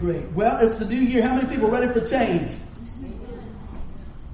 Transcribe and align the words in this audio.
great, 0.00 0.20
great. 0.20 0.32
Well, 0.32 0.64
it's 0.64 0.76
the 0.76 0.84
new 0.84 0.96
year. 0.96 1.22
How 1.22 1.34
many 1.36 1.48
people 1.48 1.68
ready 1.68 1.92
for 1.92 2.04
change? 2.06 2.52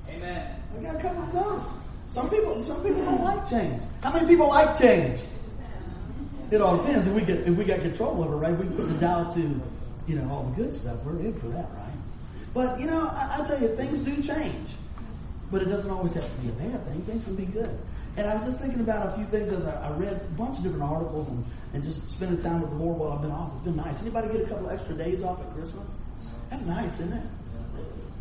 Amen. 0.08 0.56
We 0.76 0.84
got 0.84 0.96
a 0.96 0.98
couple 1.00 1.22
of 1.22 1.32
those. 1.32 1.62
Some 2.06 2.30
people, 2.30 2.64
some 2.64 2.82
people 2.82 3.04
don't 3.04 3.22
like 3.22 3.48
change. 3.48 3.82
How 4.02 4.12
many 4.12 4.26
people 4.26 4.48
like 4.48 4.78
change? 4.78 5.22
It 6.50 6.60
all 6.60 6.76
depends. 6.76 7.06
If 7.06 7.14
we 7.14 7.22
get, 7.22 7.38
if 7.40 7.56
we 7.56 7.64
got 7.64 7.80
control 7.80 8.22
over 8.22 8.34
it, 8.34 8.36
right? 8.36 8.56
We 8.56 8.66
put 8.76 8.88
the 8.88 8.94
dial 8.94 9.32
to, 9.32 9.40
you 10.06 10.16
know, 10.16 10.30
all 10.30 10.44
the 10.44 10.62
good 10.62 10.74
stuff. 10.74 11.02
We're 11.04 11.18
in 11.20 11.38
for 11.40 11.48
that, 11.48 11.70
right? 11.70 11.92
But 12.52 12.78
you 12.78 12.86
know, 12.86 13.08
I, 13.08 13.38
I 13.40 13.44
tell 13.44 13.60
you, 13.60 13.74
things 13.76 14.02
do 14.02 14.14
change, 14.22 14.68
but 15.50 15.62
it 15.62 15.66
doesn't 15.66 15.90
always 15.90 16.12
have 16.12 16.24
to 16.24 16.42
be 16.42 16.50
a 16.50 16.52
bad 16.52 16.84
thing. 16.86 17.00
Things 17.02 17.24
can 17.24 17.36
be 17.36 17.46
good. 17.46 17.78
And 18.16 18.28
I 18.28 18.36
was 18.36 18.44
just 18.44 18.60
thinking 18.60 18.80
about 18.80 19.08
a 19.08 19.16
few 19.16 19.24
things 19.26 19.50
as 19.50 19.64
I, 19.64 19.88
I 19.88 19.90
read 19.92 20.12
a 20.12 20.24
bunch 20.36 20.58
of 20.58 20.64
different 20.64 20.82
articles 20.82 21.28
and, 21.28 21.44
and 21.72 21.82
just 21.82 22.10
spending 22.10 22.38
time 22.38 22.60
with 22.60 22.70
the 22.70 22.76
Lord 22.76 22.98
while 22.98 23.12
I've 23.12 23.22
been 23.22 23.30
off. 23.30 23.52
It's 23.54 23.64
been 23.64 23.76
nice. 23.76 24.02
Anybody 24.02 24.28
get 24.28 24.42
a 24.42 24.48
couple 24.48 24.68
extra 24.68 24.94
days 24.94 25.22
off 25.22 25.40
at 25.40 25.50
Christmas? 25.54 25.94
That's 26.50 26.62
nice, 26.62 26.94
isn't 27.00 27.12
it? 27.12 27.24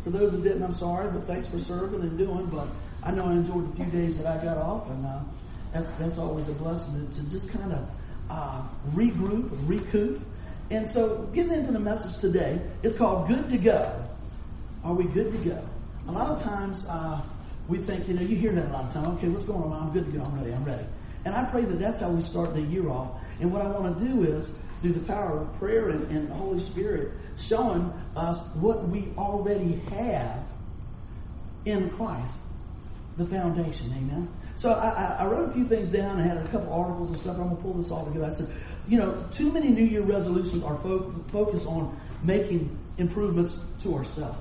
For 0.04 0.10
those 0.10 0.32
that 0.32 0.42
didn't, 0.42 0.62
I'm 0.62 0.74
sorry, 0.74 1.10
but 1.10 1.24
thanks 1.24 1.46
for 1.46 1.58
serving 1.58 2.00
and 2.00 2.16
doing. 2.16 2.46
But 2.46 2.66
I 3.04 3.12
know 3.12 3.26
I 3.26 3.32
enjoyed 3.32 3.70
the 3.70 3.76
few 3.76 3.92
days 3.92 4.18
that 4.18 4.26
I 4.26 4.42
got 4.42 4.56
off, 4.56 4.88
and 4.88 5.04
uh, 5.04 5.20
that's 5.72 5.92
that's 5.92 6.18
always 6.18 6.48
a 6.48 6.52
blessing 6.52 7.06
to, 7.06 7.14
to 7.20 7.30
just 7.30 7.50
kind 7.50 7.72
of 7.72 7.88
uh, 8.30 8.62
regroup, 8.94 9.50
recoup. 9.68 10.20
And 10.70 10.88
so, 10.88 11.28
getting 11.34 11.52
into 11.52 11.70
the 11.70 11.78
message 11.78 12.18
today 12.18 12.60
it's 12.82 12.94
called 12.94 13.28
"Good 13.28 13.48
to 13.50 13.58
Go." 13.58 14.02
Are 14.82 14.94
we 14.94 15.04
good 15.04 15.30
to 15.30 15.38
go? 15.38 15.64
A 16.08 16.12
lot 16.12 16.30
of 16.30 16.42
times 16.42 16.86
uh, 16.88 17.20
we 17.68 17.78
think, 17.78 18.08
you 18.08 18.14
know, 18.14 18.22
you 18.22 18.36
hear 18.36 18.52
that 18.52 18.66
a 18.66 18.72
lot 18.72 18.84
of 18.84 18.92
times. 18.92 19.18
Okay, 19.18 19.28
what's 19.28 19.44
going 19.44 19.62
on? 19.62 19.72
I'm 19.72 19.92
good 19.92 20.04
to 20.06 20.10
go. 20.10 20.24
I'm 20.24 20.34
ready. 20.36 20.52
I'm 20.52 20.64
ready. 20.64 20.84
And 21.24 21.34
I 21.34 21.44
pray 21.44 21.62
that 21.62 21.78
that's 21.78 22.00
how 22.00 22.10
we 22.10 22.20
start 22.20 22.54
the 22.54 22.62
year 22.62 22.88
off. 22.88 23.20
And 23.40 23.52
what 23.52 23.62
I 23.62 23.70
want 23.70 23.98
to 23.98 24.04
do 24.04 24.24
is, 24.24 24.52
through 24.82 24.94
the 24.94 25.00
power 25.00 25.38
of 25.38 25.58
prayer 25.58 25.90
and, 25.90 26.10
and 26.10 26.28
the 26.28 26.34
Holy 26.34 26.58
Spirit, 26.58 27.12
showing 27.38 27.92
us 28.16 28.40
what 28.54 28.88
we 28.88 29.08
already 29.16 29.74
have 29.90 30.44
in 31.64 31.88
Christ, 31.90 32.34
the 33.16 33.26
foundation. 33.26 33.92
Amen. 33.96 34.28
So 34.56 34.72
I, 34.72 35.16
I 35.20 35.26
wrote 35.26 35.48
a 35.48 35.52
few 35.52 35.64
things 35.64 35.90
down 35.90 36.18
and 36.18 36.28
had 36.28 36.38
a 36.38 36.48
couple 36.48 36.72
articles 36.72 37.08
and 37.10 37.16
stuff. 37.16 37.36
I'm 37.36 37.44
going 37.44 37.56
to 37.56 37.62
pull 37.62 37.74
this 37.74 37.90
all 37.90 38.04
together. 38.04 38.26
I 38.26 38.30
said, 38.30 38.48
you 38.88 38.98
know, 38.98 39.24
too 39.30 39.52
many 39.52 39.68
New 39.68 39.84
Year 39.84 40.02
resolutions 40.02 40.64
are 40.64 40.76
fo- 40.78 41.10
focused 41.30 41.66
on 41.66 41.96
making 42.24 42.76
improvements 42.98 43.56
to 43.80 43.94
ourselves. 43.94 44.38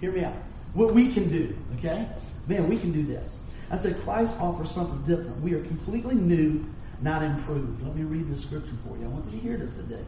Hear 0.00 0.12
me 0.12 0.24
out. 0.24 0.34
What 0.74 0.92
we 0.92 1.12
can 1.12 1.30
do, 1.30 1.56
okay? 1.78 2.06
Man, 2.46 2.68
we 2.68 2.78
can 2.78 2.92
do 2.92 3.02
this. 3.04 3.38
I 3.70 3.76
said 3.76 4.00
Christ 4.00 4.36
offers 4.40 4.70
something 4.70 5.02
different. 5.02 5.40
We 5.40 5.54
are 5.54 5.62
completely 5.62 6.14
new, 6.14 6.64
not 7.00 7.22
improved. 7.22 7.82
Let 7.82 7.96
me 7.96 8.04
read 8.04 8.28
the 8.28 8.36
scripture 8.36 8.76
for 8.86 8.96
you. 8.96 9.04
I 9.04 9.08
want 9.08 9.24
you 9.26 9.32
to 9.32 9.38
hear 9.38 9.56
this 9.56 9.72
today. 9.72 10.04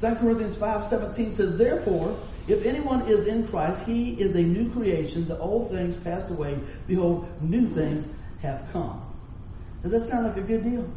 2 0.00 0.14
Corinthians 0.16 0.56
5.17 0.56 1.32
says, 1.32 1.56
Therefore, 1.56 2.16
if 2.48 2.64
anyone 2.64 3.02
is 3.08 3.26
in 3.26 3.48
Christ, 3.48 3.84
he 3.84 4.12
is 4.20 4.36
a 4.36 4.42
new 4.42 4.70
creation. 4.70 5.26
The 5.26 5.38
old 5.38 5.70
things 5.70 5.96
passed 5.96 6.30
away. 6.30 6.58
Behold, 6.86 7.26
new 7.42 7.66
things 7.70 8.08
have 8.42 8.68
come. 8.72 9.02
Does 9.82 9.92
that 9.92 10.06
sound 10.06 10.26
like 10.26 10.36
a 10.36 10.42
good 10.42 10.62
deal? 10.62 10.88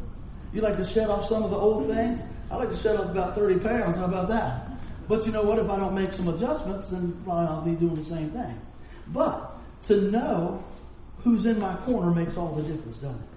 You 0.52 0.60
like 0.60 0.76
to 0.76 0.84
shed 0.84 1.08
off 1.08 1.24
some 1.24 1.42
of 1.42 1.50
the 1.50 1.56
old 1.56 1.88
things? 1.88 2.20
I 2.50 2.56
like 2.56 2.68
to 2.68 2.76
shed 2.76 2.96
off 2.96 3.06
about 3.06 3.34
30 3.34 3.60
pounds. 3.60 3.96
How 3.96 4.04
about 4.04 4.28
that? 4.28 4.68
But 5.08 5.26
you 5.26 5.32
know 5.32 5.42
what? 5.42 5.58
If 5.58 5.68
I 5.68 5.76
don't 5.76 5.94
make 5.94 6.12
some 6.12 6.28
adjustments, 6.28 6.88
then 6.88 7.12
probably 7.24 7.46
I'll 7.46 7.62
be 7.62 7.74
doing 7.74 7.96
the 7.96 8.02
same 8.02 8.30
thing. 8.30 8.60
But 9.08 9.49
to 9.82 10.00
know 10.10 10.64
who's 11.22 11.46
in 11.46 11.58
my 11.58 11.74
corner 11.76 12.10
makes 12.12 12.36
all 12.36 12.54
the 12.54 12.62
difference, 12.62 12.98
doesn't 12.98 13.20
it? 13.20 13.28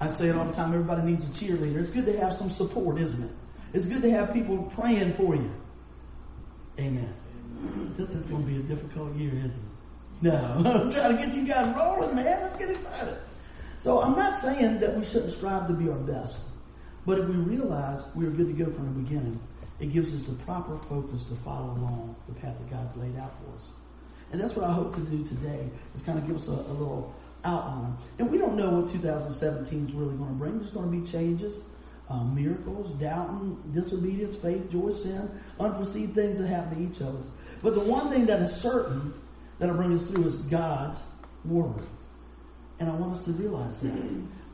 I 0.00 0.08
say 0.08 0.28
it 0.28 0.36
all 0.36 0.46
the 0.46 0.52
time. 0.52 0.72
Everybody 0.72 1.02
needs 1.02 1.24
a 1.24 1.28
cheerleader. 1.28 1.80
It's 1.80 1.90
good 1.90 2.06
to 2.06 2.18
have 2.18 2.32
some 2.32 2.50
support, 2.50 2.98
isn't 2.98 3.22
it? 3.22 3.30
It's 3.72 3.86
good 3.86 4.02
to 4.02 4.10
have 4.10 4.32
people 4.32 4.70
praying 4.74 5.14
for 5.14 5.36
you. 5.36 5.50
Amen. 6.78 7.12
This 7.96 8.10
is 8.10 8.26
going 8.26 8.44
to 8.44 8.50
be 8.50 8.56
a 8.56 8.62
difficult 8.62 9.14
year, 9.14 9.30
isn't 9.30 9.50
it? 9.50 10.22
No, 10.22 10.34
I'm 10.66 10.90
trying 10.90 11.16
to 11.16 11.24
get 11.24 11.34
you 11.34 11.46
guys 11.46 11.74
rolling, 11.76 12.16
man. 12.16 12.24
Let's 12.24 12.56
get 12.56 12.70
excited. 12.70 13.16
So 13.78 14.00
I'm 14.00 14.16
not 14.16 14.36
saying 14.36 14.80
that 14.80 14.96
we 14.96 15.04
shouldn't 15.04 15.32
strive 15.32 15.66
to 15.66 15.72
be 15.72 15.88
our 15.88 15.98
best, 15.98 16.38
but 17.04 17.18
if 17.18 17.26
we 17.26 17.34
realize 17.34 18.04
we 18.14 18.26
are 18.26 18.30
good 18.30 18.46
to 18.46 18.64
go 18.64 18.70
from 18.70 18.86
the 18.86 19.02
beginning, 19.02 19.40
it 19.80 19.92
gives 19.92 20.14
us 20.14 20.22
the 20.22 20.34
proper 20.44 20.78
focus 20.88 21.24
to 21.24 21.34
follow 21.36 21.70
along 21.72 22.14
the 22.28 22.34
path 22.34 22.56
that 22.58 22.70
God's 22.70 22.96
laid 22.96 23.16
out 23.18 23.32
for 23.42 23.50
us. 23.56 23.72
And 24.32 24.40
that's 24.40 24.56
what 24.56 24.64
I 24.64 24.72
hope 24.72 24.94
to 24.94 25.00
do 25.00 25.22
today, 25.24 25.68
is 25.94 26.02
kind 26.02 26.18
of 26.18 26.26
give 26.26 26.36
us 26.36 26.48
a, 26.48 26.52
a 26.52 26.74
little 26.74 27.14
outline. 27.44 27.94
And 28.18 28.30
we 28.30 28.38
don't 28.38 28.56
know 28.56 28.70
what 28.70 28.88
2017 28.90 29.86
is 29.86 29.92
really 29.92 30.16
going 30.16 30.30
to 30.30 30.34
bring. 30.34 30.58
There's 30.58 30.70
going 30.70 30.90
to 30.90 30.96
be 30.96 31.06
changes, 31.06 31.60
um, 32.08 32.34
miracles, 32.34 32.90
doubting, 32.92 33.62
disobedience, 33.74 34.36
faith, 34.36 34.70
joy, 34.70 34.90
sin, 34.90 35.30
unforeseen 35.60 36.08
things 36.14 36.38
that 36.38 36.46
happen 36.46 36.76
to 36.76 36.90
each 36.90 37.00
of 37.00 37.14
us. 37.16 37.30
But 37.62 37.74
the 37.74 37.80
one 37.80 38.10
thing 38.10 38.26
that 38.26 38.40
is 38.40 38.54
certain 38.54 39.12
that'll 39.58 39.76
bring 39.76 39.92
us 39.92 40.06
through 40.06 40.24
is 40.26 40.38
God's 40.38 41.00
Word. 41.44 41.82
And 42.80 42.90
I 42.90 42.94
want 42.94 43.12
us 43.12 43.24
to 43.24 43.32
realize 43.32 43.80
that. 43.80 43.92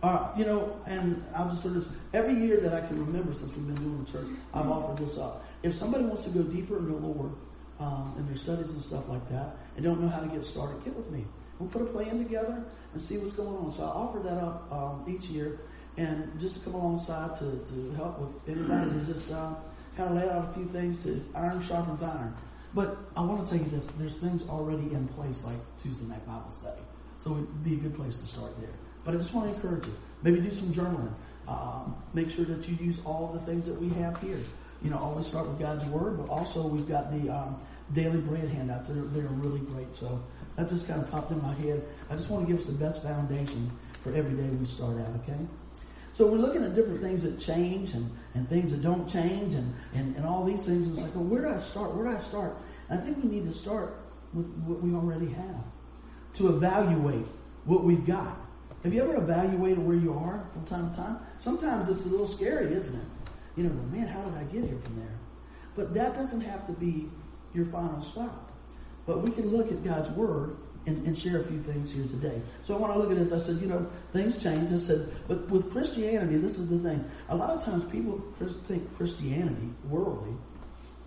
Uh, 0.03 0.31
you 0.37 0.45
know, 0.45 0.77
and 0.87 1.25
I'll 1.35 1.49
just 1.49 1.63
sort 1.63 1.77
of, 1.77 1.89
every 2.15 2.35
year 2.35 2.59
that 2.61 2.73
I 2.73 2.87
can 2.87 3.05
remember 3.05 3.33
since 3.33 3.55
we've 3.57 3.67
been 3.67 3.75
doing 3.77 4.05
the 4.05 4.13
church, 4.13 4.27
I've 4.55 4.71
offered 4.71 5.05
this 5.05 5.19
up. 5.19 5.45
If 5.63 5.73
somebody 5.73 6.05
wants 6.05 6.25
to 6.25 6.31
go 6.31 6.43
deeper 6.43 6.79
in 6.79 6.87
the 6.87 6.97
Lord, 6.97 7.33
um, 7.81 8.15
in 8.19 8.27
their 8.27 8.37
studies 8.37 8.73
and 8.73 8.81
stuff 8.81 9.09
like 9.09 9.29
that, 9.29 9.57
and 9.77 9.85
don't 9.85 10.01
know 10.01 10.09
how 10.09 10.21
to 10.21 10.29
get 10.29 10.45
started, 10.45 10.85
get 10.85 10.95
with 10.95 11.11
me. 11.11 11.25
We'll 11.59 11.69
put 11.69 11.83
a 11.83 11.87
plan 11.87 12.19
together 12.19 12.65
and 12.93 13.03
see 13.03 13.19
what's 13.19 13.35
going 13.35 13.57
on. 13.57 13.73
So 13.73 13.83
I 13.83 13.87
offer 13.87 14.19
that 14.21 14.39
up 14.39 14.73
um, 14.73 15.05
each 15.09 15.27
year, 15.27 15.59
and 15.97 16.39
just 16.41 16.55
to 16.55 16.61
come 16.61 16.75
alongside 16.75 17.39
to, 17.39 17.45
to 17.45 17.93
help 17.97 18.21
with 18.21 18.31
anybody 18.49 18.91
to 18.91 19.07
just 19.07 19.31
uh, 19.31 19.55
kind 19.97 20.11
of 20.11 20.17
lay 20.17 20.29
out 20.31 20.51
a 20.51 20.53
few 20.53 20.65
things 20.67 21.03
to 21.03 21.25
iron 21.35 21.63
sharpens 21.63 22.03
iron. 22.03 22.35
But 22.75 22.97
I 23.17 23.23
want 23.23 23.45
to 23.45 23.51
tell 23.51 23.65
you 23.65 23.71
this: 23.71 23.87
there's 23.99 24.19
things 24.19 24.49
already 24.49 24.93
in 24.95 25.09
place, 25.09 25.43
like 25.45 25.57
Tuesday 25.83 26.07
night 26.07 26.25
Bible 26.27 26.51
study. 26.51 26.81
So 27.19 27.33
it'd 27.33 27.65
be 27.65 27.75
a 27.75 27.79
good 27.79 27.95
place 27.95 28.17
to 28.17 28.27
start 28.27 28.59
there. 28.61 28.71
But 29.05 29.15
I 29.15 29.17
just 29.19 29.35
want 29.35 29.49
to 29.49 29.55
encourage 29.55 29.87
you. 29.87 29.95
Maybe 30.23 30.41
do 30.41 30.51
some 30.51 30.73
journaling. 30.73 31.13
Um, 31.49 31.97
make 32.13 32.31
sure 32.31 32.45
that 32.45 32.69
you 32.69 32.77
use 32.77 33.01
all 33.05 33.33
the 33.33 33.41
things 33.41 33.65
that 33.67 33.81
we 33.81 33.89
have 34.01 34.21
here. 34.21 34.39
You 34.83 34.91
know, 34.91 34.99
always 34.99 35.27
start 35.27 35.49
with 35.49 35.59
God's 35.59 35.85
Word, 35.87 36.19
but 36.19 36.29
also 36.29 36.67
we've 36.67 36.89
got 36.89 37.11
the 37.13 37.29
um, 37.31 37.61
daily 37.95 38.21
bread 38.21 38.49
handouts. 38.49 38.89
They're, 38.89 39.03
they're 39.03 39.29
really 39.29 39.61
great. 39.61 39.95
So 39.97 40.21
that 40.57 40.69
just 40.69 40.87
kind 40.87 41.03
of 41.03 41.11
popped 41.11 41.31
in 41.31 41.43
my 41.43 41.55
head. 41.55 41.83
I 42.11 42.17
just 42.17 42.31
want 42.31 42.47
to 42.47 42.53
give 42.53 42.61
us 42.61 42.67
the 42.67 42.73
best 42.73 43.03
foundation 43.03 43.71
for 44.03 44.13
every 44.15 44.37
day 44.37 44.49
we 44.49 44.67
start 44.67 44.99
out, 44.99 45.15
okay? 45.23 45.39
So 46.13 46.27
we're 46.27 46.39
looking 46.39 46.65
at 46.65 46.75
different 46.75 47.01
things 47.01 47.23
that 47.23 47.39
change 47.39 47.93
and, 47.93 48.11
and 48.35 48.49
things 48.49 48.71
that 48.71 48.83
don't 48.83 49.09
change 49.09 49.55
and, 49.55 49.73
and, 49.95 50.17
and 50.17 50.27
all 50.27 50.45
these 50.45 50.67
things. 50.67 50.87
And 50.87 50.95
it's 50.95 51.03
like, 51.03 51.15
well, 51.15 51.25
where 51.25 51.43
do 51.43 51.49
I 51.49 51.59
start? 51.59 51.95
Where 51.95 52.05
do 52.05 52.11
I 52.11 52.19
start? 52.19 52.57
And 52.89 53.01
I 53.01 53.03
think 53.03 53.23
we 53.23 53.29
need 53.29 53.45
to 53.45 53.53
start 53.53 53.95
with 54.35 54.47
what 54.67 54.81
we 54.81 54.95
already 54.95 55.29
have 55.33 55.65
to 56.35 56.49
evaluate 56.49 57.27
what 57.65 57.85
we've 57.85 58.07
got. 58.07 58.37
Have 58.85 58.95
you 58.95 59.03
ever 59.03 59.17
evaluated 59.17 59.79
where 59.79 59.97
you 59.97 60.13
are 60.15 60.45
from 60.53 60.65
time 60.65 60.91
to 60.91 60.97
time? 60.97 61.19
Sometimes 61.37 61.89
it's 61.89 62.07
a 62.07 62.09
little 62.09 62.27
scary, 62.27 62.73
isn't 62.73 62.95
it? 62.95 63.07
You 63.59 63.65
know, 63.65 63.75
man, 63.91 64.07
how 64.07 64.23
did 64.23 64.35
I 64.35 64.45
get 64.45 64.63
here 64.63 64.79
from 64.79 65.01
there? 65.01 65.19
But 65.75 65.93
that 65.95 66.15
doesn't 66.15 66.43
have 66.43 66.65
to 66.67 66.73
be 66.73 67.09
your 67.53 67.65
final 67.65 68.01
stop. 68.01 68.53
But 69.05 69.21
we 69.21 69.33
can 69.33 69.49
look 69.49 69.73
at 69.73 69.83
God's 69.83 70.11
Word 70.11 70.57
and, 70.87 71.05
and, 71.05 71.19
share 71.19 71.41
a 71.41 71.45
few 71.45 71.59
things 71.61 71.91
here 71.91 72.05
today. 72.05 72.41
So 72.63 72.77
I 72.77 72.79
want 72.79 72.93
to 72.93 73.01
look 73.01 73.11
at 73.11 73.19
this. 73.19 73.33
I 73.33 73.45
said, 73.45 73.61
you 73.61 73.67
know, 73.67 73.85
things 74.13 74.41
change. 74.41 74.71
I 74.71 74.79
said, 74.79 75.09
but 75.27 75.51
with 75.51 75.73
Christianity, 75.73 76.37
this 76.37 76.57
is 76.57 76.69
the 76.69 76.79
thing. 76.79 77.05
A 77.31 77.37
lot 77.37 77.51
of 77.51 77.65
times 77.65 77.83
people 77.91 78.23
think 78.69 78.97
Christianity, 78.97 79.71
worldly, 79.91 80.35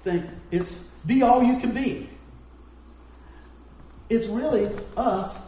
think 0.02 0.26
it's 0.52 0.78
be 1.06 1.22
all 1.22 1.42
you 1.42 1.58
can 1.58 1.74
be. 1.74 2.10
It's 4.10 4.28
really 4.28 4.70
us 4.98 5.40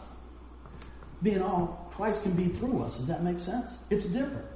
being 1.22 1.42
all 1.42 1.90
Christ 1.92 2.22
can 2.22 2.32
be 2.32 2.46
through 2.46 2.82
us. 2.82 2.96
Does 2.96 3.08
that 3.08 3.22
make 3.22 3.40
sense? 3.40 3.76
It's 3.90 4.06
different. 4.06 4.46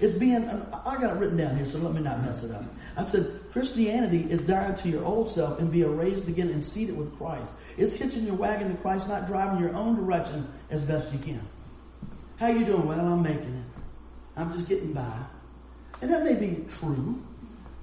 It's 0.00 0.16
being, 0.16 0.48
I 0.48 0.96
got 1.00 1.16
it 1.16 1.18
written 1.18 1.36
down 1.36 1.56
here, 1.56 1.66
so 1.66 1.78
let 1.78 1.92
me 1.92 2.00
not 2.00 2.22
mess 2.22 2.44
it 2.44 2.52
up. 2.52 2.62
I 2.96 3.02
said, 3.02 3.40
Christianity 3.52 4.30
is 4.30 4.40
dying 4.42 4.76
to 4.76 4.88
your 4.88 5.04
old 5.04 5.28
self 5.28 5.58
and 5.58 5.72
being 5.72 5.96
raised 5.96 6.28
again 6.28 6.50
and 6.50 6.64
seated 6.64 6.96
with 6.96 7.16
Christ. 7.18 7.52
It's 7.76 7.94
hitching 7.94 8.24
your 8.24 8.36
wagon 8.36 8.70
to 8.70 8.76
Christ, 8.80 9.08
not 9.08 9.26
driving 9.26 9.58
your 9.58 9.74
own 9.74 9.96
direction 9.96 10.46
as 10.70 10.82
best 10.82 11.12
you 11.12 11.18
can. 11.18 11.40
How 12.36 12.46
you 12.48 12.64
doing? 12.64 12.86
Well, 12.86 13.00
I'm 13.00 13.22
making 13.22 13.54
it. 13.54 13.64
I'm 14.36 14.52
just 14.52 14.68
getting 14.68 14.92
by. 14.92 15.18
And 16.00 16.12
that 16.12 16.22
may 16.22 16.34
be 16.34 16.64
true. 16.78 17.20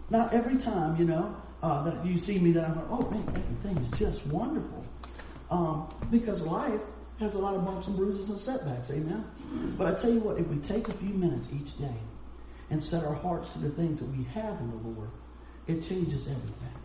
Not 0.09 0.33
every 0.33 0.55
time, 0.55 0.95
you 0.95 1.03
know, 1.03 1.35
uh, 1.61 1.83
that 1.83 2.05
you 2.05 2.17
see 2.17 2.39
me 2.39 2.51
that 2.53 2.69
I'm 2.69 2.75
like, 2.77 2.85
oh 2.89 3.09
man, 3.09 3.27
everything 3.27 3.77
is 3.77 3.89
just 3.99 4.25
wonderful. 4.27 4.85
Um, 5.51 5.93
because 6.11 6.41
life 6.43 6.81
has 7.19 7.33
a 7.33 7.39
lot 7.39 7.55
of 7.55 7.65
bumps 7.65 7.87
and 7.87 7.95
bruises 7.95 8.29
and 8.29 8.37
setbacks, 8.37 8.89
amen? 8.89 9.23
But 9.77 9.87
I 9.87 9.93
tell 9.93 10.11
you 10.11 10.19
what, 10.19 10.37
if 10.37 10.47
we 10.47 10.57
take 10.57 10.87
a 10.89 10.93
few 10.93 11.13
minutes 11.13 11.47
each 11.53 11.77
day 11.77 11.97
and 12.69 12.81
set 12.81 13.03
our 13.03 13.13
hearts 13.13 13.53
to 13.53 13.59
the 13.59 13.69
things 13.69 13.99
that 13.99 14.09
we 14.09 14.23
have 14.25 14.59
in 14.59 14.71
the 14.71 14.89
Lord, 14.89 15.09
it 15.67 15.81
changes 15.81 16.27
everything. 16.27 16.75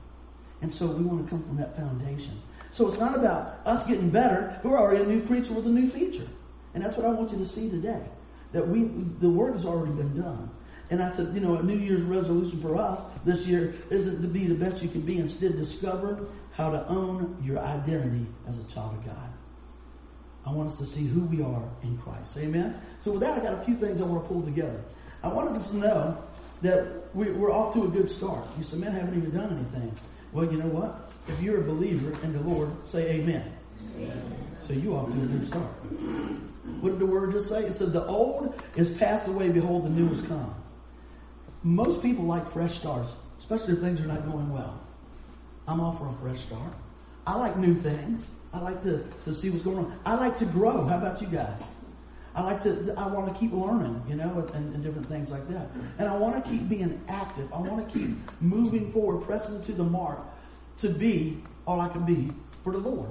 And 0.63 0.73
so 0.73 0.87
we 0.87 1.03
want 1.03 1.25
to 1.25 1.31
come 1.31 1.43
from 1.43 1.57
that 1.57 1.77
foundation. 1.77 2.41
So 2.71 2.87
it's 2.87 3.01
not 3.01 3.17
about 3.17 3.59
us 3.65 3.85
getting 3.87 4.11
better. 4.11 4.61
We're 4.63 4.79
already 4.79 5.03
a 5.03 5.07
new 5.07 5.27
creature 5.27 5.53
with 5.53 5.67
a 5.67 5.71
new 5.71 5.89
feature. 5.89 6.29
And 6.75 6.85
that's 6.85 6.97
what 6.97 7.07
I 7.07 7.11
want 7.11 7.33
you 7.33 7.39
to 7.39 7.47
see 7.47 7.69
today. 7.69 8.03
That 8.53 8.67
we, 8.69 8.85
the 8.85 9.31
work 9.31 9.55
has 9.55 9.65
already 9.65 9.93
been 9.93 10.21
done. 10.21 10.51
And 10.91 11.03
I 11.03 11.11
said, 11.11 11.35
you 11.35 11.41
know, 11.41 11.57
a 11.57 11.63
New 11.63 11.77
Year's 11.77 12.03
resolution 12.03 12.61
for 12.61 12.77
us 12.77 13.03
this 13.25 13.47
year 13.47 13.75
isn't 13.91 14.23
to 14.23 14.29
be 14.29 14.47
the 14.47 14.55
best 14.55 14.83
you 14.83 14.89
can 14.89 15.03
be. 15.03 15.19
Instead, 15.19 15.57
discover 15.57 16.27
how 16.53 16.71
to 16.71 16.87
own 16.89 17.37
your 17.43 17.59
identity 17.59 18.27
as 18.49 18.59
a 18.59 18.65
child 18.65 18.97
of 18.97 19.05
God. 19.07 19.31
I 20.47 20.53
want 20.53 20.69
us 20.69 20.77
to 20.77 20.85
see 20.85 21.07
who 21.07 21.21
we 21.21 21.43
are 21.43 21.63
in 21.83 21.99
Christ. 21.99 22.37
Amen? 22.39 22.75
So 23.01 23.13
with 23.13 23.21
that, 23.21 23.39
I 23.39 23.43
got 23.43 23.55
a 23.55 23.63
few 23.65 23.77
things 23.77 24.01
I 24.01 24.05
want 24.05 24.25
to 24.25 24.29
pull 24.29 24.43
together. 24.43 24.81
I 25.23 25.29
wanted 25.29 25.55
us 25.57 25.69
to 25.71 25.77
know 25.77 26.19
that 26.63 27.15
we're 27.15 27.53
off 27.53 27.75
to 27.75 27.85
a 27.85 27.89
good 27.89 28.09
start. 28.09 28.47
You 28.57 28.65
said, 28.65 28.79
man, 28.79 28.95
I 28.95 28.99
haven't 28.99 29.17
even 29.17 29.31
done 29.31 29.53
anything. 29.53 29.95
Well, 30.33 30.51
you 30.51 30.59
know 30.59 30.69
what? 30.69 31.11
If 31.29 31.41
you're 31.43 31.61
a 31.61 31.65
believer 31.65 32.17
in 32.25 32.33
the 32.33 32.41
Lord, 32.41 32.71
say 32.87 33.21
amen. 33.21 33.53
amen. 33.97 34.23
So 34.61 34.73
you 34.73 34.95
off 34.95 35.11
to 35.11 35.23
a 35.23 35.27
good 35.27 35.45
start. 35.45 35.65
What 36.81 36.91
did 36.91 36.99
the 36.99 37.07
word 37.07 37.33
just 37.33 37.49
say? 37.49 37.65
It 37.65 37.73
said, 37.73 37.93
the 37.93 38.05
old 38.07 38.63
is 38.77 38.91
passed 38.91 39.27
away, 39.27 39.49
behold, 39.51 39.85
the 39.85 39.91
new 39.91 40.09
has 40.09 40.21
come. 40.23 40.55
Most 41.63 42.03
people 42.03 42.25
like 42.25 42.49
fresh 42.49 42.79
starts, 42.79 43.13
especially 43.39 43.75
if 43.75 43.81
things 43.81 44.01
are 44.01 44.07
not 44.07 44.25
going 44.31 44.51
well. 44.53 44.81
I'm 45.69 45.81
all 45.81 45.93
for 45.93 46.09
a 46.09 46.13
fresh 46.15 46.41
start. 46.41 46.73
I 47.27 47.37
like 47.37 47.57
new 47.57 47.75
things. 47.75 48.29
I 48.53 48.59
like 48.59 48.83
to, 48.83 49.05
to 49.25 49.33
see 49.33 49.51
what's 49.51 49.63
going 49.63 49.79
on. 49.79 49.99
I 50.05 50.15
like 50.15 50.37
to 50.39 50.45
grow. 50.45 50.85
How 50.85 50.99
about 50.99 51.21
you 51.21 51.29
guys? 51.29 51.63
I 52.35 52.43
like 52.43 52.63
to, 52.63 52.95
I 52.97 53.07
want 53.09 53.33
to 53.33 53.39
keep 53.39 53.53
learning, 53.53 54.03
you 54.09 54.15
know, 54.15 54.49
and, 54.55 54.75
and 54.75 54.85
different 54.85 55.09
things 55.09 55.31
like 55.31 55.49
that. 55.49 55.67
And 55.99 56.09
I 56.09 56.17
want 56.17 56.43
to 56.43 56.51
keep 56.51 56.69
being 56.69 57.01
active. 57.09 57.53
I 57.53 57.59
want 57.59 57.89
to 57.89 57.99
keep 57.99 58.17
moving 58.41 58.93
forward, 58.93 59.25
pressing 59.25 59.61
to 59.63 59.73
the 59.73 59.85
mark 59.85 60.21
to 60.79 60.89
be 60.89 61.43
all 61.67 61.81
I 61.81 61.89
can 61.89 62.05
be 62.05 62.33
for 62.63 62.73
the 62.73 62.79
Lord. 62.79 63.11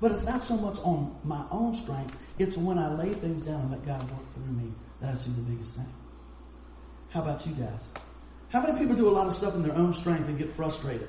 But 0.00 0.12
it's 0.12 0.24
not 0.24 0.42
so 0.42 0.56
much 0.56 0.78
on 0.80 1.16
my 1.24 1.44
own 1.50 1.74
strength. 1.74 2.16
It's 2.38 2.56
when 2.56 2.78
I 2.78 2.94
lay 2.94 3.14
things 3.14 3.42
down 3.42 3.60
and 3.62 3.70
let 3.70 3.84
God 3.84 4.02
work 4.10 4.32
through 4.34 4.52
me 4.52 4.72
that 5.00 5.10
I 5.12 5.14
see 5.16 5.30
the 5.30 5.42
biggest 5.42 5.76
thing. 5.76 5.92
How 7.10 7.22
about 7.22 7.46
you 7.46 7.52
guys? 7.54 7.84
How 8.50 8.62
many 8.62 8.78
people 8.78 8.94
do 8.94 9.08
a 9.08 9.10
lot 9.10 9.26
of 9.26 9.34
stuff 9.34 9.54
in 9.54 9.62
their 9.62 9.74
own 9.74 9.92
strength 9.92 10.28
and 10.28 10.38
get 10.38 10.50
frustrated? 10.50 11.08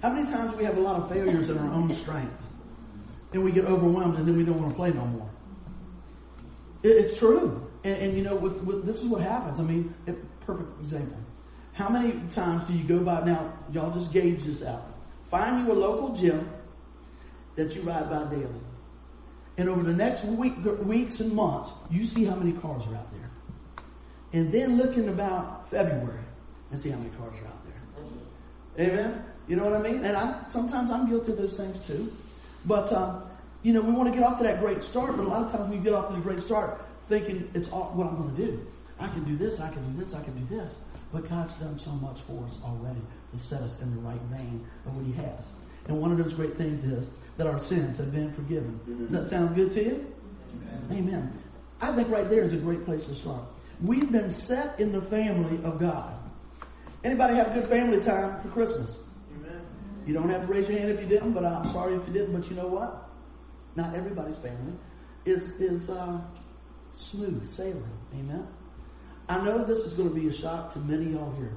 How 0.00 0.12
many 0.12 0.30
times 0.30 0.54
we 0.56 0.64
have 0.64 0.76
a 0.76 0.80
lot 0.80 0.96
of 0.96 1.08
failures 1.10 1.50
in 1.50 1.58
our 1.58 1.72
own 1.74 1.92
strength? 1.92 2.42
And 3.32 3.44
we 3.44 3.52
get 3.52 3.64
overwhelmed 3.64 4.18
and 4.18 4.26
then 4.26 4.36
we 4.36 4.44
don't 4.44 4.60
want 4.60 4.70
to 4.70 4.76
play 4.76 4.90
no 4.90 5.04
more. 5.06 5.30
It's 6.82 7.18
true. 7.18 7.66
And, 7.84 7.96
and 7.96 8.16
you 8.16 8.22
know, 8.22 8.34
with, 8.36 8.62
with, 8.62 8.84
this 8.84 8.96
is 8.96 9.06
what 9.06 9.20
happens. 9.22 9.58
I 9.58 9.62
mean, 9.62 9.94
perfect 10.44 10.68
example. 10.80 11.16
How 11.72 11.88
many 11.88 12.12
times 12.30 12.68
do 12.68 12.74
you 12.74 12.84
go 12.84 13.00
by, 13.00 13.24
now, 13.24 13.52
y'all 13.72 13.92
just 13.92 14.12
gauge 14.12 14.42
this 14.44 14.62
out. 14.62 14.84
Find 15.30 15.66
you 15.66 15.72
a 15.72 15.74
local 15.74 16.14
gym 16.14 16.48
that 17.56 17.74
you 17.74 17.82
ride 17.82 18.10
by 18.10 18.24
daily. 18.24 18.48
And 19.56 19.68
over 19.68 19.82
the 19.82 19.92
next 19.92 20.24
week, 20.24 20.54
weeks 20.84 21.20
and 21.20 21.32
months, 21.32 21.70
you 21.90 22.04
see 22.04 22.24
how 22.24 22.36
many 22.36 22.52
cars 22.52 22.86
are 22.86 22.94
out 22.94 23.10
there. 23.12 23.30
And 24.32 24.52
then 24.52 24.76
look 24.76 24.96
in 24.96 25.08
about 25.08 25.70
February 25.70 26.18
and 26.70 26.80
see 26.80 26.90
how 26.90 26.98
many 26.98 27.10
cars 27.10 27.34
are 27.42 27.46
out 27.46 27.58
there. 28.76 28.86
Amen? 28.86 29.24
You 29.46 29.56
know 29.56 29.64
what 29.64 29.74
I 29.74 29.82
mean? 29.82 30.04
And 30.04 30.16
I, 30.16 30.42
sometimes 30.48 30.90
I'm 30.90 31.08
guilty 31.08 31.32
of 31.32 31.38
those 31.38 31.56
things 31.56 31.84
too. 31.86 32.12
But, 32.64 32.92
um, 32.92 33.22
you 33.62 33.72
know, 33.72 33.80
we 33.80 33.92
want 33.92 34.12
to 34.12 34.18
get 34.18 34.26
off 34.26 34.38
to 34.38 34.44
that 34.44 34.60
great 34.60 34.82
start, 34.82 35.16
but 35.16 35.24
a 35.24 35.28
lot 35.28 35.42
of 35.42 35.52
times 35.52 35.70
we 35.70 35.78
get 35.78 35.94
off 35.94 36.08
to 36.08 36.14
the 36.14 36.20
great 36.20 36.40
start 36.40 36.80
thinking 37.08 37.50
it's 37.54 37.68
all, 37.70 37.92
what 37.94 38.06
I'm 38.06 38.16
going 38.16 38.34
to 38.34 38.46
do. 38.46 38.66
I 38.98 39.08
can 39.08 39.24
do 39.24 39.36
this, 39.36 39.60
I 39.60 39.70
can 39.70 39.82
do 39.92 39.98
this, 39.98 40.14
I 40.14 40.22
can 40.22 40.38
do 40.38 40.56
this. 40.56 40.74
But 41.12 41.28
God's 41.28 41.54
done 41.56 41.78
so 41.78 41.90
much 41.90 42.20
for 42.22 42.42
us 42.44 42.58
already 42.64 43.00
to 43.32 43.36
set 43.36 43.60
us 43.60 43.80
in 43.82 43.94
the 43.94 44.00
right 44.00 44.20
vein 44.32 44.64
of 44.86 44.96
what 44.96 45.04
He 45.04 45.12
has. 45.12 45.48
And 45.88 46.00
one 46.00 46.12
of 46.12 46.18
those 46.18 46.32
great 46.32 46.54
things 46.54 46.84
is 46.84 47.08
that 47.36 47.46
our 47.46 47.58
sins 47.58 47.98
have 47.98 48.12
been 48.12 48.32
forgiven. 48.32 48.80
Does 48.98 49.10
that 49.10 49.28
sound 49.28 49.54
good 49.56 49.72
to 49.72 49.84
you? 49.84 50.12
Amen. 50.90 51.08
Amen. 51.08 51.38
I 51.80 51.92
think 51.92 52.08
right 52.08 52.28
there 52.30 52.44
is 52.44 52.52
a 52.52 52.56
great 52.56 52.84
place 52.84 53.06
to 53.06 53.14
start. 53.14 53.42
We've 53.82 54.10
been 54.10 54.30
set 54.30 54.78
in 54.78 54.92
the 54.92 55.02
family 55.02 55.62
of 55.64 55.80
God. 55.80 56.14
Anybody 57.02 57.34
have 57.34 57.48
a 57.48 57.60
good 57.60 57.68
family 57.68 58.00
time 58.00 58.40
for 58.40 58.48
Christmas? 58.48 58.96
You 60.06 60.14
don't 60.14 60.28
have 60.28 60.46
to 60.46 60.52
raise 60.52 60.68
your 60.68 60.78
hand 60.78 60.90
if 60.90 61.00
you 61.00 61.06
didn't, 61.08 61.32
but 61.32 61.44
I'm 61.44 61.66
sorry 61.66 61.94
if 61.94 62.06
you 62.06 62.12
didn't. 62.12 62.38
But 62.38 62.48
you 62.50 62.56
know 62.56 62.66
what? 62.66 63.08
Not 63.76 63.94
everybody's 63.94 64.38
family 64.38 64.74
is 65.24 65.60
is 65.60 65.88
uh, 65.90 66.20
smooth 66.94 67.48
sailing. 67.48 67.82
Amen. 68.14 68.46
I 69.28 69.44
know 69.44 69.64
this 69.64 69.78
is 69.78 69.94
going 69.94 70.08
to 70.08 70.14
be 70.14 70.28
a 70.28 70.32
shock 70.32 70.72
to 70.72 70.78
many 70.80 71.06
of 71.06 71.12
y'all 71.12 71.34
here. 71.36 71.52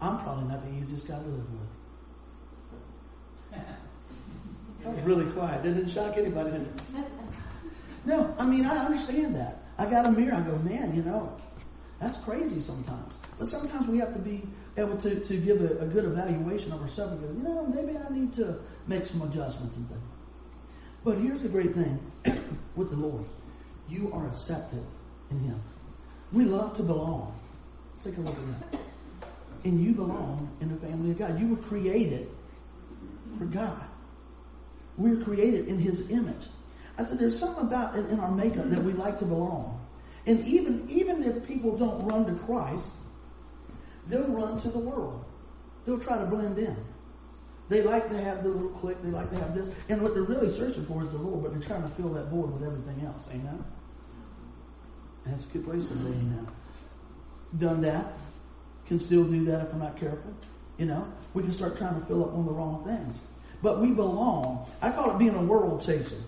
I'm 0.00 0.18
probably 0.18 0.44
not 0.44 0.62
the 0.62 0.74
easiest 0.74 1.06
guy 1.06 1.14
to 1.14 1.28
live 1.28 1.46
with. 3.52 3.60
That 4.82 4.94
was 4.94 5.02
really 5.02 5.30
quiet. 5.30 5.62
That 5.62 5.74
didn't 5.74 5.90
shock 5.90 6.16
anybody, 6.16 6.50
did 6.50 6.62
it? 6.62 6.68
No, 8.04 8.34
I 8.36 8.44
mean, 8.44 8.66
I 8.66 8.84
understand 8.84 9.36
that. 9.36 9.58
I 9.78 9.86
got 9.86 10.06
a 10.06 10.10
mirror. 10.10 10.34
I 10.34 10.40
go, 10.40 10.58
man, 10.58 10.92
you 10.92 11.02
know, 11.02 11.32
that's 12.00 12.16
crazy 12.16 12.60
sometimes. 12.60 13.14
But 13.42 13.48
sometimes 13.48 13.88
we 13.88 13.98
have 13.98 14.12
to 14.12 14.20
be 14.20 14.40
able 14.76 14.96
to, 14.98 15.18
to 15.18 15.36
give 15.36 15.60
a, 15.62 15.80
a 15.80 15.86
good 15.86 16.04
evaluation 16.04 16.70
of 16.70 16.80
ourselves 16.80 17.14
and 17.14 17.20
go, 17.22 17.32
you 17.36 17.42
know, 17.42 17.66
maybe 17.66 17.98
I 17.98 18.08
need 18.08 18.32
to 18.34 18.60
make 18.86 19.04
some 19.04 19.20
adjustments 19.22 19.74
and 19.74 19.88
things. 19.88 20.00
But 21.02 21.18
here's 21.18 21.42
the 21.42 21.48
great 21.48 21.74
thing 21.74 21.98
with 22.76 22.90
the 22.90 22.96
Lord. 22.96 23.24
You 23.88 24.12
are 24.12 24.28
accepted 24.28 24.84
in 25.32 25.40
Him. 25.40 25.60
We 26.32 26.44
love 26.44 26.76
to 26.76 26.84
belong. 26.84 27.36
Let's 27.90 28.04
take 28.04 28.16
a 28.18 28.20
look 28.20 28.36
at 28.36 28.70
that. 28.70 28.80
And 29.64 29.80
you 29.82 29.92
belong 29.92 30.48
in 30.60 30.68
the 30.68 30.76
family 30.76 31.10
of 31.10 31.18
God. 31.18 31.40
You 31.40 31.48
were 31.48 31.62
created 31.62 32.28
for 33.38 33.46
God. 33.46 33.82
We're 34.96 35.20
created 35.24 35.66
in 35.66 35.80
His 35.80 36.12
image. 36.12 36.46
I 36.96 37.02
said, 37.02 37.18
there's 37.18 37.36
something 37.36 37.64
about 37.64 37.98
it 37.98 38.08
in 38.08 38.20
our 38.20 38.30
makeup 38.30 38.70
that 38.70 38.84
we 38.84 38.92
like 38.92 39.18
to 39.18 39.24
belong. 39.24 39.84
And 40.26 40.46
even, 40.46 40.88
even 40.88 41.24
if 41.24 41.44
people 41.48 41.76
don't 41.76 42.06
run 42.06 42.26
to 42.26 42.34
Christ, 42.44 42.88
they'll 44.08 44.28
run 44.28 44.58
to 44.60 44.68
the 44.68 44.78
world. 44.78 45.24
They'll 45.84 45.98
try 45.98 46.18
to 46.18 46.26
blend 46.26 46.58
in. 46.58 46.76
They 47.68 47.82
like 47.82 48.08
to 48.10 48.20
have 48.20 48.42
the 48.42 48.50
little 48.50 48.70
clique. 48.70 48.98
They 49.02 49.10
like 49.10 49.30
to 49.30 49.36
have 49.36 49.54
this. 49.54 49.70
And 49.88 50.02
what 50.02 50.14
they're 50.14 50.24
really 50.24 50.52
searching 50.52 50.84
for 50.84 51.02
is 51.04 51.10
the 51.10 51.18
Lord, 51.18 51.42
but 51.42 51.52
they're 51.52 51.62
trying 51.62 51.82
to 51.82 51.88
fill 51.90 52.10
that 52.10 52.26
void 52.26 52.52
with 52.52 52.64
everything 52.64 53.06
else. 53.06 53.28
Amen? 53.32 53.64
That's 55.24 55.44
a 55.44 55.46
good 55.48 55.64
place 55.64 55.88
to 55.88 55.96
say 55.96 56.08
amen. 56.08 56.46
Done 57.58 57.80
that. 57.82 58.12
Can 58.88 58.98
still 58.98 59.24
do 59.24 59.44
that 59.44 59.66
if 59.66 59.72
we're 59.72 59.78
not 59.78 59.96
careful. 59.98 60.34
You 60.78 60.86
know, 60.86 61.06
we 61.34 61.42
can 61.42 61.52
start 61.52 61.78
trying 61.78 61.98
to 61.98 62.06
fill 62.06 62.24
up 62.24 62.34
on 62.34 62.44
the 62.44 62.52
wrong 62.52 62.84
things. 62.84 63.16
But 63.62 63.80
we 63.80 63.92
belong. 63.92 64.66
I 64.82 64.90
call 64.90 65.14
it 65.14 65.18
being 65.18 65.34
a 65.34 65.42
world 65.42 65.80
chaser. 65.84 66.20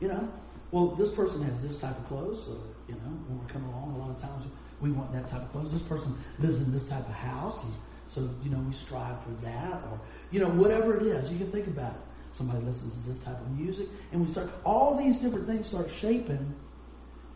You 0.00 0.08
know, 0.08 0.28
well, 0.72 0.88
this 0.88 1.10
person 1.10 1.42
has 1.42 1.62
this 1.62 1.76
type 1.76 1.96
of 1.96 2.04
clothes, 2.06 2.44
so, 2.44 2.58
you 2.88 2.94
know, 2.94 3.10
when 3.28 3.38
we 3.38 3.46
come 3.46 3.64
along, 3.66 3.94
a 3.94 3.98
lot 3.98 4.10
of 4.10 4.20
times 4.20 4.44
we 4.82 4.90
want 4.90 5.12
that 5.12 5.28
type 5.28 5.42
of 5.42 5.50
clothes. 5.52 5.72
This 5.72 5.82
person 5.82 6.14
lives 6.40 6.58
in 6.58 6.72
this 6.72 6.88
type 6.88 7.08
of 7.08 7.14
house, 7.14 7.64
and 7.64 7.72
so, 8.08 8.28
you 8.42 8.50
know, 8.50 8.58
we 8.58 8.72
strive 8.74 9.22
for 9.22 9.30
that, 9.44 9.74
or, 9.90 10.00
you 10.30 10.40
know, 10.40 10.48
whatever 10.48 10.96
it 10.96 11.04
is, 11.04 11.32
you 11.32 11.38
can 11.38 11.50
think 11.50 11.68
about 11.68 11.92
it. 11.92 12.00
Somebody 12.32 12.64
listens 12.64 12.94
to 12.94 13.08
this 13.08 13.18
type 13.18 13.40
of 13.40 13.58
music, 13.58 13.86
and 14.10 14.20
we 14.20 14.30
start, 14.30 14.50
all 14.64 14.96
these 14.96 15.18
different 15.18 15.46
things 15.46 15.68
start 15.68 15.88
shaping 15.90 16.54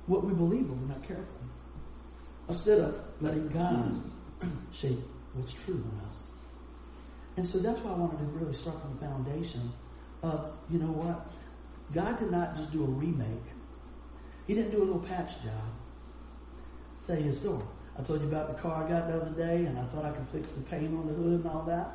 what 0.07 0.25
we 0.25 0.35
believe 0.35 0.65
if 0.65 0.71
we're 0.71 0.89
not 0.89 1.07
careful. 1.07 1.25
Instead 2.49 2.81
of 2.81 3.01
letting 3.21 3.49
God 3.49 4.03
shape 4.73 4.99
what's 5.35 5.53
true 5.53 5.75
in 5.75 6.09
us. 6.09 6.29
And 7.37 7.47
so 7.47 7.59
that's 7.59 7.81
why 7.81 7.93
I 7.93 7.95
wanted 7.95 8.19
to 8.19 8.25
really 8.25 8.55
start 8.55 8.81
from 8.81 8.97
the 8.97 9.07
foundation 9.07 9.73
of, 10.23 10.51
you 10.71 10.79
know 10.79 10.93
what? 10.93 11.27
God 11.95 12.19
did 12.19 12.31
not 12.31 12.57
just 12.57 12.73
do 12.73 12.83
a 12.83 12.87
remake. 12.87 13.29
He 14.47 14.55
didn't 14.55 14.71
do 14.71 14.79
a 14.79 14.85
little 14.85 15.01
patch 15.01 15.35
job. 15.43 15.53
Tell 17.07 17.21
you 17.21 17.31
a 17.31 17.33
story. 17.33 17.63
I 17.99 18.03
told 18.03 18.21
you 18.21 18.29
about 18.29 18.49
the 18.49 18.61
car 18.61 18.85
I 18.85 18.89
got 18.89 19.07
the 19.09 19.15
other 19.15 19.31
day 19.31 19.65
and 19.65 19.79
I 19.79 19.85
thought 19.85 20.05
I 20.05 20.11
could 20.11 20.27
fix 20.29 20.51
the 20.51 20.61
paint 20.63 20.93
on 20.95 21.07
the 21.07 21.15
hood 21.15 21.45
and 21.45 21.47
all 21.47 21.63
that. 21.63 21.89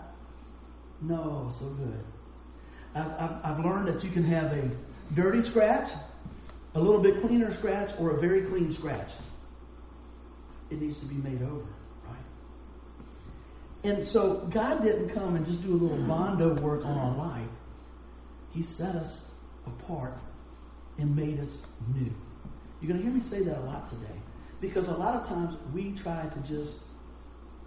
No, 1.02 1.50
so 1.52 1.66
good. 1.66 2.04
I've, 2.96 3.34
I've 3.44 3.66
learned 3.66 3.88
that 3.88 4.04
you 4.04 4.10
can 4.10 4.24
have 4.24 4.52
a 4.54 4.70
dirty 5.14 5.42
scratch, 5.42 5.90
a 6.76 6.80
little 6.80 7.02
bit 7.02 7.22
cleaner 7.22 7.52
scratch, 7.52 7.92
or 8.00 8.12
a 8.12 8.20
very 8.20 8.44
clean 8.44 8.72
scratch. 8.72 9.12
It 10.70 10.82
needs 10.82 11.00
to 11.00 11.06
be 11.06 11.16
made 11.16 11.42
over, 11.42 11.68
right? 12.08 12.16
And 13.84 14.06
so 14.06 14.36
God 14.50 14.82
didn't 14.82 15.10
come 15.10 15.36
and 15.36 15.46
just 15.46 15.62
do 15.62 15.74
a 15.74 15.76
little 15.76 16.06
bondo 16.08 16.54
work 16.56 16.86
on 16.86 16.98
our 16.98 17.16
life. 17.18 17.50
He 18.54 18.64
set 18.64 18.96
us 18.96 19.30
apart 19.66 20.14
and 20.98 21.16
made 21.16 21.40
us 21.40 21.62
new. 21.94 22.12
You're 22.82 22.90
going 22.90 23.00
to 23.00 23.04
hear 23.04 23.14
me 23.14 23.22
say 23.22 23.44
that 23.44 23.58
a 23.58 23.62
lot 23.62 23.88
today. 23.88 24.20
Because 24.62 24.88
a 24.88 24.94
lot 24.94 25.20
of 25.20 25.28
times 25.28 25.56
we 25.74 25.92
try 25.94 26.28
to 26.28 26.40
just 26.48 26.80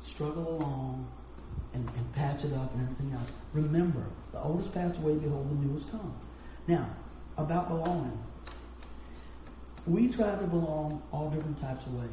struggle 0.02 0.56
along 0.56 1.10
and, 1.74 1.86
and 1.96 2.12
patch 2.14 2.44
it 2.44 2.52
up 2.52 2.72
and 2.74 2.82
everything 2.82 3.12
else. 3.12 3.30
Remember, 3.52 4.04
the 4.32 4.40
oldest 4.40 4.72
passed 4.72 4.96
away, 4.98 5.16
behold, 5.16 5.50
the 5.50 5.54
new 5.54 5.74
has 5.74 5.84
come. 5.84 6.14
Now, 6.68 6.88
about 7.36 7.68
belonging. 7.68 8.16
We 9.86 10.08
try 10.08 10.34
to 10.36 10.46
belong 10.46 11.02
all 11.12 11.30
different 11.30 11.58
types 11.58 11.84
of 11.86 11.94
ways. 11.94 12.08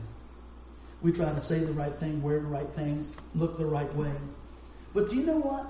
We 1.02 1.12
try 1.12 1.32
to 1.32 1.40
say 1.40 1.60
the 1.60 1.72
right 1.74 1.94
thing, 1.94 2.22
wear 2.22 2.40
the 2.40 2.48
right 2.48 2.68
things, 2.70 3.12
look 3.36 3.58
the 3.58 3.66
right 3.66 3.94
way. 3.96 4.12
But 4.94 5.10
do 5.10 5.16
you 5.16 5.26
know 5.26 5.40
what? 5.40 5.68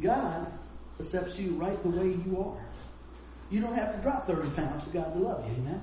God 0.00 0.46
accepts 0.98 1.38
you 1.38 1.52
right 1.52 1.80
the 1.82 1.90
way 1.90 2.08
you 2.08 2.38
are. 2.38 2.64
You 3.50 3.60
don't 3.60 3.74
have 3.74 3.94
to 3.94 4.02
drop 4.02 4.26
30 4.26 4.50
pounds 4.50 4.84
for 4.84 4.90
God 4.90 5.12
to 5.12 5.18
love 5.18 5.46
you, 5.46 5.54
amen? 5.62 5.82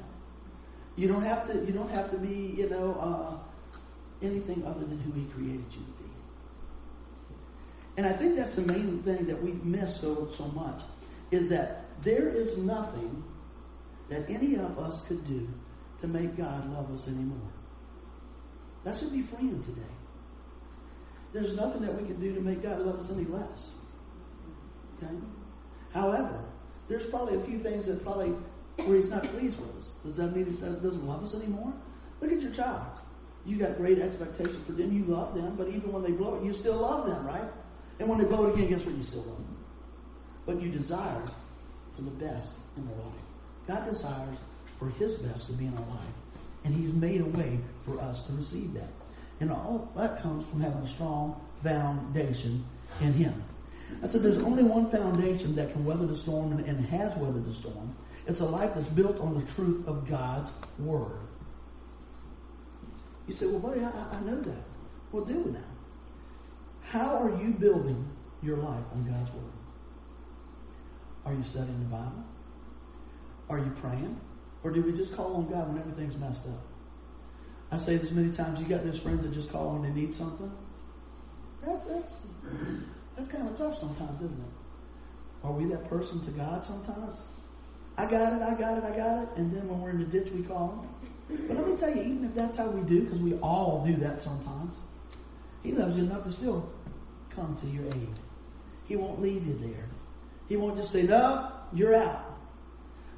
You 0.99 1.07
don't 1.07 1.23
have 1.23 1.47
to. 1.47 1.65
You 1.65 1.71
don't 1.71 1.89
have 1.91 2.11
to 2.11 2.17
be. 2.17 2.53
You 2.57 2.69
know 2.69 2.93
uh, 2.99 3.37
anything 4.21 4.65
other 4.65 4.83
than 4.83 4.99
who 4.99 5.13
He 5.13 5.25
created 5.27 5.63
you 5.71 5.79
to 5.79 6.03
be. 6.03 6.09
And 7.95 8.05
I 8.05 8.11
think 8.11 8.35
that's 8.35 8.55
the 8.55 8.63
main 8.63 9.01
thing 9.01 9.27
that 9.27 9.41
we 9.41 9.53
miss 9.63 10.01
so 10.01 10.27
so 10.27 10.47
much 10.49 10.81
is 11.31 11.47
that 11.49 11.85
there 12.01 12.27
is 12.27 12.57
nothing 12.57 13.23
that 14.09 14.29
any 14.29 14.55
of 14.55 14.77
us 14.77 15.01
could 15.07 15.25
do 15.25 15.47
to 15.99 16.07
make 16.07 16.35
God 16.35 16.69
love 16.69 16.91
us 16.91 17.07
anymore. 17.07 17.49
That 18.83 18.97
should 18.97 19.13
be 19.13 19.21
freeing 19.21 19.63
today. 19.63 19.95
There's 21.31 21.55
nothing 21.55 21.83
that 21.83 21.93
we 21.93 22.07
can 22.07 22.19
do 22.19 22.35
to 22.35 22.41
make 22.41 22.61
God 22.61 22.81
love 22.81 22.99
us 22.99 23.09
any 23.09 23.23
less. 23.25 23.71
Okay? 24.97 25.15
However, 25.93 26.43
there's 26.89 27.05
probably 27.05 27.35
a 27.35 27.41
few 27.41 27.59
things 27.59 27.85
that 27.85 28.03
probably 28.03 28.33
where 28.85 28.97
he's 28.97 29.09
not 29.09 29.23
pleased 29.23 29.59
with 29.59 29.75
us. 29.77 29.91
Does 30.03 30.17
that 30.17 30.35
mean 30.35 30.45
he 30.45 30.51
doesn't 30.51 31.05
love 31.05 31.23
us 31.23 31.35
anymore? 31.35 31.73
Look 32.21 32.31
at 32.31 32.41
your 32.41 32.51
child. 32.51 32.85
You 33.45 33.57
got 33.57 33.77
great 33.77 33.99
expectations 33.99 34.65
for 34.65 34.73
them. 34.73 34.91
You 34.91 35.03
love 35.05 35.33
them, 35.33 35.55
but 35.55 35.69
even 35.69 35.91
when 35.91 36.03
they 36.03 36.11
blow 36.11 36.35
it, 36.35 36.43
you 36.43 36.53
still 36.53 36.77
love 36.77 37.07
them, 37.07 37.25
right? 37.25 37.49
And 37.99 38.07
when 38.07 38.19
they 38.19 38.25
blow 38.25 38.47
it 38.47 38.55
again, 38.55 38.69
guess 38.69 38.85
what? 38.85 38.95
You 38.95 39.01
still 39.01 39.23
love 39.23 39.37
them. 39.37 39.57
But 40.45 40.61
you 40.61 40.69
desire 40.69 41.23
for 41.95 42.01
the 42.01 42.11
best 42.11 42.55
in 42.77 42.85
their 42.87 42.95
life. 42.95 43.13
God 43.67 43.85
desires 43.85 44.37
for 44.77 44.89
His 44.89 45.15
best 45.15 45.47
to 45.47 45.53
be 45.53 45.65
in 45.65 45.73
our 45.73 45.87
life. 45.87 46.15
And 46.65 46.73
He's 46.73 46.93
made 46.93 47.21
a 47.21 47.25
way 47.25 47.59
for 47.85 47.99
us 47.99 48.25
to 48.27 48.33
receive 48.33 48.73
that. 48.73 48.89
And 49.39 49.51
all 49.51 49.91
that 49.95 50.21
comes 50.21 50.45
from 50.49 50.61
having 50.61 50.81
a 50.81 50.87
strong 50.87 51.39
foundation 51.63 52.63
in 53.01 53.13
Him. 53.13 53.43
I 54.03 54.07
said 54.07 54.21
there's 54.21 54.37
only 54.39 54.63
one 54.63 54.89
foundation 54.89 55.55
that 55.55 55.71
can 55.71 55.85
weather 55.85 56.05
the 56.05 56.15
storm 56.15 56.51
and, 56.51 56.65
and 56.65 56.85
has 56.85 57.15
weathered 57.15 57.45
the 57.45 57.53
storm. 57.53 57.95
It's 58.29 58.41
a 58.41 58.45
life 58.45 58.75
that's 58.75 58.87
built 58.89 59.19
on 59.19 59.33
the 59.33 59.51
truth 59.53 59.87
of 59.87 60.07
God's 60.07 60.51
Word. 60.77 61.19
You 63.27 63.33
say, 63.33 63.47
well, 63.47 63.59
buddy, 63.59 63.81
I, 63.81 63.89
I 63.89 64.21
know 64.21 64.39
that. 64.39 64.63
Well, 65.11 65.25
do 65.25 65.39
it 65.39 65.53
now. 65.53 65.59
How 66.83 67.17
are 67.17 67.41
you 67.41 67.49
building 67.53 68.07
your 68.43 68.57
life 68.57 68.85
on 68.93 69.03
God's 69.03 69.31
Word? 69.31 69.51
Are 71.25 71.33
you 71.33 71.41
studying 71.41 71.79
the 71.79 71.85
Bible? 71.85 72.23
Are 73.49 73.57
you 73.57 73.73
praying? 73.81 74.15
Or 74.63 74.69
do 74.69 74.83
we 74.83 74.91
just 74.91 75.15
call 75.15 75.37
on 75.37 75.49
God 75.49 75.69
when 75.69 75.79
everything's 75.79 76.15
messed 76.15 76.45
up? 76.45 76.61
I 77.71 77.77
say 77.77 77.97
this 77.97 78.11
many 78.11 78.31
times, 78.31 78.59
you 78.59 78.67
got 78.67 78.83
those 78.83 78.99
friends 78.99 79.23
that 79.23 79.33
just 79.33 79.51
call 79.51 79.73
when 79.73 79.81
they 79.81 80.01
need 80.01 80.13
something? 80.13 80.51
That, 81.65 81.81
that's, 81.87 82.27
that's 83.15 83.27
kind 83.27 83.49
of 83.49 83.57
tough 83.57 83.75
sometimes, 83.75 84.21
isn't 84.21 84.39
it? 84.39 84.53
Are 85.43 85.51
we 85.51 85.65
that 85.65 85.89
person 85.89 86.19
to 86.25 86.31
God 86.31 86.63
sometimes? 86.63 87.23
I 87.99 88.05
got 88.05 88.31
it, 88.31 88.41
I 88.41 88.53
got 88.55 88.77
it, 88.77 88.83
I 88.85 88.95
got 88.95 89.23
it. 89.23 89.29
And 89.35 89.51
then 89.51 89.67
when 89.67 89.81
we're 89.81 89.89
in 89.89 89.99
the 89.99 90.05
ditch, 90.05 90.31
we 90.31 90.41
call 90.43 90.87
him. 91.27 91.47
But 91.49 91.57
let 91.57 91.67
me 91.67 91.75
tell 91.75 91.93
you, 91.93 92.01
even 92.01 92.23
if 92.23 92.33
that's 92.33 92.55
how 92.55 92.69
we 92.69 92.81
do, 92.87 93.03
because 93.03 93.19
we 93.19 93.33
all 93.39 93.83
do 93.85 93.93
that 93.97 94.21
sometimes, 94.21 94.79
he 95.63 95.73
loves 95.73 95.97
you 95.97 96.05
enough 96.05 96.23
to 96.23 96.31
still 96.31 96.71
come 97.31 97.57
to 97.57 97.67
your 97.67 97.85
aid. 97.87 98.09
He 98.87 98.95
won't 98.95 99.21
leave 99.21 99.45
you 99.45 99.53
there. 99.55 99.83
He 100.47 100.55
won't 100.55 100.77
just 100.77 100.93
say, 100.93 101.03
no, 101.03 101.51
you're 101.73 101.93
out. 101.93 102.23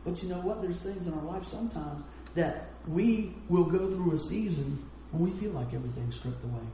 But 0.04 0.24
you 0.24 0.30
know 0.30 0.40
what? 0.40 0.64
There's 0.64 0.82
things 0.82 1.06
in 1.06 1.14
our 1.14 1.24
life 1.26 1.44
sometimes 1.44 2.04
that 2.34 2.70
we 2.88 3.34
will 3.50 3.66
go 3.66 3.88
through 3.88 4.14
a 4.14 4.18
season 4.18 4.84
when 5.12 5.32
we 5.32 5.40
feel 5.40 5.52
like 5.52 5.76
everything's 5.76 6.16
stripped 6.16 6.44
away. 6.44 6.66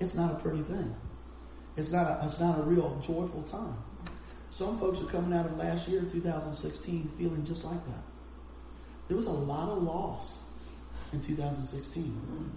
It's 0.00 0.14
not 0.14 0.32
a 0.32 0.34
pretty 0.34 0.60
thing. 0.60 0.94
It's 1.78 1.90
not 1.90 2.06
a, 2.06 2.26
it's 2.26 2.38
not 2.38 2.58
a 2.58 2.62
real 2.62 3.00
joyful 3.00 3.42
time. 3.44 3.74
Some 4.48 4.78
folks 4.78 5.00
are 5.00 5.06
coming 5.06 5.36
out 5.36 5.46
of 5.46 5.56
last 5.58 5.88
year, 5.88 6.02
2016, 6.10 7.08
feeling 7.18 7.44
just 7.44 7.64
like 7.64 7.82
that. 7.84 8.02
There 9.06 9.16
was 9.16 9.26
a 9.26 9.30
lot 9.30 9.70
of 9.70 9.82
loss 9.82 10.38
in 11.12 11.20
2016 11.20 12.50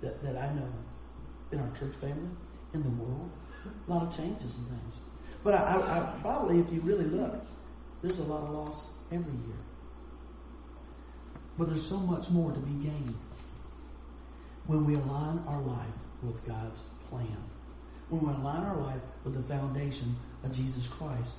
that, 0.00 0.22
that 0.22 0.36
I 0.36 0.52
know 0.54 0.68
in 1.52 1.60
our 1.60 1.70
church 1.76 1.94
family, 1.96 2.28
in 2.72 2.82
the 2.82 2.90
world. 2.90 3.30
A 3.88 3.90
lot 3.90 4.02
of 4.02 4.16
changes 4.16 4.56
and 4.56 4.66
things. 4.66 4.94
But 5.42 5.54
I, 5.54 5.58
I, 5.58 5.98
I 5.98 6.20
probably, 6.20 6.58
if 6.60 6.72
you 6.72 6.80
really 6.80 7.04
look, 7.04 7.34
there's 8.02 8.18
a 8.18 8.24
lot 8.24 8.42
of 8.42 8.50
loss 8.50 8.86
every 9.10 9.32
year. 9.32 9.56
But 11.58 11.68
there's 11.68 11.86
so 11.86 11.98
much 11.98 12.28
more 12.30 12.52
to 12.52 12.58
be 12.58 12.84
gained 12.84 13.14
when 14.66 14.84
we 14.84 14.94
align 14.94 15.42
our 15.46 15.60
life 15.60 15.86
with 16.22 16.44
God's 16.46 16.80
plan. 17.08 17.36
We 18.18 18.28
align 18.28 18.62
our 18.62 18.76
life 18.76 19.00
with 19.24 19.34
the 19.34 19.42
foundation 19.42 20.14
of 20.44 20.54
Jesus 20.54 20.86
Christ. 20.86 21.30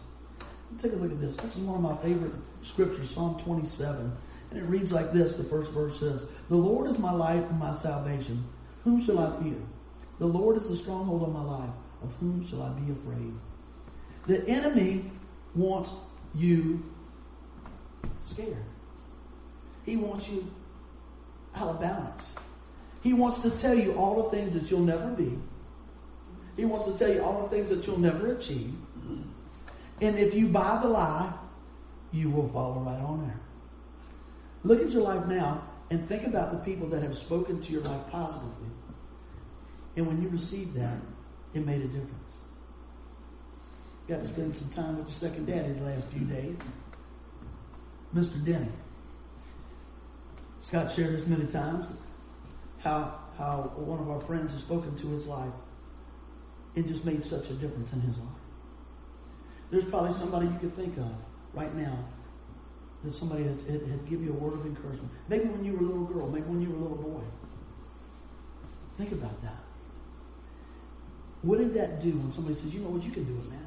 Take 0.77 0.93
a 0.93 0.95
look 0.95 1.11
at 1.11 1.21
this. 1.21 1.35
This 1.37 1.55
is 1.55 1.61
one 1.61 1.75
of 1.75 1.81
my 1.81 1.95
favorite 2.03 2.33
scriptures, 2.61 3.09
Psalm 3.09 3.39
27. 3.39 4.11
And 4.51 4.59
it 4.59 4.63
reads 4.63 4.91
like 4.91 5.11
this. 5.11 5.35
The 5.35 5.43
first 5.43 5.71
verse 5.71 5.99
says, 5.99 6.25
The 6.49 6.55
Lord 6.55 6.89
is 6.89 6.99
my 6.99 7.11
light 7.11 7.43
and 7.49 7.59
my 7.59 7.71
salvation. 7.71 8.43
Whom 8.83 9.01
shall 9.01 9.19
I 9.19 9.41
fear? 9.41 9.55
The 10.19 10.25
Lord 10.25 10.57
is 10.57 10.67
the 10.67 10.75
stronghold 10.75 11.23
of 11.23 11.33
my 11.33 11.43
life. 11.43 11.69
Of 12.03 12.13
whom 12.19 12.45
shall 12.45 12.61
I 12.61 12.69
be 12.69 12.91
afraid? 12.91 13.33
The 14.27 14.47
enemy 14.49 15.09
wants 15.55 15.93
you 16.33 16.83
scared. 18.21 18.57
He 19.85 19.95
wants 19.95 20.27
you 20.29 20.45
out 21.55 21.69
of 21.69 21.79
balance. 21.79 22.33
He 23.01 23.13
wants 23.13 23.39
to 23.39 23.51
tell 23.51 23.75
you 23.75 23.93
all 23.93 24.23
the 24.23 24.29
things 24.29 24.53
that 24.53 24.69
you'll 24.69 24.81
never 24.81 25.11
be. 25.11 25.37
He 26.55 26.65
wants 26.65 26.85
to 26.85 26.97
tell 26.97 27.13
you 27.13 27.21
all 27.21 27.41
the 27.41 27.49
things 27.49 27.69
that 27.69 27.85
you'll 27.85 27.99
never 27.99 28.33
achieve. 28.33 28.73
And 30.01 30.17
if 30.17 30.33
you 30.33 30.47
buy 30.47 30.79
the 30.81 30.89
lie, 30.89 31.33
you 32.11 32.29
will 32.29 32.47
follow 32.49 32.81
right 32.81 32.99
on 32.99 33.21
there. 33.21 33.39
Look 34.63 34.81
at 34.81 34.89
your 34.89 35.03
life 35.03 35.25
now 35.27 35.61
and 35.89 36.03
think 36.07 36.25
about 36.25 36.51
the 36.51 36.57
people 36.59 36.87
that 36.87 37.03
have 37.03 37.15
spoken 37.15 37.61
to 37.61 37.71
your 37.71 37.81
life 37.83 38.07
positively. 38.09 38.69
And 39.95 40.07
when 40.07 40.21
you 40.21 40.29
received 40.29 40.75
that, 40.75 40.97
it 41.53 41.65
made 41.65 41.81
a 41.81 41.87
difference. 41.87 42.37
Got 44.07 44.21
to 44.21 44.27
spend 44.27 44.55
some 44.55 44.69
time 44.69 44.97
with 44.97 45.07
your 45.07 45.15
second 45.15 45.47
daddy 45.47 45.73
the 45.73 45.83
last 45.83 46.07
few 46.07 46.25
days. 46.25 46.57
Mr. 48.13 48.43
Denny. 48.43 48.67
Scott 50.61 50.91
shared 50.91 51.13
this 51.15 51.27
many 51.27 51.45
times 51.45 51.91
how 52.79 53.19
how 53.37 53.71
one 53.75 53.99
of 53.99 54.09
our 54.09 54.19
friends 54.21 54.51
has 54.51 54.61
spoken 54.61 54.95
to 54.95 55.07
his 55.09 55.27
life. 55.27 55.51
It 56.75 56.87
just 56.87 57.05
made 57.05 57.23
such 57.23 57.49
a 57.49 57.53
difference 57.53 57.93
in 57.93 58.01
his 58.01 58.17
life. 58.19 58.27
There's 59.71 59.85
probably 59.85 60.13
somebody 60.13 60.47
you 60.47 60.57
could 60.59 60.73
think 60.73 60.97
of 60.97 61.11
right 61.53 61.73
now 61.73 61.97
that 63.03 63.11
somebody 63.11 63.43
had, 63.43 63.61
had, 63.61 63.81
had 63.81 64.09
give 64.09 64.23
you 64.23 64.31
a 64.31 64.35
word 64.35 64.53
of 64.53 64.65
encouragement. 64.65 65.09
Maybe 65.29 65.45
when 65.45 65.63
you 65.63 65.73
were 65.73 65.79
a 65.79 65.87
little 65.87 66.05
girl, 66.05 66.27
maybe 66.27 66.45
when 66.45 66.61
you 66.61 66.69
were 66.69 66.77
a 66.77 66.79
little 66.79 66.97
boy. 66.97 67.23
Think 68.97 69.11
about 69.11 69.41
that. 69.41 69.57
What 71.41 71.59
did 71.59 71.73
that 71.75 72.01
do 72.01 72.11
when 72.11 72.31
somebody 72.31 72.55
says, 72.55 72.73
you 72.73 72.81
know 72.81 72.89
what, 72.89 73.03
you 73.03 73.11
can 73.11 73.23
do 73.23 73.33
it, 73.33 73.49
man. 73.49 73.59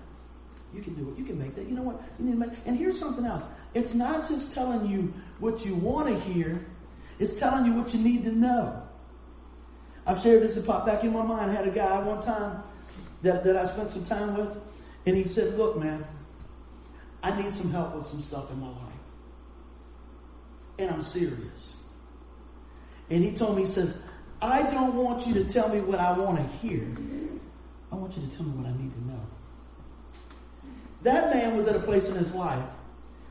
You 0.74 0.82
can 0.82 0.94
do 0.94 1.10
it. 1.10 1.18
You 1.18 1.24
can 1.24 1.38
make 1.38 1.54
that. 1.54 1.66
You 1.68 1.76
know 1.76 1.82
what? 1.82 2.00
You 2.18 2.34
make. 2.34 2.50
And 2.66 2.76
here's 2.76 2.98
something 2.98 3.24
else. 3.24 3.42
It's 3.74 3.94
not 3.94 4.28
just 4.28 4.52
telling 4.52 4.86
you 4.86 5.12
what 5.38 5.64
you 5.64 5.74
want 5.74 6.08
to 6.08 6.18
hear. 6.20 6.64
It's 7.18 7.38
telling 7.38 7.64
you 7.64 7.72
what 7.72 7.94
you 7.94 8.00
need 8.00 8.24
to 8.24 8.32
know. 8.32 8.82
I've 10.06 10.20
shared 10.20 10.42
this. 10.42 10.56
It 10.56 10.66
popped 10.66 10.86
back 10.86 11.04
in 11.04 11.12
my 11.12 11.22
mind. 11.22 11.50
I 11.50 11.54
had 11.54 11.66
a 11.66 11.70
guy 11.70 12.00
one 12.02 12.20
time 12.20 12.62
that, 13.22 13.44
that 13.44 13.56
I 13.56 13.64
spent 13.64 13.92
some 13.92 14.04
time 14.04 14.36
with, 14.36 14.56
and 15.06 15.16
he 15.16 15.24
said, 15.24 15.56
"Look, 15.56 15.78
man, 15.78 16.04
I 17.22 17.40
need 17.40 17.54
some 17.54 17.70
help 17.70 17.94
with 17.94 18.06
some 18.06 18.20
stuff 18.20 18.50
in 18.50 18.60
my 18.60 18.68
life, 18.68 19.02
and 20.78 20.90
I'm 20.90 21.02
serious." 21.02 21.76
And 23.10 23.24
he 23.24 23.32
told 23.32 23.56
me, 23.56 23.62
he 23.62 23.68
says, 23.68 23.96
"I 24.40 24.62
don't 24.70 24.94
want 24.94 25.26
you 25.26 25.34
to 25.34 25.44
tell 25.44 25.68
me 25.68 25.80
what 25.80 25.98
I 25.98 26.16
want 26.18 26.36
to 26.38 26.44
hear. 26.58 26.86
I 27.90 27.96
want 27.96 28.16
you 28.16 28.26
to 28.26 28.36
tell 28.36 28.44
me 28.44 28.52
what 28.52 28.66
I 28.66 28.76
need 28.76 28.92
to 28.92 29.06
know." 29.06 29.20
That 31.02 31.34
man 31.34 31.56
was 31.56 31.66
at 31.66 31.76
a 31.76 31.80
place 31.80 32.08
in 32.08 32.14
his 32.14 32.34
life 32.34 32.68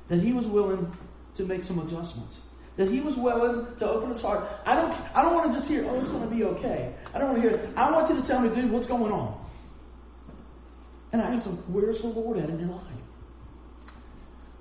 that 0.07 0.21
he 0.21 0.33
was 0.33 0.47
willing 0.47 0.91
to 1.35 1.43
make 1.43 1.63
some 1.63 1.79
adjustments. 1.79 2.41
That 2.77 2.89
he 2.89 3.01
was 3.01 3.15
willing 3.15 3.65
to 3.77 3.89
open 3.89 4.09
his 4.09 4.21
heart. 4.21 4.47
I 4.65 4.75
don't, 4.75 4.93
I 5.15 5.23
don't 5.23 5.33
want 5.33 5.51
to 5.51 5.57
just 5.57 5.67
hear, 5.67 5.85
oh, 5.89 5.95
it's 5.95 6.07
going 6.07 6.29
to 6.29 6.35
be 6.35 6.43
okay. 6.43 6.93
I 7.13 7.19
don't 7.19 7.29
want 7.29 7.41
to 7.41 7.49
hear. 7.49 7.73
I 7.75 7.91
want 7.91 8.09
you 8.09 8.15
to 8.15 8.21
tell 8.21 8.39
me, 8.39 8.49
dude, 8.49 8.71
what's 8.71 8.87
going 8.87 9.11
on? 9.11 9.45
And 11.11 11.21
I 11.21 11.33
asked 11.33 11.47
him, 11.47 11.57
where's 11.67 12.01
the 12.01 12.07
Lord 12.07 12.37
at 12.37 12.49
in 12.49 12.59
your 12.59 12.69
life? 12.69 12.83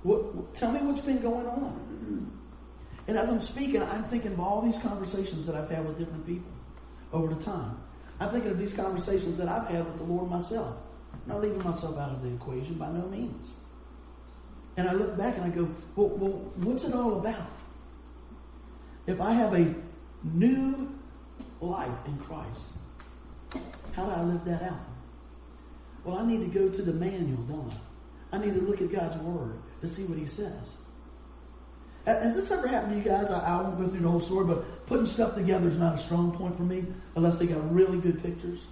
What, 0.03 0.35
what, 0.35 0.55
tell 0.55 0.71
me 0.71 0.79
what's 0.81 1.01
been 1.01 1.19
going 1.19 1.45
on. 1.45 2.31
And 3.07 3.17
as 3.17 3.29
I'm 3.29 3.41
speaking, 3.41 3.81
I'm 3.81 4.03
thinking 4.03 4.33
of 4.33 4.39
all 4.39 4.61
these 4.61 4.77
conversations 4.77 5.45
that 5.45 5.55
I've 5.55 5.69
had 5.69 5.85
with 5.85 5.97
different 5.97 6.25
people 6.25 6.51
over 7.13 7.33
the 7.33 7.41
time. 7.41 7.77
I'm 8.19 8.29
thinking 8.29 8.51
of 8.51 8.57
these 8.57 8.73
conversations 8.73 9.37
that 9.37 9.47
I've 9.47 9.67
had 9.67 9.85
with 9.85 9.97
the 9.97 10.03
Lord 10.03 10.29
myself. 10.29 10.77
I'm 11.13 11.33
not 11.33 11.41
leaving 11.41 11.63
myself 11.63 11.97
out 11.97 12.11
of 12.11 12.21
the 12.21 12.33
equation 12.33 12.75
by 12.75 12.91
no 12.91 13.05
means. 13.07 13.53
And 14.77 14.87
I 14.87 14.93
look 14.93 15.17
back 15.17 15.37
and 15.37 15.45
I 15.45 15.49
go, 15.49 15.67
well, 15.95 16.09
well, 16.09 16.31
what's 16.57 16.83
it 16.83 16.93
all 16.93 17.15
about? 17.15 17.49
If 19.07 19.21
I 19.21 19.31
have 19.31 19.53
a 19.53 19.73
new 20.23 20.89
life 21.61 22.05
in 22.05 22.17
Christ, 22.19 22.61
how 23.93 24.05
do 24.05 24.11
I 24.11 24.23
live 24.23 24.45
that 24.45 24.63
out? 24.63 24.86
Well, 26.07 26.17
I 26.17 26.25
need 26.25 26.39
to 26.39 26.59
go 26.59 26.69
to 26.69 26.81
the 26.81 26.93
manual, 26.93 27.43
don't 27.43 27.73
I? 28.31 28.37
I 28.37 28.39
need 28.39 28.53
to 28.53 28.61
look 28.61 28.81
at 28.81 28.89
God's 28.89 29.17
Word 29.17 29.59
to 29.81 29.89
see 29.89 30.05
what 30.05 30.17
He 30.17 30.25
says. 30.25 30.73
Has 32.05 32.33
this 32.33 32.49
ever 32.49 32.65
happened 32.65 32.93
to 32.93 32.97
you 32.99 33.03
guys? 33.03 33.29
I, 33.29 33.41
I 33.41 33.61
won't 33.61 33.77
go 33.77 33.89
through 33.89 33.99
the 33.99 34.09
whole 34.09 34.21
story, 34.21 34.45
but 34.45 34.85
putting 34.87 35.05
stuff 35.05 35.35
together 35.35 35.67
is 35.67 35.77
not 35.77 35.95
a 35.95 35.97
strong 35.97 36.31
point 36.31 36.55
for 36.55 36.61
me 36.61 36.85
unless 37.17 37.39
they 37.39 37.45
got 37.45 37.73
really 37.73 37.97
good 37.97 38.23
pictures. 38.23 38.65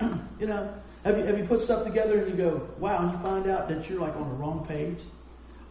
you 0.40 0.48
know, 0.48 0.74
have 1.04 1.16
you, 1.16 1.22
have 1.22 1.38
you 1.38 1.44
put 1.44 1.60
stuff 1.60 1.84
together 1.84 2.18
and 2.18 2.30
you 2.32 2.36
go, 2.36 2.68
wow, 2.80 3.04
and 3.04 3.12
you 3.12 3.18
find 3.18 3.46
out 3.46 3.68
that 3.68 3.88
you're 3.88 4.00
like 4.00 4.16
on 4.16 4.28
the 4.28 4.34
wrong 4.34 4.66
page 4.66 4.98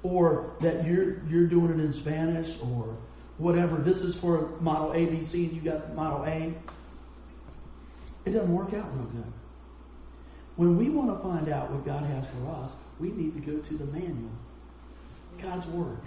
or 0.04 0.54
that 0.62 0.86
you're, 0.88 1.22
you're 1.28 1.48
doing 1.48 1.78
it 1.78 1.84
in 1.84 1.92
Spanish 1.92 2.58
or 2.62 2.96
whatever. 3.40 3.76
This 3.76 4.04
is 4.04 4.16
for 4.16 4.52
model 4.62 4.92
ABC 4.92 5.50
and 5.50 5.52
you 5.52 5.60
got 5.60 5.94
model 5.96 6.24
A. 6.24 6.54
It 8.24 8.32
doesn't 8.32 8.54
work 8.54 8.74
out 8.74 8.88
real 8.96 9.08
good. 9.08 9.34
When 10.56 10.78
we 10.78 10.90
want 10.90 11.10
to 11.10 11.28
find 11.28 11.50
out 11.50 11.72
what 11.72 11.86
God 11.86 12.04
has 12.04 12.28
for 12.28 12.52
us, 12.52 12.72
we 13.00 13.10
need 13.12 13.34
to 13.34 13.40
go 13.40 13.60
to 13.60 13.74
the 13.74 13.86
manual, 13.86 14.32
God's 15.42 15.68
Word, 15.68 15.98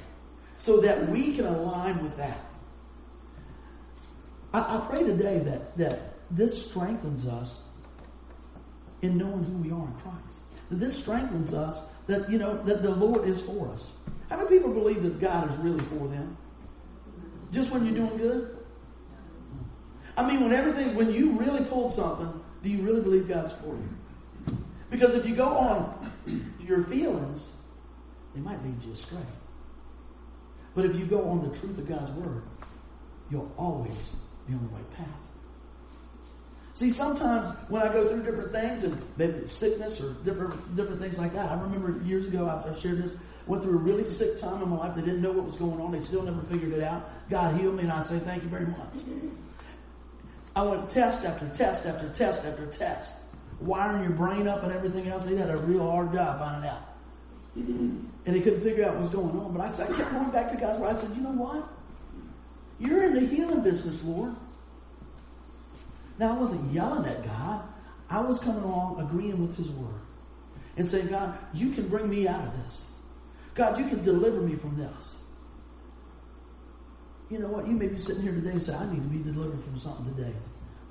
so 0.59 0.81
that 0.81 1.09
we 1.09 1.35
can 1.35 1.47
align 1.47 2.03
with 2.03 2.17
that. 2.17 2.41
I, 4.53 4.77
I 4.77 4.87
pray 4.89 5.03
today 5.03 5.39
that, 5.41 5.77
that 5.77 6.01
this 6.31 6.69
strengthens 6.69 7.27
us 7.27 7.61
in 9.03 9.19
knowing 9.19 9.45
who 9.45 9.59
we 9.59 9.71
are 9.71 9.87
in 9.87 9.95
Christ. 10.03 10.39
That 10.71 10.77
this 10.77 10.97
strengthens 10.97 11.53
us 11.53 11.81
that, 12.07 12.31
you 12.31 12.39
know, 12.39 12.57
that 12.63 12.83
the 12.83 12.91
Lord 12.91 13.29
is 13.29 13.43
for 13.43 13.69
us. 13.69 13.91
How 14.31 14.37
many 14.37 14.49
people 14.49 14.73
believe 14.73 15.03
that 15.03 15.21
God 15.21 15.51
is 15.51 15.57
really 15.59 15.85
for 15.85 16.09
them? 16.09 16.37
Just 17.53 17.71
when 17.71 17.85
you're 17.85 17.95
doing 17.95 18.17
good? 18.17 18.57
I 20.17 20.27
mean, 20.27 20.41
when 20.41 20.53
everything, 20.53 20.95
when 20.95 21.13
you 21.13 21.33
really 21.33 21.65
pulled 21.65 21.93
something, 21.93 22.29
do 22.63 22.71
you 22.71 22.83
really 22.83 23.03
believe 23.03 23.29
God's 23.29 23.53
for 23.53 23.67
you? 23.67 23.89
Because 24.91 25.15
if 25.15 25.27
you 25.27 25.35
go 25.35 25.49
on 25.49 26.13
your 26.61 26.85
feelings, 26.85 27.53
they 28.35 28.41
might 28.41 28.63
lead 28.63 28.83
you 28.85 28.93
astray. 28.93 29.19
But 30.75 30.85
if 30.85 30.97
you 30.97 31.07
go 31.07 31.29
on 31.29 31.49
the 31.49 31.57
truth 31.57 31.79
of 31.79 31.89
God's 31.89 32.11
Word, 32.13 32.43
you'll 33.31 33.51
always 33.57 34.11
be 34.47 34.55
on 34.55 34.63
the 34.67 34.75
right 34.75 34.95
path. 34.95 35.27
See, 36.75 36.91
sometimes 36.91 37.49
when 37.71 37.81
I 37.81 37.91
go 37.91 38.07
through 38.07 38.23
different 38.23 38.53
things 38.53 38.85
and 38.85 39.01
maybe 39.17 39.47
sickness 39.47 39.99
or 39.99 40.13
different 40.25 40.77
different 40.77 41.01
things 41.01 41.19
like 41.19 41.33
that, 41.33 41.51
I 41.51 41.59
remember 41.59 42.05
years 42.05 42.27
ago 42.27 42.47
after 42.47 42.71
I've 42.71 42.79
shared 42.79 43.03
this. 43.03 43.15
Went 43.47 43.63
through 43.63 43.75
a 43.75 43.81
really 43.81 44.05
sick 44.05 44.39
time 44.39 44.61
in 44.63 44.69
my 44.69 44.77
life. 44.77 44.95
They 44.95 45.01
didn't 45.01 45.23
know 45.23 45.33
what 45.33 45.47
was 45.47 45.57
going 45.57 45.81
on. 45.81 45.93
They 45.93 46.01
still 46.01 46.23
never 46.23 46.43
figured 46.43 46.73
it 46.73 46.83
out. 46.83 47.09
God 47.31 47.59
healed 47.59 47.77
me, 47.77 47.85
and 47.85 47.93
I 47.93 48.03
say 48.03 48.19
thank 48.19 48.43
you 48.43 48.51
very 48.51 48.67
much. 48.67 49.33
I 50.55 50.63
went 50.63 50.91
test 50.91 51.25
after 51.25 51.49
test 51.51 51.87
after 51.87 52.11
test 52.11 52.45
after 52.45 52.67
test, 52.67 53.13
wiring 53.61 54.03
your 54.03 54.13
brain 54.13 54.47
up 54.47 54.63
and 54.63 54.73
everything 54.73 55.09
else. 55.09 55.27
He 55.27 55.37
had 55.37 55.51
a 55.51 55.57
real 55.59 55.91
hard 55.91 56.13
job 56.13 56.39
finding 56.39 56.71
out, 56.71 56.83
and 57.55 58.37
he 58.37 58.41
couldn't 58.41 58.61
figure 58.61 58.85
out 58.85 58.95
what 58.95 59.03
was 59.03 59.11
going 59.11 59.39
on. 59.39 59.53
But 59.53 59.63
I, 59.63 59.85
I 59.85 59.97
kept 59.97 60.13
going 60.13 60.31
back 60.31 60.51
to 60.51 60.57
God's 60.57 60.79
word. 60.79 60.95
I 60.95 60.97
said, 60.97 61.11
you 61.17 61.23
know 61.23 61.33
what? 61.33 61.69
You're 62.79 63.05
in 63.05 63.15
the 63.15 63.21
healing 63.21 63.63
business, 63.63 64.03
Lord. 64.03 64.35
Now, 66.19 66.37
I 66.37 66.41
wasn't 66.41 66.73
yelling 66.73 67.07
at 67.11 67.25
God. 67.25 67.63
I 68.09 68.21
was 68.21 68.39
coming 68.39 68.63
along 68.63 69.01
agreeing 69.01 69.41
with 69.41 69.57
His 69.57 69.69
word 69.71 70.01
and 70.77 70.89
saying, 70.89 71.09
God, 71.09 71.37
you 71.55 71.71
can 71.71 71.89
bring 71.89 72.09
me 72.09 72.29
out 72.29 72.47
of 72.47 72.53
this. 72.63 72.85
God, 73.55 73.79
you 73.79 73.87
can 73.87 74.03
deliver 74.03 74.41
me 74.41 74.55
from 74.55 74.77
this. 74.77 75.17
You 77.31 77.39
know 77.39 77.49
what? 77.49 77.67
You 77.67 77.73
may 77.73 77.89
be 77.89 77.99
sitting 77.99 78.23
here 78.23 78.33
today 78.33 78.51
and 78.51 78.63
say, 78.63 78.75
I 78.75 78.89
need 78.93 79.03
to 79.03 79.09
be 79.09 79.19
delivered 79.19 79.63
from 79.65 79.79
something 79.79 80.15
today. 80.15 80.33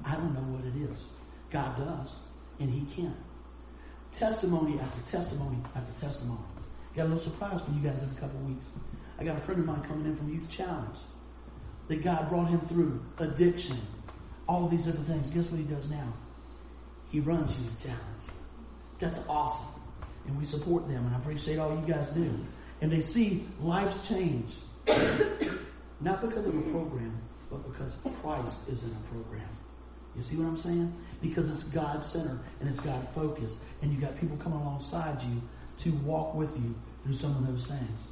I 0.04 0.16
don't 0.16 0.34
know 0.34 0.42
what 0.42 0.66
it 0.66 0.76
is. 0.76 1.06
God 1.50 1.78
does, 1.78 2.16
and 2.60 2.70
He 2.70 2.86
can. 2.96 3.16
Testimony 4.12 4.80
after 4.80 5.12
testimony 5.12 5.58
after 5.76 6.02
testimony. 6.02 6.40
Got 6.96 7.08
a 7.08 7.10
little 7.10 7.20
surprise 7.20 7.62
for 7.62 7.72
you 7.72 7.82
guys 7.82 8.02
in 8.02 8.10
a 8.10 8.20
couple 8.20 8.40
weeks. 8.42 8.68
I 9.20 9.24
got 9.24 9.38
a 9.38 9.42
friend 9.42 9.60
of 9.60 9.66
mine 9.68 9.82
coming 9.84 10.06
in 10.06 10.16
from 10.16 10.30
Youth 10.30 10.50
Challenge 10.50 10.98
that 11.88 12.04
God 12.04 12.30
brought 12.30 12.48
him 12.48 12.62
through 12.62 13.02
addiction, 13.20 13.78
all 14.48 14.68
these 14.68 14.86
different 14.86 15.08
things. 15.08 15.30
Guess 15.30 15.46
what 15.48 15.60
he 15.60 15.66
does 15.66 15.90
now? 15.90 16.14
He 17.12 17.20
runs 17.20 17.58
Youth 17.58 17.84
Challenge. 17.84 18.00
That's 19.00 19.20
awesome. 19.30 19.68
And 20.28 20.38
we 20.38 20.46
support 20.46 20.88
them, 20.88 21.06
and 21.06 21.16
I 21.16 21.20
appreciate 21.20 21.60
all 21.60 21.76
you 21.76 21.86
guys 21.86 22.10
do. 22.10 22.34
And 22.82 22.92
they 22.92 23.02
see 23.02 23.46
lives 23.62 24.08
change. 24.08 24.54
Not 26.02 26.22
because 26.22 26.48
of 26.48 26.58
a 26.58 26.72
program, 26.72 27.18
but 27.50 27.64
because 27.72 27.96
Christ 28.22 28.68
is 28.70 28.84
in 28.84 28.92
a 28.92 29.14
program. 29.14 29.48
You 30.16 30.22
see 30.22 30.36
what 30.36 30.48
I'm 30.48 30.58
saying? 30.58 30.94
Because 31.22 31.50
it's 31.50 31.64
God 31.64 32.04
centered 32.06 32.40
and 32.60 32.70
it's 32.70 32.80
God 32.80 33.08
focused, 33.10 33.58
and 33.82 33.92
you 33.94 34.00
got 34.00 34.20
people 34.20 34.38
coming 34.38 34.60
alongside 34.60 35.22
you 35.24 35.42
to 35.80 35.92
walk 36.06 36.36
with 36.36 36.56
you 36.58 36.74
through 37.04 37.16
some 37.16 37.32
of 37.32 37.48
those 37.48 37.66
things. 37.66 38.06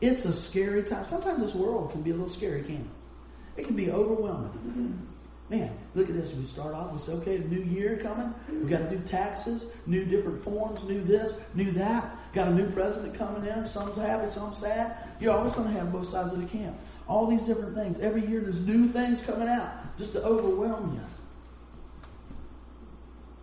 It's 0.00 0.24
a 0.24 0.32
scary 0.32 0.82
time. 0.82 1.06
Sometimes 1.06 1.40
this 1.40 1.54
world 1.54 1.90
can 1.92 2.02
be 2.02 2.10
a 2.10 2.14
little 2.14 2.28
scary, 2.28 2.62
can't 2.62 2.80
it? 2.80 3.60
It 3.60 3.66
can 3.66 3.76
be 3.76 3.90
overwhelming. 3.90 5.08
Man, 5.50 5.70
look 5.94 6.08
at 6.08 6.14
this. 6.14 6.32
We 6.32 6.44
start 6.44 6.74
off, 6.74 6.92
we 6.92 6.98
say, 6.98 7.12
okay, 7.12 7.38
new 7.38 7.62
year 7.62 7.98
coming. 7.98 8.32
We've 8.48 8.68
got 8.68 8.90
do 8.90 8.98
taxes, 9.00 9.66
new 9.86 10.04
different 10.04 10.42
forms, 10.42 10.82
new 10.84 11.02
this, 11.02 11.34
new 11.54 11.70
that. 11.72 12.16
Got 12.32 12.48
a 12.48 12.54
new 12.54 12.68
president 12.70 13.14
coming 13.14 13.48
in. 13.48 13.66
Some's 13.66 13.96
happy, 13.96 14.28
some's 14.30 14.58
sad. 14.58 14.96
You're 15.20 15.34
always 15.36 15.52
going 15.52 15.68
to 15.68 15.74
have 15.74 15.92
both 15.92 16.08
sides 16.08 16.32
of 16.32 16.40
the 16.40 16.46
camp. 16.46 16.76
All 17.06 17.26
these 17.26 17.42
different 17.42 17.74
things. 17.74 17.98
Every 17.98 18.26
year 18.26 18.40
there's 18.40 18.62
new 18.62 18.88
things 18.88 19.20
coming 19.20 19.46
out 19.46 19.70
just 19.98 20.12
to 20.12 20.24
overwhelm 20.24 20.94
you. 20.94 21.00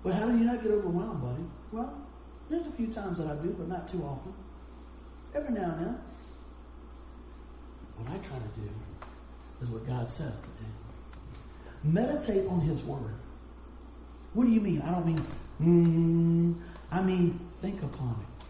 But 0.04 0.14
how 0.16 0.26
do 0.26 0.38
you 0.38 0.46
not 0.46 0.64
get 0.64 0.72
overwhelmed, 0.72 1.22
buddy? 1.22 1.44
Well, 1.72 1.94
there's 2.50 2.66
a 2.68 2.72
few 2.72 2.88
times 2.88 3.18
that 3.20 3.28
I 3.28 3.36
do, 3.36 3.56
but 3.58 3.68
not 3.68 3.88
too 3.92 4.04
often. 4.04 4.34
Every 5.36 5.54
now 5.54 5.72
and 5.72 5.86
then. 5.86 6.02
What 7.98 8.10
I 8.10 8.18
try 8.18 8.38
to 8.38 8.60
do 8.60 8.70
is 9.62 9.70
what 9.70 9.86
God 9.88 10.10
says 10.10 10.40
to 10.40 10.48
do. 10.48 10.66
Meditate 11.84 12.48
on 12.48 12.62
His 12.62 12.82
Word. 12.84 13.16
What 14.34 14.46
do 14.46 14.52
you 14.52 14.62
mean? 14.62 14.82
I 14.82 14.92
don't 14.92 15.06
mean, 15.06 15.26
mm, 15.62 16.56
I 16.92 17.02
mean, 17.02 17.40
think 17.62 17.82
upon 17.84 18.16
it. 18.22 18.46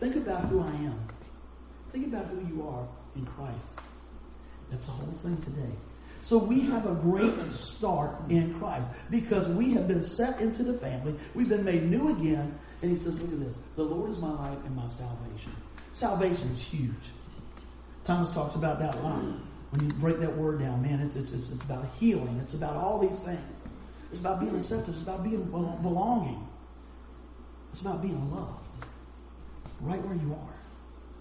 Think 0.00 0.16
about 0.16 0.44
who 0.44 0.60
I 0.60 0.68
am. 0.68 0.98
Think 1.92 2.06
about 2.06 2.26
who 2.26 2.40
you 2.54 2.66
are 2.68 2.86
in 3.16 3.26
Christ. 3.26 3.78
That's 4.70 4.86
the 4.86 4.92
whole 4.92 5.12
thing 5.22 5.36
today. 5.42 5.74
So 6.22 6.38
we 6.38 6.60
have 6.60 6.86
a 6.86 6.94
great 6.94 7.52
start 7.52 8.14
in 8.28 8.54
Christ 8.58 8.86
because 9.10 9.48
we 9.48 9.72
have 9.72 9.88
been 9.88 10.02
set 10.02 10.40
into 10.40 10.62
the 10.62 10.74
family. 10.74 11.14
We've 11.34 11.48
been 11.48 11.64
made 11.64 11.84
new 11.84 12.14
again. 12.16 12.58
And 12.82 12.90
he 12.90 12.96
says, 12.96 13.20
look 13.20 13.32
at 13.32 13.40
this. 13.40 13.56
The 13.76 13.82
Lord 13.82 14.10
is 14.10 14.18
my 14.18 14.30
light 14.30 14.58
and 14.64 14.76
my 14.76 14.86
salvation. 14.86 15.52
Salvation 15.92 16.48
is 16.50 16.62
huge. 16.62 17.10
Thomas 18.04 18.30
talks 18.30 18.54
about 18.54 18.78
that 18.80 19.02
line. 19.02 19.40
When 19.70 19.86
you 19.86 19.92
break 19.94 20.18
that 20.20 20.36
word 20.36 20.60
down, 20.60 20.82
man, 20.82 21.00
it's, 21.00 21.16
it's, 21.16 21.32
it's 21.32 21.50
about 21.50 21.86
healing. 21.98 22.38
It's 22.42 22.54
about 22.54 22.76
all 22.76 22.98
these 22.98 23.20
things. 23.20 23.40
It's 24.10 24.20
about 24.20 24.40
being 24.40 24.54
accepted. 24.56 24.94
It's 24.94 25.02
about 25.02 25.22
being 25.22 25.44
belonging. 25.44 26.46
It's 27.70 27.80
about 27.80 28.02
being 28.02 28.30
loved. 28.30 28.64
Right 29.80 30.02
where 30.02 30.16
you 30.16 30.32
are. 30.32 30.54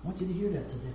I 0.04 0.08
want 0.08 0.20
you 0.20 0.28
to 0.28 0.34
hear 0.34 0.50
that 0.50 0.70
today. 0.70 0.94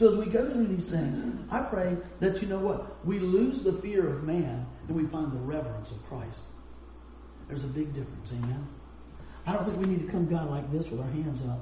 So 0.00 0.08
as 0.08 0.14
we 0.14 0.32
go 0.32 0.48
through 0.50 0.66
these 0.68 0.90
things, 0.90 1.22
I 1.50 1.60
pray 1.60 1.94
that 2.20 2.40
you 2.40 2.48
know 2.48 2.58
what? 2.58 3.04
We 3.04 3.18
lose 3.18 3.60
the 3.60 3.74
fear 3.74 4.08
of 4.08 4.24
man 4.24 4.64
and 4.88 4.96
we 4.96 5.04
find 5.04 5.30
the 5.30 5.36
reverence 5.36 5.90
of 5.90 6.02
Christ. 6.06 6.40
There's 7.48 7.64
a 7.64 7.66
big 7.66 7.92
difference, 7.92 8.32
amen? 8.32 8.66
I 9.46 9.52
don't 9.52 9.66
think 9.66 9.76
we 9.76 9.84
need 9.84 10.06
to 10.06 10.10
come 10.10 10.26
God 10.26 10.48
like 10.48 10.72
this 10.72 10.88
with 10.88 11.00
our 11.00 11.10
hands 11.10 11.42
up, 11.46 11.58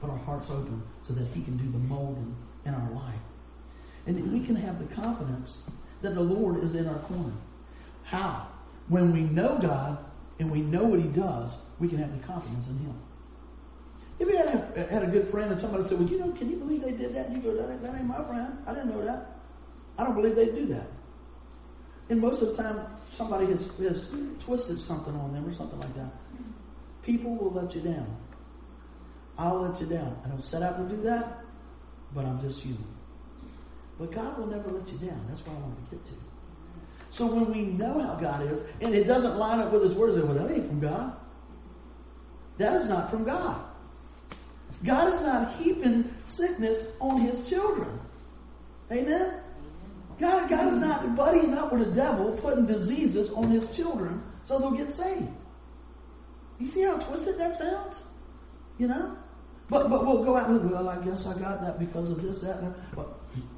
but 0.00 0.08
our 0.08 0.16
hearts 0.16 0.50
open 0.50 0.82
so 1.06 1.12
that 1.12 1.26
He 1.34 1.42
can 1.42 1.58
do 1.58 1.70
the 1.70 1.80
molding 1.80 2.34
in 2.64 2.72
our 2.72 2.90
life. 2.92 3.20
And 4.06 4.16
that 4.16 4.24
we 4.24 4.40
can 4.40 4.56
have 4.56 4.78
the 4.78 4.94
confidence 4.94 5.58
that 6.00 6.14
the 6.14 6.22
Lord 6.22 6.64
is 6.64 6.74
in 6.74 6.88
our 6.88 6.98
corner. 7.00 7.34
How? 8.04 8.46
When 8.88 9.12
we 9.12 9.20
know 9.20 9.58
God 9.60 9.98
and 10.38 10.50
we 10.50 10.62
know 10.62 10.84
what 10.84 10.98
He 10.98 11.08
does, 11.08 11.58
we 11.78 11.88
can 11.88 11.98
have 11.98 12.18
the 12.18 12.26
confidence 12.26 12.68
in 12.68 12.78
Him. 12.78 12.94
If 14.22 14.28
you 14.28 14.36
had 14.36 14.76
a, 14.76 14.86
had 14.86 15.02
a 15.02 15.08
good 15.08 15.26
friend 15.26 15.50
and 15.50 15.60
somebody 15.60 15.82
said, 15.82 15.98
well, 15.98 16.08
you 16.08 16.16
know, 16.16 16.30
can 16.30 16.48
you 16.48 16.56
believe 16.56 16.82
they 16.82 16.92
did 16.92 17.12
that? 17.16 17.26
And 17.26 17.36
you 17.36 17.42
go, 17.42 17.56
that 17.56 17.68
ain't, 17.68 17.82
that 17.82 17.96
ain't 17.96 18.04
my 18.04 18.22
friend. 18.22 18.56
I 18.68 18.72
didn't 18.72 18.90
know 18.90 19.04
that. 19.04 19.26
I 19.98 20.04
don't 20.04 20.14
believe 20.14 20.36
they'd 20.36 20.54
do 20.54 20.66
that. 20.66 20.86
And 22.08 22.20
most 22.20 22.40
of 22.40 22.54
the 22.56 22.62
time, 22.62 22.86
somebody 23.10 23.46
has, 23.46 23.66
has 23.78 24.06
twisted 24.38 24.78
something 24.78 25.12
on 25.16 25.32
them 25.32 25.44
or 25.44 25.52
something 25.52 25.80
like 25.80 25.92
that. 25.96 26.12
People 27.02 27.34
will 27.34 27.50
let 27.50 27.74
you 27.74 27.80
down. 27.80 28.06
I'll 29.38 29.62
let 29.62 29.80
you 29.80 29.86
down. 29.86 30.16
I 30.24 30.28
don't 30.28 30.44
set 30.44 30.62
out 30.62 30.76
to 30.76 30.94
do 30.94 31.02
that, 31.02 31.42
but 32.14 32.24
I'm 32.24 32.40
just 32.42 32.62
human. 32.62 32.86
But 33.98 34.12
God 34.12 34.38
will 34.38 34.46
never 34.46 34.70
let 34.70 34.86
you 34.92 34.98
down. 34.98 35.20
That's 35.26 35.44
what 35.44 35.56
I 35.56 35.60
want 35.62 35.90
to 35.90 35.96
get 35.96 36.04
to. 36.06 36.12
So 37.10 37.26
when 37.26 37.50
we 37.52 37.72
know 37.72 37.98
how 37.98 38.14
God 38.14 38.46
is, 38.46 38.62
and 38.80 38.94
it 38.94 39.08
doesn't 39.08 39.36
line 39.36 39.58
up 39.58 39.72
with 39.72 39.82
His 39.82 39.94
words, 39.94 40.16
well, 40.22 40.34
that 40.34 40.48
ain't 40.48 40.68
from 40.68 40.78
God. 40.78 41.16
That 42.58 42.76
is 42.76 42.86
not 42.86 43.10
from 43.10 43.24
God. 43.24 43.71
God 44.84 45.12
is 45.12 45.20
not 45.22 45.52
heaping 45.54 46.12
sickness 46.22 46.92
on 47.00 47.20
His 47.20 47.48
children. 47.48 48.00
Amen? 48.90 49.40
God, 50.18 50.48
God 50.48 50.72
is 50.72 50.78
not 50.78 51.04
buddying 51.16 51.54
up 51.56 51.72
with 51.72 51.84
the 51.84 51.94
devil, 51.94 52.32
putting 52.32 52.66
diseases 52.66 53.32
on 53.32 53.50
His 53.50 53.74
children 53.74 54.22
so 54.42 54.58
they'll 54.58 54.72
get 54.72 54.92
saved. 54.92 55.28
You 56.58 56.66
see 56.66 56.82
how 56.82 56.96
twisted 56.96 57.38
that 57.38 57.54
sounds? 57.54 58.02
You 58.78 58.88
know? 58.88 59.16
But 59.68 59.88
but 59.88 60.04
we'll 60.04 60.22
go 60.22 60.36
out 60.36 60.50
and 60.50 60.70
well, 60.70 60.88
I 60.88 61.02
guess 61.02 61.26
I 61.26 61.38
got 61.38 61.60
that 61.62 61.78
because 61.78 62.10
of 62.10 62.20
this, 62.20 62.40
that, 62.40 62.58
and 62.58 62.74
that. 62.74 62.94
But 62.94 63.08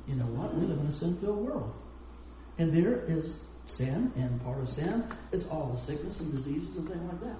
you 0.06 0.14
know 0.14 0.26
what? 0.26 0.54
We 0.54 0.66
live 0.66 0.78
in 0.78 0.86
a 0.86 0.92
sin-filled 0.92 1.44
world, 1.44 1.74
and 2.58 2.72
there 2.72 3.02
is 3.08 3.40
sin, 3.64 4.12
and 4.14 4.40
part 4.44 4.58
of 4.58 4.68
sin 4.68 5.02
is 5.32 5.44
all 5.48 5.70
the 5.72 5.76
sickness 5.76 6.20
and 6.20 6.30
diseases 6.30 6.76
and 6.76 6.88
things 6.88 7.02
like 7.02 7.20
that. 7.22 7.36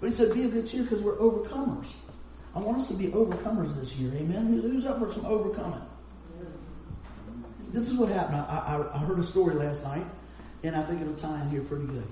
But 0.00 0.10
he 0.10 0.14
said, 0.14 0.34
"Be 0.34 0.44
of 0.44 0.52
good 0.52 0.66
cheer, 0.68 0.84
because 0.84 1.02
we're 1.02 1.16
overcomers." 1.16 1.92
I 2.54 2.58
want 2.58 2.78
us 2.78 2.88
to 2.88 2.94
be 2.94 3.06
overcomers 3.08 3.74
this 3.76 3.94
year. 3.96 4.12
Amen. 4.14 4.60
Who's 4.60 4.84
up 4.84 4.98
for 4.98 5.10
some 5.10 5.24
overcoming? 5.24 5.80
This 7.72 7.88
is 7.88 7.94
what 7.94 8.10
happened. 8.10 8.36
I, 8.36 8.76
I, 8.76 8.96
I 8.96 8.98
heard 8.98 9.18
a 9.18 9.22
story 9.22 9.54
last 9.54 9.82
night, 9.82 10.04
and 10.62 10.76
I 10.76 10.82
think 10.82 11.00
it'll 11.00 11.14
tie 11.14 11.40
in 11.40 11.48
here 11.48 11.62
pretty 11.62 11.86
good. 11.86 12.06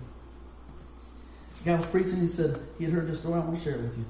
The 1.59 1.64
guy 1.64 1.76
was 1.76 1.87
preaching. 1.87 2.16
He 2.16 2.26
said 2.26 2.59
he 2.79 2.85
had 2.85 2.94
heard 2.94 3.07
this 3.07 3.18
story. 3.18 3.35
I 3.35 3.44
want 3.44 3.57
to 3.59 3.62
share 3.62 3.74
it 3.74 3.83
with 3.83 3.98
you. 3.98 4.05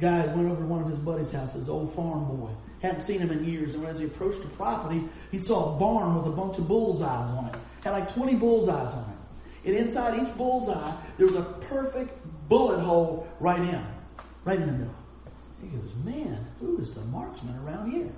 Guy 0.00 0.24
went 0.34 0.50
over 0.50 0.62
to 0.62 0.66
one 0.66 0.80
of 0.80 0.88
his 0.88 0.98
buddy's 0.98 1.30
house, 1.30 1.52
his 1.52 1.68
old 1.68 1.94
farm 1.94 2.24
boy. 2.24 2.48
Hadn't 2.80 3.02
seen 3.02 3.20
him 3.20 3.30
in 3.30 3.44
years. 3.44 3.74
And 3.74 3.84
as 3.84 3.98
he 3.98 4.06
approached 4.06 4.40
the 4.40 4.48
property, 4.48 5.04
he 5.30 5.38
saw 5.38 5.76
a 5.76 5.78
barn 5.78 6.16
with 6.16 6.26
a 6.26 6.30
bunch 6.34 6.56
of 6.56 6.66
bullseyes 6.66 7.30
on 7.30 7.50
it. 7.52 7.54
Had 7.84 7.90
like 7.90 8.14
20 8.14 8.36
bullseyes 8.36 8.94
on 8.94 9.10
it. 9.10 9.68
And 9.68 9.76
inside 9.76 10.18
each 10.18 10.34
bullseye, 10.38 10.96
there 11.18 11.26
was 11.26 11.36
a 11.36 11.42
perfect 11.68 12.14
bullet 12.48 12.80
hole 12.80 13.28
right 13.40 13.60
in. 13.60 13.84
Right 14.44 14.58
in 14.58 14.66
the 14.66 14.72
middle. 14.72 14.94
He 15.62 15.68
goes, 15.68 15.92
man, 16.04 16.46
who 16.58 16.78
is 16.78 16.92
the 16.92 17.02
marksman 17.02 17.56
around 17.64 17.90
here? 17.90 18.10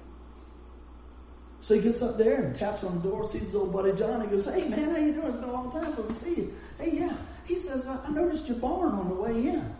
So 1.60 1.74
he 1.74 1.80
gets 1.80 2.02
up 2.02 2.18
there 2.18 2.42
and 2.42 2.56
taps 2.56 2.82
on 2.82 3.00
the 3.00 3.08
door, 3.08 3.28
sees 3.28 3.42
his 3.42 3.54
old 3.54 3.72
buddy 3.72 3.92
John. 3.92 4.20
He 4.20 4.26
goes, 4.26 4.44
hey 4.44 4.68
man, 4.68 4.90
how 4.90 4.96
you 4.96 5.12
doing? 5.12 5.26
It's 5.28 5.36
been 5.36 5.48
a 5.48 5.52
long 5.52 5.70
time 5.70 5.94
since 5.94 6.10
I 6.10 6.12
see 6.12 6.40
you. 6.42 6.54
Hey, 6.78 6.90
yeah. 6.98 7.16
He 7.46 7.56
says, 7.56 7.86
I 7.86 8.08
noticed 8.10 8.48
your 8.48 8.56
barn 8.56 8.94
on 8.94 9.08
the 9.08 9.14
way 9.14 9.30
in. 9.30 9.74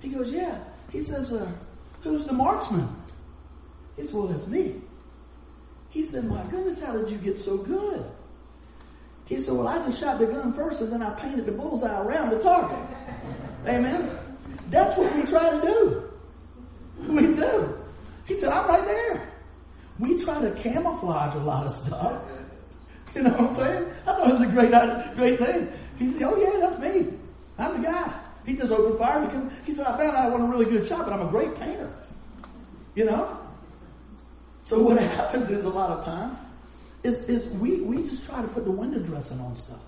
He 0.00 0.10
goes, 0.10 0.30
yeah. 0.30 0.58
He 0.92 1.02
says, 1.02 1.32
uh, 1.32 1.50
who's 2.02 2.24
the 2.24 2.32
marksman? 2.32 2.88
He 3.96 4.02
says, 4.02 4.12
well, 4.12 4.28
that's 4.28 4.46
me. 4.46 4.76
He 5.90 6.04
said, 6.04 6.24
my 6.24 6.42
goodness, 6.44 6.80
how 6.80 6.92
did 6.92 7.10
you 7.10 7.18
get 7.18 7.40
so 7.40 7.56
good? 7.58 8.04
He 9.26 9.38
said, 9.38 9.54
well, 9.54 9.66
I 9.66 9.78
just 9.78 10.00
shot 10.00 10.18
the 10.18 10.26
gun 10.26 10.52
first 10.52 10.80
and 10.80 10.92
then 10.92 11.02
I 11.02 11.10
painted 11.10 11.46
the 11.46 11.52
bullseye 11.52 12.00
around 12.00 12.30
the 12.30 12.38
target. 12.38 12.78
Amen. 13.66 14.10
That's 14.70 14.96
what 14.96 15.12
we 15.16 15.22
try 15.24 15.50
to 15.50 15.60
do. 15.60 16.07
We 17.06 17.34
do. 17.34 17.78
He 18.26 18.34
said, 18.34 18.50
I'm 18.50 18.68
right 18.68 18.84
there. 18.84 19.30
We 19.98 20.22
try 20.22 20.40
to 20.40 20.50
camouflage 20.52 21.34
a 21.34 21.38
lot 21.38 21.66
of 21.66 21.72
stuff. 21.72 22.22
You 23.14 23.22
know 23.22 23.30
what 23.30 23.40
I'm 23.40 23.54
saying? 23.54 23.92
I 24.06 24.14
thought 24.14 24.28
it 24.28 24.32
was 24.34 24.42
a 24.42 24.46
great, 24.46 25.16
great 25.16 25.38
thing. 25.38 25.72
He 25.98 26.12
said, 26.12 26.22
oh 26.24 26.36
yeah, 26.36 26.60
that's 26.60 26.78
me. 26.78 27.10
I'm 27.58 27.80
the 27.80 27.88
guy. 27.88 28.20
He 28.44 28.54
just 28.54 28.70
opened 28.70 28.98
fire. 28.98 29.28
He, 29.28 29.66
he 29.66 29.72
said, 29.72 29.86
I 29.86 29.96
found 29.96 30.14
out 30.14 30.26
I 30.26 30.28
wasn't 30.28 30.50
a 30.50 30.52
really 30.52 30.70
good 30.70 30.86
shot, 30.86 31.06
but 31.06 31.14
I'm 31.14 31.26
a 31.26 31.30
great 31.30 31.54
painter. 31.54 31.90
You 32.94 33.06
know? 33.06 33.38
So 34.60 34.82
what 34.82 35.00
happens 35.14 35.48
is 35.48 35.64
a 35.64 35.70
lot 35.70 35.98
of 35.98 36.04
times 36.04 36.36
is, 37.02 37.20
is 37.22 37.48
we, 37.48 37.80
we 37.80 38.02
just 38.02 38.24
try 38.24 38.42
to 38.42 38.48
put 38.48 38.64
the 38.64 38.70
window 38.70 38.98
dressing 38.98 39.40
on 39.40 39.56
stuff. 39.56 39.80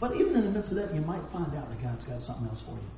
But 0.00 0.16
even 0.16 0.34
in 0.36 0.44
the 0.44 0.50
midst 0.50 0.72
of 0.72 0.78
that, 0.78 0.94
you 0.94 1.00
might 1.02 1.22
find 1.32 1.54
out 1.54 1.68
that 1.70 1.82
God's 1.82 2.04
got 2.04 2.20
something 2.20 2.46
else 2.48 2.62
for 2.62 2.72
you. 2.72 2.90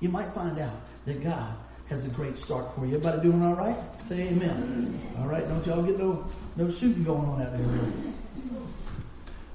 You 0.00 0.08
might 0.10 0.32
find 0.32 0.58
out 0.58 0.78
that 1.06 1.22
God 1.22 1.56
has 1.88 2.04
a 2.04 2.08
great 2.08 2.36
start 2.36 2.74
for 2.74 2.86
you. 2.86 2.96
Everybody 2.96 3.22
doing 3.22 3.42
all 3.42 3.54
right? 3.54 3.76
Say 4.06 4.28
amen. 4.28 4.98
All 5.18 5.26
right, 5.26 5.46
don't 5.48 5.64
y'all 5.66 5.82
get 5.82 5.98
no 5.98 6.24
no 6.56 6.68
shooting 6.68 7.04
going 7.04 7.24
on 7.24 7.42
out 7.42 7.56
there. 7.56 7.92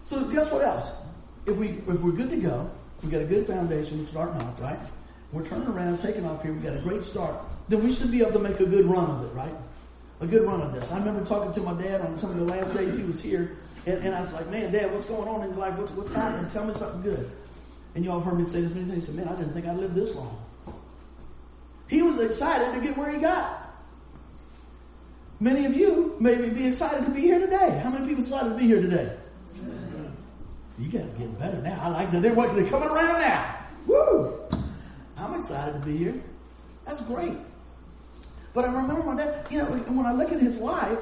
So 0.02 0.24
guess 0.26 0.52
what 0.52 0.62
else? 0.64 0.92
If 1.46 1.58
we 1.58 1.70
if 1.70 2.00
we're 2.02 2.12
good 2.12 2.30
to 2.30 2.38
go, 2.38 2.70
we 3.04 3.10
got 3.10 3.22
a 3.22 3.26
good 3.26 3.46
foundation, 3.46 4.00
we're 4.00 4.08
starting 4.08 4.42
off, 4.42 4.60
right? 4.62 4.80
We're 5.32 5.46
turning 5.46 5.68
around, 5.68 5.98
taking 5.98 6.26
off 6.26 6.44
here, 6.44 6.54
we 6.54 6.60
got 6.60 6.76
a 6.76 6.82
great 6.82 7.04
start. 7.04 7.36
Then 7.70 7.84
we 7.84 7.94
should 7.94 8.12
be 8.12 8.22
able 8.22 8.34
to 8.34 8.40
make 8.40 8.60
a 8.60 8.66
good 8.66 8.86
run 8.86 9.10
of 9.10 9.24
it, 9.24 9.34
right? 9.34 9.54
A 10.20 10.28
good 10.28 10.44
run 10.44 10.62
of 10.62 10.74
this. 10.74 10.92
I 10.92 11.00
remember 11.00 11.24
talking 11.26 11.54
to 11.54 11.62
my 11.62 11.82
dad 11.82 12.02
on 12.02 12.18
some 12.18 12.32
of 12.32 12.38
the 12.38 12.44
last 12.44 12.74
days 12.76 12.98
he 12.98 13.04
was 13.04 13.22
here, 13.22 13.58
and, 13.86 14.04
and 14.04 14.14
I 14.14 14.22
was 14.22 14.34
like, 14.34 14.50
man, 14.50 14.72
Dad, 14.72 14.94
what's 14.94 15.06
going 15.06 15.28
on 15.28 15.42
in 15.42 15.50
your 15.50 15.58
life? 15.58 15.78
What's, 15.78 15.92
what's 15.92 16.12
happening? 16.12 16.50
Tell 16.52 16.66
me 16.66 16.74
something 16.74 17.02
good. 17.02 17.32
And 17.96 18.06
y'all 18.06 18.20
heard 18.20 18.38
me 18.38 18.46
say 18.46 18.62
this 18.62 18.74
many 18.74 18.88
times. 18.88 19.00
He 19.00 19.06
said, 19.06 19.16
man, 19.16 19.28
I 19.28 19.36
didn't 19.36 19.54
think 19.54 19.66
I'd 19.66 19.78
live 19.78 19.94
this 19.96 20.16
long. 20.16 20.41
He 21.92 22.02
was 22.02 22.18
excited 22.20 22.74
to 22.74 22.80
get 22.80 22.96
where 22.96 23.12
he 23.12 23.20
got. 23.20 23.70
Many 25.42 25.66
of 25.66 25.76
you 25.76 26.16
may 26.22 26.50
be 26.50 26.68
excited 26.68 27.04
to 27.04 27.12
be 27.12 27.20
here 27.20 27.38
today. 27.38 27.82
How 27.84 27.90
many 27.90 28.08
people 28.08 28.24
excited 28.24 28.52
to 28.52 28.56
be 28.56 28.66
here 28.66 28.82
today? 28.82 29.14
You 30.80 30.88
guys 30.88 31.12
getting 31.16 31.34
better 31.34 31.62
now. 31.62 31.78
I 31.82 31.90
like 31.90 32.12
that. 32.12 32.22
They're, 32.22 32.34
they're 32.34 32.66
coming 32.70 32.88
around 32.88 33.20
now. 33.20 33.58
Woo! 33.88 34.40
I'm 35.18 35.34
excited 35.34 35.74
to 35.74 35.80
be 35.86 35.98
here. 35.98 36.24
That's 36.86 37.02
great. 37.02 37.38
But 38.54 38.64
I 38.64 38.74
remember 38.74 39.04
my 39.04 39.18
dad, 39.18 39.46
you 39.52 39.58
know, 39.58 39.66
when 39.66 40.06
I 40.06 40.14
look 40.14 40.32
at 40.32 40.40
his 40.40 40.56
wife, 40.56 41.00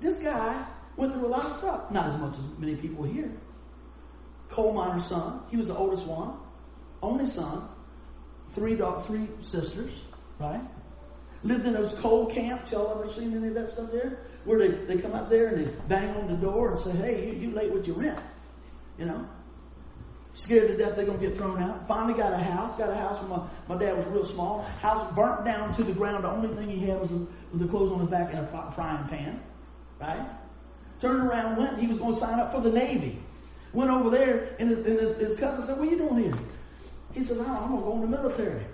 this 0.00 0.18
guy 0.18 0.60
went 0.96 1.12
through 1.12 1.24
a 1.24 1.28
lot 1.28 1.44
of 1.44 1.52
stuff. 1.52 1.88
Not 1.92 2.06
as 2.06 2.20
much 2.20 2.34
as 2.34 2.58
many 2.58 2.74
people 2.74 3.04
here. 3.04 3.30
Coal 4.48 4.72
miner's 4.72 5.04
son. 5.04 5.40
He 5.52 5.56
was 5.56 5.68
the 5.68 5.76
oldest 5.76 6.04
one. 6.04 6.36
Only 7.00 7.26
son. 7.26 7.68
Three, 8.54 8.74
dog, 8.74 9.06
three 9.06 9.28
sisters 9.40 10.02
right? 10.38 10.60
Lived 11.42 11.66
in 11.66 11.74
those 11.74 11.92
coal 11.92 12.26
camps. 12.26 12.72
Y'all 12.72 12.98
ever 12.98 13.10
seen 13.10 13.36
any 13.36 13.48
of 13.48 13.54
that 13.54 13.70
stuff 13.70 13.90
there? 13.92 14.18
Where 14.44 14.58
they, 14.58 14.68
they 14.68 15.00
come 15.00 15.12
out 15.12 15.30
there 15.30 15.48
and 15.48 15.66
they 15.66 15.72
bang 15.88 16.14
on 16.16 16.28
the 16.28 16.36
door 16.36 16.70
and 16.70 16.78
say, 16.78 16.92
hey, 16.92 17.26
you, 17.28 17.34
you 17.34 17.50
late 17.50 17.72
with 17.72 17.86
your 17.86 17.96
rent. 17.96 18.20
You 18.98 19.06
know? 19.06 19.28
Scared 20.34 20.68
to 20.68 20.76
death 20.76 20.96
they're 20.96 21.06
going 21.06 21.18
to 21.18 21.26
get 21.28 21.36
thrown 21.36 21.62
out. 21.62 21.88
Finally 21.88 22.14
got 22.14 22.32
a 22.32 22.36
house. 22.36 22.76
Got 22.76 22.90
a 22.90 22.94
house 22.94 23.20
when 23.20 23.30
my, 23.30 23.46
my 23.68 23.78
dad 23.78 23.96
was 23.96 24.06
real 24.08 24.24
small. 24.24 24.62
House 24.80 25.10
burnt 25.14 25.44
down 25.44 25.72
to 25.74 25.82
the 25.82 25.92
ground. 25.92 26.24
The 26.24 26.30
only 26.30 26.54
thing 26.54 26.68
he 26.68 26.86
had 26.86 27.00
was 27.00 27.08
the, 27.08 27.26
was 27.52 27.60
the 27.60 27.66
clothes 27.66 27.90
on 27.90 28.00
his 28.00 28.08
back 28.08 28.34
and 28.34 28.40
a 28.40 28.72
frying 28.74 29.08
pan. 29.08 29.40
Right? 30.00 30.26
Turned 31.00 31.26
around, 31.26 31.56
went. 31.56 31.78
He 31.78 31.86
was 31.86 31.98
going 31.98 32.12
to 32.12 32.18
sign 32.18 32.38
up 32.38 32.52
for 32.52 32.60
the 32.60 32.70
Navy. 32.70 33.18
Went 33.72 33.90
over 33.90 34.10
there 34.10 34.56
and 34.58 34.68
his, 34.68 34.78
and 34.78 35.00
his, 35.00 35.16
his 35.16 35.36
cousin 35.36 35.62
said, 35.62 35.78
what 35.78 35.88
are 35.88 35.90
you 35.90 35.98
doing 35.98 36.24
here? 36.24 36.34
He 37.14 37.20
oh, 37.30 37.40
I'm 37.40 37.70
going 37.70 37.82
to 37.82 37.86
go 37.86 37.94
in 37.94 38.00
the 38.02 38.08
military. 38.08 38.64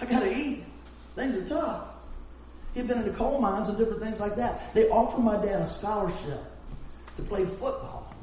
I 0.00 0.06
got 0.06 0.20
to 0.20 0.34
eat. 0.34 0.64
Things 1.14 1.34
are 1.34 1.46
tough. 1.46 1.88
He'd 2.74 2.86
been 2.86 2.98
in 2.98 3.04
the 3.04 3.16
coal 3.16 3.40
mines 3.40 3.68
and 3.68 3.76
different 3.76 4.00
things 4.00 4.20
like 4.20 4.36
that. 4.36 4.72
They 4.74 4.88
offered 4.88 5.22
my 5.22 5.36
dad 5.36 5.60
a 5.60 5.66
scholarship 5.66 6.40
to 7.16 7.22
play 7.22 7.44
football. 7.44 8.14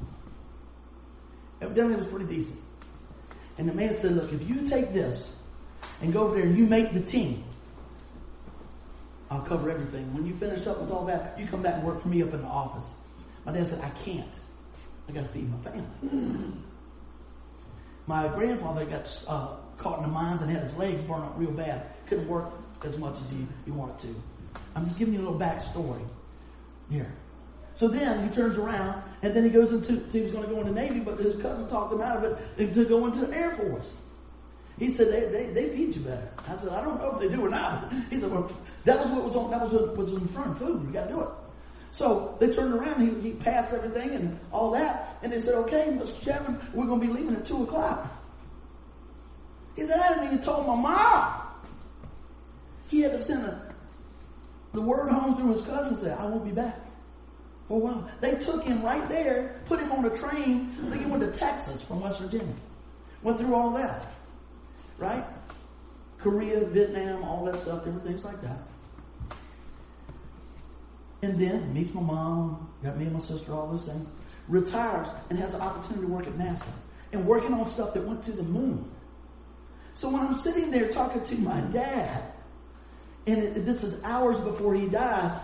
Evidently 1.62 1.96
it 1.96 1.98
was 1.98 2.06
pretty 2.08 2.26
decent. 2.26 2.60
And 3.58 3.68
the 3.68 3.74
man 3.74 3.96
said, 3.96 4.12
look, 4.12 4.32
if 4.32 4.48
you 4.48 4.68
take 4.68 4.94
this 4.94 5.36
and 6.02 6.14
go 6.14 6.24
over 6.24 6.36
there 6.36 6.46
and 6.46 6.58
you 6.58 6.66
make 6.66 6.94
the 6.94 7.02
team, 7.02 7.44
I'll 9.30 9.42
cover 9.42 9.70
everything. 9.70 10.14
When 10.14 10.26
you 10.26 10.34
finish 10.36 10.66
up 10.68 10.80
with 10.80 10.92
all 10.92 11.06
that, 11.06 11.38
you 11.38 11.46
come 11.46 11.62
back 11.62 11.76
and 11.76 11.84
work 11.84 12.02
for 12.02 12.08
me 12.08 12.22
up 12.22 12.34
in 12.34 12.42
the 12.42 12.48
office. 12.48 12.94
My 13.46 13.52
dad 13.52 13.68
said, 13.68 13.82
I 13.84 13.90
can't. 14.06 14.40
I 15.10 15.12
got 15.12 15.24
to 15.24 15.30
feed 15.30 15.50
my 15.52 15.58
family. 15.58 16.54
my 18.08 18.28
grandfather 18.30 18.86
got 18.86 19.26
uh, 19.28 19.56
caught 19.78 19.98
in 19.98 20.04
the 20.04 20.12
mines 20.12 20.42
and 20.42 20.52
had 20.52 20.62
his 20.62 20.74
legs 20.76 21.02
burned 21.04 21.24
up 21.24 21.34
real 21.38 21.52
bad. 21.52 21.84
Couldn't 22.06 22.28
work 22.28 22.46
as 22.84 22.98
much 22.98 23.20
as 23.20 23.34
you, 23.34 23.48
you 23.66 23.74
want 23.74 23.98
to. 24.00 24.16
I'm 24.76 24.86
just 24.86 25.00
giving 25.00 25.14
you 25.14 25.22
a 25.22 25.24
little 25.24 25.40
backstory 25.40 26.02
here. 26.90 27.12
So 27.74 27.88
then 27.88 28.24
he 28.24 28.30
turns 28.30 28.58
around 28.58 29.04
and 29.22 29.36
then 29.36 29.44
he 29.44 29.50
goes 29.50 29.72
into, 29.72 30.04
he 30.12 30.22
was 30.22 30.32
going 30.32 30.48
to 30.48 30.50
go 30.50 30.62
in 30.62 30.68
the 30.68 30.74
Navy, 30.74 31.00
but 31.00 31.20
his 31.20 31.36
cousin 31.36 31.68
talked 31.68 31.94
him 31.94 32.02
out 32.02 32.24
of 32.24 32.40
it 32.58 32.74
to 32.74 32.86
go 32.86 33.06
into 33.06 33.26
the 33.26 33.36
Air 33.36 33.52
Force. 33.52 33.94
He 34.80 34.92
said, 34.92 35.12
they, 35.12 35.30
they, 35.32 35.50
they 35.54 35.70
feed 35.76 35.96
you 35.96 36.02
better. 36.02 36.30
I 36.48 36.56
said, 36.56 36.70
I 36.70 36.82
don't 36.82 36.98
know 37.00 37.12
if 37.14 37.20
they 37.20 37.36
do 37.36 37.46
or 37.46 37.50
not. 37.50 37.92
He 38.10 38.20
said, 38.20 38.32
well, 38.32 38.52
that 38.86 39.00
was 39.00 39.10
what 39.10 39.24
was 39.24 39.36
on, 39.36 39.52
that 39.52 39.62
was 39.62 39.72
what 39.74 39.98
was 39.98 40.14
in 40.14 40.28
front, 40.28 40.52
of 40.52 40.58
food. 40.60 40.86
You 40.86 40.94
gotta 40.94 41.12
do 41.12 41.22
it. 41.22 41.30
So 41.92 42.36
they 42.40 42.50
turned 42.50 42.74
around, 42.74 43.02
he, 43.02 43.30
he 43.30 43.36
passed 43.36 43.74
everything 43.74 44.12
and 44.12 44.40
all 44.52 44.72
that, 44.72 45.18
and 45.24 45.32
they 45.32 45.40
said, 45.40 45.56
okay, 45.56 45.88
Mr. 45.92 46.22
Chapman, 46.22 46.60
we're 46.74 46.86
gonna 46.86 47.02
be 47.02 47.08
leaving 47.08 47.36
at 47.36 47.46
two 47.46 47.64
o'clock. 47.64 48.08
He 49.76 49.86
said, 49.86 50.00
I 50.00 50.10
didn't 50.10 50.26
even 50.26 50.40
tell 50.40 50.64
my 50.64 50.76
mom. 50.76 51.47
He 52.88 53.02
had 53.02 53.12
to 53.12 53.20
send 53.20 53.44
a, 53.44 53.74
the 54.74 54.82
word 54.82 55.10
home 55.10 55.36
through 55.36 55.52
his 55.52 55.62
cousin 55.64 55.96
said, 55.96 56.18
I 56.18 56.26
won't 56.26 56.46
be 56.46 56.52
back 56.52 56.80
for 57.68 57.76
a 57.76 57.84
while. 57.84 58.10
They 58.22 58.36
took 58.36 58.64
him 58.64 58.82
right 58.82 59.08
there, 59.10 59.60
put 59.66 59.80
him 59.80 59.92
on 59.92 60.06
a 60.06 60.16
train. 60.16 60.74
I 60.92 60.98
he 60.98 61.06
went 61.06 61.22
to 61.24 61.32
Texas 61.32 61.82
from 61.82 62.02
West 62.02 62.22
Virginia. 62.22 62.54
Went 63.24 63.40
through 63.40 63.56
all 63.56 63.72
that. 63.72 64.08
Right? 64.98 65.24
Korea, 66.18 66.62
Vietnam, 66.66 67.24
all 67.24 67.46
that 67.46 67.60
stuff, 67.60 67.84
different 67.84 68.06
things 68.06 68.24
like 68.24 68.42
that. 68.42 68.58
And 71.22 71.40
then 71.40 71.74
meets 71.74 71.94
my 71.94 72.02
mom, 72.02 72.72
got 72.84 72.98
me 72.98 73.06
and 73.06 73.14
my 73.14 73.20
sister, 73.20 73.54
all 73.54 73.68
those 73.68 73.88
things. 73.88 74.10
Retires 74.48 75.08
and 75.30 75.38
has 75.40 75.54
an 75.54 75.62
opportunity 75.62 76.02
to 76.02 76.08
work 76.08 76.28
at 76.28 76.34
NASA 76.34 76.70
and 77.12 77.26
working 77.26 77.54
on 77.54 77.68
stuff 77.68 77.94
that 77.94 78.04
went 78.04 78.24
to 78.24 78.32
the 78.32 78.44
moon. 78.44 78.90
So 79.94 80.10
when 80.10 80.22
I'm 80.22 80.34
sitting 80.34 80.72
there 80.72 80.88
talking 80.88 81.24
to 81.24 81.36
my 81.36 81.60
dad, 81.62 82.24
and 83.28 83.44
it, 83.44 83.66
this 83.66 83.84
is 83.84 84.02
hours 84.04 84.40
before 84.40 84.74
he 84.74 84.88
dies, 84.88 85.38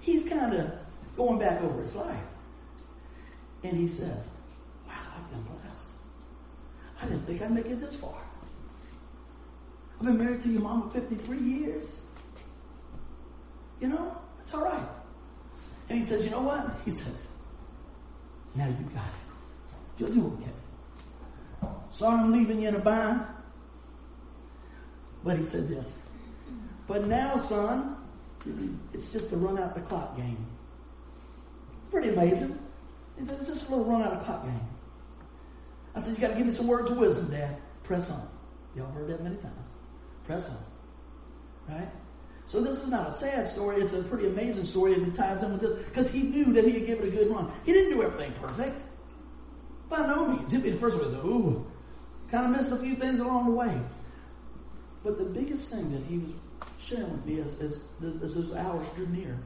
he's 0.00 0.28
kind 0.28 0.52
of 0.54 0.72
going 1.16 1.38
back 1.38 1.62
over 1.62 1.80
his 1.80 1.94
life. 1.94 2.18
And 3.62 3.76
he 3.76 3.88
says, 3.88 4.28
Wow, 4.86 4.94
I've 5.16 5.30
been 5.30 5.42
blessed. 5.42 5.88
I 7.00 7.04
didn't 7.06 7.22
think 7.22 7.40
I'd 7.40 7.52
make 7.52 7.66
it 7.66 7.80
this 7.80 7.96
far. 7.96 8.20
I've 9.98 10.06
been 10.06 10.18
married 10.18 10.40
to 10.42 10.48
your 10.48 10.60
mama 10.60 10.90
53 10.90 11.38
years. 11.38 11.94
You 13.80 13.88
know, 13.88 14.16
it's 14.40 14.52
all 14.52 14.64
right. 14.64 14.88
And 15.88 15.98
he 15.98 16.04
says, 16.04 16.24
you 16.24 16.30
know 16.30 16.42
what? 16.42 16.68
He 16.84 16.90
says, 16.90 17.26
now 18.54 18.66
you 18.66 18.84
got 18.94 19.04
it. 19.04 19.98
You'll 19.98 20.10
do 20.10 20.38
okay. 20.40 21.70
Sorry 21.90 22.18
I'm 22.18 22.32
leaving 22.32 22.60
you 22.60 22.68
in 22.68 22.74
a 22.74 22.80
bind. 22.80 23.24
But 25.22 25.38
he 25.38 25.44
said 25.44 25.68
this. 25.68 25.94
But 26.86 27.06
now, 27.06 27.36
son, 27.36 27.96
it's 28.92 29.08
just 29.08 29.32
a 29.32 29.36
run 29.36 29.58
out 29.58 29.74
the 29.74 29.80
clock 29.80 30.16
game. 30.16 30.46
Pretty 31.90 32.10
amazing. 32.10 32.58
He 33.16 33.22
it's 33.22 33.46
just 33.46 33.68
a 33.68 33.70
little 33.70 33.84
run 33.84 34.02
out 34.02 34.18
the 34.18 34.24
clock 34.24 34.44
game. 34.44 34.60
I 35.94 36.02
said, 36.02 36.14
you 36.14 36.20
got 36.20 36.30
to 36.30 36.34
give 36.36 36.46
me 36.46 36.52
some 36.52 36.66
words 36.66 36.90
of 36.90 36.98
wisdom, 36.98 37.30
Dad. 37.30 37.56
Press 37.84 38.10
on. 38.10 38.28
Y'all 38.76 38.90
heard 38.92 39.08
that 39.08 39.22
many 39.22 39.36
times. 39.36 39.70
Press 40.26 40.50
on. 40.50 40.56
Right? 41.68 41.88
So 42.46 42.60
this 42.60 42.82
is 42.82 42.88
not 42.88 43.08
a 43.08 43.12
sad 43.12 43.48
story. 43.48 43.80
It's 43.80 43.94
a 43.94 44.02
pretty 44.02 44.26
amazing 44.26 44.64
story, 44.64 44.94
and 44.94 45.06
it 45.06 45.14
ties 45.14 45.42
in 45.42 45.52
with 45.52 45.60
this 45.60 45.78
because 45.84 46.10
he 46.10 46.22
knew 46.22 46.52
that 46.52 46.64
he 46.64 46.72
had 46.72 46.86
given 46.86 47.08
a 47.08 47.10
good 47.10 47.30
run. 47.30 47.50
He 47.64 47.72
didn't 47.72 47.92
do 47.92 48.02
everything 48.02 48.32
perfect, 48.40 48.82
by 49.88 50.06
no 50.06 50.26
means. 50.26 50.52
He'd 50.52 50.62
be 50.62 50.70
The 50.70 50.78
first 50.78 50.96
one 50.96 51.06
was, 51.06 51.24
ooh, 51.24 51.66
kind 52.30 52.46
of 52.46 52.60
missed 52.60 52.72
a 52.72 52.76
few 52.76 52.96
things 52.96 53.20
along 53.20 53.46
the 53.46 53.52
way. 53.52 53.80
But 55.02 55.16
the 55.18 55.24
biggest 55.24 55.70
thing 55.70 55.90
that 55.92 56.02
he 56.04 56.18
was 56.18 56.32
sharing 56.84 57.10
with 57.10 57.24
me 57.26 57.40
as, 57.40 57.54
as, 57.60 57.84
as 58.02 58.52
hours 58.52 58.86
drew 58.96 59.06
near, 59.08 59.38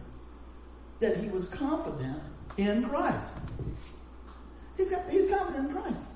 that 1.00 1.16
he 1.16 1.28
was 1.28 1.46
confident 1.46 2.20
in 2.56 2.84
Christ. 2.88 3.34
He's 4.76 4.90
got, 4.90 5.08
he's 5.08 5.28
confident 5.28 5.68
in 5.68 5.74
Christ. 5.74 6.06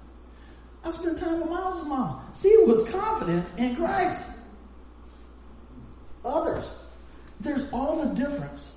I 0.84 0.90
spent 0.90 1.18
time 1.18 1.40
with 1.40 1.50
Miles' 1.50 1.84
mom. 1.84 2.26
She 2.40 2.56
was 2.64 2.88
confident 2.88 3.46
in 3.56 3.76
Christ 3.76 4.26
others. 6.24 6.74
There's 7.40 7.70
all 7.72 8.04
the 8.04 8.14
difference 8.14 8.72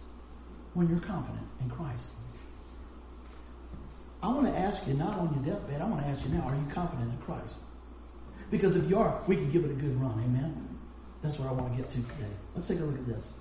when 0.74 0.90
you're 0.90 1.00
confident 1.00 1.46
in 1.62 1.70
Christ. 1.70 2.10
I 4.24 4.30
want 4.30 4.48
to 4.48 4.58
ask 4.58 4.86
you, 4.88 4.96
not 4.96 5.20
on 5.20 5.34
your 5.34 5.56
deathbed, 5.56 5.82
I 5.82 5.88
want 5.88 6.02
to 6.02 6.08
ask 6.08 6.26
you 6.26 6.34
now, 6.34 6.42
are 6.42 6.56
you 6.56 6.66
confident 6.70 7.12
in 7.12 7.18
Christ? 7.20 7.58
Because 8.50 8.76
if 8.76 8.90
you 8.90 8.98
are, 8.98 9.22
we 9.28 9.36
can 9.36 9.52
give 9.52 9.64
it 9.64 9.72
a 9.72 9.76
good 9.76 10.00
run. 10.02 10.20
Amen? 10.24 10.75
That's 11.26 11.40
where 11.40 11.50
I 11.50 11.54
want 11.54 11.76
to 11.76 11.82
get 11.82 11.90
to 11.90 11.98
today. 11.98 12.30
Let's 12.54 12.68
take 12.68 12.80
a 12.80 12.84
look 12.84 13.00
at 13.00 13.08
this. 13.08 13.32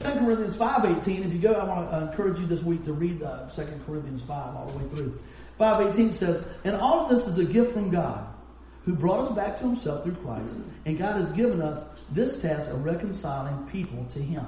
2 0.00 0.18
Corinthians 0.18 0.56
5.18, 0.56 1.26
if 1.26 1.32
you 1.32 1.38
go, 1.38 1.52
I 1.52 1.62
want 1.62 1.88
to 1.88 2.10
encourage 2.10 2.40
you 2.40 2.46
this 2.46 2.64
week 2.64 2.84
to 2.86 2.92
read 2.92 3.22
uh, 3.22 3.48
2 3.48 3.62
Corinthians 3.86 4.24
5 4.24 4.56
all 4.56 4.66
the 4.66 4.78
way 4.78 4.84
through. 4.88 5.16
5.18 5.60 6.12
says, 6.12 6.42
And 6.64 6.74
all 6.74 7.04
of 7.04 7.08
this 7.08 7.28
is 7.28 7.38
a 7.38 7.44
gift 7.44 7.72
from 7.72 7.90
God 7.90 8.26
who 8.84 8.94
brought 8.94 9.20
us 9.20 9.36
back 9.36 9.58
to 9.58 9.62
himself 9.62 10.02
through 10.02 10.16
Christ, 10.16 10.56
and 10.86 10.98
God 10.98 11.18
has 11.18 11.30
given 11.30 11.62
us 11.62 11.84
this 12.10 12.42
task 12.42 12.68
of 12.68 12.84
reconciling 12.84 13.64
people 13.68 14.04
to 14.06 14.18
him. 14.18 14.44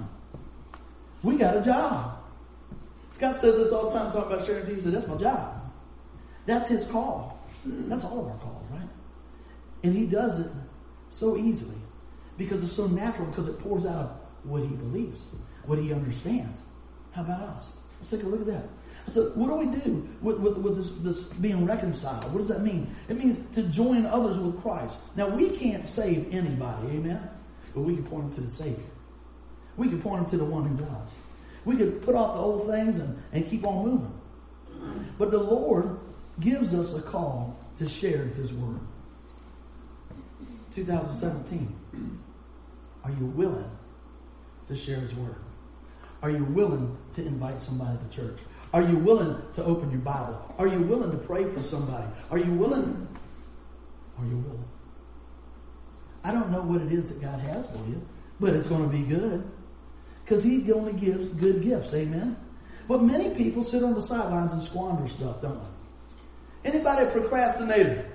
We 1.23 1.37
got 1.37 1.57
a 1.57 1.61
job. 1.61 2.19
Scott 3.11 3.39
says 3.39 3.59
this 3.59 3.71
all 3.71 3.91
the 3.91 3.97
time, 3.97 4.11
talking 4.11 4.33
about 4.33 4.45
sharing 4.45 4.67
Jesus. 4.67 4.93
That's 4.93 5.07
my 5.07 5.17
job. 5.17 5.55
That's 6.47 6.67
his 6.67 6.85
call. 6.87 7.39
That's 7.65 8.03
all 8.03 8.19
of 8.19 8.27
our 8.27 8.39
calls, 8.39 8.67
right? 8.73 8.89
And 9.85 9.95
he 9.95 10.07
does 10.07 10.41
it 10.41 10.51
so 11.11 11.37
easily 11.37 11.82
because 12.39 12.63
it's 12.63 12.73
so 12.73 12.87
natural 12.87 13.27
because 13.29 13.49
it 13.49 13.59
pours 13.59 13.87
out 13.87 13.99
of 13.99 14.11
what 14.45 14.63
he 14.63 14.75
believes, 14.75 15.27
what 15.67 15.79
he 15.79 15.93
understands. 15.93 16.61
How 17.13 17.23
about 17.23 17.41
us? 17.43 17.73
Let's 17.99 18.11
take 18.11 18.23
a 18.23 18.27
look 18.27 18.41
at 18.41 18.47
that. 18.47 18.65
So 19.09 19.31
what 19.31 19.49
do 19.49 19.69
we 19.69 19.77
do 19.79 20.09
with, 20.21 20.39
with, 20.39 20.59
with 20.59 20.77
this, 20.77 20.91
this 21.01 21.21
being 21.37 21.67
reconciled? 21.67 22.33
What 22.33 22.39
does 22.39 22.49
that 22.49 22.63
mean? 22.63 22.89
It 23.09 23.19
means 23.19 23.55
to 23.55 23.63
join 23.65 24.07
others 24.07 24.39
with 24.39 24.61
Christ. 24.63 24.97
Now 25.17 25.29
we 25.29 25.51
can't 25.51 25.85
save 25.85 26.35
anybody, 26.35 26.97
amen? 26.97 27.21
But 27.75 27.83
we 27.83 27.95
can 27.97 28.05
point 28.05 28.27
them 28.27 28.35
to 28.37 28.41
the 28.43 28.49
Savior. 28.49 28.85
We 29.77 29.89
can 29.89 30.01
point 30.01 30.23
them 30.23 30.31
to 30.31 30.37
the 30.39 30.45
one 30.45 30.67
who 30.67 30.77
does. 30.77 31.09
We 31.65 31.77
could 31.77 32.03
put 32.03 32.15
off 32.15 32.35
the 32.35 32.41
old 32.41 32.69
things 32.69 32.99
and, 32.99 33.21
and 33.33 33.49
keep 33.49 33.65
on 33.67 33.85
moving. 33.85 34.21
But 35.19 35.31
the 35.31 35.39
Lord 35.39 35.99
gives 36.41 36.75
us 36.75 36.95
a 36.95 37.03
call 37.03 37.57
to 37.79 37.87
share 37.87 38.25
His 38.25 38.53
Word. 38.53 38.81
2017. 40.73 41.75
Are 43.05 43.11
you 43.11 43.27
willing 43.27 43.71
to 44.69 44.77
share 44.77 45.01
His 45.01 45.15
Word? 45.15 45.37
Are 46.23 46.31
you 46.31 46.45
willing 46.45 46.97
to 47.15 47.27
invite 47.27 47.61
somebody 47.61 47.99
to 47.99 48.17
church? 48.17 48.39
Are 48.73 48.83
you 48.83 48.97
willing 48.97 49.37
to 49.55 49.65
open 49.65 49.91
your 49.91 50.01
Bible? 50.01 50.55
Are 50.59 50.67
you 50.67 50.81
willing 50.81 51.11
to 51.11 51.19
pray 51.19 51.45
for 51.45 51.63
somebody? 51.63 52.07
Are 52.31 52.39
you 52.39 52.53
willing? 52.53 53.09
Are 54.19 54.25
you 54.25 54.37
willing? 54.37 54.65
I 56.25 56.33
don't 56.33 56.51
know 56.51 56.63
what 56.63 56.81
it 56.81 56.93
is 56.93 57.09
that 57.09 57.21
God 57.21 57.41
has 57.41 57.69
for 57.69 57.79
you, 57.89 58.01
but 58.39 58.55
it's 58.55 58.69
going 58.69 58.83
to 58.83 58.89
be 58.89 59.03
good. 59.03 59.45
Because 60.25 60.45
He 60.45 60.71
only 60.73 60.93
gives 60.93 61.29
good 61.29 61.63
gifts. 61.63 61.93
Amen? 61.93 62.37
But 62.89 63.03
many 63.03 63.35
people 63.35 63.63
sit 63.63 63.83
on 63.83 63.95
the 63.95 64.03
sidelines 64.03 64.53
and 64.53 64.63
squander 64.63 65.09
stuff, 65.09 65.43
don't 65.43 65.61
they? 65.63 66.71
Anybody 66.71 67.11
procrastinator? 67.11 68.07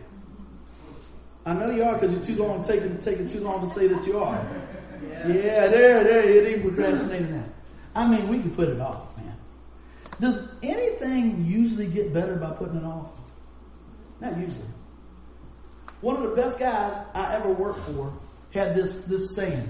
I 1.46 1.54
know 1.54 1.70
you 1.70 1.84
are 1.84 1.94
because 1.98 2.14
you're 2.14 2.38
too 2.38 2.44
long 2.44 2.64
taking 2.64 2.98
taking 3.00 3.28
too 3.28 3.40
long 3.40 3.62
to 3.62 3.68
say 3.68 3.88
that 3.88 4.06
you 4.06 4.20
are. 4.20 4.46
Yeah, 5.28 5.68
there, 5.68 6.04
there, 6.04 6.30
it 6.30 6.48
ain't 6.48 6.62
procrastinating 6.62 7.32
now. 7.32 7.46
I 7.96 8.08
mean, 8.08 8.28
we 8.28 8.40
can 8.40 8.52
put 8.52 8.70
it 8.70 8.80
off. 8.80 9.16
Man. 9.18 9.36
Does 10.20 10.38
anything 10.64 11.46
usually 11.46 11.88
get 11.88 12.14
better 12.14 12.36
by 12.36 12.52
putting 12.52 12.78
it 12.78 12.84
off? 12.84 13.12
Not 14.20 14.38
usually. 14.38 14.66
One 16.02 16.16
of 16.16 16.24
the 16.24 16.36
best 16.36 16.60
guys 16.60 16.94
I 17.14 17.36
ever 17.36 17.52
worked 17.52 17.86
for 17.86 18.14
had 18.54 18.76
this, 18.76 19.04
this 19.06 19.36
saying. 19.36 19.70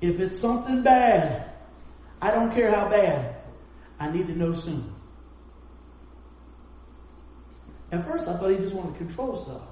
If 0.00 0.20
it's 0.20 0.38
something 0.38 0.82
bad, 0.82 1.50
I 2.22 2.30
don't 2.30 2.52
care 2.52 2.70
how 2.70 2.88
bad, 2.88 3.36
I 3.98 4.10
need 4.10 4.26
to 4.28 4.36
know 4.36 4.54
soon. 4.54 4.92
At 7.90 8.06
first 8.06 8.28
I 8.28 8.36
thought 8.36 8.50
he 8.50 8.56
just 8.56 8.74
wanted 8.74 8.92
to 8.92 8.98
control 8.98 9.34
stuff. 9.36 9.62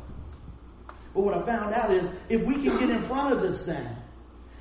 But 1.14 1.22
what 1.22 1.34
I 1.34 1.42
found 1.42 1.74
out 1.74 1.90
is 1.90 2.10
if 2.28 2.42
we 2.44 2.54
can 2.54 2.76
get 2.78 2.90
in 2.90 3.02
front 3.02 3.34
of 3.34 3.42
this 3.42 3.64
thing, 3.64 3.86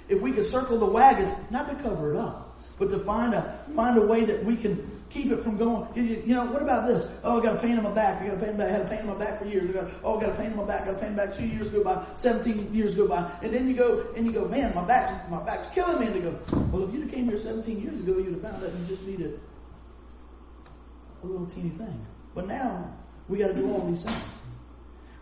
if 0.09 0.21
we 0.21 0.31
could 0.31 0.45
circle 0.45 0.77
the 0.77 0.85
wagons, 0.85 1.33
not 1.49 1.69
to 1.69 1.75
cover 1.83 2.13
it 2.13 2.17
up, 2.17 2.55
but 2.77 2.89
to 2.89 2.99
find 2.99 3.33
a 3.33 3.59
find 3.75 3.97
a 3.97 4.05
way 4.05 4.25
that 4.25 4.43
we 4.43 4.55
can 4.55 4.91
keep 5.09 5.31
it 5.31 5.41
from 5.41 5.57
going. 5.57 5.87
You 5.95 6.35
know, 6.35 6.45
what 6.45 6.61
about 6.61 6.87
this? 6.87 7.07
Oh, 7.23 7.39
I 7.39 7.43
got 7.43 7.55
a 7.55 7.59
pain 7.59 7.77
in 7.77 7.83
my 7.83 7.91
back. 7.91 8.21
I 8.21 8.27
got 8.27 8.35
a 8.35 8.39
pain 8.39 8.49
in 8.49 8.57
my 8.57 8.65
back. 8.65 8.73
I 8.73 8.77
had 8.77 8.85
a 8.85 8.89
pain 8.89 8.99
in 8.99 9.07
my 9.07 9.15
back 9.15 9.39
for 9.39 9.45
years. 9.45 9.69
I 9.69 9.73
got, 9.73 9.91
oh, 10.03 10.17
I 10.17 10.21
got 10.21 10.29
a 10.31 10.35
pain 10.35 10.51
in 10.51 10.57
my 10.57 10.65
back. 10.65 10.81
I 10.81 10.85
got 10.85 10.95
a 10.95 10.99
pain 10.99 11.09
in 11.11 11.15
my 11.15 11.25
back. 11.25 11.35
Two 11.35 11.47
years 11.47 11.69
go 11.69 11.83
by. 11.83 12.05
Seventeen 12.15 12.73
years 12.73 12.95
go 12.95 13.07
by. 13.07 13.31
And 13.41 13.53
then 13.53 13.67
you 13.67 13.75
go 13.75 14.05
and 14.15 14.25
you 14.25 14.31
go, 14.31 14.45
man, 14.47 14.75
my 14.75 14.83
back's 14.83 15.11
my 15.31 15.41
back's 15.43 15.67
killing 15.67 15.99
me. 15.99 16.07
And 16.07 16.15
they 16.15 16.19
go, 16.19 16.37
well, 16.71 16.83
if 16.83 16.93
you'd 16.93 17.03
have 17.03 17.11
came 17.11 17.25
here 17.25 17.37
seventeen 17.37 17.81
years 17.81 17.99
ago, 17.99 18.17
you'd 18.17 18.33
have 18.33 18.41
found 18.41 18.61
that 18.61 18.71
you 18.73 18.85
just 18.87 19.03
needed 19.03 19.39
a 21.23 21.25
little 21.25 21.47
teeny 21.47 21.69
thing. 21.69 22.05
But 22.33 22.47
now 22.47 22.93
we 23.29 23.37
got 23.37 23.47
to 23.47 23.53
do 23.53 23.71
all 23.71 23.87
these 23.87 24.03
things. 24.03 24.23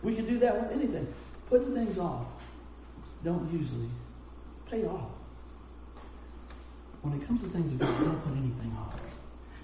We 0.02 0.14
can 0.14 0.26
do 0.26 0.38
that 0.38 0.60
with 0.60 0.72
anything. 0.72 1.06
Putting 1.48 1.72
things 1.72 1.98
off 1.98 2.26
don't 3.22 3.50
usually 3.52 3.88
off 4.82 5.10
when 7.04 7.20
it 7.20 7.26
comes 7.26 7.42
to 7.42 7.48
things 7.50 7.70
of 7.72 7.78
God, 7.78 7.98
don't 8.00 8.22
put 8.24 8.32
anything 8.32 8.74
off. 8.78 8.94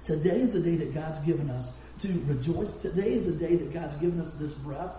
Today 0.04 0.40
is 0.40 0.52
the 0.52 0.60
day 0.60 0.76
that 0.76 0.94
God's 0.94 1.18
given 1.20 1.48
us 1.50 1.70
to 2.00 2.08
rejoice. 2.26 2.74
Today 2.74 3.12
is 3.12 3.26
the 3.26 3.32
day 3.32 3.56
that 3.56 3.72
God's 3.72 3.96
given 3.96 4.20
us 4.20 4.34
this 4.34 4.52
breath. 4.54 4.92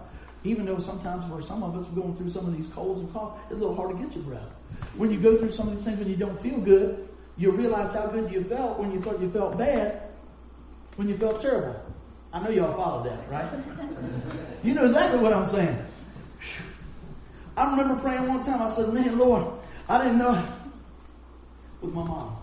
Even 0.44 0.66
though 0.66 0.80
sometimes 0.80 1.24
for 1.28 1.40
some 1.40 1.62
of 1.62 1.76
us 1.78 1.88
going 1.90 2.16
through 2.16 2.32
some 2.32 2.48
of 2.48 2.58
these 2.58 2.66
colds 2.68 3.00
and 3.00 3.14
coughs, 3.14 3.40
it's 3.46 3.54
a 3.54 3.58
little 3.58 3.76
hard 3.76 3.96
to 3.96 4.04
get 4.04 4.16
your 4.16 4.24
breath. 4.24 4.50
When 4.98 5.12
you 5.12 5.20
go 5.20 5.38
through 5.38 5.52
some 5.52 5.68
of 5.68 5.76
these 5.76 5.84
things 5.84 6.00
when 6.00 6.10
you 6.10 6.16
don't 6.16 6.40
feel 6.42 6.60
good, 6.60 7.08
you 7.38 7.52
realize 7.52 7.94
how 7.94 8.08
good 8.08 8.32
you 8.32 8.44
felt 8.44 8.80
when 8.80 8.92
you 8.92 9.00
thought 9.02 9.22
you 9.22 9.30
felt 9.30 9.58
bad, 9.58 10.02
when 10.96 11.08
you 11.08 11.18
felt 11.18 11.40
terrible. 11.40 11.80
I 12.34 12.42
know 12.44 12.50
y'all 12.50 12.76
followed 12.76 13.06
that, 13.06 13.30
right? 13.30 13.50
you 14.64 14.74
know 14.74 14.86
exactly 14.86 15.20
what 15.20 15.34
I'm 15.34 15.46
saying. 15.46 15.78
I 17.56 17.70
remember 17.70 18.02
praying 18.02 18.28
one 18.28 18.42
time, 18.42 18.62
I 18.62 18.68
said, 18.68 18.92
man, 18.94 19.18
Lord, 19.20 19.61
I 19.92 20.06
didn't 20.06 20.20
know 20.20 20.42
with 21.82 21.94
my 21.94 22.06
mom. 22.06 22.38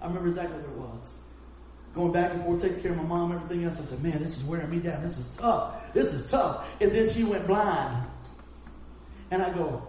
I 0.00 0.06
remember 0.06 0.28
exactly 0.28 0.56
what 0.58 0.70
it 0.70 0.78
was. 0.78 1.10
Going 1.96 2.12
back 2.12 2.30
and 2.32 2.44
forth, 2.44 2.62
taking 2.62 2.80
care 2.80 2.92
of 2.92 2.98
my 2.98 3.02
mom, 3.02 3.32
everything 3.32 3.64
else. 3.64 3.80
I 3.80 3.82
said, 3.82 4.00
man, 4.04 4.22
this 4.22 4.36
is 4.38 4.44
wearing 4.44 4.70
me 4.70 4.78
down. 4.78 5.02
This 5.02 5.18
is 5.18 5.26
tough. 5.36 5.92
This 5.92 6.12
is 6.12 6.30
tough. 6.30 6.72
And 6.80 6.92
then 6.92 7.08
she 7.08 7.24
went 7.24 7.48
blind. 7.48 8.06
And 9.32 9.42
I 9.42 9.52
go, 9.52 9.82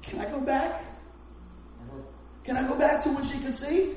can 0.00 0.20
I 0.20 0.30
go 0.30 0.40
back? 0.40 0.84
Can 2.44 2.56
I 2.56 2.62
go 2.68 2.76
back 2.76 3.02
to 3.02 3.08
when 3.08 3.24
she 3.24 3.40
could 3.40 3.54
see? 3.54 3.96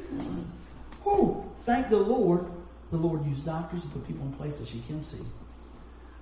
Whew. 1.03 1.45
Thank 1.57 1.89
the 1.89 1.97
Lord. 1.97 2.43
The 2.89 2.97
Lord 2.97 3.23
used 3.23 3.45
doctors 3.45 3.83
to 3.83 3.87
put 3.89 4.07
people 4.07 4.25
in 4.25 4.33
place 4.33 4.57
that 4.57 4.67
she 4.67 4.79
can 4.87 5.03
see. 5.03 5.23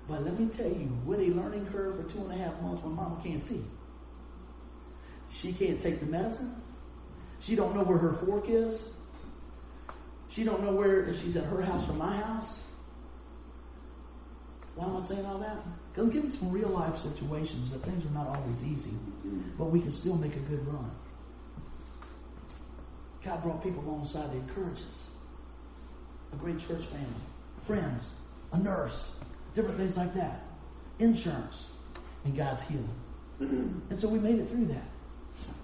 But 0.09 0.23
let 0.23 0.37
me 0.37 0.47
tell 0.47 0.67
you, 0.67 0.89
with 1.05 1.21
a 1.21 1.29
learning 1.29 1.65
curve 1.67 1.95
for 1.95 2.11
two 2.11 2.19
and 2.25 2.33
a 2.33 2.35
half 2.43 2.61
months 2.61 2.83
when 2.83 2.93
mama 2.93 3.21
can't 3.23 3.39
see. 3.39 3.63
She 5.41 5.53
can't 5.53 5.79
take 5.79 5.99
the 5.99 6.07
medicine. 6.07 6.53
She 7.39 7.55
don't 7.55 7.75
know 7.75 7.83
where 7.83 7.97
her 7.97 8.13
fork 8.13 8.49
is. 8.49 8.85
She 10.29 10.43
don't 10.43 10.63
know 10.63 10.71
where 10.71 11.05
if 11.05 11.21
she's 11.21 11.35
at 11.35 11.45
her 11.45 11.61
house 11.61 11.87
or 11.89 11.93
my 11.93 12.15
house. 12.17 12.63
Why 14.75 14.85
am 14.85 14.97
I 14.97 14.99
saying 14.99 15.25
all 15.25 15.39
that? 15.39 15.57
Because 15.91 16.05
I'm 16.05 16.11
giving 16.11 16.29
some 16.29 16.51
real 16.51 16.69
life 16.69 16.97
situations 16.97 17.71
that 17.71 17.79
things 17.79 18.05
are 18.05 18.13
not 18.13 18.27
always 18.27 18.63
easy, 18.63 18.91
but 19.57 19.65
we 19.65 19.79
can 19.79 19.91
still 19.91 20.15
make 20.15 20.35
a 20.35 20.39
good 20.39 20.65
run. 20.67 20.91
God 23.23 23.41
brought 23.43 23.63
people 23.63 23.83
alongside 23.83 24.31
to 24.31 24.37
encourage 24.37 24.81
us. 24.81 25.07
A 26.33 26.35
great 26.35 26.59
church 26.59 26.85
family, 26.85 27.07
friends, 27.65 28.13
a 28.53 28.57
nurse, 28.57 29.11
different 29.55 29.77
things 29.77 29.97
like 29.97 30.13
that. 30.13 30.41
Insurance, 30.99 31.65
and 32.25 32.35
God's 32.35 32.61
healing. 32.63 32.89
Mm-hmm. 33.41 33.91
and 33.91 33.99
so 33.99 34.07
we 34.07 34.17
made 34.17 34.39
it 34.39 34.49
through 34.49 34.65
that. 34.65 34.83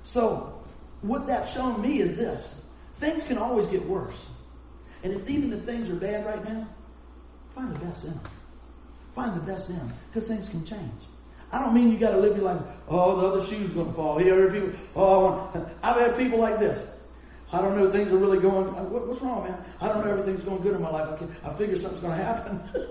So, 0.04 0.62
what 1.02 1.28
that's 1.28 1.52
shown 1.52 1.82
me 1.82 2.00
is 2.00 2.16
this. 2.16 2.62
Things 3.00 3.24
can 3.24 3.38
always 3.38 3.68
get 3.68 3.86
worse. 3.86 4.26
And 5.04 5.14
if, 5.14 5.30
even 5.30 5.52
if 5.52 5.64
things 5.64 5.90
are 5.90 5.96
bad 5.96 6.26
right 6.26 6.44
now, 6.44 6.68
find 7.56 7.74
the 7.74 7.80
best 7.80 8.06
in 8.06 8.12
them. 8.12 8.22
Find 9.16 9.36
the 9.36 9.42
best 9.42 9.70
in 9.70 9.78
them. 9.78 9.92
Because 10.08 10.26
things 10.26 10.50
can 10.50 10.66
change. 10.66 10.92
I 11.52 11.60
don't 11.60 11.74
mean 11.74 11.92
you 11.92 11.98
got 11.98 12.12
to 12.12 12.18
live 12.18 12.36
your 12.36 12.46
life. 12.46 12.62
Oh, 12.88 13.20
the 13.20 13.28
other 13.28 13.46
shoe's 13.46 13.74
going 13.74 13.88
to 13.88 13.94
fall. 13.94 14.18
Here 14.18 14.50
people. 14.52 14.72
Oh, 14.96 15.52
I've 15.84 15.98
had 15.98 16.18
people 16.18 16.40
like 16.40 16.58
this. 16.58 16.90
I 17.52 17.62
don't 17.62 17.78
know. 17.78 17.90
Things 17.92 18.12
are 18.12 18.18
really 18.18 18.40
going. 18.40 18.68
What's 18.90 19.22
wrong, 19.22 19.44
man? 19.44 19.64
I 19.80 19.88
don't 19.88 20.04
know. 20.04 20.12
Everything's 20.12 20.42
going 20.42 20.64
good 20.64 20.76
in 20.76 20.82
my 20.82 20.90
life. 20.90 21.22
I, 21.44 21.50
I 21.50 21.54
figure 21.54 21.76
something's 21.76 22.02
going 22.02 22.18
to 22.18 22.24
happen. 22.24 22.60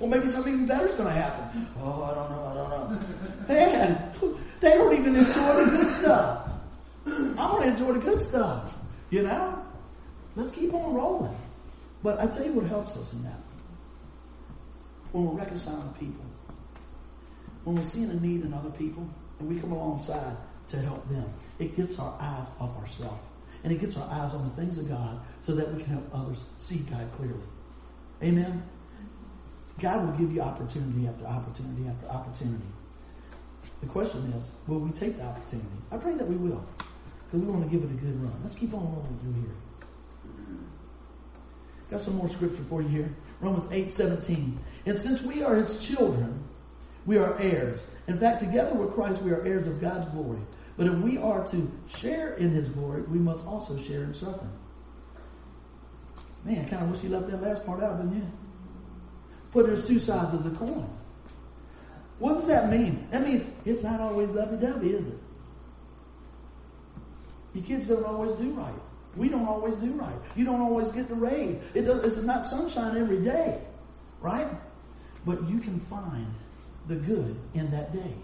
well, 0.00 0.08
maybe 0.08 0.26
something 0.28 0.54
even 0.54 0.66
better's 0.66 0.94
going 0.94 1.12
to 1.12 1.20
happen. 1.20 1.66
Oh, 1.82 2.02
I 2.04 2.14
don't 2.14 2.30
know. 2.30 2.46
I 2.46 2.54
don't 2.54 2.70
know. 2.70 3.08
Man, 3.48 4.12
they 4.60 4.74
don't 4.74 4.94
even 4.94 5.16
enjoy 5.16 5.64
the 5.64 5.70
good 5.70 5.92
stuff. 5.92 6.50
I 7.06 7.52
want 7.52 7.62
to 7.62 7.70
enjoy 7.70 7.92
the 7.92 8.00
good 8.00 8.20
stuff. 8.20 8.74
You 9.10 9.22
know, 9.22 9.64
let's 10.36 10.52
keep 10.52 10.74
on 10.74 10.94
rolling. 10.94 11.36
But 12.02 12.20
I 12.20 12.26
tell 12.26 12.44
you 12.44 12.52
what 12.52 12.66
helps 12.66 12.96
us 12.96 13.12
in 13.12 13.22
that. 13.24 13.40
When 15.12 15.26
we're 15.26 15.38
reconciling 15.38 15.92
people, 15.98 16.24
when 17.64 17.76
we're 17.76 17.84
seeing 17.84 18.10
a 18.10 18.14
need 18.14 18.42
in 18.42 18.52
other 18.52 18.70
people, 18.70 19.08
and 19.38 19.48
we 19.48 19.60
come 19.60 19.72
alongside 19.72 20.36
to 20.68 20.76
help 20.78 21.08
them, 21.08 21.24
it 21.58 21.76
gets 21.76 21.98
our 21.98 22.16
eyes 22.20 22.48
off 22.60 22.76
ourselves. 22.78 23.22
And 23.64 23.72
it 23.72 23.80
gets 23.80 23.96
our 23.96 24.08
eyes 24.10 24.34
on 24.34 24.48
the 24.48 24.54
things 24.54 24.78
of 24.78 24.88
God 24.88 25.20
so 25.40 25.54
that 25.54 25.72
we 25.72 25.82
can 25.82 25.92
help 25.92 26.08
others 26.12 26.44
see 26.56 26.78
God 26.90 27.08
clearly. 27.16 27.40
Amen? 28.22 28.62
God 29.80 30.04
will 30.04 30.12
give 30.18 30.32
you 30.32 30.40
opportunity 30.40 31.06
after 31.06 31.24
opportunity 31.26 31.88
after 31.88 32.06
opportunity. 32.06 32.64
The 33.80 33.86
question 33.86 34.20
is, 34.36 34.50
will 34.66 34.80
we 34.80 34.90
take 34.90 35.16
the 35.16 35.24
opportunity? 35.24 35.68
I 35.90 35.96
pray 35.96 36.14
that 36.14 36.26
we 36.26 36.36
will. 36.36 36.64
Because 37.26 37.46
we 37.46 37.52
want 37.52 37.64
to 37.64 37.70
give 37.70 37.88
it 37.88 37.92
a 37.92 37.94
good 37.94 38.22
run. 38.22 38.32
Let's 38.42 38.54
keep 38.54 38.72
on 38.74 38.80
rolling 38.80 39.18
through 39.18 39.34
here. 39.34 39.54
Got 41.90 42.00
some 42.00 42.16
more 42.16 42.28
scripture 42.28 42.62
for 42.64 42.82
you 42.82 42.88
here. 42.88 43.14
Romans 43.40 43.66
8, 43.70 43.92
17. 43.92 44.58
And 44.86 44.98
since 44.98 45.22
we 45.22 45.42
are 45.42 45.54
his 45.54 45.78
children, 45.78 46.42
we 47.06 47.18
are 47.18 47.38
heirs. 47.40 47.82
In 48.08 48.18
fact, 48.18 48.40
together 48.40 48.74
with 48.74 48.94
Christ, 48.94 49.22
we 49.22 49.30
are 49.30 49.44
heirs 49.46 49.66
of 49.66 49.80
God's 49.80 50.06
glory. 50.08 50.40
But 50.76 50.86
if 50.86 50.94
we 50.98 51.18
are 51.18 51.46
to 51.48 51.70
share 51.96 52.34
in 52.34 52.50
his 52.50 52.68
glory, 52.68 53.02
we 53.02 53.18
must 53.18 53.44
also 53.46 53.78
share 53.82 54.04
in 54.04 54.14
suffering. 54.14 54.52
Man, 56.44 56.64
I 56.64 56.68
kind 56.68 56.84
of 56.84 56.90
wish 56.90 57.02
you 57.02 57.10
left 57.10 57.28
that 57.28 57.42
last 57.42 57.64
part 57.64 57.82
out, 57.82 57.98
didn't 57.98 58.16
you? 58.16 58.26
But 59.52 59.66
there's 59.66 59.86
two 59.86 59.98
sides 59.98 60.34
of 60.34 60.44
the 60.44 60.50
coin. 60.50 60.88
What 62.18 62.34
does 62.34 62.46
that 62.48 62.70
mean? 62.70 63.06
That 63.10 63.22
means 63.22 63.46
it's 63.64 63.82
not 63.82 64.00
always 64.00 64.30
lovey-dovey, 64.30 64.90
is 64.90 65.08
it? 65.08 65.18
Your 67.54 67.64
kids 67.64 67.88
don't 67.88 68.04
always 68.04 68.32
do 68.32 68.50
right. 68.50 68.74
We 69.16 69.28
don't 69.28 69.46
always 69.46 69.74
do 69.76 69.90
right. 69.92 70.14
You 70.36 70.44
don't 70.44 70.60
always 70.60 70.90
get 70.90 71.08
the 71.08 71.14
raise. 71.14 71.58
It 71.74 71.82
does, 71.82 72.04
it's 72.04 72.24
not 72.24 72.44
sunshine 72.44 72.96
every 72.96 73.22
day, 73.22 73.60
right? 74.20 74.48
But 75.24 75.42
you 75.48 75.58
can 75.58 75.78
find 75.80 76.26
the 76.86 76.96
good 76.96 77.36
in 77.54 77.70
that 77.70 77.92
day. 77.92 78.14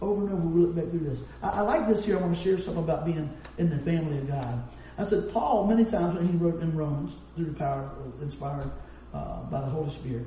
Over 0.00 0.22
and 0.22 0.32
over, 0.32 0.42
we 0.42 0.62
look 0.62 0.74
back 0.74 0.86
through 0.86 1.00
this. 1.00 1.22
I, 1.42 1.50
I 1.50 1.60
like 1.60 1.88
this 1.88 2.04
here. 2.04 2.18
I 2.18 2.20
want 2.20 2.36
to 2.36 2.42
share 2.42 2.58
something 2.58 2.82
about 2.82 3.06
being 3.06 3.30
in 3.58 3.70
the 3.70 3.78
family 3.78 4.18
of 4.18 4.28
God. 4.28 4.62
I 4.98 5.04
said, 5.04 5.32
Paul, 5.32 5.66
many 5.66 5.84
times 5.84 6.14
when 6.16 6.28
he 6.28 6.36
wrote 6.36 6.60
in 6.60 6.76
Romans, 6.76 7.16
through 7.36 7.46
the 7.46 7.54
power, 7.54 7.90
inspired 8.20 8.70
uh, 9.12 9.42
by 9.44 9.60
the 9.60 9.66
Holy 9.66 9.90
Spirit, 9.90 10.26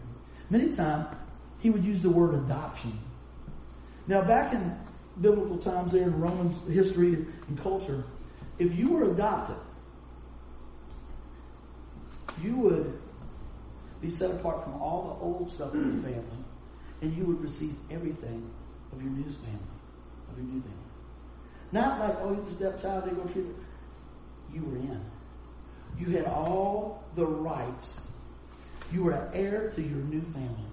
many 0.50 0.71
times 0.71 1.08
he 1.60 1.70
would 1.70 1.84
use 1.84 2.02
the 2.02 2.10
word 2.10 2.36
adoption. 2.36 2.98
Now, 4.08 4.22
back 4.22 4.54
in 4.54 4.76
biblical 5.20 5.58
times 5.58 5.91
there 5.91 6.04
in 6.04 6.20
Romans 6.20 6.56
history 6.72 7.26
and 7.48 7.60
culture, 7.60 8.04
if 8.60 8.78
you 8.78 8.91
were 8.91 9.12
adopted, 9.12 9.58
you 12.41 12.56
would 12.58 13.00
be 14.02 14.10
set 14.10 14.32
apart 14.32 14.63
from 14.63 14.82
all 14.82 15.04
the 15.04 15.26
old 15.26 15.52
stuff 15.52 15.74
in 15.74 15.93
your 15.93 16.04
family, 16.04 16.43
and 17.02 17.15
you 17.15 17.26
would 17.26 17.41
receive 17.41 17.76
everything 17.89 18.50
of 18.91 19.02
your 19.02 19.12
new 19.12 19.24
family, 19.24 19.60
of 20.32 20.38
your 20.38 20.46
new 20.46 20.62
family. 20.62 20.78
Not 21.72 22.00
like, 22.00 22.15
oh, 22.22 22.34
he's 22.36 22.48
a 22.48 22.52
stepchild, 22.52 23.06
they're 23.06 23.13
going 23.13 23.28
to 23.28 23.34
treat 23.34 23.46
it. 23.46 23.56
You 24.54 24.63
were 24.63 24.78
in. 24.78 25.02
You 26.00 26.17
had 26.17 26.26
all 26.26 27.04
the 27.15 27.26
rights. 27.26 28.00
You 28.91 29.04
were 29.04 29.12
an 29.12 29.30
heir 29.34 29.70
to 29.72 29.82
your 29.82 30.00
new 30.00 30.22
family. 30.22 30.70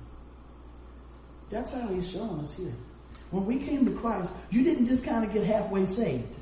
That's 1.50 1.70
how 1.70 1.86
he's 1.88 2.10
showing 2.10 2.40
us 2.40 2.52
here. 2.54 2.72
When 3.30 3.46
we 3.46 3.58
came 3.58 3.84
to 3.86 3.92
Christ, 3.92 4.30
you 4.50 4.62
didn't 4.62 4.86
just 4.86 5.04
kind 5.04 5.24
of 5.24 5.32
get 5.32 5.44
halfway 5.44 5.86
saved. 5.86 6.36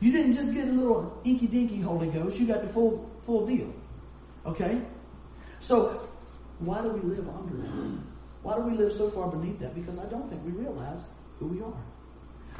You 0.00 0.12
didn't 0.12 0.34
just 0.34 0.54
get 0.54 0.68
a 0.68 0.72
little 0.72 1.20
inky 1.24 1.46
dinky 1.46 1.80
Holy 1.80 2.08
Ghost. 2.08 2.38
You 2.38 2.46
got 2.46 2.62
the 2.62 2.68
full 2.68 3.10
full 3.26 3.46
deal. 3.46 3.72
Okay? 4.46 4.80
So 5.60 6.08
why 6.60 6.82
do 6.82 6.90
we 6.90 7.00
live 7.00 7.28
under 7.28 7.56
that? 7.56 7.98
Why 8.42 8.56
do 8.56 8.62
we 8.62 8.72
live 8.72 8.92
so 8.92 9.10
far 9.10 9.28
beneath 9.28 9.58
that? 9.58 9.74
Because 9.74 9.98
I 9.98 10.06
don't 10.06 10.28
think 10.28 10.44
we 10.44 10.52
realize 10.52 11.04
who 11.38 11.46
we 11.46 11.60
are. 11.62 11.82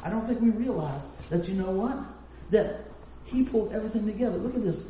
I 0.03 0.09
don't 0.09 0.25
think 0.27 0.41
we 0.41 0.49
realize 0.49 1.07
that 1.29 1.47
you 1.47 1.55
know 1.55 1.71
what? 1.71 1.97
That 2.51 2.81
he 3.25 3.43
pulled 3.43 3.73
everything 3.73 4.05
together. 4.05 4.37
Look 4.37 4.55
at 4.55 4.63
this. 4.63 4.85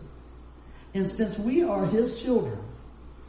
And 0.93 1.09
since 1.09 1.37
we 1.37 1.63
are 1.63 1.85
his 1.85 2.21
children, 2.21 2.57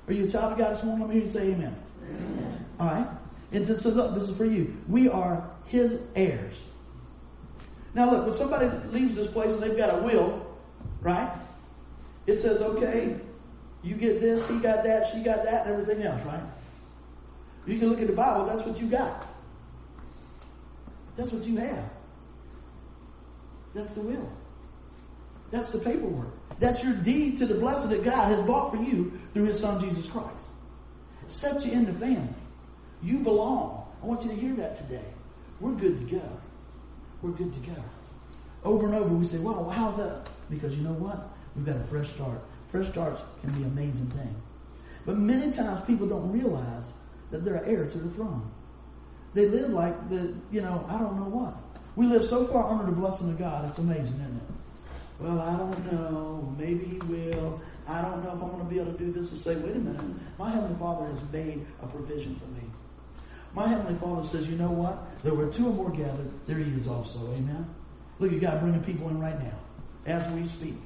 are 0.09 0.13
you 0.13 0.25
a 0.25 0.31
child 0.31 0.53
of 0.53 0.59
God 0.59 0.75
this 0.75 0.83
morning? 0.83 1.07
Let 1.07 1.09
me 1.11 1.15
hear 1.17 1.25
you 1.25 1.31
say 1.31 1.53
amen. 1.53 1.77
amen. 2.05 2.67
All 2.79 2.87
right. 2.87 3.07
And 3.53 3.65
this, 3.65 3.83
so 3.83 3.91
look, 3.91 4.15
this 4.15 4.29
is 4.29 4.37
for 4.37 4.45
you. 4.45 4.77
We 4.89 5.09
are 5.09 5.49
his 5.67 6.03
heirs. 6.15 6.55
Now 7.95 8.11
look, 8.11 8.27
when 8.27 8.35
somebody 8.35 8.69
leaves 8.89 9.17
this 9.17 9.27
place 9.27 9.53
and 9.53 9.63
they've 9.63 9.77
got 9.77 9.99
a 9.99 10.03
will, 10.03 10.47
right? 11.01 11.31
It 12.27 12.39
says, 12.39 12.61
okay, 12.61 13.17
you 13.83 13.97
get 13.97 14.21
this, 14.21 14.47
he 14.47 14.59
got 14.59 14.85
that, 14.85 15.09
she 15.09 15.23
got 15.23 15.43
that, 15.45 15.67
and 15.67 15.75
everything 15.75 16.05
else, 16.05 16.23
right? 16.25 16.43
You 17.67 17.79
can 17.79 17.89
look 17.89 18.01
at 18.01 18.07
the 18.07 18.13
Bible, 18.13 18.45
that's 18.47 18.63
what 18.63 18.81
you 18.81 18.87
got. 18.87 19.27
That's 21.17 21.33
what 21.33 21.45
you 21.45 21.57
have. 21.57 21.91
That's 23.75 23.93
the 23.93 24.01
will. 24.01 24.31
That's 25.51 25.71
the 25.71 25.79
paperwork. 25.79 26.29
That's 26.59 26.83
your 26.85 26.95
deed 26.95 27.39
to 27.39 27.47
the 27.47 27.55
blessing 27.55 27.91
that 27.91 28.05
God 28.05 28.29
has 28.29 28.45
bought 28.47 28.71
for 28.71 28.83
you 28.83 29.19
through 29.33 29.45
his 29.45 29.59
son 29.59 29.83
Jesus 29.83 30.09
Christ. 30.09 30.29
Set 31.29 31.65
you 31.65 31.73
in 31.73 31.87
the 31.87 31.93
family. 31.93 32.29
You 33.03 33.19
belong. 33.19 33.87
I 34.03 34.07
want 34.07 34.25
you 34.25 34.31
to 34.31 34.37
hear 34.37 34.55
that 34.55 34.77
today. 34.77 35.05
We're 35.61 35.73
good 35.73 35.99
to 35.99 36.17
go. 36.17 36.23
We're 37.23 37.33
good 37.33 37.53
to 37.53 37.61
go. 37.61 37.77
Over 38.65 38.87
and 38.87 38.95
over 38.95 39.15
we 39.15 39.27
say, 39.27 39.39
well, 39.39 39.69
how's 39.69 39.97
that? 39.99 40.29
Because 40.49 40.77
you 40.77 40.83
know 40.83 40.93
what? 40.93 41.29
We've 41.55 41.67
got 41.67 41.77
a 41.77 41.85
fresh 41.85 42.09
start. 42.09 42.41
Fresh 42.71 42.89
starts 42.89 43.23
can 43.41 43.53
be 43.53 43.63
an 43.63 43.69
amazing 43.69 44.07
thing. 44.11 44.35
But 45.07 45.17
many 45.17 45.51
times 45.51 45.81
people 45.87 46.07
don't 46.07 46.31
realize 46.33 46.91
that 47.31 47.45
they're 47.45 47.65
heir 47.65 47.87
to 47.87 47.99
the 47.99 48.11
throne. 48.11 48.51
They 49.35 49.47
live 49.47 49.71
like 49.71 50.09
the, 50.11 50.35
you 50.51 50.61
know, 50.61 50.85
I 50.89 50.99
don't 50.99 51.17
know 51.17 51.29
what. 51.29 51.55
We 51.97 52.07
live 52.07 52.25
so 52.25 52.47
far 52.47 52.71
under 52.71 52.85
the 52.85 52.93
blessing 52.93 53.31
of 53.31 53.39
God, 53.39 53.69
it's 53.69 53.79
amazing, 53.79 54.15
isn't 54.15 54.37
it? 54.37 54.43
Well, 55.21 55.41
I 55.41 55.57
don't 55.57 55.93
know. 55.93 56.55
Maybe 56.59 56.85
he 56.85 56.99
will. 56.99 57.61
I 57.87 58.03
don't 58.03 58.25
know 58.25 58.33
if 58.33 58.43
I'm 58.43 58.51
going 58.51 58.65
to 58.65 58.65
be 58.65 58.81
able 58.81 58.93
to 58.93 58.99
do 58.99 59.13
this 59.13 59.31
and 59.31 59.39
say, 59.39 59.57
wait 59.57 59.77
a 59.77 59.79
minute. 59.79 60.03
My 60.39 60.51
Heavenly 60.51 60.79
Father 60.79 61.07
has 61.07 61.21
made 61.33 61.67
a 61.83 61.87
provision 61.87 62.35
for 62.37 62.47
me. 62.47 62.71
My 63.55 63.67
Heavenly 63.67 63.99
Father 63.99 64.27
says, 64.27 64.49
you 64.49 64.57
know 64.57 64.71
what? 64.71 65.23
There 65.23 65.35
were 65.35 65.51
two 65.51 65.67
or 65.67 65.73
more 65.73 65.91
gathered, 65.91 66.31
there 66.47 66.57
He 66.57 66.71
is 66.73 66.87
also. 66.87 67.19
Amen? 67.33 67.67
Look, 68.19 68.33
you 68.33 68.39
got 68.39 68.61
bringing 68.61 68.83
people 68.85 69.09
in 69.09 69.21
right 69.21 69.39
now 69.43 69.59
as 70.07 70.27
we 70.29 70.47
speak. 70.47 70.77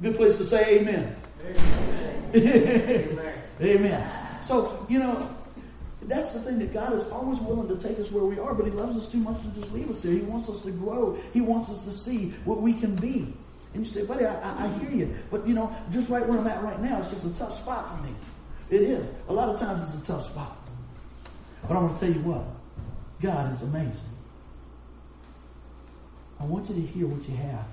Good 0.00 0.16
place 0.16 0.36
to 0.38 0.44
say 0.44 0.80
amen. 0.80 1.14
Amen. 2.34 3.38
amen. 3.60 4.42
So, 4.42 4.84
you 4.88 4.98
know, 4.98 5.30
that's 6.02 6.32
the 6.32 6.40
thing 6.40 6.58
that 6.58 6.72
God 6.72 6.92
is 6.94 7.04
always 7.04 7.38
willing 7.40 7.68
to 7.68 7.76
take 7.76 8.00
us 8.00 8.10
where 8.10 8.24
we 8.24 8.38
are, 8.38 8.54
but 8.54 8.66
He 8.66 8.72
loves 8.72 8.96
us 8.96 9.06
too 9.06 9.18
much 9.18 9.40
to 9.42 9.48
just 9.60 9.72
leave 9.72 9.88
us 9.88 10.02
there. 10.02 10.12
He 10.12 10.20
wants 10.20 10.48
us 10.48 10.62
to 10.62 10.72
grow. 10.72 11.16
He 11.32 11.40
wants 11.40 11.68
us 11.70 11.84
to 11.84 11.92
see 11.92 12.30
what 12.44 12.60
we 12.60 12.72
can 12.72 12.96
be. 12.96 13.32
And 13.74 13.86
you 13.86 13.92
say, 13.92 14.04
buddy, 14.04 14.24
I, 14.24 14.34
I, 14.34 14.64
I 14.64 14.68
hear 14.78 14.90
you. 14.90 15.14
But, 15.30 15.46
you 15.46 15.54
know, 15.54 15.74
just 15.90 16.10
right 16.10 16.26
where 16.26 16.38
I'm 16.38 16.46
at 16.46 16.62
right 16.62 16.80
now, 16.80 16.98
it's 16.98 17.10
just 17.10 17.24
a 17.24 17.34
tough 17.34 17.56
spot 17.56 17.88
for 17.88 18.06
me. 18.06 18.14
It 18.72 18.80
is. 18.80 19.12
A 19.28 19.32
lot 19.34 19.50
of 19.50 19.60
times 19.60 19.82
it's 19.82 20.02
a 20.02 20.06
tough 20.06 20.24
spot. 20.24 20.56
But 21.68 21.76
I'm 21.76 21.88
going 21.88 21.94
to 21.94 22.00
tell 22.00 22.10
you 22.10 22.20
what. 22.22 22.42
God 23.20 23.52
is 23.52 23.60
amazing. 23.60 24.08
I 26.40 26.44
want 26.44 26.70
you 26.70 26.76
to 26.76 26.80
hear 26.80 27.06
what 27.06 27.28
you 27.28 27.36
have. 27.36 27.66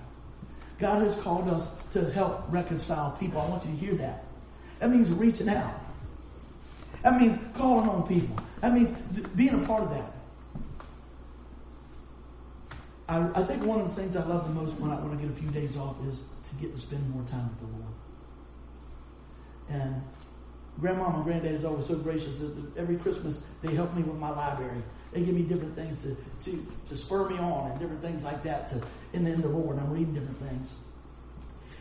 God 0.77 1.01
has 1.01 1.15
called 1.15 1.47
us 1.47 1.69
to 1.91 2.11
help 2.11 2.43
reconcile 2.49 3.15
people. 3.17 3.39
I 3.39 3.47
want 3.47 3.65
you 3.65 3.71
to 3.71 3.77
hear 3.77 3.93
that. 3.95 4.25
That 4.79 4.89
means 4.89 5.09
reaching 5.09 5.47
out. 5.47 5.73
That 7.01 7.19
means 7.19 7.39
calling 7.55 7.87
on 7.87 8.05
people. 8.05 8.35
That 8.59 8.73
means 8.73 8.91
being 9.37 9.63
a 9.63 9.65
part 9.65 9.83
of 9.83 9.91
that. 9.91 10.11
I, 13.07 13.41
I 13.41 13.43
think 13.45 13.63
one 13.63 13.79
of 13.79 13.87
the 13.87 14.01
things 14.01 14.17
I 14.17 14.25
love 14.25 14.53
the 14.53 14.53
most 14.53 14.75
when 14.75 14.91
I 14.91 14.95
when 14.95 15.17
I 15.17 15.21
get 15.21 15.29
a 15.29 15.33
few 15.33 15.49
days 15.49 15.77
off 15.77 15.95
is 16.05 16.23
to 16.49 16.55
get 16.55 16.75
to 16.75 16.79
spend 16.79 17.09
more 17.09 17.23
time 17.23 17.49
with 17.49 17.59
the 17.61 17.77
Lord. 17.77 17.93
And 19.69 20.01
grandma 20.79 21.15
and 21.15 21.23
granddad 21.23 21.53
is 21.53 21.63
always 21.63 21.85
so 21.85 21.95
gracious. 21.95 22.41
Every 22.77 22.97
Christmas 22.97 23.41
they 23.61 23.73
help 23.73 23.93
me 23.95 24.03
with 24.03 24.17
my 24.17 24.29
library. 24.29 24.81
They 25.11 25.21
give 25.21 25.33
me 25.33 25.41
different 25.41 25.75
things 25.75 26.01
to, 26.03 26.15
to, 26.51 26.65
to 26.87 26.95
spur 26.95 27.29
me 27.29 27.37
on 27.39 27.71
and 27.71 27.79
different 27.79 28.01
things 28.01 28.23
like 28.23 28.43
that 28.43 28.67
to 28.69 28.81
in 29.13 29.25
the, 29.25 29.33
in 29.33 29.41
the 29.41 29.47
Lord. 29.47 29.79
I'm 29.79 29.91
reading 29.91 30.13
different 30.13 30.37
things. 30.37 30.75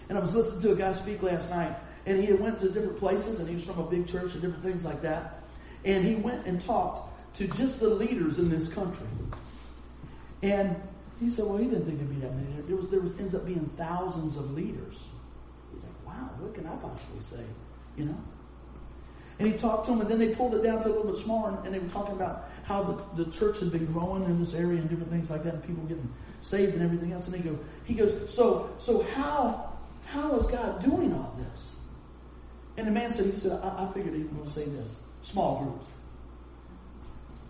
And 0.08 0.16
I 0.16 0.20
was 0.20 0.34
listening 0.34 0.62
to 0.62 0.72
a 0.72 0.74
guy 0.74 0.92
speak 0.92 1.22
last 1.22 1.50
night, 1.50 1.76
and 2.06 2.18
he 2.18 2.32
went 2.32 2.58
to 2.60 2.70
different 2.70 2.98
places, 2.98 3.40
and 3.40 3.48
he 3.48 3.54
was 3.54 3.64
from 3.64 3.78
a 3.78 3.84
big 3.84 4.06
church 4.06 4.32
and 4.32 4.40
different 4.40 4.64
things 4.64 4.84
like 4.84 5.02
that. 5.02 5.40
And 5.84 6.02
he 6.04 6.14
went 6.14 6.46
and 6.46 6.58
talked 6.60 7.34
to 7.34 7.46
just 7.48 7.80
the 7.80 7.90
leaders 7.90 8.38
in 8.38 8.48
this 8.48 8.68
country. 8.68 9.06
And 10.42 10.74
he 11.20 11.28
said, 11.28 11.44
well, 11.44 11.58
he 11.58 11.66
didn't 11.66 11.84
think 11.84 11.96
it'd 11.96 12.08
be 12.08 12.20
that 12.20 12.34
many. 12.34 12.62
There 12.62 12.76
was, 12.76 12.88
there 12.88 13.00
was 13.00 13.18
ends 13.20 13.34
up 13.34 13.44
being 13.44 13.66
thousands 13.76 14.36
of 14.36 14.50
leaders. 14.52 15.02
He's 15.74 15.82
like, 15.82 16.06
wow, 16.06 16.30
what 16.38 16.54
can 16.54 16.66
I 16.66 16.74
possibly 16.76 17.20
say? 17.20 17.44
You 17.96 18.06
know? 18.06 18.18
And 19.38 19.46
he 19.46 19.56
talked 19.56 19.84
to 19.84 19.92
them, 19.92 20.00
and 20.00 20.10
then 20.10 20.18
they 20.18 20.34
pulled 20.34 20.54
it 20.54 20.62
down 20.62 20.82
to 20.82 20.88
a 20.88 20.90
little 20.90 21.04
bit 21.04 21.16
smaller, 21.16 21.58
and 21.64 21.72
they 21.72 21.78
were 21.78 21.88
talking 21.88 22.14
about 22.14 22.48
how 22.64 22.82
the, 22.82 23.24
the 23.24 23.30
church 23.30 23.60
had 23.60 23.70
been 23.70 23.86
growing 23.86 24.24
in 24.24 24.38
this 24.38 24.52
area 24.52 24.80
and 24.80 24.90
different 24.90 25.10
things 25.10 25.30
like 25.30 25.44
that, 25.44 25.54
and 25.54 25.64
people 25.64 25.84
getting 25.84 26.12
saved 26.40 26.74
and 26.74 26.82
everything 26.82 27.12
else. 27.12 27.28
And 27.28 27.34
they 27.34 27.48
go, 27.48 27.58
he 27.84 27.94
goes, 27.94 28.32
so 28.32 28.70
so 28.78 29.02
how 29.14 29.72
how 30.06 30.34
is 30.36 30.46
God 30.46 30.82
doing 30.82 31.12
all 31.14 31.36
this? 31.38 31.72
And 32.76 32.86
the 32.86 32.90
man 32.90 33.10
said, 33.10 33.26
he 33.26 33.32
said, 33.32 33.52
I, 33.62 33.84
I 33.84 33.92
figured 33.92 34.14
he 34.14 34.22
was 34.22 34.30
going 34.30 34.44
to 34.44 34.50
say 34.50 34.64
this: 34.64 34.96
small 35.22 35.62
groups. 35.62 35.92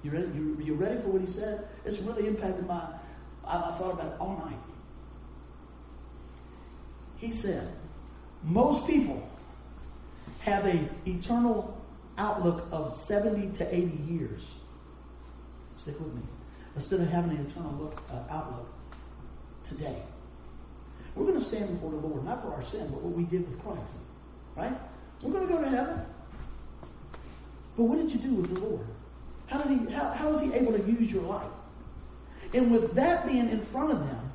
You 0.03 0.11
ready? 0.11 0.27
You, 0.35 0.59
you 0.61 0.75
ready 0.75 1.01
for 1.01 1.09
what 1.09 1.21
he 1.23 1.27
said? 1.27 1.67
It's 1.85 2.01
really 2.01 2.27
impacted 2.27 2.67
my. 2.67 2.83
I, 3.47 3.71
I 3.71 3.73
thought 3.79 3.93
about 3.93 4.13
it 4.13 4.21
all 4.21 4.37
night. 4.45 4.59
He 7.19 7.31
said, 7.31 7.67
most 8.45 8.87
people 8.87 9.29
have 10.41 10.67
a 10.67 10.89
eternal 11.07 11.78
outlook 12.19 12.67
of 12.73 12.95
70 12.95 13.53
to 13.53 13.75
80 13.75 13.97
years. 14.13 14.51
Stick 15.79 15.99
with 16.01 16.13
me. 16.13 16.23
Instead 16.75 17.01
of 17.01 17.09
having 17.09 17.31
an 17.31 17.47
eternal 17.47 17.73
look, 17.73 18.03
uh, 18.11 18.23
outlook 18.31 18.69
today. 19.65 19.97
We're 21.15 21.27
going 21.27 21.39
to 21.39 21.45
stand 21.45 21.71
before 21.71 21.91
the 21.91 21.97
Lord, 21.97 22.25
not 22.25 22.43
for 22.43 22.53
our 22.53 22.63
sin, 22.63 22.89
but 22.91 23.01
what 23.01 23.15
we 23.17 23.25
did 23.25 23.49
with 23.49 23.61
Christ. 23.63 23.97
Right? 24.57 24.73
We're 25.23 25.33
going 25.33 25.49
to 25.49 25.53
go 25.53 25.61
to 25.63 25.69
heaven. 25.69 26.01
But 27.77 27.85
what 27.85 27.99
did 27.99 28.11
you 28.13 28.19
do 28.19 28.35
with 28.35 28.55
the 28.55 28.61
Lord? 28.61 28.87
How 29.47 29.63
did 29.63 29.79
he 29.79 29.93
how, 29.93 30.11
how 30.11 30.29
was 30.29 30.41
he 30.41 30.53
able 30.53 30.73
to 30.73 30.83
use 30.85 31.11
your 31.11 31.23
life? 31.23 31.51
And 32.55 32.71
with 32.71 32.95
that 32.95 33.27
being 33.27 33.49
in 33.49 33.61
front 33.61 33.93
of 33.93 33.99
them, 34.01 34.33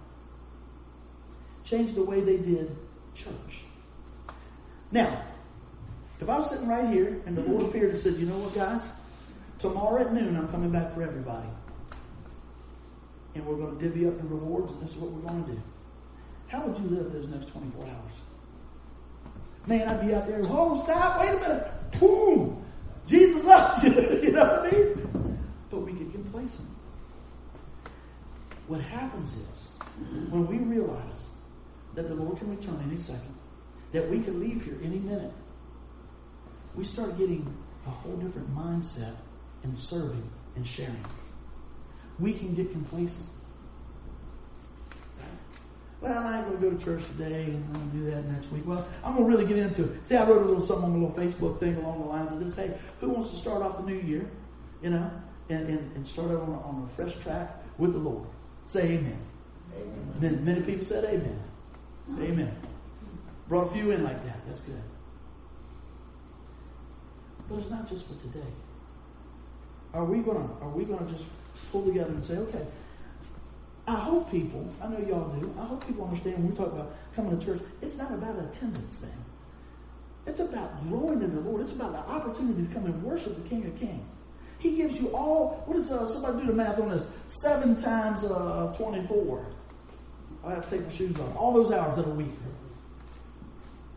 change 1.65 1.93
the 1.93 2.03
way 2.03 2.21
they 2.21 2.37
did 2.37 2.75
church. 3.15 3.61
Now, 4.91 5.23
if 6.23 6.29
I 6.29 6.37
was 6.37 6.49
sitting 6.49 6.67
right 6.69 6.87
here 6.87 7.21
and 7.25 7.35
the 7.35 7.41
Lord 7.41 7.65
appeared 7.65 7.91
and 7.91 7.99
said, 7.99 8.15
you 8.15 8.25
know 8.25 8.37
what, 8.37 8.55
guys? 8.55 8.87
Tomorrow 9.59 10.03
at 10.03 10.13
noon, 10.13 10.37
I'm 10.37 10.47
coming 10.47 10.71
back 10.71 10.93
for 10.93 11.03
everybody. 11.03 11.49
And 13.35 13.45
we're 13.45 13.57
going 13.57 13.77
to 13.77 13.83
divvy 13.83 14.07
up 14.07 14.17
the 14.17 14.27
rewards, 14.27 14.71
and 14.71 14.81
this 14.81 14.91
is 14.91 14.95
what 14.95 15.11
we're 15.11 15.27
going 15.27 15.43
to 15.43 15.51
do. 15.51 15.61
How 16.47 16.61
would 16.65 16.77
you 16.77 16.85
live 16.85 17.11
those 17.11 17.27
next 17.27 17.49
24 17.49 17.85
hours? 17.85 18.13
Man, 19.67 19.87
I'd 19.87 20.05
be 20.05 20.15
out 20.15 20.27
there, 20.27 20.41
oh, 20.45 20.81
stop, 20.81 21.19
wait 21.19 21.29
a 21.29 21.39
minute. 21.39 21.71
Boom! 21.99 22.63
Jesus 23.05 23.43
loves 23.43 23.83
you. 23.83 23.91
you 24.23 24.31
know 24.31 24.45
what 24.45 24.73
I 24.73 24.77
mean? 24.77 25.39
But 25.69 25.79
we 25.79 25.91
get 25.91 26.11
complacent. 26.11 26.69
What 28.67 28.79
happens 28.79 29.33
is, 29.33 29.67
when 30.29 30.47
we 30.47 30.57
realize 30.59 31.27
that 31.95 32.07
the 32.07 32.15
Lord 32.15 32.37
can 32.37 32.49
return 32.49 32.81
any 32.87 32.97
second, 32.97 33.35
that 33.91 34.09
we 34.09 34.19
can 34.19 34.39
leave 34.39 34.63
here 34.63 34.77
any 34.83 34.99
minute, 34.99 35.31
we 36.75 36.83
start 36.83 37.17
getting 37.17 37.45
a 37.85 37.89
whole 37.89 38.15
different 38.17 38.53
mindset 38.55 39.15
in 39.63 39.75
serving 39.75 40.29
and 40.55 40.65
sharing. 40.65 41.05
We 42.19 42.33
can 42.33 42.53
get 42.53 42.71
complacent. 42.71 43.27
Well, 46.01 46.27
I 46.27 46.39
ain't 46.39 46.47
going 46.49 46.59
to 46.59 46.69
go 46.69 46.77
to 46.77 46.83
church 46.83 47.07
today, 47.07 47.45
and 47.45 47.63
I'm 47.63 47.73
going 47.73 47.91
to 47.91 47.97
do 47.97 48.03
that 48.11 48.25
next 48.25 48.51
week. 48.51 48.63
Well, 48.65 48.85
I'm 49.05 49.15
going 49.15 49.31
to 49.31 49.37
really 49.37 49.47
get 49.47 49.57
into 49.57 49.83
it. 49.83 50.05
See, 50.05 50.17
I 50.17 50.27
wrote 50.27 50.41
a 50.41 50.45
little 50.45 50.59
something 50.59 50.83
on 50.83 50.91
a 50.91 51.05
little 51.05 51.15
Facebook 51.17 51.59
thing 51.59 51.75
along 51.77 52.01
the 52.01 52.07
lines 52.07 52.29
of 52.31 52.41
this. 52.41 52.55
Hey, 52.55 52.77
who 52.99 53.09
wants 53.09 53.29
to 53.29 53.37
start 53.37 53.61
off 53.61 53.77
the 53.77 53.83
new 53.83 53.99
year, 53.99 54.29
you 54.81 54.89
know, 54.89 55.09
and, 55.49 55.69
and, 55.69 55.95
and 55.95 56.05
start 56.05 56.29
out 56.31 56.41
on 56.41 56.49
a, 56.49 56.59
on 56.59 56.83
a 56.83 56.95
fresh 56.95 57.15
track 57.23 57.49
with 57.77 57.93
the 57.93 57.99
Lord? 57.99 58.27
Say 58.65 58.81
amen. 58.81 59.17
amen. 59.73 60.15
Many, 60.19 60.37
many 60.37 60.61
people 60.61 60.85
said 60.85 61.05
amen. 61.05 61.39
Amen. 62.19 62.53
Brought 63.47 63.71
a 63.71 63.73
few 63.73 63.91
in 63.91 64.03
like 64.03 64.21
that. 64.25 64.45
That's 64.45 64.59
good. 64.59 64.81
But 67.49 67.59
it's 67.59 67.69
not 67.69 67.87
just 67.87 68.07
for 68.07 68.19
today. 68.21 68.47
Are 69.93 70.05
we 70.05 70.19
gonna 70.19 70.47
are 70.61 70.69
we 70.69 70.85
gonna 70.85 71.09
just 71.09 71.25
pull 71.71 71.85
together 71.85 72.11
and 72.11 72.23
say, 72.23 72.37
okay, 72.37 72.65
I 73.87 73.95
hope 73.95 74.31
people, 74.31 74.65
I 74.81 74.87
know 74.87 74.99
y'all 74.99 75.29
do, 75.39 75.53
I 75.59 75.65
hope 75.65 75.85
people 75.85 76.05
understand 76.05 76.37
when 76.37 76.49
we 76.49 76.55
talk 76.55 76.71
about 76.71 76.95
coming 77.15 77.37
to 77.37 77.45
church, 77.45 77.61
it's 77.81 77.97
not 77.97 78.11
about 78.11 78.35
an 78.35 78.45
attendance 78.45 78.97
thing. 78.97 79.11
It's 80.25 80.39
about 80.39 80.81
growing 80.87 81.21
in 81.21 81.35
the 81.35 81.41
Lord. 81.41 81.61
It's 81.61 81.73
about 81.73 81.91
the 81.91 81.99
opportunity 81.99 82.65
to 82.65 82.73
come 82.73 82.85
and 82.85 83.03
worship 83.03 83.35
the 83.35 83.49
King 83.49 83.65
of 83.65 83.77
Kings. 83.77 84.09
He 84.59 84.77
gives 84.77 84.97
you 84.97 85.13
all, 85.13 85.61
what 85.65 85.75
is, 85.75 85.91
uh, 85.91 86.07
somebody 86.07 86.39
do 86.39 86.47
the 86.47 86.53
math 86.53 86.79
on 86.79 86.89
this, 86.89 87.05
seven 87.27 87.75
times 87.75 88.23
uh, 88.23 88.73
24. 88.77 89.45
I 90.45 90.51
have 90.51 90.63
to 90.63 90.77
take 90.77 90.85
my 90.85 90.93
shoes 90.93 91.19
off. 91.19 91.35
All 91.35 91.51
those 91.53 91.71
hours 91.71 91.97
in 91.97 92.09
a 92.09 92.13
week. 92.13 92.31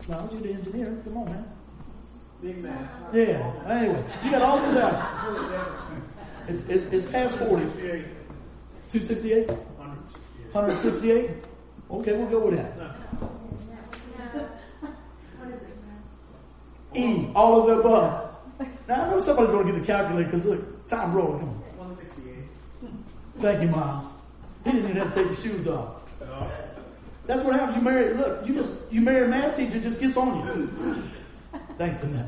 Now, 0.09 0.29
you 0.31 0.39
the 0.39 0.51
engineer. 0.51 0.97
Come 1.05 1.17
on, 1.17 1.25
man. 1.25 1.45
Big 2.41 2.57
man. 2.63 2.87
Yeah. 3.13 3.51
Anyway, 3.67 4.03
you 4.23 4.31
got 4.31 4.41
all 4.41 4.61
this 4.61 4.75
out. 4.75 5.73
It's, 6.47 6.63
it's, 6.63 6.85
it's 6.93 7.11
past 7.11 7.37
40. 7.37 7.65
268? 8.89 9.49
168? 9.49 11.31
Okay, 11.89 12.13
we'll 12.13 12.27
go 12.27 12.39
with 12.47 12.55
that. 12.55 12.71
E, 16.95 17.29
all 17.35 17.59
of 17.61 17.67
the 17.67 17.79
above. 17.79 18.35
Now 18.87 19.05
I 19.05 19.09
know 19.11 19.19
somebody's 19.19 19.51
going 19.51 19.67
to 19.67 19.73
get 19.73 19.81
the 19.81 19.85
calculator 19.85 20.25
because 20.25 20.45
look, 20.45 20.87
time 20.87 21.13
rolling. 21.13 21.39
Come 21.39 21.49
on. 21.49 21.89
168. 21.89 23.41
Thank 23.41 23.61
you, 23.61 23.67
Miles. 23.69 24.05
He 24.63 24.71
didn't 24.71 24.89
even 24.89 25.01
have 25.01 25.13
to 25.13 25.21
take 25.21 25.27
his 25.27 25.41
shoes 25.41 25.67
off. 25.67 26.01
That's 27.27 27.43
what 27.43 27.53
happens. 27.55 27.75
You 27.75 27.81
marry. 27.81 28.13
Look, 28.13 28.47
you 28.47 28.55
just 28.55 28.73
you 28.89 29.01
marry 29.01 29.25
a 29.25 29.27
math 29.27 29.57
teacher, 29.57 29.79
just 29.81 29.99
gets 29.99 30.15
on 30.15 30.47
you. 30.47 31.03
Thanks 31.77 31.97
to 31.99 32.07
that. 32.07 32.25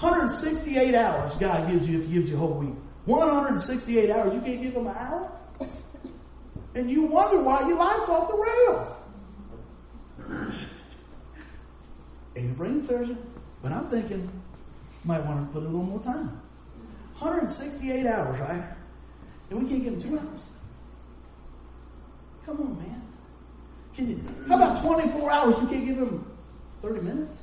168 0.00 0.94
hours 0.94 1.36
God 1.36 1.70
gives 1.70 1.88
you 1.88 1.98
if 1.98 2.06
He 2.06 2.14
gives 2.14 2.28
you 2.28 2.36
a 2.36 2.38
whole 2.38 2.54
week. 2.54 2.74
168 3.06 4.10
hours. 4.10 4.34
You 4.34 4.40
can't 4.40 4.62
give 4.62 4.74
Him 4.74 4.86
an 4.86 4.96
hour, 4.96 5.30
and 6.74 6.90
you 6.90 7.02
wonder 7.02 7.42
why 7.42 7.66
your 7.68 7.76
life's 7.76 8.08
off 8.08 8.28
the 8.28 8.36
rails. 8.36 8.96
Ain't 12.36 12.50
a 12.50 12.54
brain 12.54 12.82
surgeon, 12.82 13.18
but 13.62 13.72
I'm 13.72 13.86
thinking 13.88 14.28
might 15.04 15.24
want 15.24 15.46
to 15.46 15.52
put 15.52 15.62
a 15.62 15.66
little 15.66 15.82
more 15.82 16.00
time. 16.00 16.40
168 17.18 18.06
hours, 18.06 18.40
right? 18.40 18.64
And 19.50 19.62
we 19.62 19.68
can't 19.68 19.84
give 19.84 19.94
him 19.94 20.02
two 20.02 20.18
hours. 20.18 20.40
Come 22.46 22.60
on, 22.60 22.78
man. 22.78 23.02
Can 23.94 24.10
you? 24.10 24.20
How 24.48 24.56
about 24.56 24.82
24 24.82 25.30
hours? 25.30 25.54
You 25.60 25.68
can't 25.68 25.86
give 25.86 25.98
him 25.98 26.26
30 26.82 27.00
minutes. 27.02 27.36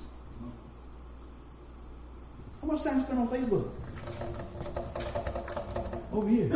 How 2.61 2.67
much 2.67 2.83
time 2.83 2.99
you 2.99 3.05
spend 3.05 3.19
on 3.19 3.27
Facebook? 3.27 3.69
Over 6.13 6.29
here. 6.29 6.49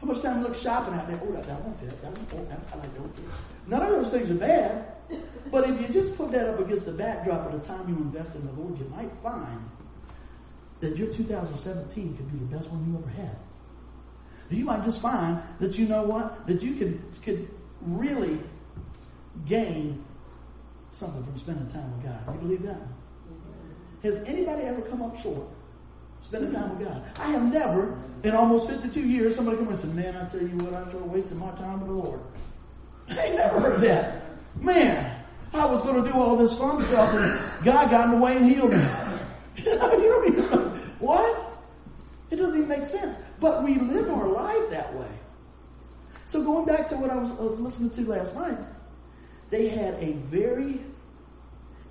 How 0.00 0.06
much 0.06 0.20
time 0.20 0.38
you 0.38 0.42
look 0.42 0.54
shopping 0.54 0.92
out 0.94 1.08
there? 1.08 1.18
Oh, 1.22 1.32
that, 1.32 1.46
that 1.46 1.60
one 1.62 1.74
fit. 1.74 2.02
That 2.02 2.12
one, 2.12 2.26
oh, 2.34 2.46
that's 2.50 2.66
how 2.66 2.78
I 2.78 2.82
fit. 2.82 3.24
None 3.66 3.82
of 3.82 3.90
those 3.90 4.10
things 4.10 4.30
are 4.30 4.34
bad. 4.34 4.84
But 5.50 5.70
if 5.70 5.80
you 5.80 5.88
just 5.88 6.16
put 6.16 6.32
that 6.32 6.46
up 6.48 6.60
against 6.60 6.84
the 6.84 6.92
backdrop 6.92 7.46
of 7.46 7.52
the 7.52 7.66
time 7.66 7.88
you 7.88 7.96
invest 7.96 8.34
in 8.34 8.44
the 8.46 8.52
Lord, 8.52 8.78
you 8.78 8.84
might 8.86 9.10
find 9.22 9.60
that 10.80 10.96
your 10.96 11.10
2017 11.12 12.16
could 12.16 12.32
be 12.32 12.38
the 12.38 12.56
best 12.56 12.70
one 12.70 12.84
you 12.90 12.98
ever 12.98 13.08
had. 13.10 13.36
You 14.50 14.64
might 14.64 14.84
just 14.84 15.00
find 15.00 15.40
that 15.60 15.78
you 15.78 15.86
know 15.86 16.02
what? 16.02 16.46
That 16.46 16.62
you 16.62 16.74
could, 16.74 17.00
could 17.22 17.48
really 17.80 18.38
gain 19.46 20.04
something 20.90 21.22
from 21.24 21.38
spending 21.38 21.68
time 21.68 21.90
with 21.96 22.04
God. 22.04 22.34
You 22.34 22.40
believe 22.40 22.62
that? 22.64 22.80
Has 24.02 24.16
anybody 24.26 24.64
ever 24.64 24.82
come 24.82 25.02
up 25.02 25.18
short 25.20 25.46
spending 26.22 26.52
time 26.52 26.76
with 26.76 26.88
God? 26.88 27.04
I 27.18 27.30
have 27.30 27.52
never, 27.52 27.96
in 28.24 28.32
almost 28.32 28.68
52 28.68 29.00
years, 29.00 29.36
somebody 29.36 29.58
come 29.58 29.68
and 29.68 29.78
said, 29.78 29.94
man, 29.94 30.16
I 30.16 30.28
tell 30.28 30.42
you 30.42 30.56
what, 30.58 30.74
I 30.74 30.90
sure 30.90 31.02
wasted 31.04 31.36
my 31.36 31.50
time 31.52 31.80
with 31.80 31.88
the 31.88 31.94
Lord. 31.94 32.20
I 33.08 33.26
ain't 33.26 33.36
never 33.36 33.60
heard 33.60 33.80
that. 33.82 34.22
Man, 34.60 35.24
I 35.54 35.66
was 35.66 35.82
going 35.82 36.02
to 36.02 36.10
do 36.10 36.18
all 36.18 36.36
this 36.36 36.56
fun 36.58 36.80
stuff 36.80 37.14
and 37.14 37.64
God 37.64 37.90
got 37.90 38.06
in 38.06 38.10
the 38.12 38.24
way 38.24 38.36
and 38.36 38.46
healed 38.46 38.72
me. 38.72 38.84
you 39.56 39.76
know, 39.76 40.76
what? 40.98 41.52
It 42.30 42.36
doesn't 42.36 42.56
even 42.56 42.68
make 42.68 42.84
sense. 42.84 43.16
But 43.38 43.62
we 43.62 43.76
live 43.76 44.10
our 44.10 44.26
life 44.26 44.70
that 44.70 44.92
way. 44.94 45.10
So 46.24 46.42
going 46.42 46.64
back 46.64 46.88
to 46.88 46.96
what 46.96 47.10
I 47.10 47.16
was, 47.16 47.30
I 47.38 47.42
was 47.42 47.60
listening 47.60 47.90
to 47.90 48.00
last 48.02 48.34
night, 48.34 48.58
they 49.50 49.68
had 49.68 49.94
a 50.02 50.12
very 50.12 50.80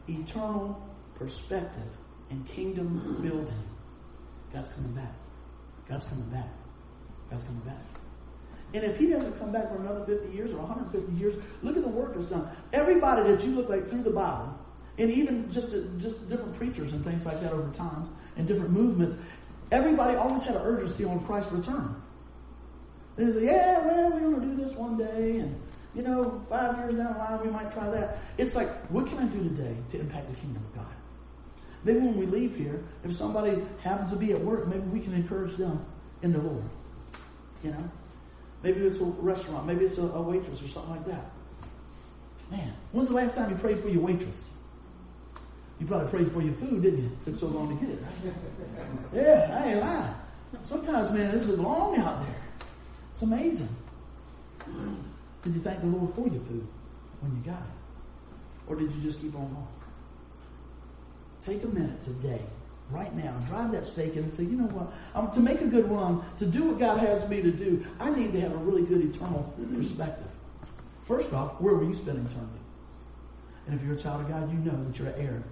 eternal 0.07 0.81
perspective 1.15 1.83
and 2.31 2.47
kingdom 2.47 3.19
building. 3.21 3.63
God's 4.53 4.69
coming 4.69 4.93
back. 4.93 5.13
God's 5.87 6.05
coming 6.05 6.29
back. 6.29 6.47
God's 7.29 7.43
coming 7.43 7.61
back. 7.61 7.75
And 8.73 8.83
if 8.85 8.97
he 8.97 9.07
doesn't 9.07 9.37
come 9.37 9.51
back 9.51 9.69
for 9.69 9.75
another 9.75 10.05
50 10.05 10.33
years 10.35 10.53
or 10.53 10.57
150 10.59 11.11
years, 11.13 11.35
look 11.61 11.75
at 11.75 11.83
the 11.83 11.89
work 11.89 12.13
that's 12.13 12.25
done. 12.25 12.47
Everybody 12.71 13.29
that 13.29 13.43
you 13.43 13.51
look 13.51 13.69
like 13.69 13.87
through 13.87 14.03
the 14.03 14.11
Bible, 14.11 14.57
and 14.97 15.11
even 15.11 15.51
just 15.51 15.73
uh, 15.73 15.81
just 15.99 16.29
different 16.29 16.55
preachers 16.55 16.93
and 16.93 17.03
things 17.03 17.25
like 17.25 17.41
that 17.41 17.51
over 17.51 17.69
time, 17.73 18.09
and 18.37 18.47
different 18.47 18.71
movements, 18.71 19.15
everybody 19.71 20.15
always 20.15 20.41
had 20.41 20.55
an 20.55 20.61
urgency 20.61 21.03
on 21.03 21.23
Christ's 21.25 21.51
return. 21.51 21.95
They 23.17 23.25
say, 23.31 23.45
yeah, 23.45 23.85
well, 23.85 24.11
we're 24.11 24.19
going 24.19 24.41
to 24.41 24.47
do 24.47 24.55
this 24.55 24.73
one 24.75 24.97
day, 24.97 25.39
and 25.39 25.61
you 25.93 26.01
know, 26.01 26.41
five 26.49 26.77
years 26.77 26.93
down 26.93 27.13
the 27.13 27.19
line, 27.19 27.41
we 27.43 27.51
might 27.51 27.71
try 27.73 27.89
that. 27.89 28.19
It's 28.37 28.55
like, 28.55 28.69
what 28.87 29.07
can 29.07 29.17
I 29.17 29.25
do 29.25 29.43
today 29.43 29.75
to 29.91 29.99
impact 29.99 30.29
the 30.29 30.35
kingdom 30.37 30.63
of 30.63 30.75
God? 30.75 31.00
Maybe 31.83 31.99
when 31.99 32.17
we 32.17 32.25
leave 32.25 32.55
here, 32.55 32.83
if 33.03 33.13
somebody 33.13 33.61
happens 33.81 34.11
to 34.11 34.17
be 34.17 34.33
at 34.33 34.39
work, 34.39 34.67
maybe 34.67 34.81
we 34.81 34.99
can 34.99 35.13
encourage 35.13 35.57
them 35.57 35.83
in 36.21 36.31
the 36.31 36.39
Lord. 36.39 36.63
You 37.63 37.71
know? 37.71 37.91
Maybe 38.63 38.81
it's 38.81 38.99
a 38.99 39.03
restaurant, 39.03 39.65
maybe 39.65 39.85
it's 39.85 39.97
a, 39.97 40.03
a 40.03 40.21
waitress 40.21 40.61
or 40.61 40.67
something 40.67 40.91
like 40.91 41.05
that. 41.05 41.31
Man, 42.51 42.73
when's 42.91 43.09
the 43.09 43.15
last 43.15 43.33
time 43.33 43.49
you 43.49 43.55
prayed 43.55 43.79
for 43.79 43.89
your 43.89 44.01
waitress? 44.01 44.49
You 45.79 45.87
probably 45.87 46.09
prayed 46.09 46.31
for 46.31 46.41
your 46.41 46.53
food, 46.53 46.83
didn't 46.83 47.01
you? 47.01 47.11
It 47.11 47.21
took 47.21 47.35
so 47.35 47.47
long 47.47 47.75
to 47.75 47.85
get 47.85 47.95
it, 47.95 48.03
right? 48.03 48.33
Yeah, 49.13 49.59
I 49.59 49.69
ain't 49.69 49.79
lying. 49.79 50.13
Sometimes, 50.61 51.09
man, 51.09 51.31
this 51.31 51.47
is 51.47 51.57
long 51.57 51.97
out 51.97 52.23
there. 52.23 52.35
It's 53.11 53.21
amazing. 53.23 53.69
Did 55.43 55.55
you 55.55 55.61
thank 55.61 55.79
the 55.81 55.87
Lord 55.87 56.13
for 56.13 56.27
your 56.27 56.41
food 56.41 56.67
when 57.21 57.35
you 57.35 57.41
got 57.43 57.59
it? 57.61 58.67
Or 58.67 58.75
did 58.75 58.91
you 58.91 59.01
just 59.01 59.19
keep 59.19 59.33
on 59.35 59.47
going? 59.47 59.67
Take 61.45 61.63
a 61.63 61.67
minute 61.67 62.01
today, 62.03 62.41
right 62.91 63.13
now, 63.15 63.31
drive 63.47 63.71
that 63.71 63.85
stake 63.85 64.15
in 64.15 64.23
and 64.23 64.33
say, 64.33 64.43
you 64.43 64.57
know 64.57 64.67
what? 64.67 64.93
Um, 65.15 65.31
to 65.31 65.39
make 65.39 65.61
a 65.61 65.67
good 65.67 65.89
run, 65.89 66.23
to 66.37 66.45
do 66.45 66.65
what 66.65 66.79
God 66.79 66.99
has 66.99 67.27
me 67.27 67.41
to 67.41 67.51
do, 67.51 67.83
I 67.99 68.11
need 68.11 68.31
to 68.33 68.41
have 68.41 68.51
a 68.51 68.57
really 68.57 68.83
good 68.83 69.01
eternal 69.01 69.53
perspective. 69.73 70.27
First 71.07 71.33
off, 71.33 71.59
where 71.59 71.73
will 71.73 71.87
you 71.87 71.95
spend 71.95 72.19
eternity? 72.19 72.61
And 73.65 73.75
if 73.75 73.83
you're 73.85 73.95
a 73.95 73.99
child 73.99 74.21
of 74.21 74.29
God, 74.29 74.51
you 74.51 74.59
know 74.59 74.83
that 74.83 74.97
you're 74.97 75.07
an 75.07 75.19
heir 75.19 75.43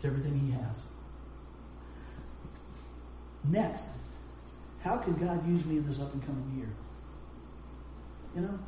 to 0.00 0.06
everything 0.06 0.38
He 0.38 0.50
has. 0.52 0.78
Next, 3.44 3.84
how 4.82 4.98
can 4.98 5.14
God 5.14 5.46
use 5.48 5.64
me 5.64 5.78
in 5.78 5.86
this 5.86 5.98
up 5.98 6.12
and 6.12 6.24
coming 6.26 6.44
year? 6.56 6.68
You 8.36 8.42
know? 8.42 8.58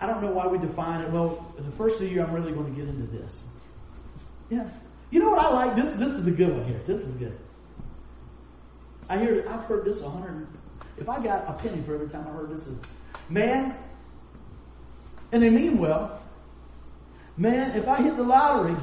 I 0.00 0.06
don't 0.06 0.20
know 0.20 0.32
why 0.32 0.46
we 0.46 0.58
define 0.58 1.00
it. 1.00 1.10
Well, 1.10 1.52
the 1.56 1.70
first 1.72 1.96
of 1.96 2.02
the 2.02 2.08
year, 2.08 2.22
I'm 2.24 2.32
really 2.34 2.52
going 2.52 2.72
to 2.72 2.78
get 2.78 2.88
into 2.88 3.06
this. 3.06 3.42
Yeah. 4.50 4.68
You 5.14 5.20
know 5.20 5.30
what 5.30 5.38
I 5.38 5.48
like? 5.50 5.76
This 5.76 5.92
this 5.92 6.10
is 6.10 6.26
a 6.26 6.32
good 6.32 6.52
one 6.52 6.64
here. 6.64 6.80
This 6.86 7.04
is 7.04 7.14
good. 7.14 7.38
I 9.08 9.16
hear 9.16 9.46
I've 9.48 9.62
heard 9.62 9.84
this 9.84 10.00
a 10.00 10.10
hundred. 10.10 10.48
If 10.98 11.08
I 11.08 11.22
got 11.22 11.44
a 11.46 11.52
penny 11.52 11.80
for 11.82 11.94
every 11.94 12.08
time 12.08 12.26
I 12.26 12.32
heard 12.32 12.50
this, 12.50 12.68
man, 13.28 13.76
and 15.30 15.40
they 15.40 15.50
mean 15.50 15.78
well. 15.78 16.20
Man, 17.36 17.78
if 17.78 17.86
I 17.86 18.02
hit 18.02 18.16
the 18.16 18.24
lottery, 18.24 18.74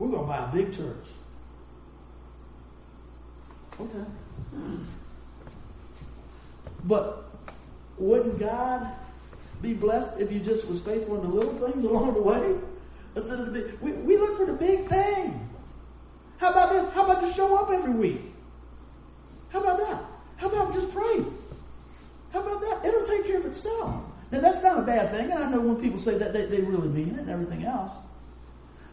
we're 0.00 0.08
going 0.08 0.22
to 0.22 0.26
buy 0.26 0.44
a 0.44 0.52
big 0.52 0.72
church. 0.72 1.06
Okay. 3.80 4.04
But 6.82 7.30
wouldn't 7.96 8.40
God 8.40 8.90
be 9.62 9.72
blessed 9.72 10.20
if 10.20 10.32
you 10.32 10.40
just 10.40 10.66
was 10.66 10.82
faithful 10.82 11.14
in 11.14 11.30
the 11.30 11.32
little 11.36 11.54
things 11.54 11.84
along 11.84 12.14
the 12.14 12.22
way? 12.22 12.56
The 13.14 13.72
we, 13.80 13.92
we 13.92 14.16
look 14.16 14.36
for 14.38 14.46
the 14.46 14.52
big 14.52 14.88
thing. 14.88 15.48
How 16.38 16.50
about 16.50 16.72
this? 16.72 16.88
How 16.92 17.04
about 17.04 17.20
just 17.20 17.36
show 17.36 17.56
up 17.56 17.70
every 17.70 17.94
week? 17.94 18.20
How 19.50 19.60
about 19.60 19.78
that? 19.78 20.02
How 20.36 20.48
about 20.48 20.72
just 20.72 20.92
pray? 20.92 21.24
How 22.32 22.40
about 22.40 22.60
that? 22.60 22.84
It'll 22.84 23.06
take 23.06 23.24
care 23.26 23.38
of 23.38 23.46
itself. 23.46 24.04
Now 24.32 24.40
that's 24.40 24.62
not 24.62 24.78
a 24.78 24.82
bad 24.82 25.12
thing, 25.12 25.30
and 25.30 25.44
I 25.44 25.48
know 25.48 25.60
when 25.60 25.80
people 25.80 25.98
say 25.98 26.18
that 26.18 26.32
they, 26.32 26.46
they 26.46 26.60
really 26.60 26.88
mean 26.88 27.10
it 27.10 27.20
and 27.20 27.30
everything 27.30 27.64
else. 27.64 27.92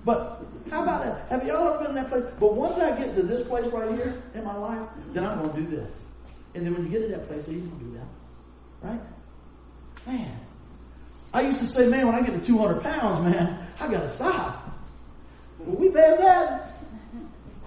But 0.05 0.43
how 0.69 0.83
about 0.83 1.03
that? 1.03 1.27
Have 1.29 1.47
y'all 1.47 1.67
ever 1.67 1.79
been 1.79 1.89
in 1.89 1.95
that 1.95 2.09
place? 2.09 2.25
But 2.39 2.53
once 2.53 2.77
I 2.77 2.95
get 2.97 3.15
to 3.15 3.23
this 3.23 3.45
place 3.47 3.65
right 3.67 3.91
here 3.91 4.21
in 4.33 4.43
my 4.43 4.55
life, 4.55 4.87
then 5.13 5.25
I'm 5.25 5.39
going 5.39 5.53
to 5.53 5.61
do 5.61 5.67
this. 5.67 6.01
And 6.55 6.65
then 6.65 6.73
when 6.73 6.83
you 6.83 6.89
get 6.89 7.01
to 7.01 7.07
that 7.09 7.27
place, 7.27 7.45
he's 7.45 7.61
going 7.61 7.79
to 7.79 7.85
do 7.85 7.91
that. 7.93 8.87
Right? 8.87 8.99
Man. 10.07 10.39
I 11.33 11.41
used 11.41 11.59
to 11.59 11.65
say, 11.65 11.87
man, 11.87 12.07
when 12.07 12.15
I 12.15 12.21
get 12.21 12.33
to 12.33 12.41
200 12.41 12.81
pounds, 12.81 13.19
man, 13.19 13.65
I 13.79 13.87
got 13.87 14.01
to 14.01 14.09
stop. 14.09 14.69
Well, 15.59 15.77
we 15.77 15.89
bad 15.89 16.19
that. 16.19 16.73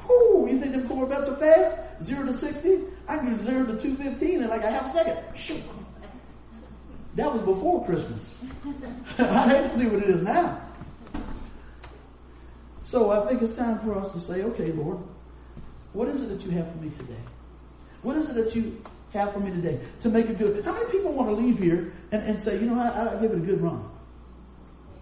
Whoo, 0.06 0.48
you 0.48 0.58
think 0.58 0.72
them 0.72 0.86
Corvettes 0.86 1.28
are 1.28 1.36
fast? 1.36 1.76
Zero 2.02 2.26
to 2.26 2.32
60? 2.32 2.80
I 3.08 3.16
can 3.16 3.30
do 3.30 3.38
zero 3.38 3.64
to 3.64 3.78
215 3.78 4.42
in 4.42 4.48
like 4.48 4.64
a 4.64 4.70
half 4.70 4.86
a 4.86 4.90
second. 4.90 5.18
That 7.14 7.32
was 7.32 7.42
before 7.42 7.84
Christmas. 7.86 8.34
I'd 9.18 9.48
hate 9.48 9.70
to 9.70 9.78
see 9.78 9.86
what 9.86 10.02
it 10.02 10.10
is 10.10 10.22
now. 10.22 10.60
So 12.82 13.10
I 13.10 13.26
think 13.26 13.40
it's 13.40 13.56
time 13.56 13.78
for 13.78 13.96
us 13.96 14.08
to 14.12 14.20
say, 14.20 14.42
okay, 14.42 14.72
Lord, 14.72 14.98
what 15.92 16.08
is 16.08 16.20
it 16.20 16.26
that 16.26 16.44
you 16.44 16.50
have 16.50 16.70
for 16.70 16.78
me 16.78 16.90
today? 16.90 17.20
What 18.02 18.16
is 18.16 18.28
it 18.28 18.34
that 18.34 18.54
you 18.54 18.82
have 19.14 19.32
for 19.32 19.40
me 19.40 19.50
today 19.50 19.80
to 20.00 20.08
make 20.08 20.26
it 20.26 20.38
good? 20.38 20.64
How 20.64 20.72
many 20.72 20.90
people 20.90 21.12
want 21.12 21.30
to 21.30 21.34
leave 21.34 21.58
here 21.58 21.92
and, 22.12 22.22
and 22.24 22.40
say, 22.40 22.58
you 22.60 22.66
know, 22.66 22.78
I, 22.78 23.16
I 23.16 23.20
give 23.20 23.30
it 23.30 23.36
a 23.36 23.40
good 23.40 23.60
run? 23.62 23.88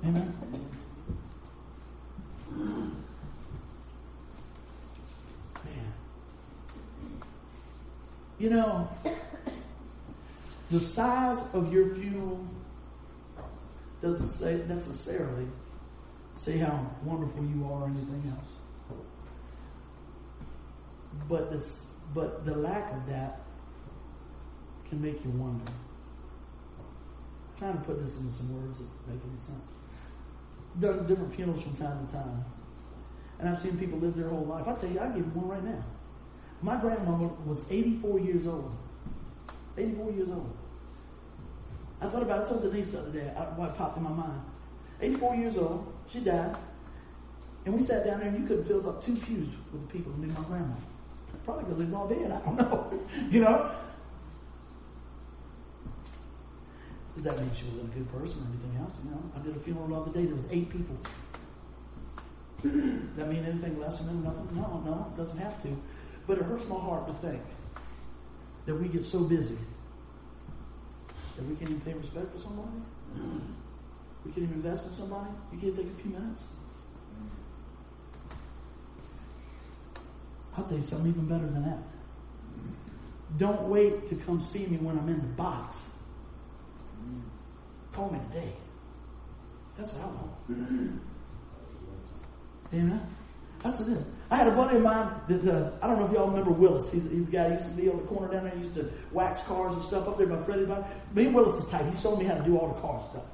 Amen. 0.04 0.34
Man. 2.50 2.92
You 8.38 8.50
know, 8.50 8.88
the 10.70 10.80
size 10.80 11.42
of 11.54 11.72
your 11.72 11.94
funeral 11.94 12.44
doesn't 14.00 14.28
say 14.28 14.60
necessarily 14.68 15.46
say 16.34 16.58
how 16.58 16.86
wonderful 17.04 17.44
you 17.44 17.64
are 17.66 17.82
or 17.82 17.86
anything 17.86 18.34
else. 18.36 18.52
But 21.28 21.52
this, 21.52 21.86
but 22.14 22.44
the 22.44 22.54
lack 22.54 22.92
of 22.92 23.06
that 23.06 23.40
can 24.92 25.00
make 25.00 25.24
you 25.24 25.30
wonder. 25.30 25.64
I'm 25.64 27.58
trying 27.58 27.72
to 27.72 27.80
put 27.80 27.98
this 27.98 28.14
into 28.18 28.30
some 28.30 28.52
words 28.52 28.76
that 28.76 28.84
make 29.08 29.20
any 29.26 29.38
sense. 29.38 29.72
Done 30.80 31.06
different 31.06 31.34
funerals 31.34 31.62
from 31.62 31.74
time 31.76 32.06
to 32.06 32.12
time. 32.12 32.44
And 33.38 33.48
I've 33.48 33.58
seen 33.58 33.78
people 33.78 33.98
live 33.98 34.14
their 34.14 34.28
whole 34.28 34.44
life. 34.44 34.68
I 34.68 34.74
tell 34.74 34.90
you, 34.90 35.00
I 35.00 35.06
give 35.06 35.24
you 35.24 35.32
one 35.32 35.48
right 35.48 35.64
now. 35.64 35.82
My 36.60 36.76
grandmother 36.76 37.30
was 37.46 37.64
84 37.70 38.20
years 38.20 38.46
old. 38.46 38.70
84 39.78 40.12
years 40.12 40.28
old. 40.28 40.56
I 42.02 42.06
thought 42.08 42.22
about 42.22 42.42
it. 42.42 42.44
I 42.44 42.48
told 42.50 42.62
Denise 42.62 42.90
the 42.90 42.98
other 43.00 43.12
day 43.12 43.24
what 43.56 43.74
popped 43.74 43.96
in 43.96 44.02
my 44.02 44.10
mind. 44.10 44.42
84 45.00 45.36
years 45.36 45.56
old. 45.56 45.90
She 46.10 46.20
died. 46.20 46.54
And 47.64 47.74
we 47.74 47.80
sat 47.80 48.04
down 48.04 48.20
there 48.20 48.28
and 48.28 48.38
you 48.38 48.46
could 48.46 48.66
filled 48.66 48.86
up 48.86 49.02
two 49.02 49.16
pews 49.16 49.54
with 49.72 49.88
the 49.88 49.92
people 49.92 50.12
who 50.12 50.26
knew 50.26 50.32
my 50.34 50.44
grandma. 50.44 50.74
Probably 51.46 51.64
because 51.64 51.80
he's 51.80 51.94
all 51.94 52.08
dead. 52.08 52.30
I 52.30 52.38
don't 52.40 52.56
know. 52.58 53.00
you 53.30 53.40
know? 53.40 53.70
Does 57.14 57.24
that 57.24 57.38
mean 57.38 57.50
she 57.54 57.64
was 57.64 57.78
a 57.78 57.88
good 57.92 58.10
person 58.12 58.40
or 58.40 58.46
anything 58.48 58.80
else? 58.80 58.94
Know? 59.04 59.22
I 59.36 59.44
did 59.44 59.56
a 59.56 59.60
funeral 59.60 59.88
the 59.88 59.94
other 59.94 60.12
day. 60.12 60.24
There 60.24 60.34
was 60.34 60.46
eight 60.50 60.70
people. 60.70 60.96
Does 62.62 63.16
that 63.16 63.28
mean 63.28 63.44
anything 63.44 63.78
less 63.78 63.98
than 63.98 64.22
nothing? 64.22 64.48
No, 64.54 64.82
no, 64.84 65.12
it 65.12 65.16
doesn't 65.16 65.38
have 65.38 65.60
to. 65.62 65.68
But 66.26 66.38
it 66.38 66.44
hurts 66.44 66.66
my 66.68 66.78
heart 66.78 67.06
to 67.08 67.12
think 67.14 67.42
that 68.66 68.74
we 68.74 68.88
get 68.88 69.04
so 69.04 69.20
busy 69.20 69.58
that 71.36 71.44
we 71.44 71.56
can't 71.56 71.70
even 71.70 71.80
pay 71.80 71.94
respect 71.94 72.30
for 72.30 72.38
somebody. 72.38 72.70
We 74.24 74.30
can't 74.30 74.44
even 74.44 74.54
invest 74.54 74.86
in 74.86 74.92
somebody. 74.92 75.28
You 75.52 75.58
can't 75.58 75.76
take 75.76 75.86
a 75.86 76.02
few 76.02 76.12
minutes. 76.12 76.46
I'll 80.56 80.64
tell 80.64 80.76
you 80.76 80.82
something 80.82 81.08
even 81.08 81.26
better 81.26 81.46
than 81.46 81.62
that. 81.64 81.78
Don't 83.38 83.62
wait 83.68 84.08
to 84.10 84.14
come 84.14 84.40
see 84.40 84.66
me 84.66 84.76
when 84.76 84.98
I'm 84.98 85.08
in 85.08 85.20
the 85.20 85.28
box. 85.28 85.84
Call 87.92 88.10
me 88.10 88.18
today. 88.30 88.52
That's 89.76 89.92
what 89.92 90.02
I 90.02 90.06
want. 90.06 91.00
Amen. 92.74 93.00
That's 93.62 93.78
what 93.80 93.88
it 93.88 93.92
is. 93.98 94.04
I 94.30 94.36
had 94.36 94.48
a 94.48 94.52
buddy 94.52 94.76
of 94.76 94.82
mine 94.82 95.08
that, 95.28 95.46
uh, 95.46 95.70
I 95.82 95.86
don't 95.86 95.98
know 95.98 96.06
if 96.06 96.12
y'all 96.12 96.28
remember 96.28 96.52
Willis. 96.52 96.90
He's, 96.90 97.08
he's 97.10 97.28
guy 97.28 97.48
who 97.48 97.54
used 97.54 97.68
to 97.68 97.74
be 97.74 97.88
on 97.90 97.98
the 97.98 98.02
corner 98.04 98.32
down 98.32 98.44
there. 98.44 98.54
He 98.54 98.60
used 98.60 98.74
to 98.76 98.90
wax 99.12 99.42
cars 99.42 99.74
and 99.74 99.82
stuff 99.82 100.08
up 100.08 100.16
there 100.16 100.26
by 100.26 100.42
Freddie. 100.42 100.66
Me 101.14 101.26
and 101.26 101.34
Willis 101.34 101.62
is 101.62 101.70
tight. 101.70 101.84
He 101.86 101.94
showed 101.94 102.18
me 102.18 102.24
how 102.24 102.34
to 102.34 102.42
do 102.42 102.58
all 102.58 102.68
the 102.68 102.80
car 102.80 103.02
stuff. 103.10 103.24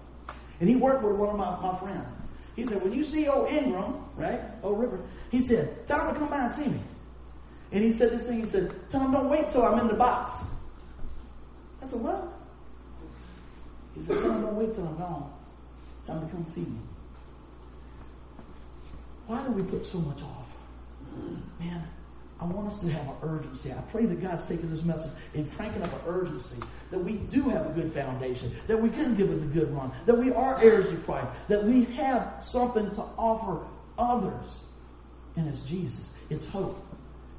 And 0.60 0.68
he 0.68 0.74
worked 0.74 1.04
with 1.04 1.16
one 1.16 1.28
of 1.28 1.36
my, 1.36 1.56
my 1.62 1.78
friends. 1.78 2.12
He 2.56 2.64
said, 2.64 2.82
when 2.82 2.92
you 2.92 3.04
see 3.04 3.28
old 3.28 3.48
Ingram, 3.48 4.04
right, 4.16 4.40
old 4.64 4.80
River, 4.80 5.00
he 5.30 5.40
said, 5.40 5.86
tell 5.86 6.00
him 6.00 6.14
to 6.14 6.18
come 6.18 6.28
by 6.28 6.44
and 6.44 6.52
see 6.52 6.68
me. 6.68 6.80
And 7.70 7.84
he 7.84 7.92
said 7.92 8.10
this 8.10 8.24
thing, 8.24 8.40
he 8.40 8.44
said, 8.44 8.74
tell 8.90 9.00
him 9.00 9.12
don't 9.12 9.30
wait 9.30 9.48
till 9.50 9.62
I'm 9.62 9.78
in 9.78 9.86
the 9.86 9.94
box. 9.94 10.32
I 11.80 11.86
said, 11.86 12.00
what? 12.00 12.24
He 13.94 14.02
said, 14.02 14.16
"No, 14.16 14.40
don't 14.40 14.56
wait 14.56 14.74
till 14.74 14.86
I'm 14.86 14.96
gone. 14.96 15.32
Time 16.06 16.26
to 16.26 16.34
come 16.34 16.44
see 16.44 16.62
me." 16.62 16.66
Um 16.66 16.84
Why 19.26 19.42
do 19.42 19.52
we 19.52 19.62
put 19.62 19.84
so 19.84 19.98
much 19.98 20.22
off? 20.22 20.52
Man, 21.58 21.82
I 22.40 22.44
want 22.44 22.68
us 22.68 22.76
to 22.78 22.88
have 22.88 23.06
an 23.08 23.14
urgency. 23.22 23.72
I 23.72 23.80
pray 23.90 24.06
that 24.06 24.22
God's 24.22 24.46
taking 24.46 24.70
this 24.70 24.84
message 24.84 25.10
and 25.34 25.50
cranking 25.52 25.82
up 25.82 25.92
an 25.92 26.00
urgency 26.06 26.62
that 26.90 26.98
we 26.98 27.14
do 27.14 27.42
have 27.42 27.66
a 27.66 27.70
good 27.70 27.92
foundation, 27.92 28.52
that 28.68 28.80
we 28.80 28.90
can 28.90 29.16
give 29.16 29.30
it 29.30 29.42
a 29.42 29.46
good 29.46 29.74
run, 29.74 29.90
that 30.06 30.16
we 30.16 30.32
are 30.32 30.62
heirs 30.62 30.90
of 30.92 31.04
Christ, 31.04 31.26
that 31.48 31.64
we 31.64 31.84
have 31.96 32.36
something 32.40 32.90
to 32.92 33.02
offer 33.18 33.66
others. 33.98 34.60
And 35.36 35.48
it's 35.48 35.62
Jesus. 35.62 36.10
It's 36.30 36.46
hope. 36.46 36.84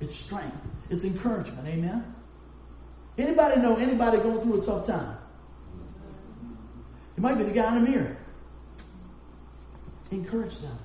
It's 0.02 0.16
strength. 0.16 0.68
It's 0.90 1.04
encouragement. 1.04 1.68
Amen? 1.68 2.04
Anybody 3.18 3.62
know 3.62 3.76
anybody 3.78 4.18
going 4.18 4.42
through 4.42 4.62
a 4.62 4.66
tough 4.66 4.86
time? 4.86 5.18
It 7.20 7.22
might 7.22 7.38
be 7.38 7.44
the 7.44 7.52
guy 7.52 7.76
in 7.76 7.84
the 7.84 7.92
mirror. 7.92 8.16
Encourage 10.12 10.58
them. 10.60 10.80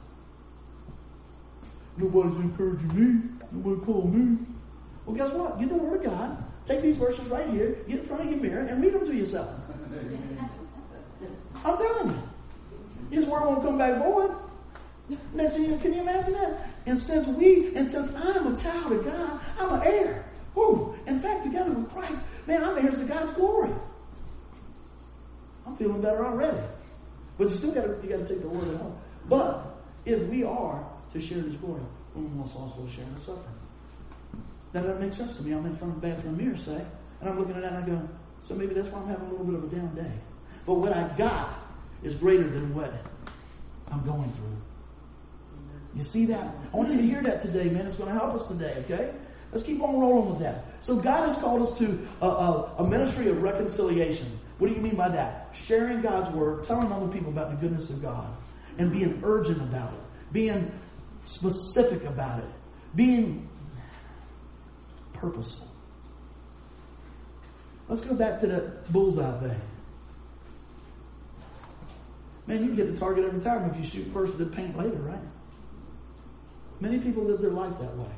Nobody's 1.96 2.36
encouraging 2.40 2.88
me. 2.88 3.22
Nobody 3.52 3.86
call 3.86 4.08
me. 4.08 4.38
Well, 5.06 5.14
guess 5.14 5.32
what? 5.32 5.60
Get 5.60 5.68
the 5.68 5.76
Word 5.76 6.00
of 6.00 6.06
God. 6.06 6.44
Take 6.66 6.82
these 6.82 6.96
verses 6.96 7.24
right 7.28 7.48
here, 7.50 7.76
get 7.86 8.00
in 8.00 8.06
front 8.06 8.24
of 8.24 8.30
your 8.32 8.40
mirror, 8.40 8.62
and 8.62 8.82
read 8.82 8.94
them 8.94 9.06
to 9.06 9.14
yourself. 9.14 9.48
I'm 11.64 11.78
telling 11.78 12.08
you. 12.08 12.22
His 13.12 13.26
Word 13.26 13.42
won't 13.42 13.62
come 13.62 13.78
back 13.78 14.02
void. 14.02 14.34
Next 15.34 15.52
thing 15.52 15.66
you, 15.66 15.78
can 15.78 15.94
you 15.94 16.00
imagine 16.00 16.32
that? 16.32 16.68
And 16.86 17.00
since 17.00 17.28
we, 17.28 17.76
and 17.76 17.88
since 17.88 18.12
I'm 18.12 18.52
a 18.52 18.56
child 18.56 18.90
of 18.90 19.04
God, 19.04 19.38
I'm 19.60 19.74
an 19.74 19.82
heir. 19.86 20.24
Who? 20.56 20.96
In 21.06 21.20
fact, 21.20 21.44
together 21.44 21.70
with 21.70 21.88
Christ, 21.92 22.20
man, 22.48 22.64
I'm 22.64 22.76
heirs 22.84 22.98
of 22.98 23.06
God's 23.06 23.30
glory. 23.30 23.70
I'm 25.66 25.76
feeling 25.76 26.00
better 26.00 26.24
already. 26.24 26.58
But 27.38 27.50
you 27.50 27.56
still 27.56 27.72
gotta, 27.72 27.98
you 28.02 28.08
gotta 28.08 28.26
take 28.26 28.42
the 28.42 28.48
word 28.48 28.68
at 28.74 28.80
home. 28.80 28.96
But 29.28 29.64
if 30.04 30.20
we 30.28 30.44
are 30.44 30.84
to 31.12 31.20
share 31.20 31.42
His 31.42 31.56
glory, 31.56 31.82
we 32.14 32.22
must 32.22 32.56
also 32.56 32.86
share 32.86 33.04
His 33.06 33.22
suffering. 33.22 33.54
That 34.72 34.82
doesn't 34.82 35.00
make 35.00 35.12
sense 35.12 35.36
to 35.36 35.42
me. 35.42 35.52
I'm 35.52 35.64
in 35.66 35.76
front 35.76 35.94
of 35.94 36.00
the 36.00 36.08
bathroom 36.08 36.36
mirror, 36.36 36.56
say, 36.56 36.84
and 37.20 37.28
I'm 37.28 37.38
looking 37.38 37.54
at 37.54 37.62
that 37.62 37.72
and 37.74 37.84
I 37.84 37.86
go, 37.86 38.08
so 38.42 38.54
maybe 38.54 38.74
that's 38.74 38.88
why 38.88 39.00
I'm 39.00 39.08
having 39.08 39.26
a 39.28 39.30
little 39.30 39.46
bit 39.46 39.54
of 39.54 39.72
a 39.72 39.74
down 39.74 39.94
day. 39.94 40.12
But 40.66 40.74
what 40.74 40.92
I 40.92 41.08
got 41.16 41.56
is 42.02 42.14
greater 42.14 42.48
than 42.48 42.74
what 42.74 42.92
I'm 43.90 44.04
going 44.04 44.30
through. 44.32 44.56
You 45.96 46.02
see 46.02 46.26
that? 46.26 46.54
I 46.72 46.76
want 46.76 46.90
you 46.90 46.96
to 46.96 47.02
hear 47.02 47.22
that 47.22 47.40
today, 47.40 47.70
man. 47.70 47.86
It's 47.86 47.96
going 47.96 48.12
to 48.12 48.18
help 48.18 48.34
us 48.34 48.46
today, 48.46 48.74
okay? 48.84 49.12
Let's 49.52 49.64
keep 49.64 49.80
on 49.80 50.00
rolling 50.00 50.30
with 50.30 50.40
that. 50.40 50.64
So 50.80 50.96
God 50.96 51.28
has 51.28 51.36
called 51.36 51.62
us 51.62 51.78
to 51.78 52.06
a, 52.20 52.26
a, 52.26 52.74
a, 52.78 52.88
ministry 52.88 53.28
of 53.28 53.40
reconciliation. 53.40 54.26
What 54.58 54.68
do 54.68 54.74
you 54.74 54.80
mean 54.80 54.96
by 54.96 55.08
that? 55.08 55.50
Sharing 55.54 56.00
God's 56.00 56.30
word, 56.30 56.64
telling 56.64 56.90
other 56.92 57.08
people 57.08 57.30
about 57.30 57.50
the 57.50 57.56
goodness 57.56 57.90
of 57.90 58.00
God, 58.00 58.28
and 58.78 58.92
being 58.92 59.20
urgent 59.24 59.60
about 59.60 59.92
it, 59.92 60.00
being 60.32 60.70
specific 61.24 62.04
about 62.04 62.40
it, 62.40 62.50
being 62.94 63.48
purposeful. 65.12 65.68
Let's 67.88 68.00
go 68.00 68.14
back 68.14 68.40
to 68.40 68.46
the 68.46 68.72
bullseye 68.90 69.40
thing. 69.40 69.60
Man, 72.46 72.64
you 72.64 72.74
get 72.74 72.92
the 72.92 72.98
target 72.98 73.24
every 73.24 73.40
time 73.40 73.68
if 73.70 73.76
you 73.76 73.84
shoot 73.84 74.12
first 74.12 74.38
and 74.38 74.52
paint 74.52 74.76
later, 74.76 74.96
right? 74.96 75.18
Many 76.80 76.98
people 76.98 77.24
live 77.24 77.40
their 77.40 77.50
life 77.50 77.72
that 77.80 77.96
way. 77.96 78.10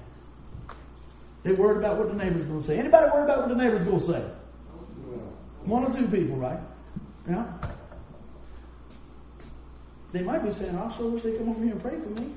They're 1.45 1.55
worried 1.55 1.79
about 1.79 1.99
what 1.99 2.09
the 2.09 2.15
neighbor's 2.15 2.45
going 2.45 2.59
to 2.59 2.65
say. 2.65 2.79
Anybody 2.79 3.11
worried 3.13 3.25
about 3.25 3.39
what 3.41 3.49
the 3.49 3.55
neighbor's 3.55 3.85
going 3.85 3.99
to 3.99 4.05
say? 4.05 4.31
One 5.67 5.85
or 5.85 5.93
two 5.93 6.07
people, 6.07 6.37
right? 6.37 6.59
Yeah. 7.29 7.47
They 10.13 10.23
might 10.23 10.45
be 10.45 10.51
saying, 10.51 10.77
I 10.77 10.89
sure 10.91 11.11
wish 11.11 11.23
they'd 11.23 11.37
come 11.37 11.51
over 11.51 11.63
here 11.63 11.73
and 11.73 11.83
pray 11.83 11.99
for 11.99 12.09
me. 12.09 12.33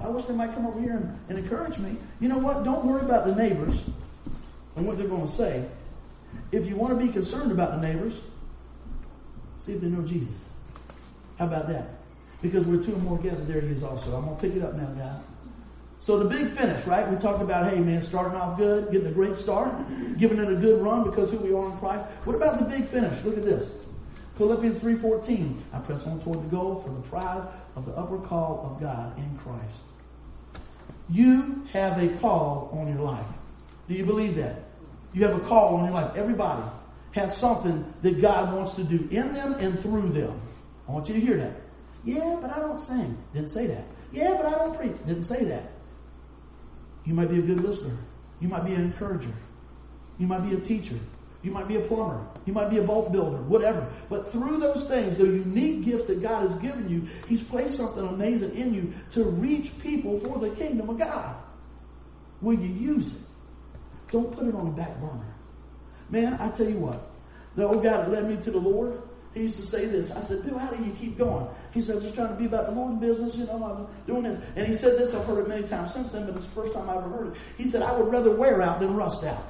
I 0.00 0.08
wish 0.08 0.24
they 0.24 0.34
might 0.34 0.54
come 0.54 0.66
over 0.66 0.80
here 0.80 0.92
and, 0.92 1.18
and 1.28 1.38
encourage 1.38 1.78
me. 1.78 1.96
You 2.20 2.28
know 2.28 2.38
what? 2.38 2.64
Don't 2.64 2.84
worry 2.84 3.00
about 3.00 3.26
the 3.26 3.34
neighbors 3.34 3.82
and 4.76 4.86
what 4.86 4.98
they're 4.98 5.08
going 5.08 5.26
to 5.26 5.32
say. 5.32 5.64
If 6.50 6.66
you 6.66 6.76
want 6.76 6.98
to 6.98 7.06
be 7.06 7.12
concerned 7.12 7.52
about 7.52 7.80
the 7.80 7.86
neighbors, 7.86 8.20
see 9.58 9.72
if 9.72 9.80
they 9.80 9.88
know 9.88 10.02
Jesus. 10.02 10.44
How 11.38 11.46
about 11.46 11.68
that? 11.68 11.88
Because 12.42 12.64
we're 12.66 12.82
two 12.82 12.94
or 12.94 12.98
more 12.98 13.18
gathered, 13.18 13.46
there 13.46 13.60
he 13.60 13.68
is 13.68 13.82
also. 13.82 14.16
I'm 14.16 14.24
going 14.24 14.36
to 14.36 14.42
pick 14.42 14.54
it 14.54 14.62
up 14.62 14.74
now, 14.74 14.86
guys. 14.86 15.24
So 16.02 16.18
the 16.18 16.24
big 16.24 16.50
finish, 16.56 16.84
right? 16.84 17.08
We 17.08 17.16
talked 17.16 17.40
about, 17.40 17.72
hey 17.72 17.78
man, 17.78 18.02
starting 18.02 18.36
off 18.36 18.58
good, 18.58 18.90
getting 18.90 19.06
a 19.06 19.12
great 19.12 19.36
start, 19.36 19.72
giving 20.18 20.38
it 20.38 20.50
a 20.50 20.56
good 20.56 20.82
run 20.82 21.08
because 21.08 21.30
who 21.30 21.36
we 21.36 21.54
are 21.54 21.64
in 21.66 21.78
Christ. 21.78 22.04
What 22.24 22.34
about 22.34 22.58
the 22.58 22.64
big 22.64 22.86
finish? 22.86 23.22
Look 23.22 23.36
at 23.38 23.44
this. 23.44 23.70
Philippians 24.36 24.80
3.14. 24.80 25.56
I 25.72 25.78
press 25.78 26.04
on 26.08 26.18
toward 26.18 26.42
the 26.42 26.48
goal 26.48 26.74
for 26.80 26.90
the 26.90 27.02
prize 27.02 27.46
of 27.76 27.86
the 27.86 27.92
upper 27.92 28.18
call 28.18 28.68
of 28.68 28.82
God 28.82 29.16
in 29.16 29.38
Christ. 29.38 29.76
You 31.08 31.62
have 31.72 32.02
a 32.02 32.08
call 32.18 32.70
on 32.72 32.88
your 32.88 33.00
life. 33.00 33.24
Do 33.86 33.94
you 33.94 34.04
believe 34.04 34.34
that? 34.34 34.56
You 35.14 35.22
have 35.22 35.36
a 35.36 35.46
call 35.46 35.76
on 35.76 35.84
your 35.84 35.94
life. 35.94 36.16
Everybody 36.16 36.68
has 37.12 37.36
something 37.36 37.84
that 38.02 38.20
God 38.20 38.52
wants 38.52 38.72
to 38.72 38.82
do 38.82 39.06
in 39.12 39.32
them 39.34 39.52
and 39.60 39.78
through 39.78 40.08
them. 40.08 40.40
I 40.88 40.90
want 40.90 41.06
you 41.06 41.14
to 41.14 41.20
hear 41.20 41.36
that. 41.36 41.52
Yeah, 42.02 42.38
but 42.42 42.50
I 42.50 42.58
don't 42.58 42.80
sing. 42.80 43.16
Didn't 43.34 43.50
say 43.50 43.68
that. 43.68 43.84
Yeah, 44.10 44.32
but 44.32 44.46
I 44.46 44.58
don't 44.58 44.76
preach. 44.76 44.96
Didn't 45.06 45.22
say 45.22 45.44
that. 45.44 45.62
You 47.04 47.14
might 47.14 47.30
be 47.30 47.38
a 47.38 47.42
good 47.42 47.60
listener. 47.62 47.96
You 48.40 48.48
might 48.48 48.64
be 48.64 48.74
an 48.74 48.80
encourager. 48.80 49.32
You 50.18 50.26
might 50.26 50.48
be 50.48 50.54
a 50.54 50.60
teacher. 50.60 50.98
You 51.42 51.50
might 51.50 51.66
be 51.66 51.76
a 51.76 51.80
plumber. 51.80 52.24
You 52.46 52.52
might 52.52 52.70
be 52.70 52.78
a 52.78 52.82
boat 52.82 53.10
builder, 53.10 53.38
whatever. 53.42 53.86
But 54.08 54.30
through 54.30 54.58
those 54.58 54.84
things, 54.84 55.16
the 55.16 55.24
unique 55.24 55.84
gift 55.84 56.06
that 56.06 56.22
God 56.22 56.48
has 56.48 56.54
given 56.56 56.88
you, 56.88 57.08
He's 57.28 57.42
placed 57.42 57.76
something 57.76 58.06
amazing 58.06 58.54
in 58.54 58.72
you 58.72 58.94
to 59.10 59.24
reach 59.24 59.78
people 59.80 60.20
for 60.20 60.38
the 60.38 60.50
kingdom 60.50 60.88
of 60.88 60.98
God. 60.98 61.34
Will 62.40 62.54
you 62.54 62.68
use 62.68 63.14
it? 63.14 63.22
Don't 64.10 64.30
put 64.30 64.46
it 64.46 64.54
on 64.54 64.66
the 64.66 64.70
back 64.72 65.00
burner. 65.00 65.34
Man, 66.10 66.34
I 66.34 66.48
tell 66.50 66.68
you 66.68 66.76
what, 66.76 67.00
the 67.56 67.66
old 67.66 67.82
guy 67.82 67.96
that 67.96 68.10
led 68.10 68.28
me 68.28 68.36
to 68.42 68.50
the 68.50 68.58
Lord, 68.58 69.00
he 69.34 69.42
used 69.42 69.56
to 69.56 69.62
say 69.62 69.86
this. 69.86 70.10
I 70.10 70.20
said, 70.20 70.44
Bill, 70.44 70.58
how 70.58 70.70
do 70.70 70.84
you 70.84 70.92
keep 70.92 71.16
going? 71.16 71.46
He 71.72 71.80
said, 71.80 71.96
I'm 71.96 72.02
just 72.02 72.14
trying 72.14 72.28
to 72.28 72.34
be 72.34 72.46
about 72.46 72.66
the 72.66 72.72
Lord 72.72 73.00
business, 73.00 73.34
you 73.36 73.46
know, 73.46 73.62
I'm 73.64 74.06
doing 74.06 74.24
this. 74.24 74.42
And 74.56 74.66
he 74.66 74.74
said 74.74 74.98
this, 74.98 75.14
I've 75.14 75.24
heard 75.24 75.38
it 75.38 75.48
many 75.48 75.62
times 75.62 75.94
since 75.94 76.12
then, 76.12 76.26
but 76.26 76.36
it's 76.36 76.46
the 76.46 76.52
first 76.52 76.74
time 76.74 76.90
I 76.90 76.96
ever 76.96 77.08
heard 77.08 77.28
it. 77.28 77.34
He 77.56 77.66
said, 77.66 77.82
I 77.82 77.92
would 77.92 78.12
rather 78.12 78.36
wear 78.36 78.60
out 78.60 78.80
than 78.80 78.94
rust 78.94 79.24
out. 79.24 79.42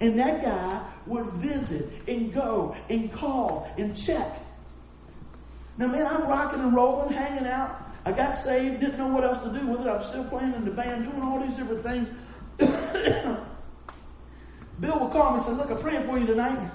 And 0.00 0.18
that 0.18 0.42
guy 0.42 0.84
would 1.06 1.26
visit 1.34 1.86
and 2.08 2.32
go 2.32 2.74
and 2.88 3.12
call 3.12 3.70
and 3.78 3.94
check. 3.94 4.38
Now, 5.76 5.86
man, 5.88 6.06
I'm 6.06 6.26
rocking 6.26 6.60
and 6.60 6.74
rolling, 6.74 7.12
hanging 7.12 7.46
out. 7.46 7.80
I 8.04 8.12
got 8.12 8.36
saved, 8.36 8.80
didn't 8.80 8.98
know 8.98 9.08
what 9.08 9.24
else 9.24 9.38
to 9.44 9.52
do 9.52 9.66
with 9.66 9.82
it. 9.82 9.86
I'm 9.86 10.02
still 10.02 10.24
playing 10.24 10.54
in 10.54 10.64
the 10.64 10.70
band, 10.70 11.04
doing 11.04 11.22
all 11.22 11.38
these 11.38 11.54
different 11.54 11.82
things. 11.82 12.08
Bill 14.80 14.98
would 14.98 15.12
call 15.12 15.32
me 15.32 15.36
and 15.36 15.44
say, 15.44 15.52
Look, 15.52 15.70
I'm 15.70 15.78
praying 15.78 16.06
for 16.06 16.18
you 16.18 16.26
tonight. 16.26 16.70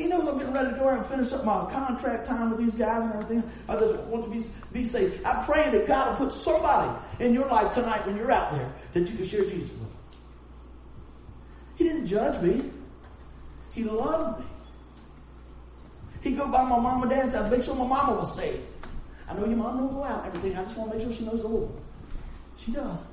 He 0.00 0.06
knows 0.06 0.26
I'm 0.26 0.38
getting 0.38 0.54
ready 0.54 0.70
to 0.70 0.76
go 0.76 0.88
out 0.88 0.96
and 0.96 1.06
finish 1.06 1.30
up 1.30 1.44
my 1.44 1.70
contract 1.70 2.24
time 2.24 2.48
with 2.48 2.58
these 2.58 2.74
guys 2.74 3.02
and 3.02 3.12
everything. 3.12 3.44
I 3.68 3.76
just 3.76 3.94
want 4.04 4.24
to 4.24 4.30
be, 4.30 4.46
be 4.72 4.82
saved. 4.82 5.22
I'm 5.26 5.44
praying 5.44 5.72
that 5.72 5.86
God 5.86 6.18
will 6.18 6.26
put 6.26 6.34
somebody 6.34 6.90
in 7.22 7.34
your 7.34 7.46
life 7.48 7.74
tonight 7.74 8.06
when 8.06 8.16
you're 8.16 8.32
out 8.32 8.52
there 8.52 8.72
that 8.94 9.10
you 9.10 9.14
can 9.14 9.26
share 9.26 9.44
Jesus 9.44 9.70
with. 9.72 9.90
He 11.76 11.84
didn't 11.84 12.06
judge 12.06 12.40
me. 12.42 12.70
He 13.72 13.84
loved 13.84 14.40
me. 14.40 14.46
He'd 16.22 16.38
go 16.38 16.50
by 16.50 16.62
my 16.62 16.80
mom 16.80 17.02
and 17.02 17.10
dad's 17.10 17.34
house, 17.34 17.50
make 17.50 17.62
sure 17.62 17.74
my 17.74 17.86
mama 17.86 18.14
was 18.14 18.34
saved. 18.34 18.64
I 19.28 19.34
know 19.34 19.44
your 19.44 19.58
mom 19.58 19.76
don't 19.76 19.92
go 19.92 20.02
out 20.02 20.24
and 20.24 20.34
everything. 20.34 20.56
I 20.56 20.62
just 20.62 20.78
want 20.78 20.92
to 20.92 20.96
make 20.96 21.06
sure 21.06 21.14
she 21.14 21.26
knows 21.26 21.42
the 21.42 21.48
Lord. 21.48 21.70
She 22.56 22.72
does. 22.72 23.04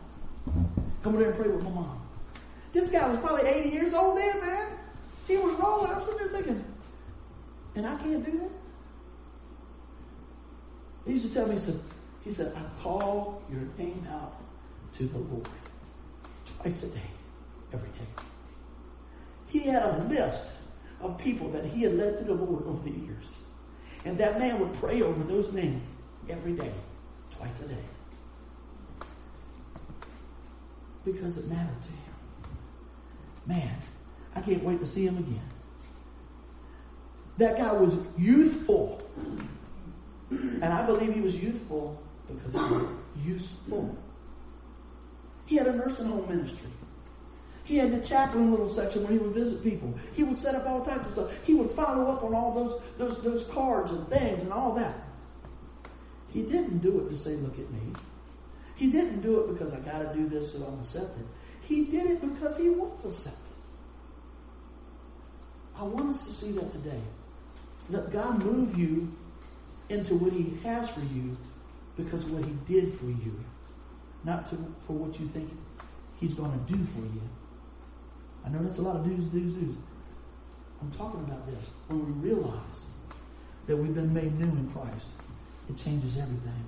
Come 0.46 1.16
over 1.16 1.18
there 1.18 1.32
and 1.32 1.38
pray 1.38 1.50
with 1.50 1.64
my 1.66 1.70
mom. 1.70 2.02
This 2.72 2.90
guy 2.90 3.10
was 3.10 3.20
probably 3.20 3.46
80 3.46 3.70
years 3.72 3.94
old 3.94 4.18
then, 4.18 4.40
man. 4.40 4.70
He 5.28 5.36
was 5.36 5.54
rolling. 5.56 5.92
I'm 5.92 6.02
sitting 6.02 6.20
there 6.20 6.30
thinking, 6.30 6.64
and 7.78 7.86
I 7.86 7.96
can't 7.98 8.26
do 8.26 8.32
that? 8.40 8.52
He 11.06 11.12
used 11.14 11.28
to 11.28 11.34
tell 11.34 11.48
me, 11.48 11.54
he 11.56 11.62
said, 11.62 11.80
he 12.24 12.32
said, 12.32 12.54
I 12.56 12.84
call 12.84 13.42
your 13.52 13.62
name 13.78 14.06
out 14.12 14.34
to 14.94 15.04
the 15.04 15.20
Lord 15.20 15.48
twice 16.58 16.82
a 16.84 16.88
day, 16.88 17.10
every 17.72 17.90
day. 17.90 18.24
He 19.50 19.60
had 19.60 19.84
a 19.84 20.04
list 20.06 20.54
of 21.02 21.18
people 21.20 21.50
that 21.52 21.66
he 21.66 21.84
had 21.84 21.94
led 21.94 22.18
to 22.18 22.24
the 22.24 22.34
Lord 22.34 22.66
over 22.66 22.84
the 22.84 22.92
years. 22.92 23.32
And 24.06 24.18
that 24.18 24.40
man 24.40 24.60
would 24.60 24.74
pray 24.74 25.02
over 25.04 25.24
those 25.24 25.54
names 25.54 25.86
every 26.30 26.54
day, 26.54 26.74
twice 27.30 27.62
a 27.62 27.68
day. 27.68 27.76
Because 31.06 31.38
it 31.38 31.48
mattered 31.48 31.82
to 31.84 31.90
him. 31.90 31.98
Man, 33.46 33.78
I 34.36 34.42
can't 34.42 34.64
wait 34.64 34.80
to 34.80 34.86
see 34.86 35.06
him 35.06 35.18
again. 35.18 35.57
That 37.38 37.58
guy 37.58 37.72
was 37.72 37.96
youthful. 38.18 39.02
And 40.30 40.66
I 40.66 40.86
believe 40.86 41.14
he 41.14 41.22
was 41.22 41.42
youthful 41.42 42.02
because 42.28 42.54
he 42.54 42.60
was 42.60 42.88
useful. 43.24 43.96
He 45.46 45.56
had 45.56 45.68
a 45.68 45.76
nursing 45.76 46.08
home 46.08 46.28
ministry. 46.28 46.70
He 47.64 47.78
had 47.78 47.92
the 47.92 48.02
chaplain 48.02 48.52
little 48.52 48.70
section 48.70 49.04
where 49.04 49.12
he 49.12 49.18
would 49.18 49.34
visit 49.34 49.62
people. 49.62 49.94
He 50.14 50.24
would 50.24 50.38
set 50.38 50.56
up 50.56 50.66
all 50.68 50.82
types 50.82 51.08
of 51.08 51.14
stuff. 51.14 51.46
He 51.46 51.54
would 51.54 51.70
follow 51.72 52.10
up 52.10 52.24
on 52.24 52.34
all 52.34 52.54
those, 52.54 52.82
those, 52.98 53.22
those 53.24 53.44
cards 53.46 53.92
and 53.92 54.08
things 54.08 54.42
and 54.44 54.52
all 54.54 54.74
that. 54.76 54.96
He 56.34 56.44
didn't 56.44 56.80
do 56.80 57.00
it 57.00 57.10
to 57.10 57.16
say, 57.16 57.36
look 57.36 57.60
at 57.60 57.70
me. 57.72 57.80
He 58.76 58.88
didn't 58.88 59.22
do 59.22 59.42
it 59.42 59.54
because 59.54 59.74
I 59.74 59.80
gotta 59.80 60.14
do 60.14 60.28
this 60.28 60.54
so 60.54 60.64
I'm 60.66 60.80
accepted. 60.80 61.26
He 61.62 61.86
did 61.86 62.06
it 62.10 62.22
because 62.22 62.56
he 62.56 62.70
was 62.70 63.06
accepted. 63.06 63.42
I 65.78 65.84
want 65.84 66.10
us 66.10 66.22
to 66.24 66.32
see 66.32 66.52
that 66.54 66.72
today. 66.72 67.02
Let 67.90 68.12
God 68.12 68.44
move 68.44 68.78
you 68.78 69.12
into 69.90 70.16
what 70.16 70.34
He 70.34 70.58
has 70.64 70.90
for 70.90 71.02
you 71.02 71.38
because 71.96 72.26
what 72.26 72.44
He 72.44 72.54
did 72.66 72.94
for 73.00 73.06
you, 73.06 73.34
not 74.24 74.50
to, 74.50 74.56
for 74.86 74.94
what 74.94 75.20
you 75.20 75.28
think 75.28 75.50
He's 76.20 76.34
going 76.34 76.52
to 76.52 76.74
do 76.74 76.84
for 76.86 77.00
you. 77.00 77.22
I 78.46 78.50
know 78.50 78.60
that's 78.60 78.78
a 78.78 78.82
lot 78.82 78.96
of 78.96 79.06
do's, 79.06 79.28
do's, 79.28 79.52
do's. 79.54 79.76
I'm 80.82 80.92
talking 80.92 81.22
about 81.22 81.46
this. 81.48 81.68
When 81.88 82.06
we 82.06 82.30
realize 82.30 82.86
that 83.66 83.76
we've 83.76 83.96
been 83.96 84.14
made 84.14 84.38
new 84.40 84.46
in 84.46 84.72
Christ, 84.72 85.08
it 85.70 85.78
changes 85.78 86.18
everything. 86.18 86.64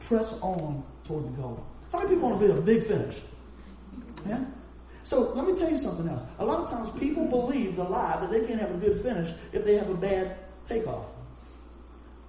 Press 0.00 0.38
on 0.40 0.82
toward 1.04 1.24
the 1.26 1.40
goal. 1.40 1.64
How 1.92 1.98
many 1.98 2.10
people 2.10 2.30
want 2.30 2.40
to 2.40 2.46
be 2.46 2.52
a 2.52 2.60
big 2.60 2.86
finish? 2.86 3.16
Yeah? 4.26 4.44
So 5.04 5.32
let 5.32 5.46
me 5.46 5.54
tell 5.56 5.70
you 5.70 5.78
something 5.78 6.08
else. 6.08 6.22
A 6.38 6.44
lot 6.44 6.60
of 6.60 6.70
times 6.70 6.90
people 6.98 7.24
believe 7.24 7.76
the 7.76 7.84
lie 7.84 8.18
that 8.20 8.30
they 8.30 8.46
can't 8.46 8.60
have 8.60 8.70
a 8.70 8.78
good 8.78 9.02
finish 9.02 9.34
if 9.52 9.64
they 9.64 9.76
have 9.76 9.90
a 9.90 9.94
bad 9.94 10.36
takeoff. 10.66 11.06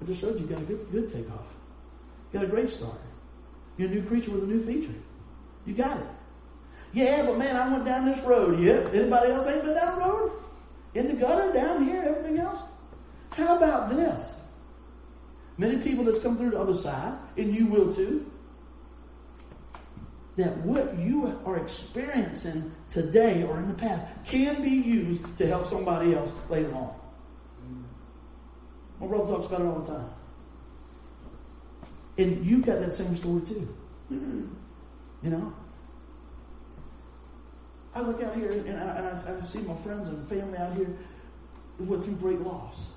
I 0.02 0.06
just 0.06 0.20
showed 0.20 0.40
you, 0.40 0.46
you 0.46 0.48
got 0.48 0.62
a 0.62 0.66
good, 0.66 0.92
good 0.92 1.12
takeoff. 1.12 1.46
You 2.32 2.40
got 2.40 2.46
a 2.46 2.52
great 2.52 2.70
start. 2.70 3.00
You're 3.78 3.90
a 3.90 3.92
new 3.92 4.04
creature 4.04 4.32
with 4.32 4.44
a 4.44 4.48
new 4.48 4.64
feature. 4.64 4.94
You 5.66 5.74
got 5.74 5.98
it. 5.98 6.06
Yeah, 6.94 7.26
but 7.26 7.38
man, 7.38 7.56
I 7.56 7.72
went 7.72 7.86
down 7.86 8.06
this 8.06 8.20
road. 8.22 8.60
Yeah. 8.60 8.88
Anybody 8.94 9.32
else 9.32 9.48
ain't 9.48 9.64
been 9.64 9.74
down 9.74 10.00
the 10.00 10.06
road? 10.06 10.32
In 10.96 11.08
the 11.08 11.14
gutter, 11.14 11.52
down 11.52 11.86
here, 11.86 12.04
everything 12.04 12.38
else? 12.38 12.62
How 13.32 13.58
about 13.58 13.90
this? 13.90 14.40
Many 15.58 15.78
people 15.78 16.04
that's 16.04 16.20
come 16.20 16.38
through 16.38 16.52
the 16.52 16.60
other 16.60 16.74
side, 16.74 17.18
and 17.38 17.56
you 17.56 17.66
will 17.68 17.92
too, 17.92 18.30
that 20.36 20.58
what 20.60 20.98
you 20.98 21.40
are 21.46 21.58
experiencing 21.58 22.72
today 22.90 23.44
or 23.44 23.58
in 23.58 23.68
the 23.68 23.74
past 23.76 24.06
can 24.26 24.62
be 24.62 24.70
used 24.70 25.38
to 25.38 25.48
help 25.48 25.66
somebody 25.66 26.16
else 26.16 26.34
later 26.50 26.74
on. 26.74 26.94
My 29.00 29.08
brother 29.08 29.34
talks 29.34 29.46
about 29.48 29.62
it 29.62 29.66
all 29.66 29.80
the 29.80 29.94
time. 29.94 30.10
And 32.18 32.46
you've 32.46 32.66
got 32.66 32.80
that 32.80 32.94
same 32.94 33.16
story 33.16 33.42
too. 33.42 33.76
You 34.10 35.30
know? 35.30 35.54
I 37.96 38.02
look 38.02 38.24
out 38.24 38.36
here 38.36 38.52
and 38.52 38.70
I, 38.70 38.98
and 38.98 39.08
I, 39.08 39.38
I 39.38 39.42
see 39.42 39.60
my 39.60 39.76
friends 39.78 40.08
and 40.08 40.28
family 40.28 40.58
out 40.58 40.76
here 40.76 40.90
went 41.80 42.04
through 42.04 42.16
great 42.16 42.40
loss 42.42 42.88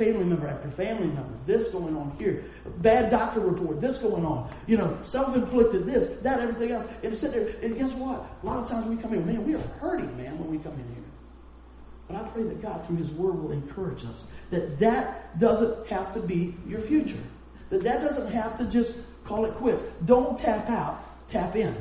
family 0.00 0.24
member 0.24 0.48
after 0.48 0.70
family 0.70 1.08
member, 1.08 1.34
this 1.46 1.68
going 1.68 1.94
on 1.94 2.16
here, 2.18 2.42
bad 2.78 3.10
doctor 3.10 3.40
report, 3.40 3.82
this 3.82 3.98
going 3.98 4.24
on, 4.24 4.50
you 4.66 4.78
know, 4.78 4.96
self-inflicted 5.02 5.84
this, 5.84 6.18
that, 6.22 6.40
everything 6.40 6.72
else. 6.72 6.90
And 7.02 7.14
sit 7.14 7.32
there, 7.32 7.54
and 7.62 7.76
guess 7.76 7.92
what? 7.92 8.24
A 8.42 8.46
lot 8.46 8.60
of 8.60 8.66
times 8.66 8.86
we 8.86 8.96
come 8.96 9.12
in, 9.12 9.26
man, 9.26 9.46
we 9.46 9.54
are 9.54 9.66
hurting, 9.78 10.16
man, 10.16 10.38
when 10.38 10.50
we 10.50 10.56
come 10.56 10.72
in 10.72 10.88
here. 10.94 11.04
But 12.08 12.16
I 12.16 12.28
pray 12.30 12.44
that 12.44 12.62
God, 12.62 12.84
through 12.86 12.96
His 12.96 13.12
Word, 13.12 13.34
will 13.34 13.52
encourage 13.52 14.04
us 14.06 14.24
that 14.48 14.78
that 14.78 15.38
doesn't 15.38 15.86
have 15.88 16.14
to 16.14 16.20
be 16.20 16.54
your 16.66 16.80
future. 16.80 17.22
That 17.68 17.84
that 17.84 18.00
doesn't 18.00 18.32
have 18.32 18.56
to 18.58 18.66
just 18.66 18.96
call 19.24 19.44
it 19.44 19.52
quits. 19.52 19.82
Don't 20.06 20.36
tap 20.36 20.70
out. 20.70 20.98
Tap 21.28 21.54
in. 21.56 21.76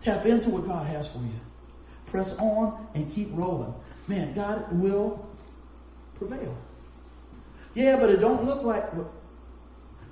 Tap 0.00 0.24
into 0.24 0.48
what 0.48 0.66
God 0.66 0.86
has 0.86 1.06
for 1.06 1.18
you. 1.18 1.38
Press 2.06 2.36
on 2.38 2.88
and 2.94 3.12
keep 3.12 3.28
rolling. 3.32 3.72
Man, 4.08 4.32
God 4.32 4.66
will 4.72 5.24
prevail. 6.16 6.56
Yeah, 7.74 7.96
but 7.96 8.10
it 8.10 8.18
don't 8.18 8.44
look 8.44 8.62
like, 8.62 8.84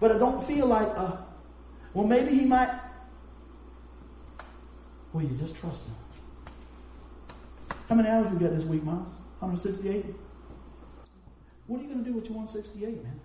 but 0.01 0.11
it 0.11 0.19
don't 0.19 0.45
feel 0.47 0.67
like, 0.67 0.89
uh, 0.97 1.17
well, 1.95 2.07
maybe 2.07 2.37
he 2.37 2.45
might. 2.45 2.71
Well, 5.13 5.23
you 5.23 5.37
just 5.39 5.55
trust 5.55 5.85
him. 5.85 5.95
How 7.89 7.95
many 7.95 8.09
hours 8.09 8.31
we 8.31 8.39
got 8.39 8.53
this 8.53 8.65
week, 8.65 8.83
Miles? 8.83 9.09
168? 9.41 10.07
What 11.67 11.79
are 11.79 11.83
you 11.83 11.89
going 11.89 12.05
to 12.05 12.11
do 12.11 12.17
with 12.17 12.25
your 12.25 12.35
168, 12.35 13.05
man? 13.05 13.21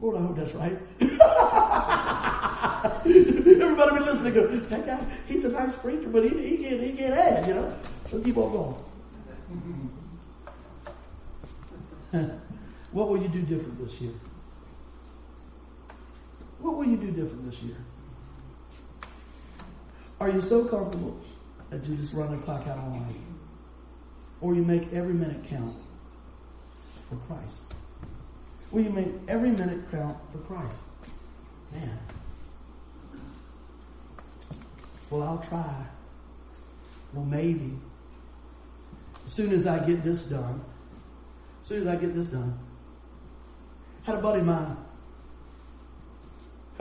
Lord, 0.00 0.16
I 0.16 0.20
hope 0.20 0.36
that's 0.36 0.54
right. 0.54 0.78
Everybody 3.62 3.98
be 3.98 4.04
listening. 4.04 4.34
Go, 4.34 4.46
that 4.46 4.84
guy, 4.84 5.06
he's 5.26 5.44
a 5.44 5.52
nice 5.52 5.74
preacher, 5.76 6.08
but 6.08 6.24
he, 6.24 6.30
he 6.30 6.64
can't 6.64 6.80
he 6.80 6.92
can't 6.92 7.14
add, 7.14 7.46
you 7.46 7.54
know. 7.54 7.72
Let's 8.10 8.24
keep 8.24 8.36
on 8.36 8.76
going. 12.12 12.40
What 12.92 13.08
will 13.08 13.20
you 13.20 13.28
do 13.28 13.40
different 13.40 13.78
this 13.78 14.00
year? 14.00 14.12
What 16.60 16.76
will 16.76 16.86
you 16.86 16.96
do 16.96 17.10
different 17.10 17.50
this 17.50 17.62
year? 17.62 17.76
Are 20.20 20.30
you 20.30 20.40
so 20.40 20.64
comfortable 20.66 21.18
that 21.70 21.84
you 21.86 21.96
just 21.96 22.14
run 22.14 22.30
the 22.30 22.38
clock 22.44 22.66
out 22.68 22.78
on 22.78 23.00
life? 23.00 23.16
Or 24.40 24.54
you 24.54 24.62
make 24.62 24.92
every 24.92 25.14
minute 25.14 25.42
count 25.48 25.74
for 27.08 27.16
Christ? 27.26 27.60
Will 28.70 28.82
you 28.82 28.90
make 28.90 29.08
every 29.26 29.50
minute 29.50 29.90
count 29.90 30.16
for 30.30 30.38
Christ? 30.38 30.82
Man. 31.72 31.98
Well, 35.10 35.22
I'll 35.22 35.44
try. 35.48 35.84
Well, 37.12 37.24
maybe. 37.24 37.72
As 39.24 39.32
soon 39.32 39.52
as 39.52 39.66
I 39.66 39.84
get 39.84 40.04
this 40.04 40.24
done, 40.24 40.60
as 41.60 41.66
soon 41.66 41.82
as 41.82 41.86
I 41.86 41.96
get 41.96 42.14
this 42.14 42.26
done, 42.26 42.58
had 44.04 44.16
a 44.16 44.22
buddy 44.22 44.40
of 44.40 44.46
mine 44.46 44.76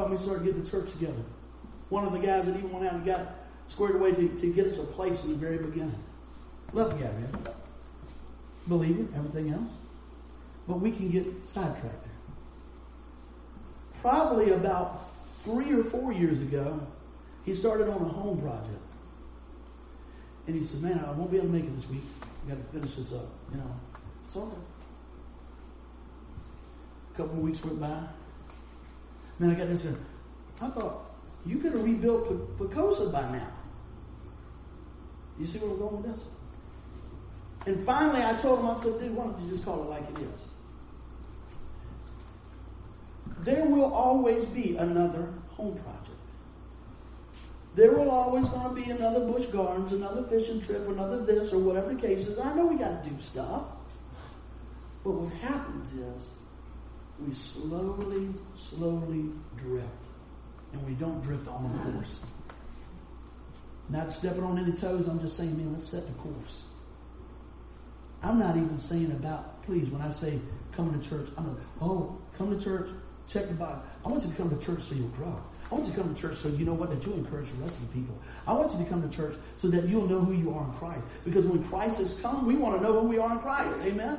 help 0.02 0.12
me 0.12 0.18
start 0.18 0.44
getting 0.44 0.64
the 0.64 0.70
church 0.70 0.92
together. 0.92 1.24
One 1.90 2.06
of 2.06 2.14
the 2.14 2.20
guys 2.20 2.46
that 2.46 2.58
even 2.58 2.72
went 2.72 2.86
out 2.86 2.94
and 2.94 3.06
got 3.06 3.36
squared 3.68 3.96
away 3.96 4.14
to, 4.14 4.28
to 4.30 4.48
get 4.54 4.66
us 4.66 4.78
a 4.78 4.84
place 4.84 5.24
in 5.24 5.30
the 5.30 5.36
very 5.36 5.58
beginning. 5.58 5.96
Love 6.74 6.98
the 6.98 7.06
guy, 7.06 7.12
man. 7.12 7.30
Believer, 8.68 9.06
everything 9.16 9.54
else. 9.54 9.70
But 10.68 10.80
we 10.80 10.92
can 10.92 11.10
get 11.10 11.26
sidetracked 11.46 11.84
there. 11.84 12.12
Probably 14.02 14.54
about 14.54 15.02
three 15.44 15.72
or 15.74 15.84
four 15.84 16.14
years 16.14 16.40
ago, 16.40 16.80
he 17.46 17.54
started 17.54 17.88
on 17.88 18.02
a 18.02 18.10
home 18.10 18.42
project. 18.42 18.70
And 20.48 20.56
he 20.56 20.66
said, 20.66 20.82
Man, 20.82 21.04
I 21.06 21.12
won't 21.12 21.30
be 21.30 21.38
able 21.38 21.48
to 21.48 21.54
make 21.54 21.66
it 21.66 21.76
this 21.76 21.88
week. 21.90 22.02
I 22.46 22.50
got 22.50 22.58
to 22.58 22.64
finish 22.74 22.96
this 22.96 23.14
up. 23.14 23.28
You 23.52 23.58
know, 23.58 23.76
it's 24.26 24.36
okay. 24.36 24.58
A 27.14 27.18
couple 27.18 27.38
of 27.38 27.40
weeks 27.40 27.64
went 27.64 27.80
by. 27.80 28.04
Then 29.40 29.50
I 29.52 29.56
got 29.56 29.68
this. 29.68 29.86
I 30.62 30.70
thought, 30.70 31.06
you 31.46 31.58
could 31.58 31.74
have 31.74 31.84
rebuilt 31.84 32.58
Pocosa 32.58 33.12
by 33.12 33.30
now. 33.32 33.48
You 35.40 35.46
see 35.46 35.58
where 35.60 35.72
I'm 35.72 35.80
going 35.80 36.04
with 36.04 36.14
this? 36.14 36.24
And 37.66 37.86
finally, 37.86 38.24
I 38.24 38.34
told 38.36 38.60
him, 38.60 38.68
I 38.68 38.74
said, 38.74 39.00
dude, 39.00 39.16
why 39.16 39.26
don't 39.26 39.40
you 39.42 39.50
just 39.50 39.66
call 39.66 39.84
it 39.84 39.90
like 39.90 40.04
it 40.04 40.20
is? 40.20 40.46
There 43.40 43.66
will 43.66 43.92
always 43.92 44.46
be 44.46 44.78
another 44.78 45.30
home 45.50 45.74
project. 45.80 46.10
There 47.74 47.92
will 47.92 48.12
always 48.12 48.48
going 48.48 48.76
to 48.76 48.82
be 48.82 48.92
another 48.92 49.22
Busch 49.22 49.46
Gardens, 49.46 49.94
another 49.94 50.24
fishing 50.24 50.62
trip, 50.62 50.88
another 50.90 51.24
this, 51.24 51.54
or 51.54 51.60
whatever 51.60 51.94
the 51.94 52.02
case 52.02 52.28
is. 52.28 52.38
I 52.38 52.54
know 52.54 52.66
we 52.66 52.76
got 52.76 53.04
to 53.04 53.10
do 53.10 53.20
stuff. 53.20 53.64
But 55.04 55.12
what 55.12 55.34
happens 55.42 55.94
is 55.94 56.32
we 57.26 57.34
slowly, 57.34 58.30
slowly 58.56 59.26
drift. 59.58 59.88
And 60.74 60.86
we 60.86 60.94
don't 60.94 61.22
drift 61.22 61.48
on 61.48 61.64
the 61.64 61.92
course. 61.92 62.20
Not 63.90 64.14
stepping 64.14 64.44
on 64.44 64.58
any 64.58 64.72
toes, 64.72 65.08
I'm 65.08 65.20
just 65.20 65.36
saying, 65.36 65.58
man, 65.58 65.74
let's 65.74 65.88
set 65.88 66.08
the 66.08 66.14
course. 66.14 66.62
I'm 68.24 68.40
not 68.40 68.56
even 68.56 68.78
saying 68.78 69.12
about, 69.12 69.64
please, 69.64 69.90
when 69.90 70.02
I 70.02 70.10
say 70.10 70.40
coming 70.72 71.00
to 71.00 71.10
church, 71.10 71.28
I'm 71.38 71.48
like, 71.50 71.64
oh, 71.82 72.18
come 72.38 72.58
to 72.58 72.64
church, 72.64 72.88
check 73.28 73.48
the 73.48 73.54
Bible. 73.54 73.82
I 74.06 74.10
want 74.10 74.24
you 74.24 74.30
to 74.30 74.36
come 74.36 74.50
to 74.58 74.66
church 74.66 74.84
so 74.84 74.96
you'll 74.96 75.08
grow. 75.10 75.36
I 75.72 75.76
want 75.76 75.88
you 75.88 75.94
to 75.94 76.00
come 76.00 76.14
to 76.14 76.22
church 76.22 76.38
so 76.38 76.50
you 76.50 76.66
know 76.66 76.74
what, 76.74 76.90
that 76.90 77.06
you'll 77.06 77.16
encourage 77.16 77.50
the 77.50 77.56
rest 77.56 77.76
of 77.76 77.88
the 77.88 78.00
people. 78.00 78.16
I 78.46 78.54
want 78.54 78.72
you 78.74 78.80
to 78.80 78.86
come 78.86 79.02
to 79.08 79.16
church 79.16 79.36
so 79.56 79.68
that 79.70 79.88
you'll 79.88 80.08
know 80.08 80.20
who 80.20 80.34
you 80.34 80.54
are 80.54 80.64
in 80.66 80.72
Christ. 80.74 81.06
Because 81.26 81.46
when 81.46 81.64
Christ 81.64 81.98
has 81.98 82.20
come, 82.20 82.46
we 82.46 82.56
want 82.56 82.78
to 82.78 82.84
know 82.84 83.00
who 83.00 83.08
we 83.08 83.18
are 83.18 83.32
in 83.32 83.40
Christ. 83.40 83.80
Amen? 83.84 84.18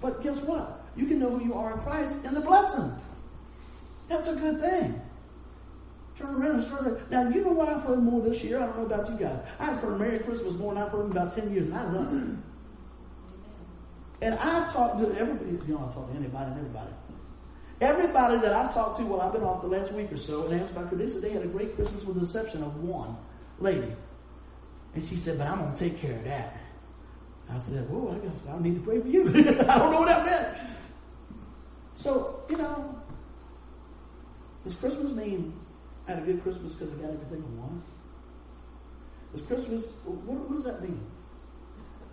But 0.00 0.22
guess 0.22 0.38
what? 0.38 0.73
You 0.96 1.06
can 1.06 1.18
know 1.18 1.30
who 1.36 1.44
you 1.44 1.54
are 1.54 1.72
in 1.72 1.78
Christ 1.80 2.14
in 2.24 2.34
the 2.34 2.40
blessing. 2.40 2.92
That's 4.08 4.28
a 4.28 4.34
good 4.34 4.60
thing. 4.60 5.00
Turn 6.16 6.34
around 6.34 6.52
and 6.52 6.64
start 6.64 6.84
there. 6.84 7.00
Now, 7.10 7.28
you 7.28 7.42
know 7.42 7.50
what 7.50 7.68
I've 7.68 7.82
heard 7.82 8.02
more 8.02 8.22
this 8.22 8.42
year? 8.44 8.58
I 8.58 8.66
don't 8.66 8.78
know 8.78 8.86
about 8.86 9.10
you 9.10 9.16
guys. 9.16 9.40
I've 9.58 9.78
heard 9.78 9.98
Merry 9.98 10.18
Christmas 10.20 10.54
more 10.54 10.72
than 10.72 10.82
I've 10.82 10.90
heard 10.90 11.06
in 11.06 11.10
about 11.10 11.34
10 11.34 11.52
years, 11.52 11.66
and 11.66 11.76
I 11.76 11.90
love 11.90 12.12
it. 12.14 12.36
And 14.22 14.34
I've 14.36 14.72
talked 14.72 15.00
to 15.00 15.06
everybody, 15.18 15.50
you 15.66 15.74
know, 15.74 15.88
I 15.90 15.92
talk 15.92 16.10
to 16.10 16.16
anybody 16.16 16.50
and 16.50 16.58
everybody. 16.58 16.90
Everybody 17.80 18.38
that 18.38 18.52
I've 18.52 18.72
talked 18.72 18.98
to 18.98 19.04
while 19.04 19.20
I've 19.20 19.32
been 19.32 19.42
off 19.42 19.60
the 19.62 19.68
last 19.68 19.92
week 19.92 20.12
or 20.12 20.16
so 20.16 20.46
and 20.46 20.60
asked 20.60 20.70
about 20.70 20.96
they 20.96 21.04
they 21.04 21.30
had 21.30 21.42
a 21.42 21.48
great 21.48 21.74
Christmas 21.74 22.04
with 22.04 22.16
the 22.16 22.22
exception 22.22 22.62
of 22.62 22.82
one. 22.82 23.16
lady. 23.58 23.92
And 24.94 25.04
she 25.04 25.16
said, 25.16 25.38
but 25.38 25.48
I'm 25.48 25.58
going 25.58 25.74
to 25.74 25.78
take 25.78 26.00
care 26.00 26.16
of 26.16 26.24
that. 26.24 26.56
I 27.50 27.58
said, 27.58 27.90
well, 27.90 28.14
I 28.14 28.24
guess 28.24 28.40
I 28.48 28.58
need 28.60 28.76
to 28.76 28.80
pray 28.80 29.00
for 29.00 29.08
you. 29.08 29.28
I 29.68 29.78
don't 29.78 29.90
know 29.90 29.98
what 29.98 30.08
that 30.08 30.24
meant. 30.24 30.58
So, 31.94 32.42
you 32.50 32.56
know, 32.56 32.98
does 34.64 34.74
Christmas 34.74 35.12
mean 35.12 35.54
I 36.06 36.12
had 36.12 36.22
a 36.22 36.26
good 36.26 36.42
Christmas 36.42 36.74
because 36.74 36.92
I 36.92 36.96
got 36.96 37.12
everything 37.12 37.42
I 37.42 37.60
wanted? 37.60 37.82
Does 39.32 39.42
Christmas, 39.42 39.88
what, 40.04 40.38
what 40.38 40.56
does 40.56 40.64
that 40.64 40.82
mean? 40.82 41.00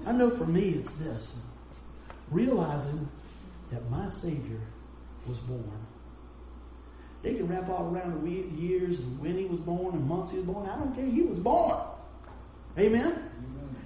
I 0.05 0.11
know 0.11 0.29
for 0.29 0.45
me 0.45 0.69
it's 0.69 0.91
this 0.91 1.33
realizing 2.29 3.07
that 3.71 3.89
my 3.89 4.07
Savior 4.07 4.59
was 5.27 5.37
born. 5.39 5.71
They 7.21 7.35
can 7.35 7.47
wrap 7.47 7.69
all 7.69 7.93
around 7.93 8.23
the 8.23 8.61
years 8.61 8.99
and 8.99 9.19
when 9.19 9.37
he 9.37 9.45
was 9.45 9.59
born 9.59 9.95
and 9.95 10.07
months 10.07 10.31
he 10.31 10.37
was 10.37 10.45
born. 10.45 10.67
I 10.67 10.75
don't 10.77 10.95
care. 10.95 11.05
He 11.05 11.21
was 11.21 11.37
born. 11.37 11.77
Amen? 12.77 13.01
Amen? 13.01 13.29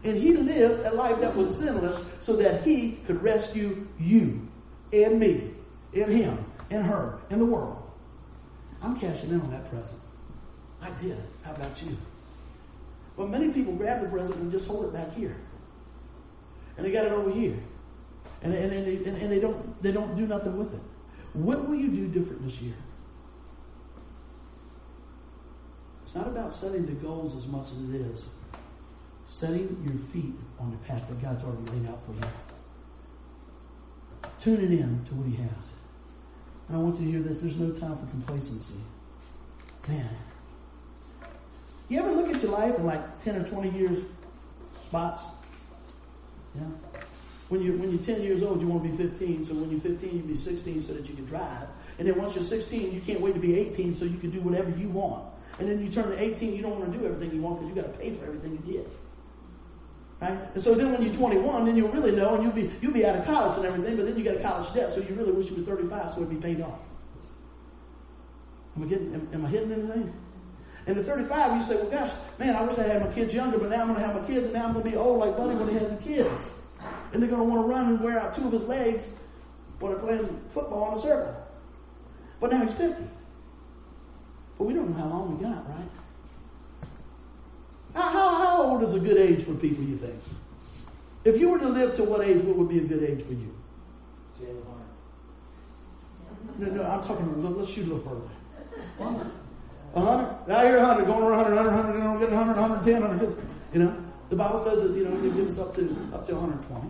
And 0.04 0.18
he 0.22 0.34
lived 0.34 0.86
a 0.86 0.94
life 0.94 1.20
that 1.20 1.36
was 1.36 1.58
sinless 1.58 2.06
so 2.20 2.36
that 2.38 2.64
he 2.64 3.00
could 3.08 3.22
rescue 3.22 3.88
you 4.00 4.48
and 4.94 5.20
me 5.20 5.55
and 5.96 6.12
him 6.12 6.46
in 6.70 6.82
her 6.82 7.20
in 7.30 7.40
the 7.40 7.46
world. 7.46 7.82
I'm 8.82 9.00
cashing 9.00 9.30
in 9.30 9.42
on 9.42 9.52
that 9.52 9.70
present. 9.70 10.00
I 10.82 10.90
did. 11.02 11.18
How 11.44 11.54
about 11.54 11.82
you? 11.82 11.98
But 13.18 13.30
many 13.30 13.52
people 13.52 13.74
grab 13.74 14.02
the 14.02 14.10
present 14.10 14.38
and 14.38 14.52
just 14.52 14.68
hold 14.68 14.86
it 14.86 14.94
back 14.94 15.14
here. 15.14 15.36
And 16.78 16.86
they 16.86 16.92
got 16.92 17.06
it 17.06 17.12
over 17.12 17.32
here. 17.32 17.58
And, 18.44 18.54
and, 18.54 18.72
and, 18.72 18.86
they, 18.86 19.10
and, 19.10 19.18
and 19.18 19.32
they, 19.32 19.40
don't, 19.40 19.82
they 19.82 19.92
don't 19.92 20.16
do 20.16 20.28
nothing 20.28 20.58
with 20.58 20.74
it. 20.74 20.82
What 21.34 21.68
will 21.68 21.76
you 21.76 21.88
do 21.88 22.08
different 22.08 22.44
this 22.44 22.62
year? 22.62 22.76
It's 26.04 26.14
not 26.14 26.28
about 26.28 26.54
setting 26.54 26.86
the 26.86 26.92
goals 26.94 27.36
as 27.36 27.48
much 27.48 27.72
as 27.72 27.90
it 27.90 28.02
is 28.02 28.26
setting 29.28 29.82
your 29.84 29.96
feet 29.96 30.34
on 30.60 30.72
the 30.72 30.78
path 30.78 31.08
that 31.08 31.22
God's 31.22 31.44
already 31.44 31.72
laid 31.72 31.90
out 31.90 32.04
for 32.06 32.14
you. 32.14 32.22
Tuning 34.40 34.80
in 34.80 35.06
to 35.06 35.16
what 35.16 35.28
He 35.28 35.36
has. 35.36 35.72
And 36.68 36.78
I 36.78 36.80
want 36.80 37.00
you 37.00 37.06
to 37.06 37.12
hear 37.12 37.22
this. 37.22 37.42
There's 37.42 37.58
no 37.58 37.72
time 37.72 37.96
for 37.96 38.06
complacency. 38.08 38.76
Man. 39.88 40.10
You 41.90 42.00
ever 42.00 42.12
look 42.12 42.34
at 42.34 42.42
your 42.42 42.52
life 42.52 42.76
in 42.76 42.86
like 42.86 43.24
10 43.24 43.36
or 43.36 43.46
20 43.46 43.70
years 43.78 44.04
spots? 44.84 45.24
Yeah. 46.56 46.62
When 47.50 47.62
you're, 47.62 47.76
when 47.76 47.92
you're 47.92 48.02
10 48.02 48.24
years 48.24 48.42
old, 48.42 48.60
you 48.60 48.68
want 48.68 48.84
to 48.84 48.90
be 48.90 48.98
15. 48.98 49.46
So 49.46 49.54
when 49.54 49.70
you're 49.70 49.80
15, 49.80 50.16
you 50.16 50.24
be 50.24 50.36
16 50.36 50.82
so 50.82 50.94
that 50.94 51.08
you 51.08 51.14
can 51.14 51.26
drive. 51.26 51.68
And 52.00 52.08
then 52.08 52.18
once 52.18 52.34
you're 52.34 52.44
16, 52.44 52.94
you 52.94 53.02
can't 53.02 53.22
wait 53.22 53.36
to 53.36 53.40
be 53.40 53.60
18 53.60 53.96
so 53.96 54.06
you 54.06 54.18
can 54.18 54.32
do 54.32 54.42
whatever 54.42 54.72
you 54.72 54.90
want. 54.90 55.24
And 55.60 55.70
then 55.70 55.82
you 55.82 55.90
turn 55.90 56.10
to 56.10 56.22
18, 56.22 56.56
you 56.56 56.64
don't 56.64 56.80
want 56.80 56.92
to 56.92 56.98
do 56.98 57.06
everything 57.06 57.34
you 57.36 57.42
want 57.42 57.60
because 57.60 57.70
you 57.70 57.82
got 57.82 57.92
to 57.92 58.00
pay 58.00 58.12
for 58.16 58.26
everything 58.26 58.60
you 58.66 58.74
did. 58.74 58.90
Right? 60.22 60.38
And 60.54 60.62
so 60.62 60.74
then 60.74 60.92
when 60.94 61.02
you're 61.02 61.14
21, 61.14 61.66
then 61.66 61.76
you'll 61.76 61.90
really 61.90 62.12
know 62.12 62.36
and 62.36 62.44
you'll 62.44 62.54
be, 62.54 62.72
you'll 62.82 62.94
be 62.94 63.06
out 63.06 63.18
of 63.18 63.26
college 63.26 63.58
and 63.58 63.66
everything, 63.66 63.98
but 63.98 64.06
then 64.06 64.18
you 64.18 64.24
got 64.24 64.38
a 64.38 64.40
college 64.40 64.74
debt, 64.74 64.92
so 64.92 65.02
you 65.02 65.14
really 65.16 65.32
wish 65.32 65.50
you 65.50 65.58
were 65.58 65.64
35 65.64 66.12
so 66.12 66.18
it'd 66.18 66.30
be 66.30 66.36
paid 66.38 66.62
off. 66.62 66.80
Am 68.78 68.84
I 68.84 68.86
getting, 68.88 69.14
am, 69.14 69.28
am 69.34 69.46
I 69.46 69.50
hitting 69.50 69.72
anything? 69.72 70.14
And 70.88 70.96
the 70.96 71.04
35, 71.04 71.58
you 71.58 71.64
say, 71.64 71.76
well, 71.76 71.90
gosh, 71.90 72.12
man, 72.38 72.56
I 72.56 72.64
wish 72.64 72.78
I 72.78 72.84
had 72.84 73.04
my 73.04 73.12
kids 73.14 73.34
younger, 73.34 73.58
but 73.58 73.70
now 73.70 73.82
I'm 73.82 73.88
going 73.88 74.00
to 74.00 74.06
have 74.06 74.22
my 74.22 74.28
kids, 74.28 74.46
and 74.46 74.54
now 74.54 74.66
I'm 74.66 74.74
going 74.74 74.86
to 74.86 74.92
be 74.92 74.96
old 74.96 75.20
like 75.20 75.36
Buddy 75.36 75.56
when 75.56 75.70
he 75.70 75.76
has 75.76 75.90
the 75.90 76.04
kids. 76.04 76.52
And 77.12 77.22
they're 77.22 77.30
going 77.30 77.42
to 77.42 77.48
want 77.48 77.68
to 77.68 77.74
run 77.74 77.88
and 77.88 78.02
wear 78.02 78.20
out 78.20 78.36
two 78.36 78.46
of 78.46 78.52
his 78.52 78.66
legs 78.66 79.08
while 79.80 79.92
they're 79.92 80.02
playing 80.02 80.28
football 80.50 80.84
on 80.84 80.94
the 80.94 81.00
circle. 81.00 81.36
But 82.40 82.52
now 82.52 82.62
he's 82.62 82.76
50. 82.76 83.04
But 84.58 84.64
we 84.66 84.74
don't 84.74 84.90
know 84.90 84.96
how 84.96 85.08
long 85.08 85.38
we 85.38 85.44
got, 85.44 85.68
right? 85.70 85.90
How, 87.96 88.10
how, 88.10 88.36
how 88.36 88.62
old 88.62 88.84
is 88.84 88.94
a 88.94 89.00
good 89.00 89.18
age 89.18 89.44
for 89.44 89.54
people, 89.54 89.84
you 89.84 89.98
think? 89.98 90.20
If 91.24 91.40
you 91.40 91.50
were 91.50 91.60
to 91.60 91.70
live 91.70 91.96
to 91.96 92.04
what 92.04 92.22
age, 92.22 92.44
what 92.44 92.58
would 92.58 92.70
be 92.70 92.80
a 92.80 92.84
good 92.84 93.04
age 93.04 93.24
for 93.24 93.34
you? 93.34 93.56
No, 96.58 96.68
no, 96.68 96.84
I'm 96.84 97.02
talking, 97.02 97.58
let's 97.58 97.70
shoot 97.70 97.86
a 97.88 97.94
little 97.94 98.00
further. 98.00 98.30
100? 98.98 100.52
I 100.52 100.66
hear 100.66 100.78
100, 100.78 101.06
going 101.06 101.24
around 101.24 101.56
100, 101.56 101.66
100, 101.66 102.00
100, 102.04 102.32
100, 102.32 102.32
100, 102.32 102.62
110, 102.62 103.02
150. 103.02 103.48
You 103.74 103.80
know, 103.80 104.04
the 104.30 104.36
Bible 104.36 104.58
says 104.60 104.84
that, 104.84 104.98
you 104.98 105.08
know, 105.08 105.20
He 105.22 105.30
gives 105.30 105.58
up 105.58 105.74
to, 105.76 105.84
up 106.14 106.26
to 106.28 106.36
120. 106.36 106.88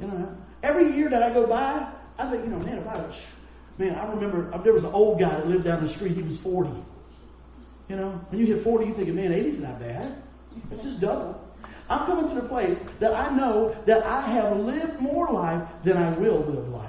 You 0.00 0.06
know, 0.06 0.36
every 0.62 0.92
year 0.92 1.08
that 1.08 1.22
I 1.22 1.32
go 1.32 1.46
by, 1.46 1.86
I 2.18 2.30
think, 2.30 2.44
you 2.44 2.50
know, 2.50 2.58
man, 2.58 2.78
if 2.78 2.86
I, 2.86 3.04
man, 3.78 3.94
I 3.94 4.12
remember, 4.12 4.50
there 4.58 4.72
was 4.72 4.84
an 4.84 4.92
old 4.92 5.20
guy 5.20 5.36
that 5.36 5.46
lived 5.46 5.64
down 5.64 5.82
the 5.82 5.88
street, 5.88 6.12
he 6.12 6.22
was 6.22 6.38
40. 6.38 6.70
You 7.90 7.96
know, 7.96 8.10
when 8.28 8.38
you 8.38 8.46
hit 8.46 8.62
40, 8.62 8.86
you're 8.86 8.94
thinking, 8.94 9.16
man, 9.16 9.32
80's 9.32 9.58
not 9.58 9.80
bad. 9.80 10.14
It's 10.70 10.84
just 10.84 11.00
double. 11.00 11.44
I'm 11.88 12.06
coming 12.06 12.28
to 12.28 12.40
the 12.40 12.48
place 12.48 12.84
that 13.00 13.12
I 13.12 13.34
know 13.34 13.74
that 13.84 14.06
I 14.06 14.20
have 14.20 14.56
lived 14.58 15.00
more 15.00 15.32
life 15.32 15.68
than 15.82 15.96
I 15.96 16.10
will 16.10 16.38
live 16.38 16.68
life. 16.68 16.88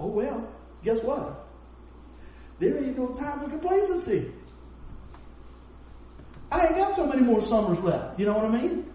Oh 0.00 0.06
well, 0.06 0.48
guess 0.82 1.02
what? 1.02 1.48
There 2.60 2.78
ain't 2.82 2.96
no 2.96 3.08
time 3.08 3.40
for 3.40 3.50
complacency. 3.50 4.32
I 6.50 6.68
ain't 6.68 6.76
got 6.76 6.94
so 6.94 7.06
many 7.06 7.20
more 7.20 7.42
summers 7.42 7.78
left. 7.80 8.18
You 8.18 8.24
know 8.24 8.38
what 8.38 8.46
I 8.46 8.62
mean? 8.62 8.90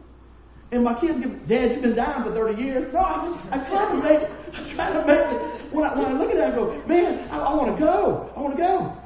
And 0.72 0.84
my 0.84 0.96
kids 0.96 1.20
get, 1.20 1.48
Dad, 1.48 1.72
you've 1.72 1.84
been 1.84 1.94
dying 1.94 2.24
for 2.24 2.32
30 2.32 2.60
years. 2.60 2.92
No, 2.92 2.98
I 2.98 3.26
just, 3.28 3.40
I 3.52 3.58
try 3.70 3.92
to 3.92 3.98
make. 4.02 4.30
I 4.56 4.64
try 4.74 4.92
to 4.92 5.06
make 5.06 5.20
it. 5.20 5.72
When 5.72 5.86
I, 5.86 5.94
when 5.94 6.06
I 6.08 6.14
look 6.14 6.32
at 6.32 6.38
that, 6.38 6.54
I 6.54 6.56
go, 6.56 6.82
man, 6.88 7.30
I, 7.30 7.38
I 7.38 7.54
want 7.54 7.78
to 7.78 7.80
go. 7.80 8.34
I 8.36 8.40
want 8.40 8.58
to 8.58 8.62
go. 8.64 8.98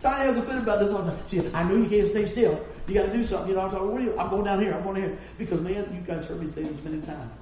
Tanya 0.00 0.26
has 0.26 0.36
a 0.36 0.42
fit 0.42 0.58
about 0.58 0.78
this 0.78 0.90
the 0.90 0.96
time. 0.98 1.18
She 1.28 1.54
I 1.54 1.64
know 1.64 1.76
you 1.76 1.88
can't 1.88 2.06
stay 2.06 2.24
still. 2.24 2.64
You 2.86 2.94
got 2.94 3.06
to 3.06 3.12
do 3.12 3.22
something. 3.24 3.50
You 3.50 3.56
know, 3.56 3.62
I'm 3.62 3.70
talking, 3.70 3.90
what 3.90 4.00
are 4.00 4.04
you? 4.04 4.18
I'm 4.18 4.30
going 4.30 4.44
down 4.44 4.62
here. 4.62 4.74
I'm 4.74 4.82
going 4.82 5.02
here. 5.02 5.18
Because, 5.36 5.60
man, 5.60 5.92
you 5.92 6.00
guys 6.00 6.26
heard 6.26 6.40
me 6.40 6.46
say 6.46 6.62
this 6.62 6.82
many 6.84 7.00
times. 7.02 7.32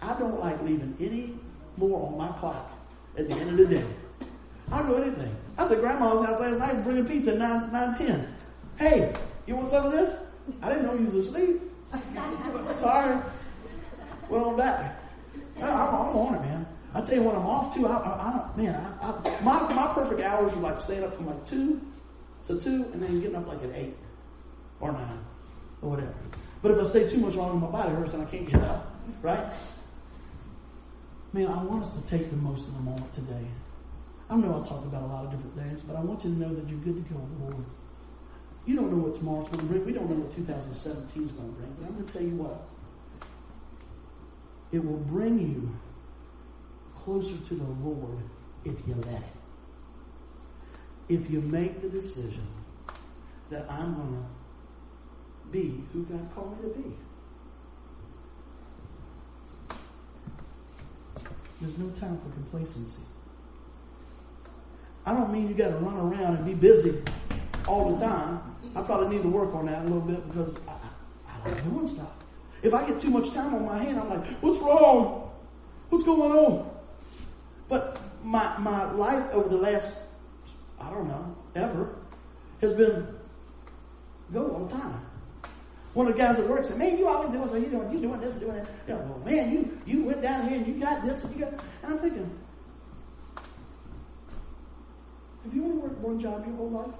I 0.00 0.18
don't 0.18 0.38
like 0.40 0.60
leaving 0.62 0.96
any 1.00 1.34
more 1.76 2.06
on 2.06 2.16
my 2.16 2.28
clock 2.38 2.70
at 3.18 3.28
the 3.28 3.34
end 3.34 3.50
of 3.50 3.56
the 3.56 3.66
day. 3.66 3.84
I'll 4.70 4.86
do 4.86 4.94
anything. 4.96 5.34
I 5.58 5.64
was 5.64 5.72
at 5.72 5.80
grandma's 5.80 6.26
house 6.26 6.40
last 6.40 6.58
night 6.58 6.84
bringing 6.84 7.06
pizza 7.06 7.32
at 7.32 7.38
9, 7.38 7.72
9 7.72 7.94
10. 7.94 8.34
Hey, 8.78 9.12
you 9.46 9.56
want 9.56 9.70
some 9.70 9.86
of 9.86 9.92
this? 9.92 10.16
I 10.62 10.68
didn't 10.68 10.84
know 10.84 10.94
you 10.94 11.04
was 11.04 11.14
asleep. 11.14 11.60
Sorry. 12.80 13.20
Went 14.28 14.44
on 14.44 14.56
back. 14.56 15.00
I'm, 15.58 15.64
I'm 15.64 16.16
on 16.16 16.34
it, 16.34 16.40
man. 16.40 16.66
I 16.94 17.00
tell 17.00 17.16
you 17.16 17.22
what, 17.22 17.34
I'm 17.34 17.46
off 17.46 17.74
too. 17.74 17.86
I, 17.86 17.96
I, 17.96 17.96
I 17.96 18.56
man, 18.56 18.74
I, 19.02 19.10
I, 19.10 19.40
my 19.42 19.74
my 19.74 19.92
perfect 19.94 20.20
hours 20.20 20.52
are 20.52 20.60
like 20.60 20.80
staying 20.80 21.04
up 21.04 21.14
from 21.14 21.26
like 21.26 21.44
two 21.44 21.80
to 22.46 22.60
two, 22.60 22.86
and 22.92 23.02
then 23.02 23.20
getting 23.20 23.36
up 23.36 23.46
like 23.46 23.62
at 23.62 23.70
eight 23.74 23.94
or 24.80 24.92
nine 24.92 25.18
or 25.82 25.90
whatever. 25.90 26.14
But 26.62 26.72
if 26.72 26.78
I 26.78 26.82
stay 26.84 27.08
too 27.08 27.18
much 27.18 27.34
longer, 27.34 27.54
my 27.54 27.70
body 27.70 27.94
hurts 27.94 28.14
and 28.14 28.22
I 28.22 28.26
can't 28.26 28.48
get 28.48 28.62
up. 28.62 28.90
Right? 29.22 29.52
Man, 31.32 31.46
I 31.46 31.62
want 31.64 31.82
us 31.82 31.90
to 31.90 32.06
take 32.06 32.30
the 32.30 32.36
most 32.36 32.68
of 32.68 32.74
the 32.74 32.80
moment 32.80 33.12
today. 33.12 33.46
I 34.30 34.36
know 34.36 34.62
I 34.62 34.66
talked 34.66 34.86
about 34.86 35.02
a 35.02 35.06
lot 35.06 35.24
of 35.24 35.30
different 35.30 35.56
things, 35.56 35.82
but 35.82 35.96
I 35.96 36.00
want 36.00 36.24
you 36.24 36.30
to 36.32 36.38
know 36.38 36.54
that 36.54 36.68
you're 36.68 36.78
good 36.78 37.06
to 37.06 37.12
go 37.12 37.20
Lord. 37.40 37.64
You 38.66 38.76
don't 38.76 38.90
know 38.90 39.04
what 39.04 39.14
tomorrow's 39.14 39.48
going 39.48 39.60
to 39.60 39.64
bring. 39.66 39.84
We 39.84 39.92
don't 39.92 40.08
know 40.08 40.16
what 40.16 40.34
2017 40.34 41.24
is 41.24 41.32
going 41.32 41.48
to 41.48 41.60
bring. 41.60 41.70
But 41.78 41.86
I'm 41.86 41.94
going 41.94 42.06
to 42.06 42.12
tell 42.12 42.22
you 42.22 42.36
what. 42.36 42.62
It 44.72 44.84
will 44.84 44.98
bring 44.98 45.38
you 45.38 45.76
closer 46.96 47.36
to 47.36 47.54
the 47.54 47.64
Lord 47.64 48.18
if 48.64 48.74
you 48.88 48.94
let 48.94 49.20
it. 49.20 49.43
If 51.08 51.30
you 51.30 51.40
make 51.40 51.80
the 51.82 51.88
decision 51.88 52.46
that 53.50 53.66
I'm 53.70 53.94
going 53.94 54.12
to 54.12 55.52
be 55.52 55.82
who 55.92 56.04
God 56.04 56.28
called 56.34 56.62
me 56.62 56.68
to 56.68 56.78
be. 56.78 56.96
There's 61.60 61.78
no 61.78 61.88
time 61.90 62.18
for 62.18 62.30
complacency. 62.30 63.02
I 65.06 65.14
don't 65.14 65.32
mean 65.32 65.48
you 65.48 65.54
got 65.54 65.68
to 65.68 65.76
run 65.76 65.96
around 65.96 66.36
and 66.36 66.46
be 66.46 66.54
busy 66.54 67.00
all 67.66 67.94
the 67.94 68.04
time. 68.04 68.40
I 68.74 68.82
probably 68.82 69.16
need 69.16 69.22
to 69.22 69.28
work 69.28 69.54
on 69.54 69.66
that 69.66 69.82
a 69.82 69.84
little 69.84 70.00
bit 70.00 70.26
because 70.28 70.56
I, 70.66 70.76
I 71.28 71.48
like 71.48 71.62
doing 71.64 71.86
stuff. 71.86 72.10
If 72.62 72.74
I 72.74 72.86
get 72.86 72.98
too 72.98 73.10
much 73.10 73.30
time 73.30 73.54
on 73.54 73.64
my 73.64 73.82
hand, 73.82 73.98
I'm 73.98 74.08
like, 74.08 74.26
what's 74.40 74.58
wrong? 74.58 75.30
What's 75.90 76.04
going 76.04 76.32
on? 76.32 76.70
But 77.68 78.00
my, 78.24 78.56
my 78.58 78.90
life 78.92 79.30
over 79.32 79.48
the 79.48 79.58
last, 79.58 79.94
I 80.84 80.90
don't 80.90 81.08
know, 81.08 81.36
ever, 81.54 81.96
has 82.60 82.72
been 82.74 83.06
go 84.32 84.50
all 84.50 84.64
the 84.66 84.74
time. 84.74 85.00
One 85.94 86.08
of 86.08 86.14
the 86.14 86.18
guys 86.18 86.38
at 86.40 86.48
work 86.48 86.64
said, 86.64 86.76
man, 86.76 86.98
you 86.98 87.06
always 87.06 87.30
doing 87.30 87.48
so 87.48 87.56
you 87.56 87.66
doing, 87.66 87.92
you 87.92 88.00
doing 88.00 88.20
this 88.20 88.32
and 88.32 88.42
doing 88.42 88.56
that. 88.56 88.68
You 88.88 88.94
know, 88.94 89.00
well, 89.00 89.18
man, 89.24 89.52
you, 89.52 89.78
you 89.86 90.04
went 90.04 90.22
down 90.22 90.48
here 90.48 90.58
and 90.58 90.66
you 90.66 90.74
got 90.74 91.04
this 91.04 91.22
and 91.22 91.34
you 91.34 91.44
got, 91.44 91.52
and 91.52 91.92
I'm 91.92 91.98
thinking, 91.98 92.28
have 95.44 95.54
you 95.54 95.64
only 95.64 95.76
worked 95.76 95.98
one 96.00 96.18
job 96.18 96.44
your 96.46 96.56
whole 96.56 96.70
life? 96.70 96.94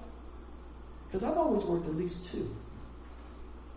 Because 1.07 1.25
I've 1.25 1.37
always 1.37 1.65
worked 1.65 1.87
at 1.87 1.95
least 1.95 2.31
two. 2.31 2.55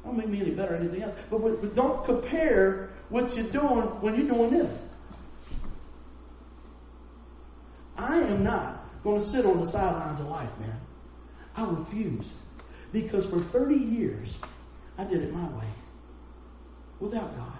Don't 0.03 0.17
make 0.17 0.27
me 0.27 0.41
any 0.41 0.51
better 0.51 0.75
anything 0.75 1.01
else. 1.01 1.15
But, 1.31 1.39
but 1.39 1.75
don't 1.75 2.05
compare 2.05 2.89
what 3.09 3.35
you're 3.35 3.47
doing 3.47 3.85
when 4.01 4.15
you're 4.15 4.27
doing 4.27 4.51
this. 4.51 4.83
I 7.97 8.19
am 8.19 8.43
not 8.43 8.76
going 9.07 9.21
to 9.21 9.25
sit 9.25 9.45
on 9.45 9.57
the 9.59 9.65
sidelines 9.65 10.19
of 10.19 10.27
life, 10.27 10.51
man. 10.59 10.77
I 11.55 11.63
refuse. 11.63 12.29
Because 12.91 13.25
for 13.25 13.39
30 13.39 13.75
years, 13.75 14.35
I 14.97 15.05
did 15.05 15.23
it 15.23 15.33
my 15.33 15.47
way. 15.57 15.69
Without 16.99 17.35
God. 17.37 17.53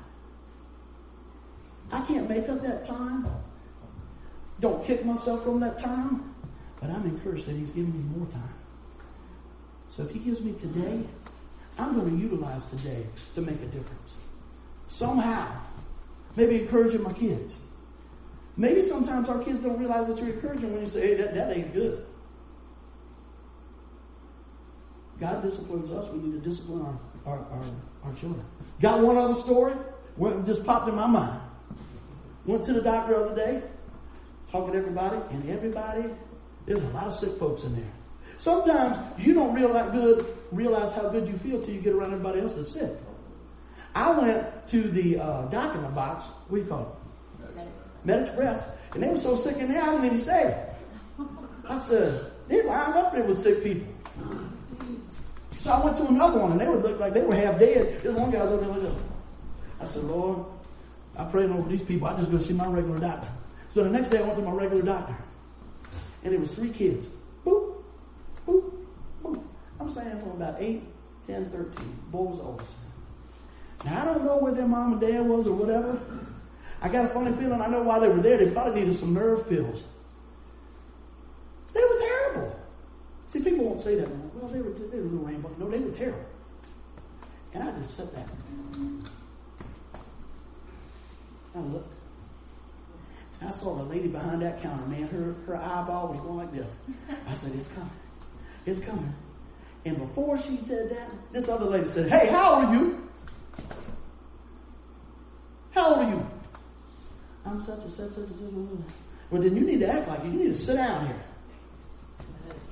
I 1.92 2.06
can't 2.06 2.28
make 2.28 2.50
up 2.50 2.62
that 2.64 2.84
time. 2.84 3.26
Don't 4.60 4.86
kick 4.86 5.06
myself 5.06 5.44
from 5.44 5.62
that 5.62 5.78
time. 5.78 6.36
But 6.82 6.90
I'm 6.90 7.06
encouraged 7.06 7.46
that 7.46 7.56
He's 7.56 7.70
giving 7.70 7.94
me 7.94 8.18
more 8.18 8.28
time. 8.28 8.54
So 9.90 10.04
if 10.04 10.12
He 10.12 10.20
gives 10.20 10.42
me 10.42 10.52
today, 10.52 11.02
I'm 11.78 11.98
going 11.98 12.10
to 12.10 12.22
utilize 12.22 12.66
today 12.66 13.06
to 13.36 13.42
make 13.42 13.62
a 13.62 13.68
difference. 13.68 14.18
Somehow. 14.90 15.50
Maybe 16.36 16.62
encouraging 16.62 17.04
my 17.04 17.14
kids. 17.14 17.56
Maybe 18.58 18.82
sometimes 18.82 19.30
our 19.30 19.42
kids 19.44 19.60
don't 19.60 19.78
realize 19.78 20.08
that 20.08 20.18
you're 20.18 20.34
encouraging 20.34 20.72
when 20.72 20.82
you 20.82 20.88
say, 20.88 21.02
hey, 21.02 21.14
that, 21.16 21.36
that 21.36 21.56
ain't 21.56 21.74
good. 21.74 22.04
God 25.20 25.44
disciplines 25.44 25.92
us. 25.92 26.10
We 26.10 26.20
need 26.20 26.44
to 26.44 26.50
discipline 26.50 26.82
our, 26.82 27.34
our, 27.34 27.40
our, 27.40 27.64
our 28.06 28.14
children. 28.16 28.44
Got 28.82 29.02
one 29.02 29.16
other 29.16 29.36
story? 29.36 29.74
What 30.16 30.46
just 30.46 30.66
popped 30.66 30.90
in 30.90 30.96
my 30.96 31.08
mind. 31.08 31.40
Went 32.46 32.64
to 32.66 32.74
the 32.74 32.82
doctor 32.82 33.14
the 33.14 33.26
other 33.26 33.36
day, 33.36 33.62
talking 34.52 34.72
to 34.72 34.78
everybody, 34.78 35.18
and 35.32 35.50
everybody, 35.50 36.06
there's 36.66 36.82
a 36.82 36.88
lot 36.90 37.08
of 37.08 37.14
sick 37.14 37.38
folks 37.38 37.64
in 37.64 37.76
there. 37.76 37.92
Sometimes 38.38 38.98
you 39.20 39.34
don't 39.34 39.54
realize 39.54 39.92
good, 39.92 40.26
realize 40.52 40.94
how 40.94 41.10
good 41.10 41.28
you 41.28 41.38
feel 41.38 41.62
till 41.62 41.74
you 41.74 41.82
get 41.82 41.94
around 41.94 42.14
everybody 42.14 42.40
else 42.40 42.56
that's 42.56 42.72
sick. 42.72 42.92
I 43.94 44.18
went 44.18 44.68
to 44.68 44.82
the 44.82 45.20
uh, 45.20 45.46
doc 45.48 45.76
in 45.76 45.82
the 45.82 45.90
box. 45.90 46.26
What 46.48 46.58
do 46.58 46.64
you 46.64 46.70
call 46.70 46.82
it? 46.84 46.97
Med 48.08 48.22
Express, 48.22 48.64
and 48.94 49.04
they 49.04 49.10
were 49.10 49.18
so 49.18 49.36
sick 49.36 49.58
in 49.58 49.70
there 49.70 49.84
I 49.84 49.92
didn't 49.92 50.06
even 50.06 50.18
stay. 50.18 50.66
I 51.68 51.78
said 51.78 52.32
they 52.48 52.64
lined 52.64 52.94
up 52.94 53.12
there 53.12 53.26
with 53.26 53.42
sick 53.42 53.62
people. 53.62 53.94
So 55.60 55.72
I 55.72 55.84
went 55.84 55.98
to 55.98 56.08
another 56.08 56.40
one, 56.40 56.52
and 56.54 56.62
they 56.62 56.70
would 56.70 56.84
look 56.84 57.00
like 57.02 57.14
they 57.14 57.22
were 57.22 57.36
half 57.36 57.60
dead. 57.60 58.02
This 58.02 58.18
one 58.18 58.32
guy 58.32 58.46
was 58.46 58.64
over 58.64 58.80
there. 58.80 58.96
I 59.82 59.86
said, 59.86 60.06
Lord, 60.06 60.46
I 61.18 61.26
prayed 61.26 61.50
over 61.50 61.68
these 61.68 61.82
people. 61.82 62.08
I 62.08 62.16
just 62.16 62.32
go 62.32 62.38
see 62.38 62.54
my 62.54 62.68
regular 62.68 62.98
doctor. 62.98 63.28
So 63.74 63.84
the 63.84 63.90
next 63.90 64.08
day 64.08 64.20
I 64.20 64.22
went 64.22 64.38
to 64.38 64.42
my 64.42 64.52
regular 64.52 64.84
doctor, 64.84 65.16
and 66.24 66.34
it 66.34 66.40
was 66.40 66.52
three 66.52 66.70
kids. 66.70 67.06
Boop, 67.46 67.84
boop, 68.48 68.72
boop. 69.22 69.44
I'm 69.82 69.90
saying 69.90 70.18
from 70.20 70.32
about 70.32 70.56
8, 70.60 70.82
10, 71.28 71.50
13. 71.50 72.00
Boy 72.10 72.24
was 72.24 72.40
oldest. 72.40 72.72
Now 73.84 74.02
I 74.02 74.06
don't 74.06 74.24
know 74.24 74.38
where 74.38 74.54
their 74.54 74.66
mom 74.66 74.94
and 74.94 75.02
dad 75.02 75.26
was 75.26 75.46
or 75.46 75.54
whatever. 75.54 76.00
I 76.82 76.90
got 76.90 77.06
a 77.06 77.08
funny 77.10 77.32
feeling 77.38 77.60
I 77.62 77.68
know 77.68 77.82
why 77.82 78.00
they 78.00 78.08
were 78.08 78.22
there. 78.22 78.38
They 78.38 78.52
probably 78.52 78.82
needed 78.82 78.96
some 78.96 79.14
nerve 79.14 79.50
pills. 79.50 79.84
They 81.74 81.82
were 81.82 81.98
terrible. 81.98 82.60
See, 83.26 83.42
people 83.42 83.66
won't 83.66 83.80
say 83.80 83.96
that. 83.96 84.10
Well, 84.10 84.52
they 84.52 84.62
were, 84.62 84.70
they 84.70 84.98
were 84.98 85.04
little 85.04 85.26
rainbow. 85.26 85.52
No, 85.58 85.70
they 85.70 85.80
were 85.80 85.92
terrible. 85.92 86.26
And 87.54 87.64
I 87.64 87.72
just 87.78 87.98
sat 87.98 88.14
back. 88.16 88.28
I 91.56 91.60
looked. 91.60 91.94
And 93.40 93.50
I 93.50 93.52
saw 93.52 93.76
the 93.76 93.84
lady 93.84 94.08
behind 94.08 94.42
that 94.42 94.62
counter, 94.62 94.86
man. 94.88 95.08
Her, 95.08 95.36
her 95.46 95.56
eyeball 95.58 96.10
was 96.10 96.20
going 96.20 96.38
like 96.38 96.54
this. 96.54 96.78
I 97.28 97.34
said, 97.34 97.52
it's 97.54 97.68
coming. 97.70 97.90
It's 98.66 98.80
coming. 98.80 99.14
And 99.86 99.98
before 99.98 100.42
she 100.42 100.58
said 100.66 100.90
that, 100.92 101.12
this 101.32 101.48
other 101.48 101.66
lady 101.66 101.88
said, 101.88 102.10
hey, 102.10 102.28
how 102.28 102.56
are 102.56 102.76
you? 102.76 103.08
How 105.72 105.94
old 105.94 105.98
are 106.00 106.10
you? 106.10 106.28
I'm 107.48 107.62
such 107.62 107.80
and 107.80 107.92
such, 107.92 108.10
such 108.12 108.18
and 108.18 108.36
such. 108.36 108.94
Well, 109.30 109.42
then 109.42 109.56
you 109.56 109.64
need 109.64 109.80
to 109.80 109.88
act 109.88 110.08
like 110.08 110.20
it. 110.20 110.26
You 110.26 110.34
need 110.34 110.48
to 110.50 110.56
sit 110.56 110.76
down 110.76 111.06
here. 111.06 111.24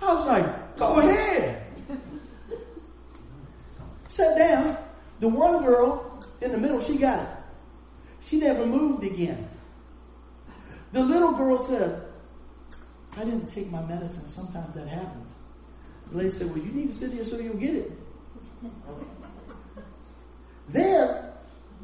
I 0.01 0.13
was 0.13 0.25
like, 0.25 0.77
go 0.77 0.99
ahead. 0.99 1.63
Sat 4.09 4.37
down. 4.37 4.77
The 5.19 5.27
one 5.27 5.63
girl 5.63 6.19
in 6.41 6.51
the 6.51 6.57
middle, 6.57 6.81
she 6.81 6.97
got 6.97 7.19
it. 7.19 7.29
She 8.21 8.37
never 8.37 8.65
moved 8.65 9.03
again. 9.03 9.47
The 10.91 11.01
little 11.03 11.33
girl 11.33 11.57
said, 11.57 12.01
I 13.17 13.23
didn't 13.23 13.47
take 13.47 13.69
my 13.69 13.81
medicine. 13.85 14.27
Sometimes 14.27 14.75
that 14.75 14.87
happens. 14.87 15.31
The 16.11 16.17
lady 16.17 16.29
said, 16.31 16.47
Well, 16.47 16.59
you 16.59 16.71
need 16.71 16.87
to 16.87 16.93
sit 16.93 17.11
here 17.11 17.23
so 17.23 17.37
you'll 17.37 17.55
get 17.55 17.75
it. 17.75 17.91
then, 20.69 21.23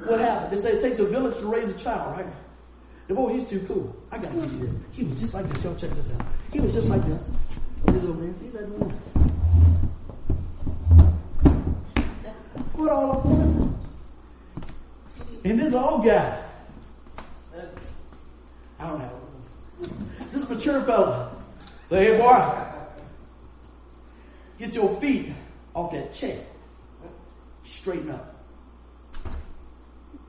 what 0.05 0.19
happened? 0.19 0.51
They 0.51 0.57
say 0.57 0.73
it 0.73 0.81
takes 0.81 0.99
a 0.99 1.05
village 1.05 1.37
to 1.39 1.47
raise 1.47 1.69
a 1.69 1.77
child, 1.77 2.17
right? 2.17 2.33
The 3.11 3.15
boy, 3.15 3.33
he's 3.33 3.43
too 3.43 3.59
cool. 3.67 3.93
I 4.09 4.17
gotta 4.17 4.33
give 4.35 4.53
you 4.53 4.67
this. 4.67 4.75
He 4.93 5.03
was 5.03 5.19
just 5.19 5.33
like 5.33 5.45
this. 5.49 5.61
Y'all 5.65 5.75
check 5.75 5.89
this 5.89 6.11
out. 6.11 6.25
He 6.53 6.61
was 6.61 6.71
just 6.71 6.89
like 6.89 7.05
this. 7.05 7.29
He's 7.87 8.03
over 8.05 8.21
there. 8.21 8.33
He's 8.41 8.53
like 8.53 8.67
Foot 12.71 12.89
all 12.89 13.11
up 13.11 13.25
on. 13.25 13.77
And 15.43 15.59
this 15.59 15.73
old 15.73 16.05
guy. 16.05 16.41
I 18.79 18.87
don't 18.87 18.99
know. 18.99 19.19
This 20.31 20.49
mature 20.49 20.81
fella. 20.83 21.35
Say, 21.89 22.13
hey 22.13 22.17
boy, 22.17 22.63
get 24.57 24.73
your 24.73 24.87
feet 25.01 25.33
off 25.73 25.91
that 25.91 26.13
chair. 26.13 26.39
Straighten 27.65 28.11
up. 28.11 28.41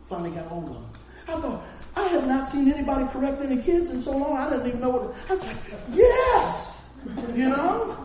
Finally 0.08 0.30
got 0.30 0.46
hold 0.46 0.68
of. 0.68 0.84
I 1.28 1.40
thought, 1.40 1.62
I 1.94 2.08
have 2.08 2.26
not 2.26 2.46
seen 2.46 2.72
anybody 2.72 3.06
correct 3.12 3.42
any 3.42 3.60
kids 3.60 3.90
in 3.90 4.02
so 4.02 4.16
long. 4.16 4.36
I 4.36 4.48
didn't 4.50 4.66
even 4.66 4.80
know 4.80 4.90
what. 4.90 5.14
I 5.28 5.34
was 5.34 5.44
like, 5.44 5.56
yes, 5.92 6.82
you 7.34 7.48
know. 7.48 7.96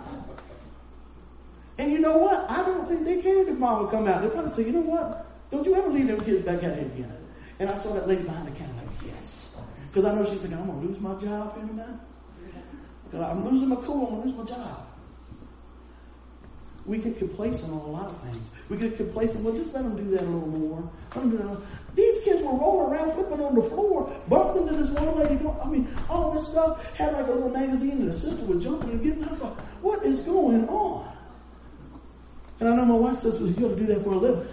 And 1.77 1.91
you 1.91 1.99
know 1.99 2.17
what? 2.17 2.49
I 2.49 2.63
don't 2.63 2.87
think 2.87 3.05
they 3.05 3.21
cared 3.21 3.47
if 3.47 3.57
mom 3.57 3.83
would 3.83 3.91
come 3.91 4.07
out. 4.07 4.21
They 4.21 4.29
probably 4.29 4.51
say, 4.51 4.65
you 4.65 4.71
know 4.73 4.81
what? 4.81 5.25
Don't 5.51 5.65
you 5.65 5.75
ever 5.75 5.89
leave 5.89 6.07
them 6.07 6.19
kids 6.21 6.41
back 6.41 6.63
out 6.63 6.75
here 6.75 6.85
again. 6.85 7.13
And 7.59 7.69
I 7.69 7.75
saw 7.75 7.93
that 7.93 8.07
lady 8.07 8.23
behind 8.23 8.47
the 8.47 8.51
counter, 8.51 8.73
like, 8.75 8.87
yes, 9.05 9.55
because 9.87 10.05
I 10.05 10.13
know 10.13 10.23
she's 10.25 10.39
thinking, 10.39 10.59
I'm 10.59 10.67
gonna 10.67 10.81
lose 10.81 10.99
my 10.99 11.13
job 11.15 11.55
here 11.55 11.63
in 11.63 11.69
a 11.69 11.73
minute. 11.73 11.99
I'm 13.13 13.47
losing 13.47 13.69
my 13.69 13.77
cool, 13.77 14.07
I'm 14.07 14.15
gonna 14.15 14.25
lose 14.25 14.35
my 14.35 14.43
job. 14.43 14.86
We 16.87 16.97
get 16.99 17.17
complacent 17.17 17.71
on 17.73 17.79
a 17.79 17.87
lot 17.87 18.05
of 18.05 18.21
things. 18.21 18.37
We 18.69 18.77
get 18.77 18.95
complacent. 18.95 19.43
Well, 19.43 19.53
just 19.53 19.73
let 19.73 19.83
them 19.83 19.97
do 19.97 20.09
that 20.11 20.21
a 20.21 20.23
little 20.23 20.47
more. 20.47 20.89
Let 21.15 21.21
them 21.21 21.31
do 21.31 21.37
that. 21.37 21.61
These 21.95 22.23
kids 22.23 22.41
were 22.41 22.53
rolling 22.53 22.93
around, 22.93 23.11
flipping 23.11 23.43
on 23.43 23.55
the 23.55 23.63
floor, 23.63 24.09
bumped 24.29 24.57
into 24.57 24.73
this 24.73 24.89
one 24.91 25.17
lady. 25.17 25.37
I 25.61 25.67
mean, 25.67 25.87
all 26.09 26.31
this 26.31 26.47
stuff 26.47 26.95
had 26.95 27.11
like 27.13 27.27
a 27.27 27.31
little 27.31 27.49
magazine, 27.49 27.91
and 27.91 28.07
the 28.07 28.13
sister 28.13 28.41
was 28.45 28.63
jumping 28.63 28.91
and 28.91 29.03
getting. 29.03 29.23
I 29.25 29.35
thought, 29.35 29.59
what 29.81 30.05
is 30.05 30.21
going 30.21 30.67
on? 30.69 31.11
And 32.59 32.69
I 32.69 32.75
know 32.75 32.85
my 32.85 32.95
wife 32.95 33.17
says, 33.17 33.39
"Well, 33.39 33.49
you 33.49 33.55
got 33.55 33.69
to 33.69 33.75
do 33.75 33.85
that 33.87 34.03
for 34.03 34.13
a 34.13 34.17
living." 34.17 34.47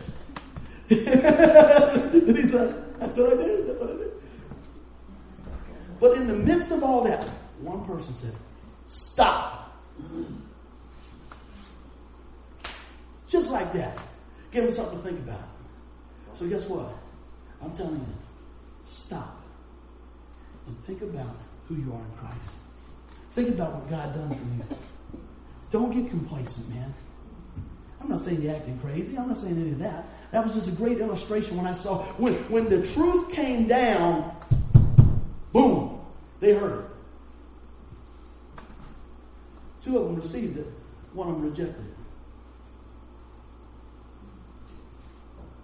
and 0.90 2.36
he's 2.36 2.52
like, 2.52 2.98
"That's 2.98 3.16
what 3.16 3.32
I 3.32 3.42
do. 3.42 3.64
That's 3.66 3.80
what 3.80 3.90
I 3.90 3.94
do." 3.94 4.12
But 6.00 6.16
in 6.18 6.26
the 6.26 6.34
midst 6.34 6.70
of 6.70 6.82
all 6.82 7.04
that, 7.04 7.28
one 7.60 7.84
person 7.84 8.14
said, 8.14 8.32
"Stop." 8.86 9.72
Just 13.26 13.43
like 13.54 13.72
that. 13.72 13.96
Give 14.50 14.64
them 14.64 14.72
something 14.72 14.98
to 14.98 15.04
think 15.04 15.20
about. 15.20 15.48
So 16.34 16.46
guess 16.46 16.68
what? 16.68 16.92
I'm 17.62 17.72
telling 17.72 17.94
you, 17.94 18.14
stop 18.84 19.40
and 20.66 20.76
think 20.84 21.02
about 21.02 21.34
who 21.68 21.76
you 21.76 21.92
are 21.92 22.00
in 22.00 22.12
Christ. 22.18 22.50
Think 23.32 23.48
about 23.50 23.74
what 23.74 23.88
God 23.88 24.14
done 24.14 24.28
for 24.28 24.34
you. 24.34 24.78
Don't 25.70 25.92
get 25.92 26.10
complacent, 26.10 26.68
man. 26.68 26.92
I'm 28.00 28.08
not 28.08 28.20
saying 28.20 28.42
you're 28.42 28.54
acting 28.54 28.78
crazy. 28.80 29.16
I'm 29.16 29.28
not 29.28 29.38
saying 29.38 29.58
any 29.58 29.70
of 29.70 29.78
that. 29.78 30.04
That 30.30 30.44
was 30.44 30.52
just 30.52 30.68
a 30.68 30.72
great 30.72 30.98
illustration 30.98 31.56
when 31.56 31.66
I 31.66 31.72
saw 31.72 32.04
when 32.14 32.34
when 32.50 32.68
the 32.68 32.86
truth 32.92 33.32
came 33.32 33.66
down, 33.66 34.36
boom, 35.52 36.00
they 36.40 36.52
heard 36.52 36.84
it. 36.84 38.62
Two 39.82 39.98
of 39.98 40.06
them 40.06 40.16
received 40.16 40.58
it, 40.58 40.66
one 41.12 41.28
of 41.28 41.34
them 41.34 41.50
rejected 41.50 41.84
it. 41.84 42.03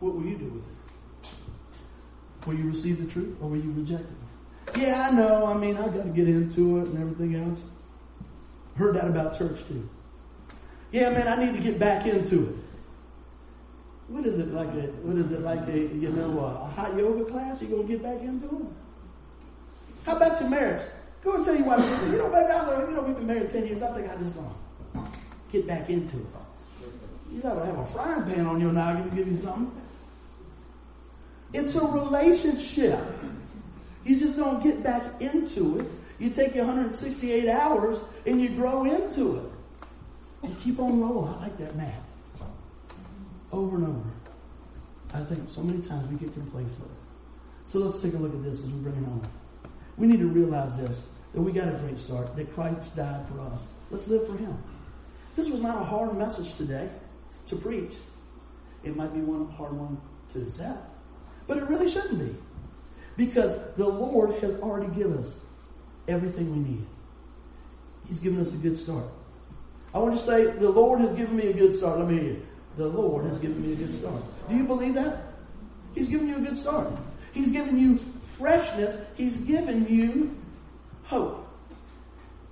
What 0.01 0.15
will 0.15 0.25
you 0.25 0.37
do 0.37 0.47
with 0.47 0.63
it? 0.63 2.47
Will 2.47 2.55
you 2.55 2.65
receive 2.65 3.07
the 3.07 3.13
truth 3.13 3.37
or 3.41 3.51
will 3.51 3.59
you 3.59 3.71
reject 3.73 4.03
it? 4.03 4.81
Yeah, 4.81 5.09
I 5.09 5.15
know. 5.15 5.47
I 5.47 5.57
mean, 5.57 5.77
I 5.77 5.89
got 5.89 6.05
to 6.05 6.11
get 6.11 6.29
into 6.29 6.79
it 6.79 6.87
and 6.89 6.99
everything 6.99 7.35
else. 7.35 7.63
Heard 8.77 8.97
that 8.97 9.07
about 9.07 9.37
church 9.37 9.65
too. 9.67 9.89
Yeah, 10.93 11.11
man, 11.11 11.29
I 11.29 11.45
need 11.45 11.55
to 11.55 11.63
get 11.63 11.79
back 11.79 12.07
into 12.07 12.49
it. 12.49 12.55
What 14.09 14.27
is 14.27 14.41
it 14.41 14.49
like? 14.49 14.69
A, 14.71 14.89
what 15.07 15.17
is 15.17 15.31
it 15.31 15.43
like? 15.43 15.69
A 15.69 15.79
you 15.79 16.09
know 16.11 16.41
a, 16.41 16.51
hot 16.67 16.97
yoga 16.97 17.25
class? 17.31 17.63
You 17.63 17.69
gonna 17.69 17.85
get 17.85 18.03
back 18.03 18.23
into 18.23 18.47
it? 18.47 18.67
How 20.05 20.17
about 20.17 20.41
your 20.41 20.51
marriage? 20.51 20.83
Go 21.23 21.35
and 21.35 21.45
tell 21.45 21.55
your 21.55 21.67
wife. 21.67 21.79
You 22.11 22.19
know, 22.19 22.29
baby, 22.29 22.51
I 22.51 22.89
you 22.89 22.95
know, 22.95 23.03
we've 23.03 23.17
been 23.17 23.27
married 23.27 23.49
ten 23.51 23.67
years. 23.67 23.83
I 23.83 23.95
think 23.95 24.11
I 24.11 24.17
just 24.17 24.35
gonna 24.35 25.09
get 25.53 25.67
back 25.69 25.91
into 25.91 26.17
it. 26.17 26.27
You 27.33 27.41
gotta 27.41 27.65
have 27.65 27.79
a 27.79 27.87
frying 27.87 28.25
pan 28.25 28.47
on 28.47 28.61
your 28.61 28.73
noggin 28.73 29.09
to 29.11 29.15
give 29.15 29.29
you 29.29 29.37
something. 29.37 29.71
It's 31.53 31.75
a 31.75 31.85
relationship. 31.85 33.01
You 34.05 34.19
just 34.19 34.37
don't 34.37 34.63
get 34.63 34.83
back 34.83 35.21
into 35.21 35.81
it. 35.81 35.87
You 36.19 36.31
take 36.31 36.55
your 36.55 36.67
168 36.67 37.49
hours 37.49 38.01
and 38.27 38.41
you 38.41 38.51
grow 38.51 38.85
into 38.85 39.37
it. 39.39 40.49
You 40.49 40.57
keep 40.63 40.79
on 40.79 41.01
rolling. 41.01 41.35
I 41.35 41.41
like 41.43 41.59
that 41.59 41.77
math. 41.77 42.03
over 43.53 43.77
and 43.77 43.87
over. 43.87 44.11
I 45.13 45.25
think 45.25 45.49
so 45.49 45.63
many 45.63 45.83
times 45.83 46.09
we 46.09 46.17
get 46.17 46.33
complacent. 46.35 46.89
So 47.65 47.79
let's 47.79 48.01
take 48.01 48.15
a 48.15 48.17
look 48.17 48.35
at 48.35 48.43
this 48.43 48.61
as 48.61 48.67
we 48.67 48.81
bring 48.81 48.97
it 48.97 49.07
on. 49.07 49.27
We 49.97 50.07
need 50.07 50.21
to 50.21 50.29
realize 50.29 50.77
this, 50.77 51.07
that 51.35 51.41
we 51.41 51.53
got 51.53 51.69
a 51.69 51.77
great 51.79 51.99
start, 51.99 52.35
that 52.37 52.53
Christ 52.53 52.97
died 52.97 53.27
for 53.27 53.41
us. 53.41 53.67
Let's 53.91 54.09
live 54.09 54.27
for 54.27 54.37
Him. 54.37 54.57
This 55.37 55.49
was 55.49 55.61
not 55.61 55.81
a 55.81 55.85
hard 55.85 56.17
message 56.17 56.55
today 56.55 56.89
to 57.47 57.57
preach. 57.57 57.95
It 58.85 58.97
might 58.97 59.13
be 59.13 59.21
one 59.21 59.51
hard 59.53 59.73
one 59.73 60.01
to 60.33 60.43
accept, 60.43 60.90
but 61.51 61.59
it 61.59 61.69
really 61.69 61.91
shouldn't 61.91 62.17
be. 62.17 62.33
Because 63.17 63.57
the 63.75 63.89
Lord 63.89 64.37
has 64.37 64.55
already 64.61 64.87
given 64.95 65.19
us 65.19 65.37
everything 66.07 66.53
we 66.53 66.59
need. 66.61 66.87
He's 68.09 68.21
given 68.21 68.41
us 68.41 68.53
a 68.53 68.57
good 68.57 68.79
start. 68.79 69.05
I 69.93 69.99
want 69.99 70.15
to 70.15 70.23
say, 70.23 70.45
the 70.47 70.71
Lord 70.71 71.01
has 71.01 71.13
given 71.13 71.37
me 71.37 71.49
a 71.49 71.53
good 71.53 71.73
start. 71.73 71.99
Let 71.99 72.07
me 72.07 72.15
hear 72.15 72.23
you. 72.35 72.47
The 72.77 72.87
Lord 72.87 73.25
has 73.25 73.37
given 73.39 73.67
me 73.67 73.73
a 73.73 73.75
good 73.75 73.93
start. 73.93 74.23
Do 74.49 74.55
you 74.55 74.63
believe 74.63 74.95
that? 74.95 75.25
He's 75.97 76.09
given 76.09 76.29
you 76.29 76.37
a 76.37 76.41
good 76.41 76.57
start. 76.57 76.87
He's 77.35 77.51
given 77.51 77.77
you 77.77 77.99
freshness. 78.39 78.97
He's 79.17 79.37
given 79.39 79.89
you 79.89 80.31
hope. 81.03 81.49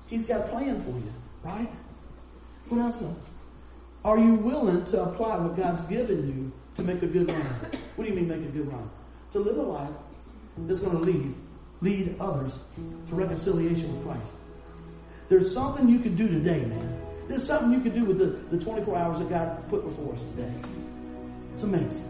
He's 0.09 0.27
got 0.27 0.41
a 0.41 0.49
plan 0.49 0.83
for 0.83 0.91
you, 0.91 1.13
right? 1.45 1.71
What 2.69 2.81
else? 2.81 3.01
Are 4.05 4.19
you 4.19 4.35
willing 4.35 4.85
to 4.87 5.03
apply 5.03 5.39
what 5.39 5.57
God's 5.57 5.81
given 5.83 6.29
you 6.29 6.53
to 6.77 6.83
make 6.83 7.03
a 7.03 7.07
good 7.07 7.29
run? 7.29 7.57
What 7.97 8.05
do 8.05 8.11
you 8.11 8.15
mean 8.15 8.29
make 8.29 8.41
a 8.41 8.53
good 8.53 8.71
run? 8.73 8.89
To 9.33 9.41
live 9.41 9.59
a 9.59 9.63
life 9.63 9.91
that's 10.59 10.81
going 10.81 10.97
to 10.97 11.03
lead, 11.03 11.35
lead 11.81 12.17
others 12.21 12.55
to 13.09 13.15
reconciliation 13.15 13.93
with 13.93 14.07
Christ. 14.07 14.33
There's 15.29 15.53
something 15.53 15.89
you 15.89 15.99
can 15.99 16.15
do 16.15 16.29
today, 16.29 16.65
man. 16.65 17.01
There's 17.27 17.45
something 17.45 17.73
you 17.73 17.81
can 17.81 17.93
do 17.93 18.07
with 18.07 18.19
the, 18.19 18.57
the 18.57 18.63
24 18.63 18.97
hours 18.97 19.19
that 19.19 19.29
God 19.29 19.69
put 19.69 19.85
before 19.85 20.15
us 20.15 20.23
today. 20.23 20.53
It's 21.53 21.63
amazing. 21.63 22.09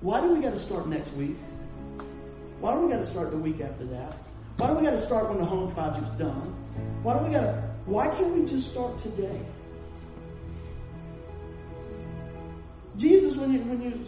Why 0.00 0.20
do 0.20 0.32
we 0.32 0.40
got 0.40 0.52
to 0.52 0.58
start 0.58 0.88
next 0.88 1.12
week? 1.12 1.36
Why 2.60 2.74
do 2.74 2.80
we 2.80 2.90
got 2.90 2.98
to 2.98 3.04
start 3.04 3.30
the 3.30 3.38
week 3.38 3.60
after 3.60 3.84
that? 3.84 4.16
Why 4.56 4.68
do 4.68 4.74
we 4.74 4.82
got 4.82 4.92
to 4.92 4.98
start 4.98 5.28
when 5.28 5.38
the 5.38 5.44
home 5.44 5.72
project's 5.72 6.10
done? 6.10 6.54
Why 7.02 7.18
do 7.18 7.24
we 7.24 7.32
got 7.32 7.42
to, 7.42 7.62
why 7.86 8.08
can't 8.08 8.34
we 8.34 8.44
just 8.44 8.72
start 8.72 8.98
today? 8.98 9.40
When 13.38 13.52
you, 13.52 13.60
when 13.60 13.80
you 13.80 14.04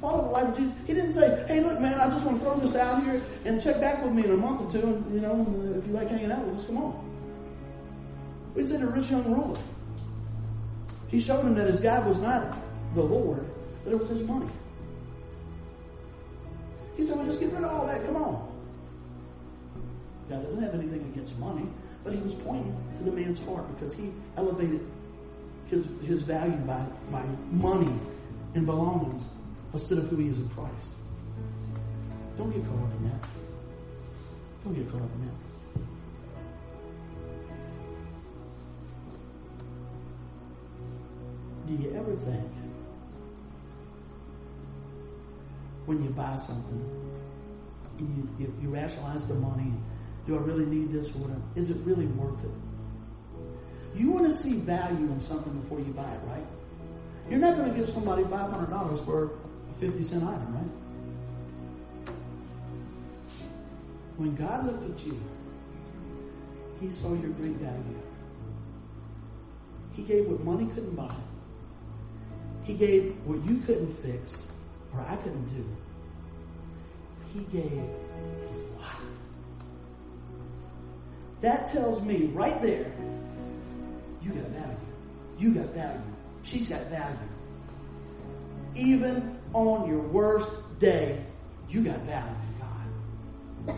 follow 0.00 0.24
the 0.24 0.30
life 0.30 0.48
of 0.48 0.56
Jesus, 0.56 0.72
he 0.86 0.94
didn't 0.94 1.12
say, 1.12 1.44
hey, 1.46 1.60
look, 1.60 1.80
man, 1.80 2.00
I 2.00 2.08
just 2.08 2.24
want 2.24 2.38
to 2.38 2.44
throw 2.44 2.58
this 2.58 2.74
out 2.74 3.02
here 3.02 3.20
and 3.44 3.60
check 3.60 3.80
back 3.80 4.02
with 4.02 4.12
me 4.12 4.24
in 4.24 4.32
a 4.32 4.36
month 4.36 4.62
or 4.62 4.80
two, 4.80 4.86
and, 4.86 5.14
you 5.14 5.20
know, 5.20 5.32
uh, 5.32 5.78
if 5.78 5.86
you 5.86 5.92
like 5.92 6.08
hanging 6.08 6.32
out 6.32 6.44
with 6.44 6.58
us, 6.58 6.64
come 6.64 6.78
on. 6.78 7.10
He 8.56 8.64
said 8.64 8.82
a 8.82 8.86
rich 8.86 9.10
young 9.10 9.24
ruler. 9.32 9.58
He 11.08 11.20
showed 11.20 11.44
him 11.44 11.54
that 11.54 11.66
his 11.66 11.80
God 11.80 12.06
was 12.06 12.18
not 12.18 12.56
the 12.94 13.02
Lord, 13.02 13.44
but 13.84 13.92
it 13.92 13.98
was 13.98 14.08
his 14.08 14.22
money. 14.22 14.48
He 16.96 17.04
said, 17.04 17.16
well, 17.16 17.26
just 17.26 17.40
get 17.40 17.52
rid 17.52 17.62
of 17.62 17.70
all 17.72 17.86
that. 17.86 18.04
Come 18.06 18.16
on. 18.16 18.48
God 20.28 20.44
doesn't 20.44 20.62
have 20.62 20.74
anything 20.74 21.00
against 21.12 21.36
money, 21.38 21.66
but 22.04 22.12
he 22.12 22.20
was 22.20 22.34
pointing 22.34 22.76
to 22.94 23.02
the 23.02 23.12
man's 23.12 23.40
heart 23.40 23.66
because 23.74 23.92
he 23.92 24.12
elevated 24.36 24.80
his, 25.68 25.86
his 26.04 26.22
value 26.22 26.56
by, 26.58 26.84
by 27.10 27.24
money 27.50 27.92
and 28.54 28.66
belongings 28.66 29.24
instead 29.72 29.98
of 29.98 30.08
who 30.08 30.16
he 30.16 30.28
is 30.28 30.38
in 30.38 30.48
Christ. 30.50 30.86
Don't 32.36 32.50
get 32.50 32.64
caught 32.64 32.82
up 32.82 32.92
in 32.96 33.08
that. 33.10 33.28
Don't 34.64 34.74
get 34.74 34.90
caught 34.90 35.02
up 35.02 35.10
in 35.14 35.26
that. 35.26 35.34
Do 41.66 41.82
you 41.82 41.94
ever 41.94 42.16
think 42.16 42.50
when 45.86 46.02
you 46.02 46.10
buy 46.10 46.36
something, 46.36 47.10
you, 47.98 48.28
you, 48.38 48.54
you 48.62 48.68
rationalize 48.68 49.26
the 49.26 49.34
money, 49.34 49.72
do 50.26 50.36
I 50.36 50.38
really 50.38 50.66
need 50.66 50.92
this 50.92 51.08
or? 51.14 51.42
Is 51.56 51.70
it 51.70 51.76
really 51.84 52.06
worth 52.06 52.42
it? 52.44 53.98
You 53.98 54.10
want 54.10 54.26
to 54.26 54.32
see 54.32 54.54
value 54.54 55.06
in 55.06 55.20
something 55.20 55.52
before 55.60 55.78
you 55.78 55.92
buy 55.92 56.10
it, 56.10 56.20
right? 56.26 56.44
You're 57.30 57.38
not 57.38 57.56
going 57.56 57.70
to 57.70 57.78
give 57.78 57.88
somebody 57.88 58.24
$500 58.24 59.04
for 59.04 59.26
a 59.26 59.80
50 59.80 60.02
cent 60.02 60.24
item, 60.24 60.52
right? 60.52 62.14
When 64.16 64.34
God 64.34 64.66
looked 64.66 64.82
at 64.82 65.06
you, 65.06 65.18
He 66.80 66.90
saw 66.90 67.14
your 67.14 67.30
great 67.30 67.52
value. 67.52 68.02
He 69.94 70.02
gave 70.02 70.26
what 70.26 70.40
money 70.40 70.66
couldn't 70.74 70.96
buy. 70.96 71.14
He 72.64 72.74
gave 72.74 73.14
what 73.24 73.42
you 73.48 73.58
couldn't 73.60 73.94
fix 73.94 74.46
or 74.92 75.00
I 75.00 75.14
couldn't 75.16 75.46
do. 75.56 75.64
He 77.32 77.40
gave 77.56 77.70
His 78.50 78.62
life. 78.76 78.96
That 81.42 81.68
tells 81.68 82.02
me 82.02 82.24
right 82.34 82.60
there, 82.60 82.92
you 84.20 84.30
got 84.32 84.48
value. 84.48 84.76
You 85.38 85.54
got 85.54 85.66
value. 85.66 86.00
She's 86.42 86.68
got 86.68 86.82
value. 86.86 87.16
Even 88.74 89.38
on 89.52 89.88
your 89.88 90.00
worst 90.00 90.56
day, 90.78 91.22
you 91.68 91.82
got 91.82 91.98
value 92.00 92.34
to 93.66 93.74
God. 93.74 93.76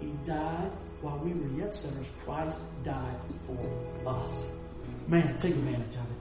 He 0.00 0.08
died 0.24 0.70
while 1.00 1.18
we 1.18 1.32
were 1.32 1.48
yet 1.58 1.74
sinners. 1.74 2.08
Christ 2.24 2.58
died 2.84 3.16
for 3.46 4.08
us. 4.08 4.48
Man, 5.08 5.36
take 5.36 5.52
advantage 5.52 5.94
of 5.94 6.02
it. 6.02 6.20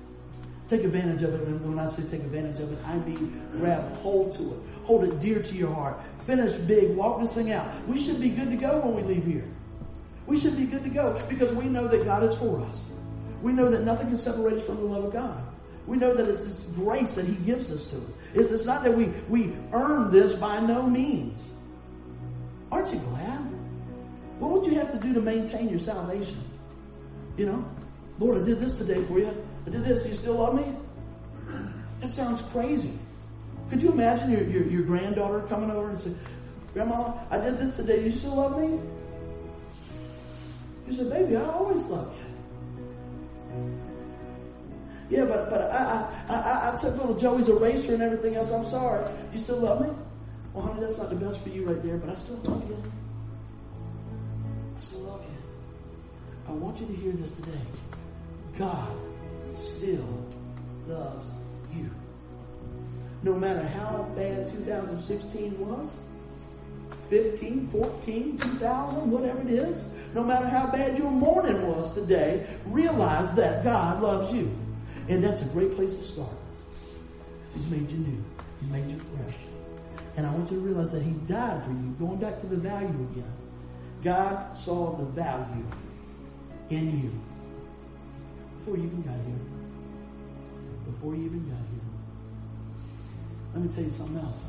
Take 0.68 0.84
advantage 0.84 1.24
of 1.24 1.34
it. 1.34 1.48
And 1.48 1.68
when 1.68 1.80
I 1.80 1.88
say 1.88 2.04
take 2.04 2.22
advantage 2.22 2.60
of 2.60 2.72
it, 2.72 2.80
I 2.86 2.98
mean 2.98 3.42
grab 3.58 3.98
hold 3.98 4.32
to 4.34 4.44
it. 4.44 4.60
Hold 4.84 5.04
it 5.04 5.20
dear 5.20 5.42
to 5.42 5.56
your 5.56 5.74
heart. 5.74 6.00
Finish 6.26 6.58
big. 6.60 6.96
Walk 6.96 7.20
this 7.20 7.34
thing 7.34 7.52
out. 7.52 7.68
We 7.88 8.00
should 8.02 8.22
be 8.22 8.30
good 8.30 8.52
to 8.52 8.56
go 8.56 8.80
when 8.80 8.96
we 8.96 9.02
leave 9.04 9.26
here. 9.26 9.48
We 10.28 10.40
should 10.40 10.56
be 10.56 10.66
good 10.66 10.84
to 10.84 10.90
go 10.90 11.20
because 11.28 11.52
we 11.54 11.66
know 11.66 11.88
that 11.88 12.06
God 12.06 12.24
is 12.24 12.36
for 12.36 12.62
us. 12.62 12.84
We 13.42 13.54
know 13.54 13.70
that 13.70 13.84
nothing 13.84 14.08
can 14.10 14.20
separate 14.20 14.56
us 14.56 14.66
from 14.66 14.78
the 14.78 14.84
love 14.84 15.06
of 15.06 15.14
God. 15.14 15.42
We 15.88 15.98
know 15.98 16.14
that 16.14 16.28
it's 16.28 16.44
this 16.44 16.64
grace 16.76 17.16
that 17.16 17.26
He 17.26 17.36
gives 17.36 17.72
us 17.72 17.88
to 17.88 17.98
us. 17.98 18.14
It's, 18.34 18.52
it's 18.52 18.66
not 18.66 18.84
that 18.84 18.96
we, 18.96 19.06
we 19.28 19.54
earn 19.72 20.12
this 20.12 20.36
by 20.36 20.60
no 20.60 20.84
means. 20.84 21.52
Aren't 22.72 22.94
you 22.94 23.00
glad? 23.00 23.40
What 24.40 24.52
would 24.52 24.66
you 24.66 24.76
have 24.76 24.92
to 24.92 24.98
do 25.00 25.14
to 25.14 25.22
maintain 25.22 25.70
your 25.70 25.80
salvation? 25.80 26.38
You 27.38 27.48
know, 27.48 27.66
Lord, 28.20 28.42
I 28.42 28.46
did 28.46 28.60
this 28.60 28.78
today 28.78 29.04
for 29.04 29.20
you. 29.20 29.36
I 29.66 29.70
did 29.70 29.84
this. 29.84 30.04
Do 30.04 30.10
you 30.10 30.16
still 30.16 30.36
love 30.36 30.56
me? 30.56 30.66
That 32.02 32.10
sounds 32.10 32.42
crazy. 32.42 32.94
Could 33.70 33.82
you 33.82 33.92
imagine 33.92 34.32
your, 34.32 34.44
your, 34.44 34.64
your 34.66 34.82
granddaughter 34.84 35.42
coming 35.48 35.70
over 35.72 35.90
and 35.90 36.00
saying, 36.00 36.18
Grandma, 36.74 37.14
I 37.30 37.38
did 37.40 37.58
this 37.58 37.76
today. 37.76 38.00
Do 38.00 38.06
you 38.06 38.12
still 38.12 38.36
love 38.36 38.60
me? 38.60 38.80
You 40.88 40.94
said, 40.94 41.10
baby, 41.10 41.36
I 41.36 41.46
always 41.46 41.84
love 41.86 42.14
you. 42.18 42.19
Yeah, 45.10 45.26
but 45.26 45.50
but 45.50 45.62
I 45.72 46.08
I, 46.28 46.36
I, 46.36 46.74
I 46.74 46.78
took 46.78 46.96
little 46.98 47.16
Joey's 47.16 47.50
eraser 47.50 47.94
and 47.94 48.04
everything 48.04 48.36
else. 48.36 48.52
I'm 48.52 48.66
sorry. 48.66 49.10
You 49.34 49.40
still 49.40 49.58
love 49.58 49.82
me? 49.82 49.94
Well, 50.54 50.66
honey, 50.66 50.82
that's 50.82 50.98
not 50.98 51.10
the 51.10 51.16
best 51.16 51.42
for 51.42 51.50
you 51.50 51.66
right 51.66 51.82
there, 51.82 51.98
but 51.98 52.10
I 52.10 52.14
still 52.14 52.40
love 52.46 52.68
you. 52.70 52.78
I 54.78 54.80
still 54.80 55.00
love 55.02 55.24
you. 55.24 55.30
I 56.48 56.52
want 56.52 56.80
you 56.80 56.88
to 56.88 56.94
hear 56.94 57.12
this 57.14 57.32
today. 57.32 57.62
God 58.58 58.90
still 59.52 60.26
loves 60.88 61.32
you. 61.74 61.90
No 63.24 63.34
matter 63.34 63.68
how 63.68 64.08
bad 64.16 64.48
2016 64.48 65.60
was, 65.60 65.98
15, 67.10 67.68
14, 67.68 68.38
2000, 68.38 69.12
whatever 69.12 69.42
it 69.42 69.50
is, 69.50 69.84
no 70.14 70.24
matter 70.24 70.48
how 70.48 70.68
bad 70.68 70.98
your 70.98 71.12
morning 71.12 71.68
was 71.68 71.94
today, 71.94 72.46
realize 72.68 73.32
that 73.34 73.64
God 73.64 74.02
loves 74.02 74.34
you. 74.34 74.52
And 75.10 75.24
that's 75.24 75.42
a 75.42 75.46
great 75.46 75.72
place 75.76 75.98
to 75.98 76.04
start. 76.04 76.30
He's 77.56 77.66
made 77.68 77.90
you 77.90 77.98
new. 77.98 78.24
He's 78.62 78.70
made 78.70 78.90
you 78.90 79.00
fresh. 79.18 79.36
And 80.16 80.28
I 80.28 80.32
want 80.32 80.52
you 80.52 80.58
to 80.58 80.64
realize 80.64 80.92
that 80.92 81.02
He 81.02 81.12
died 81.28 81.64
for 81.64 81.72
you. 81.72 81.96
Going 82.00 82.18
back 82.18 82.40
to 82.42 82.46
the 82.46 82.58
value 82.58 82.88
again. 82.88 83.34
God 84.04 84.56
saw 84.56 84.96
the 84.96 85.06
value 85.06 85.66
in 86.70 87.02
you 87.02 87.12
before 88.60 88.78
you 88.78 88.84
even 88.84 89.02
got 89.02 89.16
here. 89.16 89.40
Before 90.86 91.16
you 91.16 91.26
even 91.26 91.50
got 91.50 91.58
here. 91.58 91.80
Let 93.56 93.64
me 93.64 93.74
tell 93.74 93.84
you 93.84 93.90
something 93.90 94.18
else. 94.24 94.44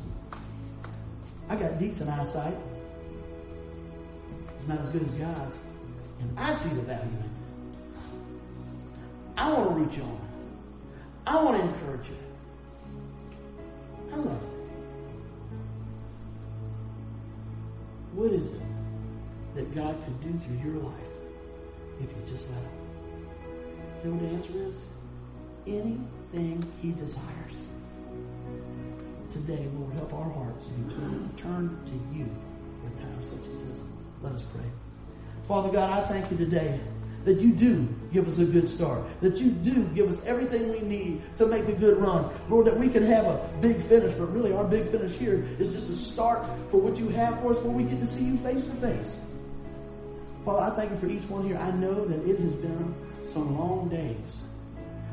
I 1.49 1.55
got 1.55 1.79
decent 1.79 2.09
eyesight. 2.09 2.55
It's 4.57 4.67
not 4.67 4.79
as 4.79 4.87
good 4.89 5.01
as 5.01 5.13
God's. 5.15 5.57
And 6.19 6.39
I 6.39 6.53
see 6.53 6.69
the 6.69 6.81
value 6.81 7.01
in 7.01 7.15
it. 7.15 7.31
I 9.37 9.53
want 9.53 9.91
to 9.91 9.97
you 9.97 10.03
on. 10.03 10.30
I 11.27 11.43
want 11.43 11.57
to 11.57 11.63
encourage 11.63 12.07
you. 12.07 12.17
I 14.11 14.15
love 14.15 14.41
you. 14.41 14.49
What 18.13 18.31
is 18.31 18.51
it 18.51 18.61
that 19.55 19.73
God 19.75 19.95
could 20.03 20.21
do 20.21 20.39
through 20.39 20.71
your 20.71 20.81
life 20.81 20.93
if 22.01 22.09
you 22.09 22.23
just 22.27 22.49
let 22.49 22.59
Him? 22.59 22.69
You 24.03 24.09
know 24.09 24.15
what 24.17 24.29
the 24.29 24.35
answer 24.35 24.67
is? 24.67 24.81
anything 25.67 26.65
He 26.81 26.91
desires. 26.91 27.27
Today, 29.31 29.67
Lord, 29.77 29.93
help 29.93 30.13
our 30.13 30.29
hearts 30.29 30.65
to 30.65 31.41
turned 31.41 31.85
to 31.85 31.93
you 32.15 32.25
in 32.25 32.97
times 32.97 33.29
such 33.29 33.47
as 33.47 33.61
this. 33.61 33.81
Let 34.21 34.33
us 34.33 34.41
pray. 34.41 34.65
Father 35.47 35.69
God, 35.69 35.89
I 35.89 36.05
thank 36.07 36.29
you 36.31 36.37
today 36.37 36.79
that 37.25 37.39
you 37.41 37.51
do 37.51 37.87
give 38.11 38.27
us 38.27 38.39
a 38.39 38.45
good 38.45 38.67
start, 38.67 39.01
that 39.21 39.37
you 39.37 39.51
do 39.51 39.83
give 39.95 40.09
us 40.09 40.23
everything 40.25 40.71
we 40.71 40.79
need 40.79 41.21
to 41.37 41.45
make 41.45 41.67
a 41.67 41.73
good 41.73 41.97
run. 41.97 42.29
Lord, 42.49 42.65
that 42.65 42.77
we 42.77 42.89
can 42.89 43.05
have 43.05 43.25
a 43.25 43.49
big 43.61 43.81
finish, 43.83 44.13
but 44.13 44.31
really 44.33 44.53
our 44.53 44.63
big 44.63 44.87
finish 44.87 45.15
here 45.15 45.45
is 45.59 45.73
just 45.73 45.89
a 45.89 45.93
start 45.93 46.45
for 46.69 46.77
what 46.77 46.97
you 46.97 47.09
have 47.09 47.39
for 47.41 47.51
us 47.51 47.61
where 47.61 47.71
we 47.71 47.83
get 47.83 47.99
to 47.99 48.05
see 48.05 48.23
you 48.23 48.37
face 48.37 48.65
to 48.65 48.75
face. 48.77 49.19
Father, 50.45 50.71
I 50.71 50.75
thank 50.75 50.91
you 50.91 50.97
for 50.97 51.07
each 51.07 51.29
one 51.29 51.45
here. 51.45 51.57
I 51.57 51.71
know 51.71 52.05
that 52.05 52.27
it 52.27 52.39
has 52.39 52.53
been 52.53 52.95
some 53.27 53.57
long 53.57 53.89
days. 53.89 54.41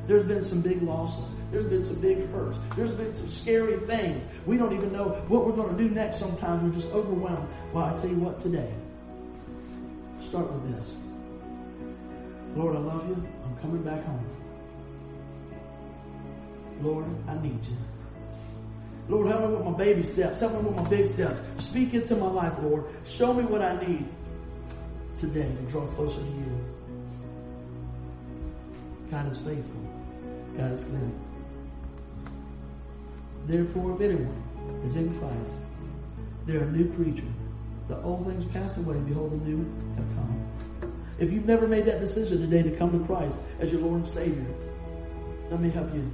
There's 0.06 0.22
been 0.22 0.42
some 0.42 0.62
big 0.62 0.80
losses. 0.82 1.30
There's 1.50 1.66
been 1.66 1.84
some 1.84 2.00
big 2.00 2.30
hurts. 2.30 2.58
There's 2.76 2.92
been 2.92 3.12
some 3.12 3.28
scary 3.28 3.76
things. 3.76 4.24
We 4.46 4.56
don't 4.56 4.72
even 4.72 4.90
know 4.90 5.10
what 5.28 5.44
we're 5.44 5.52
going 5.52 5.76
to 5.76 5.82
do 5.82 5.90
next 5.90 6.18
sometimes. 6.18 6.62
We're 6.62 6.80
just 6.80 6.92
overwhelmed. 6.94 7.46
Well, 7.74 7.84
I 7.84 7.94
tell 7.94 8.08
you 8.08 8.16
what 8.16 8.38
today. 8.38 8.72
Start 10.20 10.50
with 10.50 10.74
this. 10.74 10.96
Lord, 12.58 12.74
I 12.74 12.80
love 12.80 13.08
you. 13.08 13.14
I'm 13.44 13.56
coming 13.58 13.82
back 13.82 14.04
home. 14.04 14.26
Lord, 16.82 17.04
I 17.28 17.40
need 17.40 17.64
you. 17.64 17.76
Lord, 19.08 19.28
help 19.28 19.50
me 19.50 19.56
with 19.58 19.64
my 19.64 19.78
baby 19.78 20.02
steps. 20.02 20.40
Help 20.40 20.54
me 20.54 20.62
with 20.62 20.74
my 20.74 20.88
big 20.88 21.06
steps. 21.06 21.40
Speak 21.64 21.94
into 21.94 22.16
my 22.16 22.26
life, 22.28 22.58
Lord. 22.60 22.84
Show 23.06 23.32
me 23.32 23.44
what 23.44 23.62
I 23.62 23.78
need 23.86 24.08
today 25.16 25.48
to 25.54 25.62
draw 25.70 25.86
closer 25.94 26.18
to 26.18 26.26
you. 26.26 26.64
God 29.12 29.30
is 29.30 29.38
faithful. 29.38 29.80
God 30.56 30.72
is 30.72 30.82
good. 30.82 31.12
Therefore, 33.46 33.94
if 33.94 34.00
anyone 34.00 34.82
is 34.84 34.96
in 34.96 35.16
Christ, 35.20 35.52
they're 36.44 36.64
a 36.64 36.72
new 36.72 36.92
creature. 36.94 37.22
The 37.86 38.02
old 38.02 38.26
things 38.26 38.44
passed 38.46 38.78
away. 38.78 38.98
Behold, 39.06 39.30
the 39.30 39.36
new 39.48 39.64
have 39.94 40.04
come. 40.16 40.37
If 41.18 41.32
you've 41.32 41.46
never 41.46 41.66
made 41.66 41.84
that 41.86 42.00
decision 42.00 42.40
today 42.40 42.62
to 42.62 42.76
come 42.76 42.98
to 42.98 43.04
Christ 43.06 43.38
as 43.58 43.72
your 43.72 43.80
Lord 43.80 43.96
and 43.96 44.08
Savior, 44.08 44.46
let 45.50 45.60
me 45.60 45.70
help 45.70 45.92
you 45.94 46.10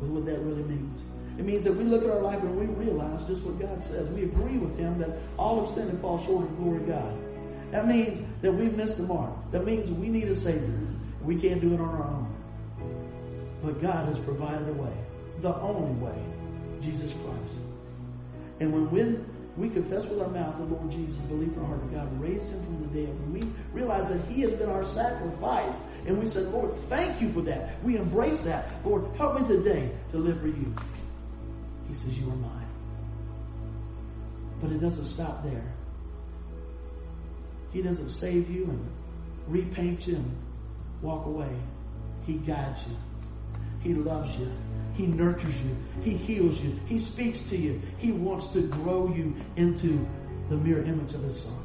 with 0.00 0.10
what 0.10 0.24
that 0.26 0.38
really 0.40 0.62
means. 0.64 1.02
It 1.38 1.44
means 1.44 1.64
that 1.64 1.72
we 1.72 1.84
look 1.84 2.04
at 2.04 2.10
our 2.10 2.20
life 2.20 2.42
and 2.42 2.58
we 2.58 2.66
realize 2.84 3.24
just 3.24 3.42
what 3.44 3.58
God 3.58 3.82
says. 3.82 4.08
We 4.08 4.24
agree 4.24 4.58
with 4.58 4.78
Him 4.78 4.98
that 4.98 5.10
all 5.38 5.62
of 5.62 5.68
sin 5.68 5.88
and 5.88 6.00
fall 6.00 6.18
short 6.24 6.44
of 6.44 6.56
glory 6.56 6.80
God. 6.80 7.14
That 7.70 7.86
means 7.86 8.24
that 8.42 8.52
we've 8.52 8.74
missed 8.76 8.96
the 8.96 9.02
mark. 9.02 9.32
That 9.50 9.64
means 9.64 9.90
we 9.90 10.08
need 10.08 10.28
a 10.28 10.34
Savior. 10.34 10.80
We 11.22 11.38
can't 11.38 11.60
do 11.60 11.74
it 11.74 11.80
on 11.80 11.88
our 11.88 12.04
own. 12.04 12.34
But 13.62 13.82
God 13.82 14.06
has 14.08 14.18
provided 14.18 14.68
a 14.68 14.72
way. 14.72 14.92
The 15.40 15.54
only 15.56 15.92
way. 16.02 16.22
Jesus 16.80 17.12
Christ. 17.12 17.60
And 18.60 18.72
when, 18.72 18.90
when 18.90 19.35
we 19.56 19.70
confess 19.70 20.04
with 20.06 20.20
our 20.20 20.28
mouth 20.28 20.56
the 20.58 20.64
Lord 20.64 20.90
Jesus, 20.90 21.16
believe 21.22 21.52
in 21.52 21.58
our 21.60 21.66
heart 21.66 21.80
that 21.80 21.94
God 21.94 22.20
raised 22.20 22.48
him 22.48 22.62
from 22.62 22.82
the 22.82 23.00
dead, 23.00 23.08
when 23.20 23.32
we 23.32 23.52
realize 23.72 24.06
that 24.08 24.22
he 24.26 24.42
has 24.42 24.52
been 24.52 24.68
our 24.68 24.84
sacrifice, 24.84 25.80
and 26.06 26.18
we 26.18 26.26
said, 26.26 26.44
Lord, 26.48 26.72
thank 26.88 27.22
you 27.22 27.30
for 27.30 27.40
that. 27.42 27.82
We 27.82 27.96
embrace 27.96 28.44
that. 28.44 28.68
Lord, 28.84 29.06
help 29.16 29.40
me 29.40 29.46
today 29.48 29.90
to 30.10 30.18
live 30.18 30.40
for 30.40 30.48
you. 30.48 30.74
He 31.88 31.94
says, 31.94 32.18
you 32.18 32.28
are 32.28 32.36
mine. 32.36 32.68
But 34.60 34.72
it 34.72 34.78
doesn't 34.78 35.04
stop 35.04 35.42
there. 35.42 35.64
He 37.72 37.82
doesn't 37.82 38.08
save 38.08 38.50
you 38.50 38.64
and 38.64 38.90
repaint 39.48 40.06
you 40.06 40.16
and 40.16 40.36
walk 41.02 41.26
away. 41.26 41.54
He 42.26 42.34
guides 42.34 42.84
you. 42.86 42.96
He 43.80 43.94
loves 43.94 44.38
you. 44.38 44.50
He 44.96 45.06
nurtures 45.06 45.54
you. 45.62 45.76
He 46.02 46.16
heals 46.16 46.60
you. 46.60 46.78
He 46.86 46.98
speaks 46.98 47.40
to 47.50 47.56
you. 47.56 47.80
He 47.98 48.12
wants 48.12 48.46
to 48.48 48.62
grow 48.62 49.12
you 49.14 49.34
into 49.56 50.06
the 50.48 50.56
mirror 50.56 50.82
image 50.82 51.12
of 51.12 51.22
His 51.22 51.40
Son. 51.40 51.58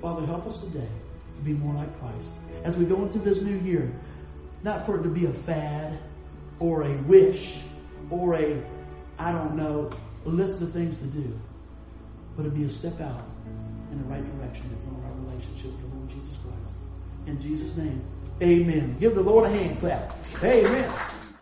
Father, 0.00 0.24
help 0.24 0.46
us 0.46 0.60
today 0.60 0.88
to 1.34 1.40
be 1.40 1.52
more 1.52 1.74
like 1.74 2.00
Christ. 2.00 2.28
As 2.62 2.76
we 2.76 2.84
go 2.84 3.02
into 3.02 3.18
this 3.18 3.40
new 3.40 3.58
year, 3.58 3.92
not 4.62 4.86
for 4.86 5.00
it 5.00 5.02
to 5.02 5.08
be 5.08 5.26
a 5.26 5.32
fad 5.32 5.98
or 6.60 6.82
a 6.82 6.94
wish 7.02 7.60
or 8.10 8.34
a, 8.34 8.62
I 9.18 9.32
don't 9.32 9.56
know, 9.56 9.90
list 10.24 10.60
of 10.62 10.72
things 10.72 10.96
to 10.98 11.04
do, 11.04 11.36
but 12.36 12.44
to 12.44 12.50
be 12.50 12.64
a 12.64 12.68
step 12.68 13.00
out 13.00 13.24
in 13.90 13.98
the 13.98 14.04
right 14.04 14.38
direction 14.38 14.68
to 14.68 14.76
grow 14.76 15.04
our 15.04 15.16
relationship 15.26 15.72
with 15.72 15.90
the 15.90 15.96
Lord 15.96 16.08
Jesus 16.10 16.36
Christ. 16.44 16.76
In 17.26 17.40
Jesus' 17.40 17.76
name, 17.76 18.02
amen. 18.42 18.96
Give 19.00 19.14
the 19.14 19.22
Lord 19.22 19.46
a 19.46 19.50
hand 19.50 19.78
clap. 19.80 20.16
Amen. 20.42 21.17